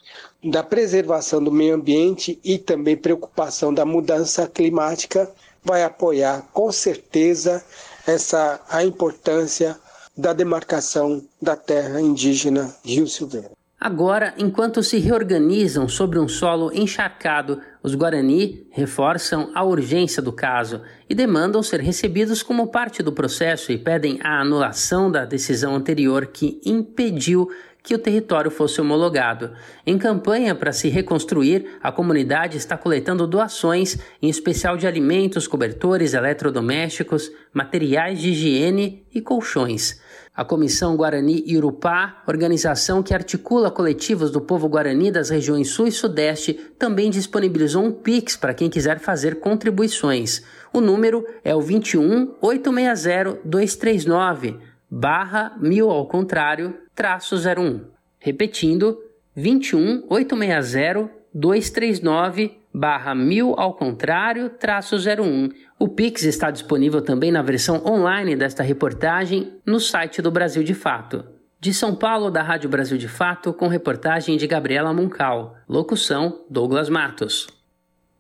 da 0.44 0.64
preservação 0.64 1.44
do 1.44 1.52
meio 1.52 1.76
ambiente 1.76 2.40
e 2.44 2.58
também 2.58 2.96
preocupação 2.96 3.74
da 3.74 3.86
mudança 3.86 4.48
climática, 4.48 5.30
vai 5.64 5.84
apoiar 5.84 6.48
com 6.54 6.72
certeza 6.72 7.64
essa 8.08 8.62
a 8.70 8.84
importância 8.84 9.78
da 10.18 10.34
demarcação 10.34 11.22
da 11.42 11.56
terra 11.56 12.02
indígena 12.02 12.74
Rio 12.84 13.08
Silveira. 13.08 13.52
Agora, 13.80 14.34
enquanto 14.38 14.84
se 14.84 14.98
reorganizam 14.98 15.88
sobre 15.88 16.20
um 16.20 16.28
solo 16.28 16.70
encharcado, 16.74 17.62
os 17.82 17.96
Guarani 17.96 18.68
reforçam 18.72 19.52
a 19.56 19.64
urgência 19.64 20.22
do 20.22 20.34
caso 20.34 20.82
e 21.10 21.16
demandam 21.16 21.64
ser 21.64 21.80
recebidos 21.80 22.44
como 22.44 22.68
parte 22.68 23.02
do 23.02 23.14
processo 23.14 23.72
e 23.72 23.78
pedem 23.78 24.20
a 24.22 24.42
anulação 24.42 25.10
da 25.10 25.24
decisão 25.24 25.76
anterior 25.76 26.26
que 26.26 26.60
impediu 26.66 27.48
que 27.82 27.96
o 27.96 28.00
território 28.00 28.52
fosse 28.52 28.82
homologado. 28.82 29.52
Em 29.86 29.98
campanha 29.98 30.54
para 30.54 30.72
se 30.72 30.90
reconstruir, 30.90 31.78
a 31.82 31.92
comunidade 31.92 32.58
está 32.58 32.78
coletando 32.78 33.26
doações, 33.26 33.98
em 34.22 34.30
especial 34.30 34.78
de 34.78 34.86
alimentos, 34.86 35.48
cobertores, 35.48 36.14
eletrodomésticos, 36.14 37.32
materiais 37.54 38.20
de 38.20 38.30
higiene 38.30 39.06
e 39.14 39.22
colchões. 39.22 40.00
A 40.36 40.46
Comissão 40.46 40.96
Guarani 40.96 41.44
Irupá, 41.48 42.24
organização 42.28 43.04
que 43.04 43.14
articula 43.14 43.72
coletivos 43.72 44.32
do 44.32 44.40
povo 44.40 44.70
guarani 44.70 45.12
das 45.12 45.30
regiões 45.30 45.70
Sul 45.70 45.88
e 45.88 45.92
Sudeste, 45.92 46.54
também 46.78 47.10
disponibilizou 47.10 47.84
um 47.84 47.92
Pix 47.92 48.38
para 48.38 48.54
quem 48.54 48.70
quiser 48.70 49.00
fazer 49.00 49.40
contribuições. 49.40 50.44
O 50.72 50.80
número 50.80 51.26
é 51.44 51.54
o 51.56 51.62
21 51.62 52.36
860 52.42 53.40
239 53.44 54.70
barra 54.90 55.56
mil 55.60 55.90
ao 55.90 56.08
contrário 56.08 56.74
traço 57.00 57.38
01. 57.38 57.86
Repetindo, 58.20 58.98
21 59.34 60.04
860 60.10 61.10
239 61.34 62.60
barra 62.74 63.16
mil 63.16 63.56
ao 63.58 63.74
contrário 63.74 64.50
traço 64.50 64.98
01 64.98 65.50
o 65.80 65.88
Pix 65.88 66.24
está 66.24 66.52
disponível 66.52 67.02
também 67.02 67.32
na 67.32 67.42
versão 67.42 67.82
online 67.86 68.36
desta 68.36 68.64
reportagem 68.64 69.54
no 69.66 69.80
site 69.80 70.22
do 70.22 70.30
Brasil 70.30 70.62
de 70.62 70.74
Fato. 70.74 71.24
De 71.58 71.74
São 71.74 71.96
Paulo, 71.96 72.30
da 72.30 72.42
Rádio 72.42 72.70
Brasil 72.70 72.98
de 72.98 73.08
Fato, 73.08 73.54
com 73.54 73.68
reportagem 73.70 74.36
de 74.36 74.46
Gabriela 74.46 74.94
Muncal. 74.94 75.56
Locução: 75.70 76.42
Douglas 76.50 76.90
Matos. 76.90 77.48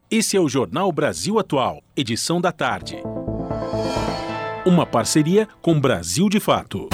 Esse 0.09 0.37
é 0.37 0.39
o 0.39 0.47
Jornal 0.47 0.89
Brasil 0.91 1.37
Atual, 1.37 1.81
edição 1.97 2.39
da 2.39 2.51
tarde. 2.53 2.97
Uma 4.65 4.85
parceria 4.85 5.47
com 5.61 5.79
Brasil 5.79 6.29
de 6.29 6.39
Fato. 6.39 6.87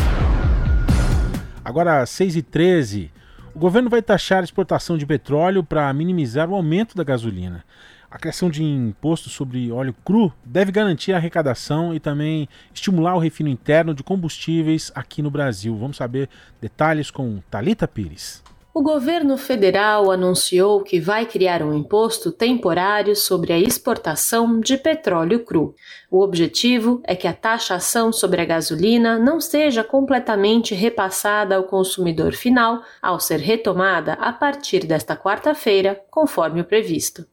Agora, 1.65 2.03
às 2.03 2.11
6h13, 2.11 3.09
o 3.55 3.57
governo 3.57 3.89
vai 3.89 3.99
taxar 3.99 4.41
a 4.41 4.43
exportação 4.43 4.99
de 4.99 5.05
petróleo 5.05 5.63
para 5.63 5.91
minimizar 5.91 6.47
o 6.47 6.53
aumento 6.53 6.95
da 6.95 7.03
gasolina. 7.03 7.65
A 8.11 8.19
criação 8.19 8.51
de 8.51 8.63
imposto 8.63 9.29
sobre 9.29 9.71
óleo 9.71 9.95
cru 10.05 10.31
deve 10.45 10.71
garantir 10.71 11.11
a 11.11 11.17
arrecadação 11.17 11.91
e 11.91 11.99
também 11.99 12.47
estimular 12.71 13.15
o 13.15 13.19
refino 13.19 13.49
interno 13.49 13.95
de 13.95 14.03
combustíveis 14.03 14.91
aqui 14.93 15.23
no 15.23 15.31
Brasil. 15.31 15.75
Vamos 15.75 15.97
saber 15.97 16.29
detalhes 16.61 17.09
com 17.09 17.41
Talita 17.49 17.87
Pires. 17.87 18.43
O 18.77 18.81
governo 18.81 19.37
federal 19.37 20.11
anunciou 20.11 20.83
que 20.83 20.99
vai 20.99 21.25
criar 21.25 21.63
um 21.63 21.73
imposto 21.73 22.29
temporário 22.29 23.15
sobre 23.15 23.53
a 23.53 23.57
exportação 23.57 24.59
de 24.59 24.75
petróleo 24.75 25.45
cru. 25.45 25.73
O 26.11 26.21
objetivo 26.21 27.01
é 27.05 27.15
que 27.15 27.25
a 27.25 27.31
taxação 27.31 28.11
sobre 28.11 28.41
a 28.41 28.45
gasolina 28.45 29.17
não 29.17 29.39
seja 29.39 29.81
completamente 29.81 30.75
repassada 30.75 31.55
ao 31.55 31.63
consumidor 31.63 32.33
final 32.33 32.83
ao 33.01 33.17
ser 33.17 33.39
retomada 33.39 34.11
a 34.15 34.33
partir 34.33 34.85
desta 34.85 35.15
quarta-feira, 35.15 35.97
conforme 36.11 36.59
o 36.59 36.65
previsto. 36.65 37.25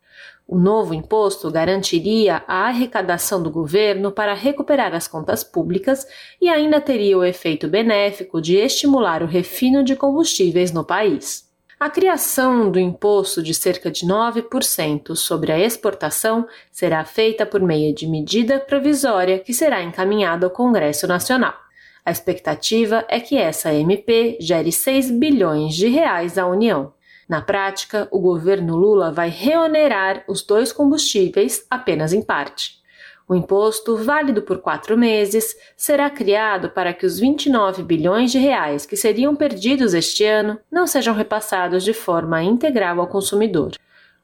O 0.46 0.58
novo 0.58 0.92
imposto 0.92 1.50
garantiria 1.50 2.42
a 2.46 2.66
arrecadação 2.66 3.42
do 3.42 3.50
governo 3.50 4.12
para 4.12 4.34
recuperar 4.34 4.94
as 4.94 5.08
contas 5.08 5.42
públicas 5.42 6.06
e 6.40 6.48
ainda 6.48 6.80
teria 6.80 7.16
o 7.16 7.24
efeito 7.24 7.68
benéfico 7.68 8.40
de 8.40 8.56
estimular 8.56 9.22
o 9.22 9.26
refino 9.26 9.82
de 9.82 9.96
combustíveis 9.96 10.72
no 10.72 10.84
país. 10.84 11.50
A 11.82 11.90
criação 11.90 12.70
do 12.70 12.78
imposto 12.78 13.42
de 13.42 13.52
cerca 13.52 13.90
de 13.90 14.06
9% 14.06 15.16
sobre 15.16 15.50
a 15.50 15.58
exportação 15.58 16.46
será 16.70 17.04
feita 17.04 17.44
por 17.44 17.60
meio 17.60 17.92
de 17.92 18.06
medida 18.06 18.60
provisória 18.60 19.40
que 19.40 19.52
será 19.52 19.82
encaminhada 19.82 20.46
ao 20.46 20.50
Congresso 20.50 21.08
Nacional. 21.08 21.54
A 22.04 22.10
expectativa 22.10 23.04
é 23.08 23.18
que 23.18 23.36
essa 23.36 23.72
MP 23.74 24.38
gere 24.40 24.70
6 24.70 25.10
bilhões 25.10 25.74
de 25.74 25.88
reais 25.88 26.38
à 26.38 26.46
União. 26.46 26.92
Na 27.32 27.40
prática, 27.40 28.06
o 28.10 28.20
governo 28.20 28.76
Lula 28.76 29.10
vai 29.10 29.30
reonerar 29.30 30.22
os 30.28 30.42
dois 30.42 30.70
combustíveis 30.70 31.64
apenas 31.70 32.12
em 32.12 32.20
parte. 32.20 32.74
O 33.26 33.34
imposto, 33.34 33.96
válido 33.96 34.42
por 34.42 34.58
quatro 34.58 34.98
meses, 34.98 35.56
será 35.74 36.10
criado 36.10 36.68
para 36.68 36.92
que 36.92 37.06
os 37.06 37.18
29 37.18 37.84
bilhões 37.84 38.30
de 38.30 38.38
reais 38.38 38.84
que 38.84 38.98
seriam 38.98 39.34
perdidos 39.34 39.94
este 39.94 40.26
ano 40.26 40.58
não 40.70 40.86
sejam 40.86 41.14
repassados 41.14 41.82
de 41.84 41.94
forma 41.94 42.42
integral 42.42 43.00
ao 43.00 43.06
consumidor. 43.06 43.76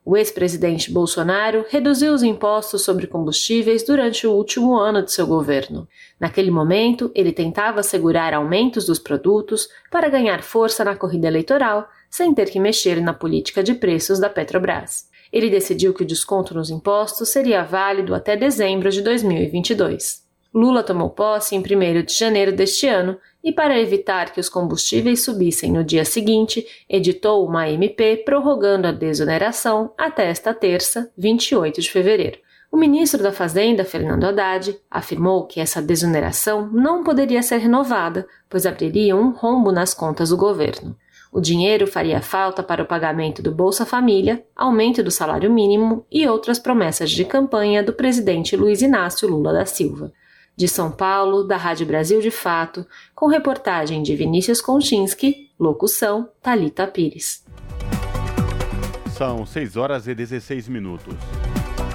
O 0.04 0.14
ex-presidente 0.14 0.92
Bolsonaro 0.92 1.64
reduziu 1.70 2.12
os 2.12 2.22
impostos 2.22 2.82
sobre 2.82 3.06
combustíveis 3.06 3.82
durante 3.82 4.26
o 4.26 4.32
último 4.32 4.76
ano 4.76 5.02
de 5.02 5.12
seu 5.12 5.26
governo. 5.26 5.88
Naquele 6.20 6.50
momento, 6.50 7.10
ele 7.14 7.32
tentava 7.32 7.80
assegurar 7.80 8.34
aumentos 8.34 8.84
dos 8.84 8.98
produtos 8.98 9.66
para 9.90 10.10
ganhar 10.10 10.42
força 10.42 10.84
na 10.84 10.94
corrida 10.94 11.26
eleitoral 11.26 11.88
sem 12.10 12.34
ter 12.34 12.50
que 12.50 12.60
mexer 12.60 13.00
na 13.00 13.12
política 13.12 13.62
de 13.62 13.74
preços 13.74 14.18
da 14.18 14.28
Petrobras. 14.28 15.08
Ele 15.32 15.50
decidiu 15.50 15.92
que 15.92 16.02
o 16.02 16.06
desconto 16.06 16.54
nos 16.54 16.70
impostos 16.70 17.28
seria 17.28 17.62
válido 17.62 18.14
até 18.14 18.36
dezembro 18.36 18.90
de 18.90 19.02
2022. 19.02 20.26
Lula 20.54 20.82
tomou 20.82 21.10
posse 21.10 21.54
em 21.54 21.58
1 21.58 22.02
de 22.04 22.14
janeiro 22.14 22.52
deste 22.52 22.86
ano 22.86 23.18
e, 23.44 23.52
para 23.52 23.78
evitar 23.78 24.32
que 24.32 24.40
os 24.40 24.48
combustíveis 24.48 25.22
subissem 25.22 25.70
no 25.70 25.84
dia 25.84 26.04
seguinte, 26.04 26.66
editou 26.88 27.46
uma 27.46 27.68
MP 27.68 28.16
prorrogando 28.24 28.88
a 28.88 28.92
desoneração 28.92 29.92
até 29.96 30.28
esta 30.28 30.54
terça, 30.54 31.10
28 31.16 31.82
de 31.82 31.90
fevereiro. 31.90 32.38
O 32.70 32.76
ministro 32.76 33.22
da 33.22 33.32
Fazenda, 33.32 33.84
Fernando 33.84 34.24
Haddad, 34.24 34.78
afirmou 34.90 35.46
que 35.46 35.60
essa 35.60 35.80
desoneração 35.80 36.68
não 36.72 37.02
poderia 37.02 37.42
ser 37.42 37.58
renovada, 37.58 38.26
pois 38.48 38.66
abriria 38.66 39.16
um 39.16 39.30
rombo 39.30 39.72
nas 39.72 39.94
contas 39.94 40.30
do 40.30 40.36
governo. 40.36 40.96
O 41.30 41.40
dinheiro 41.40 41.86
faria 41.86 42.22
falta 42.22 42.62
para 42.62 42.82
o 42.82 42.86
pagamento 42.86 43.42
do 43.42 43.52
Bolsa 43.52 43.84
Família, 43.84 44.44
aumento 44.56 45.02
do 45.02 45.10
salário 45.10 45.52
mínimo 45.52 46.06
e 46.10 46.26
outras 46.26 46.58
promessas 46.58 47.10
de 47.10 47.24
campanha 47.24 47.82
do 47.82 47.92
presidente 47.92 48.56
Luiz 48.56 48.80
Inácio 48.80 49.28
Lula 49.28 49.52
da 49.52 49.66
Silva. 49.66 50.10
De 50.56 50.66
São 50.66 50.90
Paulo, 50.90 51.44
da 51.44 51.56
Rádio 51.56 51.86
Brasil 51.86 52.20
de 52.20 52.30
Fato, 52.30 52.86
com 53.14 53.26
reportagem 53.26 54.02
de 54.02 54.16
Vinícius 54.16 54.60
Konchinski, 54.60 55.50
locução 55.60 56.30
Talita 56.42 56.86
Pires. 56.86 57.44
São 59.10 59.44
6 59.44 59.76
horas 59.76 60.08
e 60.08 60.14
16 60.14 60.66
minutos. 60.68 61.14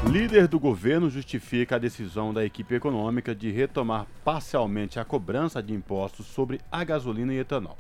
Líder 0.09 0.47
do 0.47 0.59
governo 0.59 1.09
justifica 1.09 1.75
a 1.75 1.79
decisão 1.79 2.33
da 2.33 2.45
equipe 2.45 2.75
econômica 2.75 3.33
de 3.33 3.49
retomar 3.49 4.05
parcialmente 4.23 4.99
a 4.99 5.05
cobrança 5.05 5.63
de 5.63 5.73
impostos 5.73 6.27
sobre 6.27 6.59
a 6.71 6.83
gasolina 6.83 7.33
e 7.33 7.39
etanol. 7.39 7.77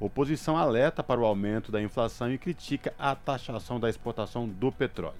Oposição 0.00 0.56
alerta 0.56 1.02
para 1.02 1.20
o 1.20 1.24
aumento 1.24 1.70
da 1.70 1.80
inflação 1.80 2.32
e 2.32 2.38
critica 2.38 2.92
a 2.98 3.14
taxação 3.14 3.78
da 3.78 3.88
exportação 3.88 4.48
do 4.48 4.72
petróleo. 4.72 5.14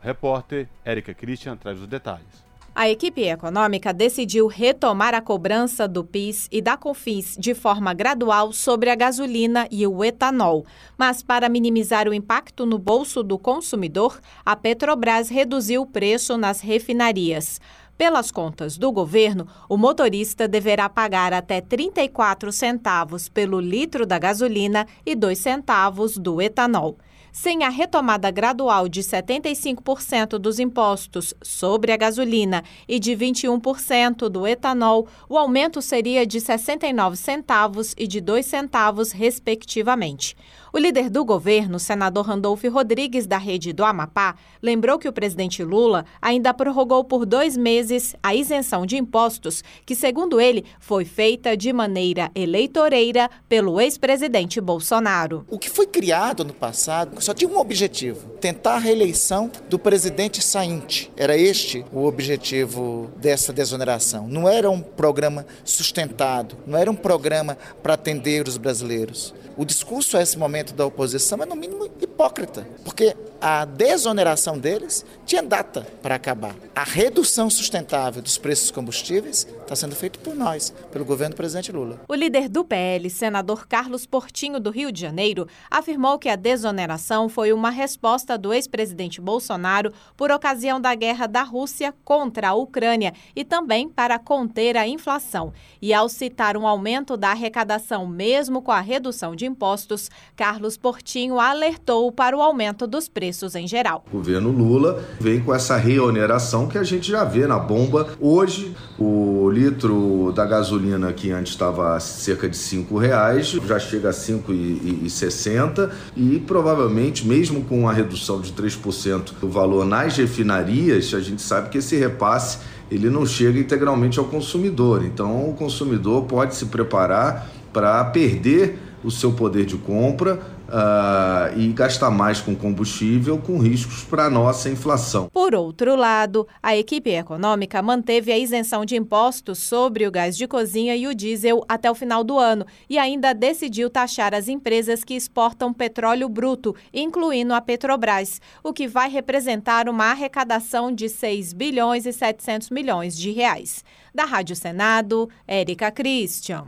Repórter 0.00 0.68
Érica 0.84 1.12
Christian 1.12 1.56
traz 1.56 1.80
os 1.80 1.86
detalhes. 1.86 2.44
A 2.76 2.88
equipe 2.88 3.22
econômica 3.22 3.92
decidiu 3.92 4.48
retomar 4.48 5.14
a 5.14 5.20
cobrança 5.20 5.86
do 5.86 6.02
PIS 6.02 6.48
e 6.50 6.60
da 6.60 6.76
COFINS 6.76 7.36
de 7.38 7.54
forma 7.54 7.94
gradual 7.94 8.52
sobre 8.52 8.90
a 8.90 8.96
gasolina 8.96 9.68
e 9.70 9.86
o 9.86 10.02
etanol. 10.02 10.66
Mas, 10.98 11.22
para 11.22 11.48
minimizar 11.48 12.08
o 12.08 12.12
impacto 12.12 12.66
no 12.66 12.76
bolso 12.76 13.22
do 13.22 13.38
consumidor, 13.38 14.20
a 14.44 14.56
Petrobras 14.56 15.28
reduziu 15.28 15.82
o 15.82 15.86
preço 15.86 16.36
nas 16.36 16.60
refinarias. 16.60 17.60
Pelas 17.96 18.32
contas 18.32 18.76
do 18.76 18.90
governo, 18.90 19.46
o 19.68 19.76
motorista 19.76 20.48
deverá 20.48 20.88
pagar 20.88 21.32
até 21.32 21.60
34 21.60 22.50
centavos 22.50 23.28
pelo 23.28 23.60
litro 23.60 24.04
da 24.04 24.18
gasolina 24.18 24.84
e 25.06 25.14
2 25.14 25.38
centavos 25.38 26.18
do 26.18 26.42
etanol. 26.42 26.98
Sem 27.30 27.64
a 27.64 27.68
retomada 27.68 28.30
gradual 28.30 28.88
de 28.88 29.00
75% 29.00 30.38
dos 30.38 30.60
impostos 30.60 31.34
sobre 31.42 31.90
a 31.90 31.96
gasolina 31.96 32.62
e 32.86 33.00
de 33.00 33.10
21% 33.10 34.28
do 34.28 34.46
etanol, 34.46 35.08
o 35.28 35.36
aumento 35.36 35.82
seria 35.82 36.24
de 36.24 36.40
69 36.40 37.16
centavos 37.16 37.92
e 37.98 38.06
de 38.06 38.20
2 38.20 38.46
centavos, 38.46 39.10
respectivamente. 39.10 40.36
O 40.76 40.78
líder 40.80 41.08
do 41.08 41.24
governo, 41.24 41.78
senador 41.78 42.26
Randolfo 42.26 42.68
Rodrigues, 42.68 43.28
da 43.28 43.38
rede 43.38 43.72
do 43.72 43.84
Amapá, 43.84 44.34
lembrou 44.60 44.98
que 44.98 45.06
o 45.06 45.12
presidente 45.12 45.62
Lula 45.62 46.04
ainda 46.20 46.52
prorrogou 46.52 47.04
por 47.04 47.24
dois 47.24 47.56
meses 47.56 48.16
a 48.20 48.34
isenção 48.34 48.84
de 48.84 48.96
impostos, 48.96 49.62
que, 49.86 49.94
segundo 49.94 50.40
ele, 50.40 50.64
foi 50.80 51.04
feita 51.04 51.56
de 51.56 51.72
maneira 51.72 52.28
eleitoreira 52.34 53.30
pelo 53.48 53.80
ex-presidente 53.80 54.60
Bolsonaro. 54.60 55.46
O 55.48 55.60
que 55.60 55.70
foi 55.70 55.86
criado 55.86 56.44
no 56.44 56.52
passado 56.52 57.22
só 57.22 57.32
tinha 57.32 57.48
um 57.48 57.60
objetivo: 57.60 58.30
tentar 58.40 58.74
a 58.74 58.78
reeleição 58.78 59.52
do 59.70 59.78
presidente 59.78 60.42
sainte. 60.42 61.08
Era 61.16 61.38
este 61.38 61.86
o 61.92 62.04
objetivo 62.04 63.12
dessa 63.16 63.52
desoneração. 63.52 64.26
Não 64.26 64.48
era 64.48 64.68
um 64.68 64.80
programa 64.80 65.46
sustentado, 65.64 66.56
não 66.66 66.76
era 66.76 66.90
um 66.90 66.96
programa 66.96 67.56
para 67.80 67.94
atender 67.94 68.48
os 68.48 68.56
brasileiros. 68.56 69.32
O 69.56 69.64
discurso 69.64 70.16
a 70.16 70.22
esse 70.22 70.38
momento 70.38 70.74
da 70.74 70.84
oposição 70.84 71.42
é, 71.42 71.46
no 71.46 71.54
mínimo, 71.54 71.88
hipócrita, 72.00 72.66
porque 72.84 73.16
a 73.46 73.66
desoneração 73.66 74.58
deles 74.58 75.04
tinha 75.26 75.42
data 75.42 75.86
para 76.00 76.14
acabar. 76.14 76.56
A 76.74 76.82
redução 76.82 77.50
sustentável 77.50 78.22
dos 78.22 78.38
preços 78.38 78.68
dos 78.68 78.70
combustíveis 78.74 79.46
está 79.60 79.76
sendo 79.76 79.94
feita 79.94 80.18
por 80.18 80.34
nós, 80.34 80.72
pelo 80.90 81.04
governo 81.04 81.34
do 81.34 81.36
presidente 81.36 81.70
Lula. 81.70 82.00
O 82.08 82.14
líder 82.14 82.48
do 82.48 82.64
PL, 82.64 83.10
senador 83.10 83.66
Carlos 83.66 84.06
Portinho, 84.06 84.58
do 84.58 84.70
Rio 84.70 84.90
de 84.90 85.02
Janeiro, 85.02 85.46
afirmou 85.70 86.18
que 86.18 86.30
a 86.30 86.36
desoneração 86.36 87.28
foi 87.28 87.52
uma 87.52 87.68
resposta 87.68 88.38
do 88.38 88.50
ex-presidente 88.50 89.20
Bolsonaro 89.20 89.92
por 90.16 90.30
ocasião 90.30 90.80
da 90.80 90.94
guerra 90.94 91.26
da 91.26 91.42
Rússia 91.42 91.94
contra 92.02 92.48
a 92.48 92.54
Ucrânia 92.54 93.12
e 93.36 93.44
também 93.44 93.90
para 93.90 94.18
conter 94.18 94.74
a 94.74 94.88
inflação. 94.88 95.52
E 95.82 95.92
ao 95.92 96.08
citar 96.08 96.56
um 96.56 96.66
aumento 96.66 97.14
da 97.14 97.32
arrecadação 97.32 98.06
mesmo 98.06 98.62
com 98.62 98.72
a 98.72 98.80
redução 98.80 99.36
de 99.36 99.44
impostos, 99.44 100.10
Carlos 100.34 100.78
Portinho 100.78 101.38
alertou 101.38 102.10
para 102.10 102.34
o 102.34 102.40
aumento 102.40 102.86
dos 102.86 103.06
preços 103.06 103.33
preços 103.34 103.54
em 103.56 103.66
geral. 103.66 104.04
O 104.08 104.16
governo 104.16 104.50
Lula 104.50 105.02
vem 105.20 105.40
com 105.40 105.52
essa 105.52 105.76
reoneração 105.76 106.68
que 106.68 106.78
a 106.78 106.84
gente 106.84 107.10
já 107.10 107.24
vê 107.24 107.46
na 107.46 107.58
bomba. 107.58 108.08
Hoje, 108.20 108.74
o 108.98 109.50
litro 109.50 110.32
da 110.34 110.46
gasolina 110.46 111.12
que 111.12 111.32
antes 111.32 111.52
estava 111.52 111.98
cerca 111.98 112.48
de 112.48 112.56
cinco 112.56 112.96
reais 112.96 113.48
já 113.48 113.78
chega 113.78 114.10
a 114.10 114.12
5,60 114.12 115.90
e 116.16 116.38
provavelmente, 116.46 117.26
mesmo 117.26 117.64
com 117.64 117.88
a 117.88 117.92
redução 117.92 118.40
de 118.40 118.52
3% 118.52 119.32
do 119.40 119.48
valor 119.48 119.84
nas 119.84 120.16
refinarias, 120.16 121.12
a 121.12 121.20
gente 121.20 121.42
sabe 121.42 121.70
que 121.70 121.78
esse 121.78 121.96
repasse 121.96 122.58
ele 122.90 123.10
não 123.10 123.26
chega 123.26 123.58
integralmente 123.58 124.18
ao 124.18 124.26
consumidor. 124.26 125.04
Então, 125.04 125.50
o 125.50 125.54
consumidor 125.54 126.24
pode 126.24 126.54
se 126.54 126.66
preparar 126.66 127.50
para 127.72 128.04
perder 128.04 128.78
o 129.02 129.10
seu 129.10 129.32
poder 129.32 129.66
de 129.66 129.76
compra 129.76 130.40
uh, 130.68 131.58
e 131.58 131.68
gastar 131.72 132.10
mais 132.10 132.40
com 132.40 132.54
combustível, 132.54 133.38
com 133.38 133.58
riscos 133.58 134.04
para 134.04 134.24
a 134.24 134.30
nossa 134.30 134.68
inflação. 134.68 135.28
Por 135.32 135.54
outro 135.54 135.96
lado, 135.96 136.46
a 136.62 136.76
equipe 136.76 137.10
econômica 137.10 137.82
manteve 137.82 138.32
a 138.32 138.38
isenção 138.38 138.84
de 138.84 138.96
impostos 138.96 139.58
sobre 139.58 140.06
o 140.06 140.10
gás 140.10 140.36
de 140.36 140.46
cozinha 140.46 140.96
e 140.96 141.06
o 141.06 141.14
diesel 141.14 141.64
até 141.68 141.90
o 141.90 141.94
final 141.94 142.24
do 142.24 142.38
ano 142.38 142.66
e 142.88 142.98
ainda 142.98 143.32
decidiu 143.32 143.90
taxar 143.90 144.34
as 144.34 144.48
empresas 144.48 145.04
que 145.04 145.14
exportam 145.14 145.72
petróleo 145.72 146.28
bruto, 146.28 146.74
incluindo 146.92 147.54
a 147.54 147.60
Petrobras, 147.60 148.40
o 148.62 148.72
que 148.72 148.86
vai 148.86 149.10
representar 149.10 149.88
uma 149.88 150.06
arrecadação 150.06 150.92
de 150.92 151.08
6 151.08 151.52
bilhões 151.52 152.06
e 152.06 152.12
700 152.12 152.70
milhões 152.70 153.16
de 153.16 153.30
reais. 153.30 153.84
Da 154.14 154.24
Rádio 154.24 154.54
Senado, 154.54 155.28
Érica 155.46 155.90
Christian. 155.90 156.66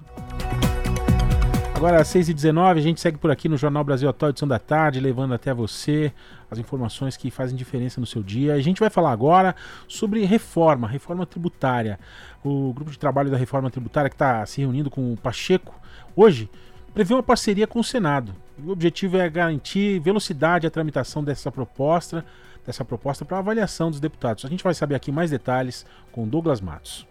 Agora, 1.76 2.00
às 2.00 2.08
6h19, 2.08 2.78
a 2.78 2.80
gente 2.80 3.02
segue 3.02 3.18
por 3.18 3.30
aqui 3.30 3.50
no 3.50 3.58
Jornal 3.58 3.84
Brasil 3.84 4.08
Atual, 4.08 4.30
edição 4.30 4.48
da 4.48 4.58
tarde, 4.58 4.98
levando 4.98 5.34
até 5.34 5.52
você 5.52 6.10
as 6.50 6.58
informações 6.58 7.18
que 7.18 7.30
fazem 7.30 7.54
diferença 7.54 8.00
no 8.00 8.06
seu 8.06 8.22
dia. 8.22 8.54
A 8.54 8.60
gente 8.62 8.80
vai 8.80 8.88
falar 8.88 9.12
agora 9.12 9.54
sobre 9.86 10.24
reforma, 10.24 10.88
reforma 10.88 11.26
tributária. 11.26 12.00
O 12.42 12.72
grupo 12.72 12.90
de 12.90 12.98
trabalho 12.98 13.30
da 13.30 13.36
reforma 13.36 13.70
tributária 13.70 14.08
que 14.08 14.14
está 14.14 14.46
se 14.46 14.62
reunindo 14.62 14.88
com 14.88 15.12
o 15.12 15.18
Pacheco 15.18 15.74
hoje 16.16 16.48
prevê 16.94 17.12
uma 17.12 17.22
parceria 17.22 17.66
com 17.66 17.78
o 17.78 17.84
Senado. 17.84 18.34
O 18.64 18.70
objetivo 18.70 19.18
é 19.18 19.28
garantir 19.28 20.00
velocidade 20.00 20.66
à 20.66 20.70
tramitação 20.70 21.22
dessa 21.22 21.52
proposta, 21.52 22.24
dessa 22.64 22.86
proposta 22.86 23.22
para 23.22 23.36
avaliação 23.36 23.90
dos 23.90 24.00
deputados. 24.00 24.46
A 24.46 24.48
gente 24.48 24.64
vai 24.64 24.72
saber 24.72 24.94
aqui 24.94 25.12
mais 25.12 25.30
detalhes 25.30 25.84
com 26.10 26.26
Douglas 26.26 26.62
Matos. 26.62 27.06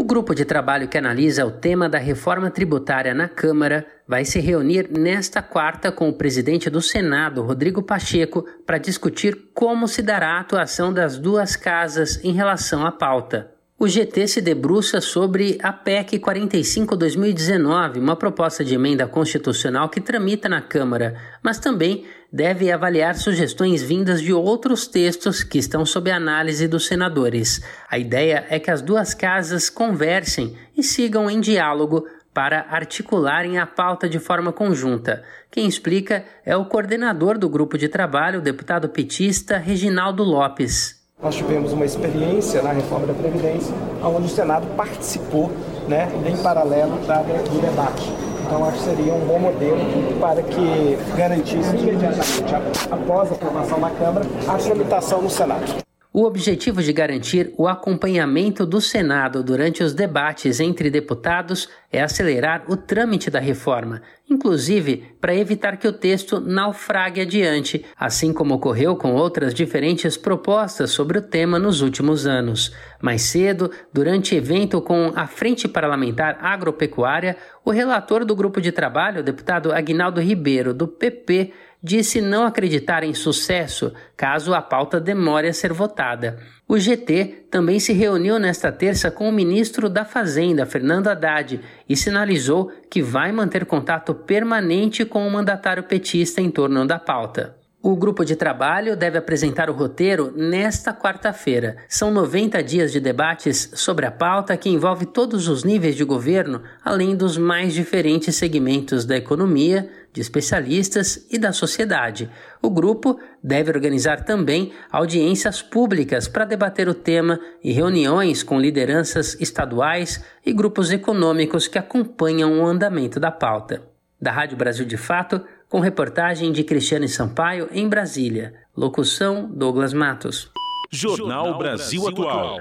O 0.00 0.04
grupo 0.04 0.32
de 0.32 0.44
trabalho 0.44 0.86
que 0.86 0.96
analisa 0.96 1.44
o 1.44 1.50
tema 1.50 1.88
da 1.88 1.98
reforma 1.98 2.52
tributária 2.52 3.12
na 3.12 3.28
Câmara 3.28 3.84
vai 4.06 4.24
se 4.24 4.38
reunir 4.38 4.88
nesta 4.96 5.42
quarta 5.42 5.90
com 5.90 6.08
o 6.08 6.12
presidente 6.12 6.70
do 6.70 6.80
Senado, 6.80 7.42
Rodrigo 7.42 7.82
Pacheco, 7.82 8.46
para 8.64 8.78
discutir 8.78 9.50
como 9.52 9.88
se 9.88 10.00
dará 10.00 10.36
a 10.36 10.40
atuação 10.40 10.92
das 10.92 11.18
duas 11.18 11.56
casas 11.56 12.22
em 12.22 12.30
relação 12.30 12.86
à 12.86 12.92
pauta. 12.92 13.50
O 13.76 13.88
GT 13.88 14.28
se 14.28 14.40
debruça 14.40 15.00
sobre 15.00 15.58
a 15.62 15.72
PEC 15.72 16.20
45-2019, 16.20 17.98
uma 17.98 18.14
proposta 18.14 18.64
de 18.64 18.76
emenda 18.76 19.06
constitucional 19.06 19.88
que 19.88 20.00
tramita 20.00 20.48
na 20.48 20.60
Câmara, 20.60 21.16
mas 21.42 21.58
também 21.58 22.04
deve 22.32 22.70
avaliar 22.70 23.14
sugestões 23.14 23.82
vindas 23.82 24.20
de 24.20 24.32
outros 24.32 24.86
textos 24.86 25.42
que 25.42 25.58
estão 25.58 25.84
sob 25.86 26.10
análise 26.10 26.68
dos 26.68 26.86
senadores. 26.86 27.62
A 27.90 27.98
ideia 27.98 28.46
é 28.50 28.58
que 28.58 28.70
as 28.70 28.82
duas 28.82 29.14
casas 29.14 29.70
conversem 29.70 30.54
e 30.76 30.82
sigam 30.82 31.30
em 31.30 31.40
diálogo 31.40 32.06
para 32.34 32.66
articularem 32.70 33.58
a 33.58 33.66
pauta 33.66 34.08
de 34.08 34.18
forma 34.18 34.52
conjunta. 34.52 35.24
Quem 35.50 35.66
explica 35.66 36.24
é 36.44 36.56
o 36.56 36.66
coordenador 36.66 37.38
do 37.38 37.48
grupo 37.48 37.76
de 37.76 37.88
trabalho, 37.88 38.38
o 38.38 38.42
deputado 38.42 38.88
petista 38.88 39.56
Reginaldo 39.56 40.22
Lopes. 40.22 40.98
Nós 41.20 41.34
tivemos 41.34 41.72
uma 41.72 41.84
experiência 41.84 42.62
na 42.62 42.70
reforma 42.70 43.08
da 43.08 43.14
Previdência, 43.14 43.74
onde 44.04 44.26
o 44.26 44.28
Senado 44.28 44.68
participou 44.76 45.50
né, 45.88 46.08
em 46.24 46.36
paralelo 46.40 46.96
da, 47.06 47.22
do 47.22 47.60
debate. 47.60 48.27
Então, 48.48 48.66
acho 48.66 48.78
que 48.78 48.84
seria 48.84 49.12
um 49.12 49.26
bom 49.26 49.38
modelo 49.38 49.76
para 50.18 50.42
que 50.42 50.98
garantisse 51.14 51.76
imediatamente, 51.76 52.54
após 52.90 53.30
a 53.30 53.34
aprovação 53.34 53.78
na 53.78 53.90
Câmara, 53.90 54.26
a 54.48 54.56
tramitação 54.56 55.20
no 55.20 55.28
Senado. 55.28 55.87
O 56.10 56.24
objetivo 56.24 56.82
de 56.82 56.90
garantir 56.90 57.52
o 57.58 57.68
acompanhamento 57.68 58.64
do 58.64 58.80
Senado 58.80 59.42
durante 59.42 59.82
os 59.82 59.92
debates 59.92 60.58
entre 60.58 60.88
deputados 60.88 61.68
é 61.92 62.02
acelerar 62.02 62.64
o 62.66 62.78
trâmite 62.78 63.30
da 63.30 63.38
reforma, 63.38 64.00
inclusive 64.28 65.14
para 65.20 65.34
evitar 65.34 65.76
que 65.76 65.86
o 65.86 65.92
texto 65.92 66.40
naufrague 66.40 67.20
adiante, 67.20 67.84
assim 67.94 68.32
como 68.32 68.54
ocorreu 68.54 68.96
com 68.96 69.14
outras 69.14 69.52
diferentes 69.52 70.16
propostas 70.16 70.90
sobre 70.92 71.18
o 71.18 71.22
tema 71.22 71.58
nos 71.58 71.82
últimos 71.82 72.26
anos. 72.26 72.74
Mais 73.02 73.20
cedo, 73.22 73.70
durante 73.92 74.34
evento 74.34 74.80
com 74.80 75.12
a 75.14 75.26
Frente 75.26 75.68
Parlamentar 75.68 76.38
Agropecuária, 76.40 77.36
o 77.62 77.70
relator 77.70 78.24
do 78.24 78.34
grupo 78.34 78.62
de 78.62 78.72
trabalho, 78.72 79.20
o 79.20 79.24
deputado 79.24 79.72
Aguinaldo 79.72 80.22
Ribeiro, 80.22 80.72
do 80.72 80.88
PP, 80.88 81.52
disse 81.82 82.20
não 82.20 82.44
acreditar 82.44 83.02
em 83.04 83.14
sucesso 83.14 83.92
caso 84.16 84.54
a 84.54 84.62
pauta 84.62 85.00
demore 85.00 85.48
a 85.48 85.52
ser 85.52 85.72
votada. 85.72 86.38
O 86.66 86.78
GT 86.78 87.46
também 87.50 87.78
se 87.78 87.92
reuniu 87.92 88.38
nesta 88.38 88.70
terça 88.72 89.10
com 89.10 89.28
o 89.28 89.32
ministro 89.32 89.88
da 89.88 90.04
Fazenda, 90.04 90.66
Fernando 90.66 91.08
Haddad, 91.08 91.60
e 91.88 91.96
sinalizou 91.96 92.70
que 92.90 93.02
vai 93.02 93.32
manter 93.32 93.64
contato 93.64 94.14
permanente 94.14 95.04
com 95.04 95.26
o 95.26 95.30
mandatário 95.30 95.82
petista 95.82 96.40
em 96.40 96.50
torno 96.50 96.86
da 96.86 96.98
pauta. 96.98 97.57
O 97.80 97.94
grupo 97.94 98.24
de 98.24 98.34
trabalho 98.34 98.96
deve 98.96 99.18
apresentar 99.18 99.70
o 99.70 99.72
roteiro 99.72 100.32
nesta 100.36 100.92
quarta-feira. 100.92 101.76
São 101.88 102.10
90 102.10 102.60
dias 102.60 102.90
de 102.90 102.98
debates 102.98 103.70
sobre 103.74 104.04
a 104.04 104.10
pauta 104.10 104.56
que 104.56 104.68
envolve 104.68 105.06
todos 105.06 105.46
os 105.46 105.62
níveis 105.62 105.94
de 105.94 106.02
governo, 106.02 106.60
além 106.84 107.14
dos 107.14 107.38
mais 107.38 107.72
diferentes 107.72 108.34
segmentos 108.34 109.04
da 109.04 109.16
economia, 109.16 109.88
de 110.12 110.20
especialistas 110.20 111.24
e 111.30 111.38
da 111.38 111.52
sociedade. 111.52 112.28
O 112.60 112.68
grupo 112.68 113.16
deve 113.40 113.70
organizar 113.70 114.24
também 114.24 114.72
audiências 114.90 115.62
públicas 115.62 116.26
para 116.26 116.44
debater 116.44 116.88
o 116.88 116.94
tema 116.94 117.38
e 117.62 117.70
reuniões 117.70 118.42
com 118.42 118.58
lideranças 118.58 119.36
estaduais 119.40 120.20
e 120.44 120.52
grupos 120.52 120.90
econômicos 120.90 121.68
que 121.68 121.78
acompanham 121.78 122.60
o 122.60 122.66
andamento 122.66 123.20
da 123.20 123.30
pauta. 123.30 123.82
Da 124.20 124.32
Rádio 124.32 124.56
Brasil 124.56 124.84
de 124.84 124.96
Fato, 124.96 125.40
com 125.68 125.80
reportagem 125.80 126.50
de 126.50 126.64
Cristiane 126.64 127.08
Sampaio 127.08 127.68
em 127.70 127.86
Brasília. 127.88 128.54
Locução 128.74 129.46
Douglas 129.46 129.92
Matos. 129.92 130.50
Jornal 130.90 131.58
Brasil 131.58 132.08
Atual. 132.08 132.58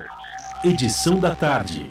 Edição 0.64 1.18
da 1.18 1.34
tarde. 1.34 1.90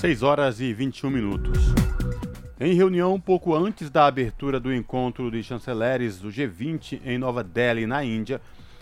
6 0.00 0.22
horas 0.22 0.60
e 0.60 0.72
21 0.72 1.10
minutos. 1.10 1.58
Em 2.58 2.72
reunião 2.72 3.20
pouco 3.20 3.54
antes 3.54 3.90
da 3.90 4.06
abertura 4.06 4.58
do 4.58 4.72
encontro 4.72 5.30
de 5.30 5.42
chanceleres 5.42 6.18
do 6.18 6.28
G20 6.28 7.00
em 7.04 7.18
Nova 7.18 7.44
Delhi, 7.44 7.86
na 7.86 8.02
Índia, 8.02 8.40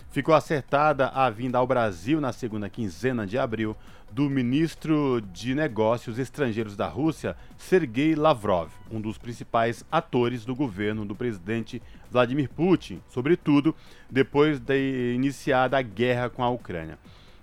ficou 0.09 0.33
acertada 0.33 1.09
a 1.09 1.29
vinda 1.29 1.57
ao 1.57 1.67
Brasil 1.67 2.21
na 2.21 2.31
segunda 2.31 2.69
quinzena 2.69 3.27
de 3.27 3.37
abril 3.37 3.75
do 4.17 4.31
ministro 4.31 5.21
de 5.31 5.53
Negócios 5.53 6.17
Estrangeiros 6.17 6.75
da 6.75 6.87
Rússia, 6.87 7.37
Sergei 7.55 8.15
Lavrov, 8.15 8.71
um 8.89 8.99
dos 8.99 9.15
principais 9.15 9.85
atores 9.91 10.43
do 10.43 10.55
governo 10.55 11.05
do 11.05 11.15
presidente 11.15 11.79
Vladimir 12.09 12.49
Putin, 12.49 12.99
sobretudo 13.09 13.75
depois 14.09 14.59
de 14.59 15.13
iniciada 15.13 15.77
a 15.77 15.83
guerra 15.83 16.31
com 16.31 16.43
a 16.43 16.49
Ucrânia. 16.49 16.97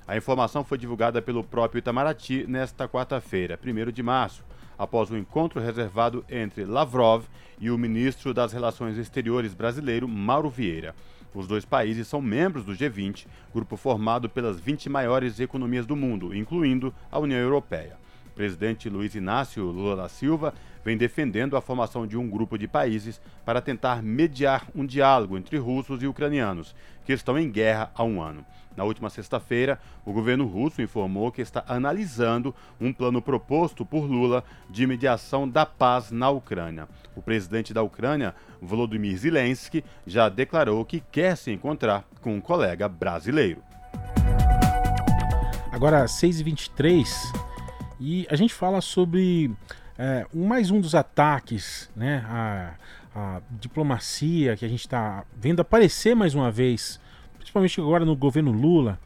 A 0.05 0.17
informação 0.17 0.65
foi 0.65 0.77
divulgada 0.77 1.23
pelo 1.23 1.45
próprio 1.45 1.79
Itamaraty 1.79 2.45
nesta 2.49 2.89
quarta-feira, 2.89 3.57
1 3.65 3.93
de 3.93 4.03
março, 4.03 4.43
após 4.77 5.13
o 5.13 5.15
um 5.15 5.19
encontro 5.19 5.61
reservado 5.61 6.25
entre 6.29 6.65
Lavrov 6.65 7.23
e 7.61 7.71
o 7.71 7.79
ministro 7.79 8.35
das 8.35 8.53
Relações 8.53 8.99
Exteriores 8.99 9.55
brasileiro, 9.55 10.09
Mauro 10.09 10.51
Vieira. 10.51 10.93
Os 11.35 11.49
dois 11.49 11.65
países 11.65 12.07
são 12.07 12.23
membros 12.23 12.65
do 12.65 12.73
G20, 12.73 13.27
grupo 13.53 13.77
formado 13.77 14.29
pelas 14.29 14.61
20 14.61 14.89
maiores 14.89 15.41
economias 15.41 15.85
do 15.85 15.97
mundo, 15.97 16.33
incluindo 16.33 16.95
a 17.11 17.19
União 17.19 17.41
Europeia. 17.41 17.97
O 18.29 18.31
presidente 18.35 18.89
Luiz 18.89 19.17
Inácio 19.17 19.65
Lula 19.65 19.97
da 19.97 20.09
Silva 20.09 20.55
vem 20.85 20.97
defendendo 20.97 21.57
a 21.57 21.61
formação 21.61 22.07
de 22.07 22.17
um 22.17 22.31
grupo 22.31 22.57
de 22.57 22.69
países 22.69 23.21
para 23.45 23.61
tentar 23.61 24.01
mediar 24.01 24.69
um 24.77 24.87
diálogo 24.87 25.37
entre 25.37 25.57
russos 25.59 26.03
e 26.03 26.07
ucranianos, 26.07 26.75
que 27.05 27.13
estão 27.13 27.37
em 27.37 27.51
guerra 27.51 27.91
há 27.97 28.05
um 28.05 28.23
ano. 28.23 28.45
Na 28.77 28.85
última 28.85 29.09
sexta-feira, 29.09 29.79
o 30.05 30.13
governo 30.13 30.47
russo 30.47 30.83
informou 30.83 31.31
que 31.31 31.41
está 31.41 31.65
analisando 31.69 32.55
um 32.81 32.93
plano 32.93 33.23
proposto 33.23 33.85
por 33.85 34.05
Lula 34.05 34.43
de 34.69 34.87
mediação 34.87 35.49
da 35.49 35.65
paz 35.65 36.11
na 36.11 36.29
Ucrânia. 36.31 36.89
O 37.15 37.23
presidente 37.23 37.73
da 37.73 37.83
Ucrânia, 37.83 38.35
Volodymyr 38.61 39.17
Zelensky, 39.17 39.85
já 40.07 40.29
declarou 40.29 40.85
que 40.85 41.01
quer 41.01 41.37
se 41.37 41.53
encontrar 41.53 42.05
com 42.21 42.35
um 42.35 42.41
colega 42.41 42.89
brasileiro. 42.89 43.63
Agora, 45.71 46.05
6h23, 46.05 47.07
e 48.01 48.27
a 48.29 48.37
gente 48.37 48.55
fala 48.55 48.81
sobre 48.81 49.51
é, 49.97 50.27
mais 50.35 50.71
um 50.71 50.81
dos 50.81 50.95
ataques, 50.95 51.91
né? 51.95 52.25
A, 52.29 52.75
a 53.15 53.41
diplomacia 53.51 54.57
que 54.57 54.65
a 54.65 54.69
gente 54.69 54.81
está 54.81 55.25
vendo 55.37 55.61
aparecer 55.61 56.17
mais 56.17 56.35
uma 56.35 56.51
vez 56.51 57.01
principalmente 57.45 57.81
agora 57.81 58.05
no 58.07 58.17
governo 58.17 58.51
Lula, 58.51 58.99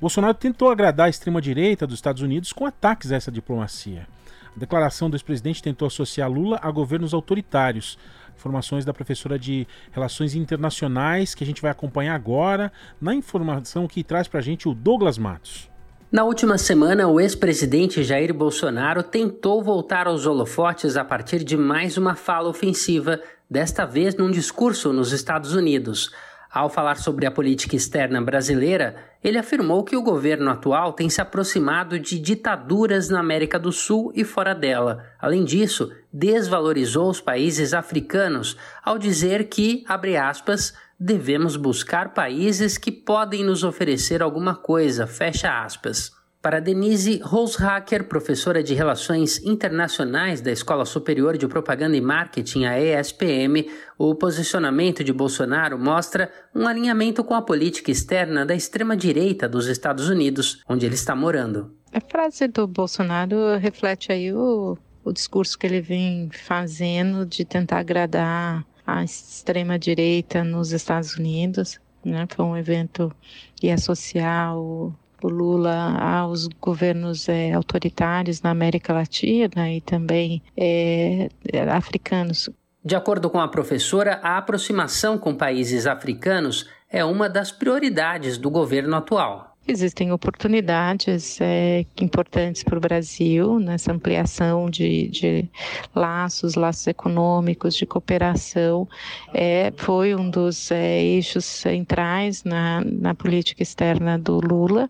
Bolsonaro 0.00 0.34
tentou 0.34 0.70
agradar 0.70 1.06
a 1.06 1.10
extrema-direita 1.10 1.86
dos 1.86 1.96
Estados 1.96 2.22
Unidos 2.22 2.52
com 2.52 2.64
ataques 2.64 3.12
a 3.12 3.16
essa 3.16 3.30
diplomacia. 3.30 4.08
A 4.56 4.58
declaração 4.58 5.08
do 5.08 5.14
ex-presidente 5.14 5.62
tentou 5.62 5.86
associar 5.86 6.30
Lula 6.30 6.58
a 6.62 6.70
governos 6.70 7.12
autoritários. 7.14 7.98
Informações 8.34 8.84
da 8.84 8.94
professora 8.94 9.38
de 9.38 9.66
Relações 9.92 10.34
Internacionais 10.34 11.34
que 11.34 11.44
a 11.44 11.46
gente 11.46 11.62
vai 11.62 11.70
acompanhar 11.70 12.14
agora 12.14 12.72
na 13.00 13.14
informação 13.14 13.86
que 13.86 14.02
traz 14.02 14.26
para 14.26 14.40
a 14.40 14.42
gente 14.42 14.68
o 14.68 14.74
Douglas 14.74 15.18
Matos. 15.18 15.70
Na 16.10 16.24
última 16.24 16.58
semana, 16.58 17.08
o 17.08 17.20
ex-presidente 17.20 18.02
Jair 18.02 18.34
Bolsonaro 18.34 19.02
tentou 19.02 19.62
voltar 19.62 20.06
aos 20.06 20.26
holofotes 20.26 20.96
a 20.96 21.04
partir 21.04 21.44
de 21.44 21.56
mais 21.56 21.96
uma 21.96 22.14
fala 22.14 22.48
ofensiva, 22.48 23.20
desta 23.48 23.84
vez 23.84 24.14
num 24.16 24.30
discurso 24.30 24.92
nos 24.92 25.12
Estados 25.12 25.54
Unidos. 25.54 26.10
Ao 26.52 26.68
falar 26.68 26.96
sobre 26.96 27.24
a 27.24 27.30
política 27.30 27.74
externa 27.74 28.20
brasileira, 28.20 28.94
ele 29.24 29.38
afirmou 29.38 29.82
que 29.82 29.96
o 29.96 30.02
governo 30.02 30.50
atual 30.50 30.92
tem 30.92 31.08
se 31.08 31.18
aproximado 31.18 31.98
de 31.98 32.18
ditaduras 32.18 33.08
na 33.08 33.20
América 33.20 33.58
do 33.58 33.72
Sul 33.72 34.12
e 34.14 34.22
fora 34.22 34.54
dela. 34.54 35.02
Além 35.18 35.44
disso, 35.44 35.90
desvalorizou 36.12 37.08
os 37.08 37.22
países 37.22 37.72
africanos 37.72 38.54
ao 38.84 38.98
dizer 38.98 39.48
que, 39.48 39.82
abre 39.88 40.14
aspas, 40.18 40.74
devemos 41.00 41.56
buscar 41.56 42.12
países 42.12 42.76
que 42.76 42.92
podem 42.92 43.42
nos 43.42 43.64
oferecer 43.64 44.22
alguma 44.22 44.54
coisa, 44.54 45.06
fecha 45.06 45.64
aspas. 45.64 46.12
Para 46.42 46.58
Denise 46.58 47.20
Roshacker, 47.22 48.08
professora 48.08 48.64
de 48.64 48.74
Relações 48.74 49.40
Internacionais 49.44 50.40
da 50.40 50.50
Escola 50.50 50.84
Superior 50.84 51.38
de 51.38 51.46
Propaganda 51.46 51.96
e 51.96 52.00
Marketing, 52.00 52.64
a 52.64 52.80
ESPM, 52.80 53.70
o 53.96 54.12
posicionamento 54.16 55.04
de 55.04 55.12
Bolsonaro 55.12 55.78
mostra 55.78 56.32
um 56.52 56.66
alinhamento 56.66 57.22
com 57.22 57.34
a 57.34 57.42
política 57.42 57.92
externa 57.92 58.44
da 58.44 58.56
extrema-direita 58.56 59.48
dos 59.48 59.68
Estados 59.68 60.08
Unidos, 60.08 60.60
onde 60.68 60.84
ele 60.84 60.96
está 60.96 61.14
morando. 61.14 61.76
A 61.92 62.00
frase 62.00 62.48
do 62.48 62.66
Bolsonaro 62.66 63.56
reflete 63.58 64.10
aí 64.10 64.32
o, 64.32 64.76
o 65.04 65.12
discurso 65.12 65.56
que 65.56 65.68
ele 65.68 65.80
vem 65.80 66.28
fazendo 66.32 67.24
de 67.24 67.44
tentar 67.44 67.78
agradar 67.78 68.66
a 68.84 69.04
extrema-direita 69.04 70.42
nos 70.42 70.72
Estados 70.72 71.14
Unidos. 71.16 71.78
Né? 72.04 72.26
Foi 72.34 72.44
um 72.44 72.56
evento 72.56 73.14
que 73.54 73.68
é 73.68 73.76
social 73.76 74.58
o 74.60 74.92
Lula 75.28 75.98
aos 75.98 76.46
governos 76.60 77.28
é, 77.28 77.52
autoritários 77.52 78.42
na 78.42 78.50
América 78.50 78.92
Latina 78.92 79.70
e 79.70 79.80
também 79.80 80.42
é, 80.56 81.28
africanos. 81.70 82.48
De 82.84 82.96
acordo 82.96 83.30
com 83.30 83.38
a 83.38 83.48
professora, 83.48 84.18
a 84.22 84.36
aproximação 84.36 85.16
com 85.16 85.34
países 85.34 85.86
africanos 85.86 86.68
é 86.90 87.04
uma 87.04 87.28
das 87.28 87.52
prioridades 87.52 88.36
do 88.36 88.50
governo 88.50 88.96
atual. 88.96 89.51
Existem 89.66 90.10
oportunidades 90.10 91.40
é, 91.40 91.86
importantes 92.00 92.64
para 92.64 92.76
o 92.76 92.80
Brasil 92.80 93.60
nessa 93.60 93.92
ampliação 93.92 94.68
de, 94.68 95.06
de, 95.06 95.48
laços, 95.94 96.56
laços 96.56 96.88
econômicos, 96.88 97.76
de 97.76 97.86
cooperação. 97.86 98.88
É, 99.32 99.72
foi 99.76 100.16
um 100.16 100.28
dos 100.28 100.72
é, 100.72 101.00
eixos 101.00 101.44
centrais 101.44 102.42
na, 102.42 102.82
na 102.84 103.14
política 103.14 103.62
externa 103.62 104.18
do 104.18 104.40
Lula 104.40 104.88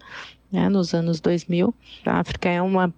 né, 0.53 0.69
nos 0.69 0.93
anos 0.93 1.21
2000. 1.21 1.75
A 2.05 2.21
África 2.21 2.49
é 2.49 2.61
uma 2.61 2.93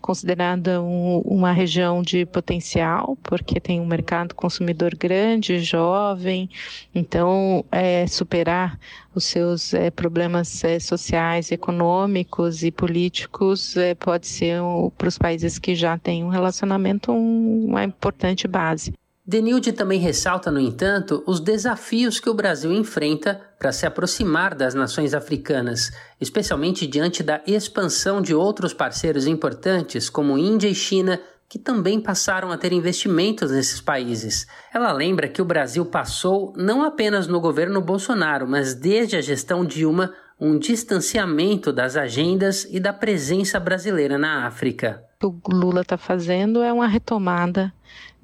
considerada 0.00 0.80
um, 0.80 1.18
uma 1.24 1.52
região 1.52 2.02
de 2.02 2.24
potencial, 2.26 3.16
porque 3.22 3.60
tem 3.60 3.80
um 3.80 3.86
mercado 3.86 4.34
consumidor 4.34 4.94
grande, 4.94 5.58
jovem, 5.60 6.48
então 6.94 7.64
é, 7.70 8.06
superar 8.06 8.78
os 9.14 9.24
seus 9.24 9.74
é, 9.74 9.90
problemas 9.90 10.64
é, 10.64 10.78
sociais, 10.78 11.52
econômicos 11.52 12.62
e 12.62 12.70
políticos 12.70 13.76
é, 13.76 13.94
pode 13.94 14.26
ser 14.26 14.62
um, 14.62 14.90
para 14.90 15.08
os 15.08 15.18
países 15.18 15.58
que 15.58 15.74
já 15.74 15.98
têm 15.98 16.24
um 16.24 16.28
relacionamento 16.28 17.12
um, 17.12 17.66
uma 17.66 17.84
importante 17.84 18.48
base. 18.48 18.92
Denilde 19.24 19.72
também 19.72 20.00
ressalta, 20.00 20.50
no 20.50 20.58
entanto, 20.58 21.22
os 21.28 21.38
desafios 21.38 22.18
que 22.18 22.28
o 22.28 22.34
Brasil 22.34 22.72
enfrenta 22.72 23.40
para 23.56 23.70
se 23.70 23.86
aproximar 23.86 24.52
das 24.52 24.74
nações 24.74 25.14
africanas, 25.14 25.92
especialmente 26.20 26.88
diante 26.88 27.22
da 27.22 27.40
expansão 27.46 28.20
de 28.20 28.34
outros 28.34 28.74
parceiros 28.74 29.28
importantes 29.28 30.10
como 30.10 30.36
Índia 30.36 30.66
e 30.66 30.74
China, 30.74 31.20
que 31.48 31.56
também 31.56 32.00
passaram 32.00 32.50
a 32.50 32.58
ter 32.58 32.72
investimentos 32.72 33.52
nesses 33.52 33.80
países. 33.80 34.44
Ela 34.74 34.90
lembra 34.90 35.28
que 35.28 35.40
o 35.40 35.44
Brasil 35.44 35.86
passou, 35.86 36.52
não 36.56 36.82
apenas 36.82 37.28
no 37.28 37.40
governo 37.40 37.80
Bolsonaro, 37.80 38.48
mas 38.48 38.74
desde 38.74 39.16
a 39.16 39.20
gestão 39.20 39.64
Dilma, 39.64 40.12
um 40.40 40.58
distanciamento 40.58 41.72
das 41.72 41.96
agendas 41.96 42.64
e 42.64 42.80
da 42.80 42.92
presença 42.92 43.60
brasileira 43.60 44.18
na 44.18 44.48
África. 44.48 45.04
O 45.22 45.30
que 45.30 45.54
o 45.54 45.56
Lula 45.56 45.82
está 45.82 45.96
fazendo 45.96 46.60
é 46.60 46.72
uma 46.72 46.88
retomada 46.88 47.72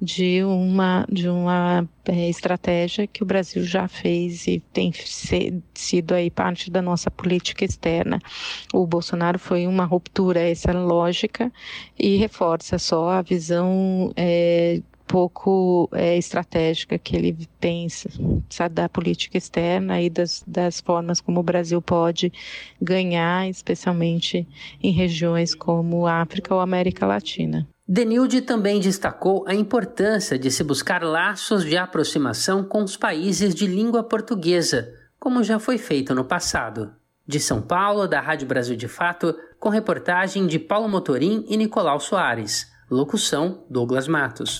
de 0.01 0.43
uma, 0.43 1.05
de 1.11 1.27
uma 1.27 1.87
é, 2.05 2.29
estratégia 2.29 3.05
que 3.05 3.21
o 3.21 3.25
Brasil 3.25 3.63
já 3.63 3.87
fez 3.87 4.47
e 4.47 4.63
tem 4.71 4.93
se, 4.93 5.61
sido 5.73 6.13
aí 6.13 6.31
parte 6.31 6.71
da 6.71 6.81
nossa 6.81 7.11
política 7.11 7.65
externa. 7.65 8.19
O 8.73 8.87
Bolsonaro 8.87 9.37
foi 9.37 9.67
uma 9.67 9.85
ruptura 9.85 10.39
essa 10.39 10.71
lógica 10.71 11.51
e 11.97 12.15
reforça 12.15 12.79
só 12.79 13.09
a 13.09 13.21
visão 13.21 14.11
é, 14.15 14.81
pouco 15.09 15.89
é, 15.91 16.17
estratégica 16.17 16.97
que 16.97 17.15
ele 17.15 17.35
pensa 17.59 18.09
sabe, 18.47 18.75
da 18.75 18.87
política 18.87 19.37
externa 19.37 19.99
e 19.99 20.09
das, 20.09 20.43
das 20.45 20.79
formas 20.79 21.19
como 21.19 21.39
o 21.39 21.43
Brasil 21.43 21.81
pode 21.81 22.31
ganhar, 22.79 23.49
especialmente 23.49 24.47
em 24.81 24.91
regiões 24.91 25.55
como 25.55 26.05
África 26.05 26.53
ou 26.53 26.61
América 26.61 27.07
Latina. 27.07 27.67
Denilde 27.91 28.41
também 28.41 28.79
destacou 28.79 29.43
a 29.47 29.55
importância 29.55 30.37
de 30.37 30.51
se 30.51 30.63
buscar 30.63 31.01
laços 31.01 31.65
de 31.65 31.75
aproximação 31.75 32.63
com 32.63 32.83
os 32.83 32.95
países 32.95 33.55
de 33.55 33.65
língua 33.65 34.03
portuguesa, 34.03 34.93
como 35.19 35.43
já 35.43 35.57
foi 35.57 35.79
feito 35.79 36.13
no 36.13 36.23
passado. 36.23 36.93
De 37.25 37.39
São 37.39 37.63
Paulo, 37.63 38.07
da 38.07 38.21
Rádio 38.21 38.47
Brasil 38.47 38.75
de 38.75 38.87
Fato, 38.87 39.35
com 39.59 39.69
reportagem 39.69 40.45
de 40.45 40.59
Paulo 40.59 40.87
Motorim 40.87 41.43
e 41.49 41.57
Nicolau 41.57 41.99
Soares. 41.99 42.67
Locução: 42.91 43.65
Douglas 43.67 44.07
Matos. 44.07 44.59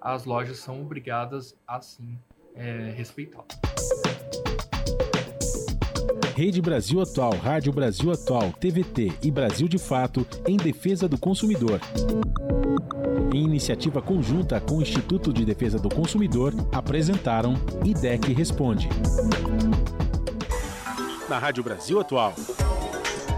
as 0.00 0.24
lojas 0.24 0.58
são 0.58 0.80
obrigadas 0.80 1.56
a 1.66 1.80
sim 1.80 2.18
é, 2.54 2.92
respeitá-lo. 2.96 3.46
Rede 6.34 6.62
Brasil 6.62 7.00
Atual, 7.00 7.32
Rádio 7.32 7.72
Brasil 7.72 8.12
Atual, 8.12 8.52
TVT 8.52 9.12
e 9.22 9.30
Brasil 9.30 9.66
de 9.66 9.76
Fato 9.76 10.24
em 10.46 10.56
defesa 10.56 11.08
do 11.08 11.18
consumidor. 11.18 11.80
Em 13.34 13.44
iniciativa 13.44 14.00
conjunta 14.00 14.60
com 14.60 14.76
o 14.76 14.82
Instituto 14.82 15.32
de 15.32 15.44
Defesa 15.44 15.78
do 15.78 15.88
Consumidor, 15.88 16.54
apresentaram 16.72 17.54
IDEC 17.84 18.32
Responde. 18.32 18.88
Na 21.28 21.38
Rádio 21.38 21.62
Brasil 21.62 22.00
Atual, 22.00 22.34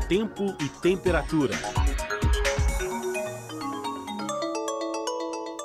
tempo 0.07 0.55
e 0.61 0.69
temperatura. 0.81 1.55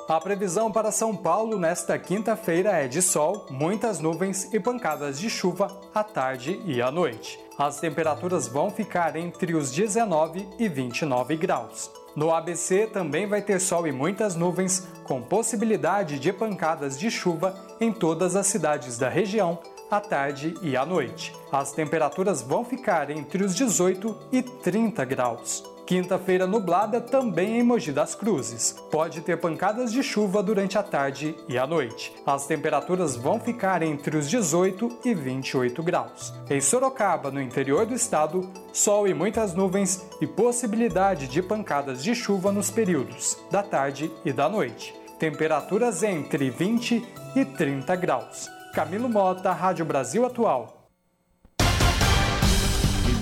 A 0.08 0.20
previsão 0.20 0.70
para 0.70 0.92
São 0.92 1.16
Paulo 1.16 1.58
nesta 1.58 1.98
quinta-feira 1.98 2.70
é 2.70 2.86
de 2.86 3.02
sol, 3.02 3.44
muitas 3.50 3.98
nuvens 3.98 4.54
e 4.54 4.60
pancadas 4.60 5.18
de 5.18 5.28
chuva 5.28 5.80
à 5.92 6.04
tarde 6.04 6.62
e 6.64 6.80
à 6.80 6.92
noite. 6.92 7.40
As 7.58 7.80
temperaturas 7.80 8.46
vão 8.46 8.70
ficar 8.70 9.16
entre 9.16 9.56
os 9.56 9.72
19 9.72 10.48
e 10.60 10.68
29 10.68 11.36
graus. 11.36 11.90
No 12.14 12.32
ABC 12.32 12.86
também 12.86 13.26
vai 13.26 13.42
ter 13.42 13.60
sol 13.60 13.84
e 13.84 13.90
muitas 13.90 14.36
nuvens, 14.36 14.86
com 15.02 15.20
possibilidade 15.20 16.20
de 16.20 16.32
pancadas 16.32 16.96
de 16.96 17.10
chuva 17.10 17.56
em 17.80 17.92
todas 17.92 18.36
as 18.36 18.46
cidades 18.46 18.96
da 18.96 19.08
região 19.08 19.58
à 19.90 20.00
tarde 20.00 20.54
e 20.62 20.76
à 20.76 20.86
noite. 20.86 21.34
As 21.50 21.72
temperaturas 21.72 22.42
vão 22.42 22.64
ficar 22.64 23.10
entre 23.10 23.42
os 23.42 23.56
18 23.56 24.16
e 24.30 24.40
30 24.40 25.04
graus. 25.04 25.75
Quinta-feira 25.86 26.48
nublada 26.48 27.00
também 27.00 27.60
em 27.60 27.62
Mogi 27.62 27.92
das 27.92 28.12
Cruzes. 28.12 28.72
Pode 28.90 29.20
ter 29.20 29.36
pancadas 29.36 29.92
de 29.92 30.02
chuva 30.02 30.42
durante 30.42 30.76
a 30.76 30.82
tarde 30.82 31.36
e 31.48 31.56
a 31.56 31.64
noite. 31.64 32.12
As 32.26 32.44
temperaturas 32.44 33.14
vão 33.14 33.38
ficar 33.38 33.84
entre 33.84 34.16
os 34.16 34.28
18 34.28 34.98
e 35.04 35.14
28 35.14 35.80
graus. 35.84 36.34
Em 36.50 36.60
Sorocaba, 36.60 37.30
no 37.30 37.40
interior 37.40 37.86
do 37.86 37.94
estado, 37.94 38.50
sol 38.72 39.06
e 39.06 39.14
muitas 39.14 39.54
nuvens 39.54 40.04
e 40.20 40.26
possibilidade 40.26 41.28
de 41.28 41.40
pancadas 41.40 42.02
de 42.02 42.16
chuva 42.16 42.50
nos 42.50 42.68
períodos 42.68 43.38
da 43.48 43.62
tarde 43.62 44.10
e 44.24 44.32
da 44.32 44.48
noite. 44.48 44.92
Temperaturas 45.20 46.02
entre 46.02 46.50
20 46.50 47.06
e 47.36 47.44
30 47.44 47.94
graus. 47.94 48.50
Camilo 48.74 49.08
Mota, 49.08 49.52
Rádio 49.52 49.84
Brasil 49.84 50.26
Atual. 50.26 50.75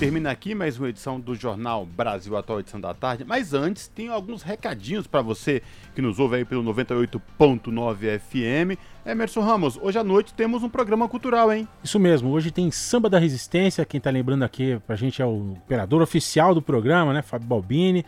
Termina 0.05 0.29
aqui 0.29 0.53
mais 0.53 0.77
uma 0.77 0.87
edição 0.87 1.19
do 1.19 1.33
Jornal 1.33 1.83
Brasil 1.83 2.37
Atual, 2.37 2.59
edição 2.59 2.79
da 2.79 2.93
tarde. 2.93 3.25
Mas 3.25 3.55
antes, 3.55 3.87
tem 3.87 4.07
alguns 4.07 4.43
recadinhos 4.43 5.07
para 5.07 5.23
você 5.23 5.63
que 5.95 6.01
nos 6.01 6.19
ouve 6.19 6.35
aí 6.35 6.45
pelo 6.45 6.63
98.9 6.63 8.19
FM. 8.19 8.79
Emerson 9.03 9.41
Ramos, 9.41 9.79
hoje 9.81 9.97
à 9.97 10.03
noite 10.03 10.31
temos 10.31 10.61
um 10.61 10.69
programa 10.69 11.09
cultural, 11.09 11.51
hein? 11.51 11.67
Isso 11.83 11.99
mesmo, 11.99 12.29
hoje 12.29 12.51
tem 12.51 12.69
Samba 12.69 13.09
da 13.09 13.17
Resistência. 13.17 13.83
Quem 13.83 13.99
tá 13.99 14.11
lembrando 14.11 14.43
aqui 14.43 14.79
pra 14.85 14.95
gente 14.95 15.23
é 15.23 15.25
o 15.25 15.53
operador 15.53 16.03
oficial 16.03 16.53
do 16.53 16.61
programa, 16.61 17.11
né? 17.11 17.23
Fábio 17.23 17.47
Balbini. 17.47 18.05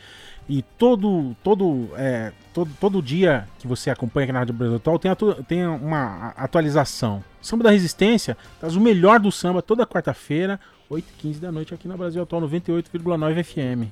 E 0.48 0.62
todo, 0.62 1.36
todo, 1.44 1.90
é, 1.98 2.32
todo, 2.54 2.72
todo 2.80 3.02
dia 3.02 3.48
que 3.58 3.66
você 3.68 3.90
acompanha 3.90 4.26
aqui 4.26 4.34
na 4.34 4.40
Rádio 4.40 4.54
Brasil 4.54 4.76
Atual 4.76 5.00
tem, 5.00 5.10
atu 5.10 5.44
tem 5.46 5.66
uma 5.66 6.28
atualização. 6.38 7.24
Samba 7.42 7.64
da 7.64 7.72
Resistência 7.72 8.38
traz 8.60 8.76
o 8.76 8.80
melhor 8.80 9.20
do 9.20 9.32
samba 9.32 9.64
toda 9.64 9.86
quarta-feira, 9.86 10.60
8h15 10.90 11.40
da 11.40 11.52
noite 11.52 11.74
aqui 11.74 11.88
na 11.88 11.98
Brasil 11.98 12.22
Atual 12.22 12.42
98,9 12.44 13.44
FM. 13.44 13.92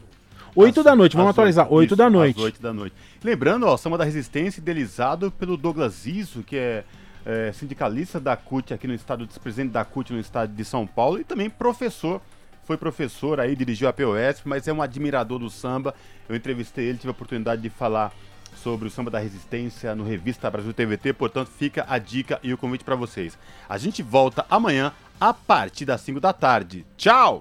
8 0.55 0.83
da 0.83 0.95
noite, 0.95 1.17
vamos 1.17 1.31
atualizar. 1.31 1.67
8 1.69 1.87
isso, 1.87 1.95
da 1.97 2.09
noite. 2.09 2.39
8 2.39 2.61
da 2.61 2.73
noite. 2.73 2.95
Lembrando, 3.21 3.65
ó, 3.65 3.75
Samba 3.75 3.97
da 3.97 4.05
Resistência, 4.05 4.61
idealizado 4.61 5.29
pelo 5.29 5.57
Douglas 5.57 6.05
Iso, 6.05 6.43
que 6.43 6.55
é, 6.55 6.85
é 7.25 7.51
sindicalista 7.51 8.21
da 8.21 8.37
CUT 8.37 8.73
aqui 8.73 8.87
no 8.87 8.93
estado, 8.93 9.27
presidente 9.43 9.71
da 9.71 9.83
CUT 9.83 10.13
no 10.13 10.19
estado 10.19 10.53
de 10.53 10.63
São 10.63 10.87
Paulo 10.87 11.19
e 11.19 11.25
também 11.25 11.49
professor. 11.49 12.21
Foi 12.63 12.77
professor 12.77 13.41
aí, 13.41 13.55
dirigiu 13.55 13.89
a 13.89 13.93
POS, 13.93 14.41
mas 14.45 14.65
é 14.67 14.71
um 14.71 14.81
admirador 14.81 15.39
do 15.39 15.49
samba. 15.49 15.93
Eu 16.29 16.35
entrevistei 16.35 16.85
ele, 16.85 16.97
tive 16.97 17.09
a 17.09 17.11
oportunidade 17.11 17.61
de 17.61 17.69
falar 17.69 18.13
sobre 18.55 18.87
o 18.87 18.91
samba 18.91 19.11
da 19.11 19.19
resistência 19.19 19.93
no 19.93 20.05
Revista 20.05 20.49
Brasil 20.49 20.73
TVT, 20.73 21.13
portanto 21.13 21.49
fica 21.49 21.85
a 21.87 21.99
dica 21.99 22.39
e 22.41 22.53
o 22.53 22.57
convite 22.57 22.83
para 22.83 22.95
vocês. 22.95 23.37
A 23.67 23.77
gente 23.77 24.01
volta 24.01 24.45
amanhã 24.49 24.93
a 25.19 25.33
partir 25.33 25.85
das 25.85 26.03
5 26.03 26.19
da 26.19 26.33
tarde. 26.33 26.83
Tchau! 26.97 27.33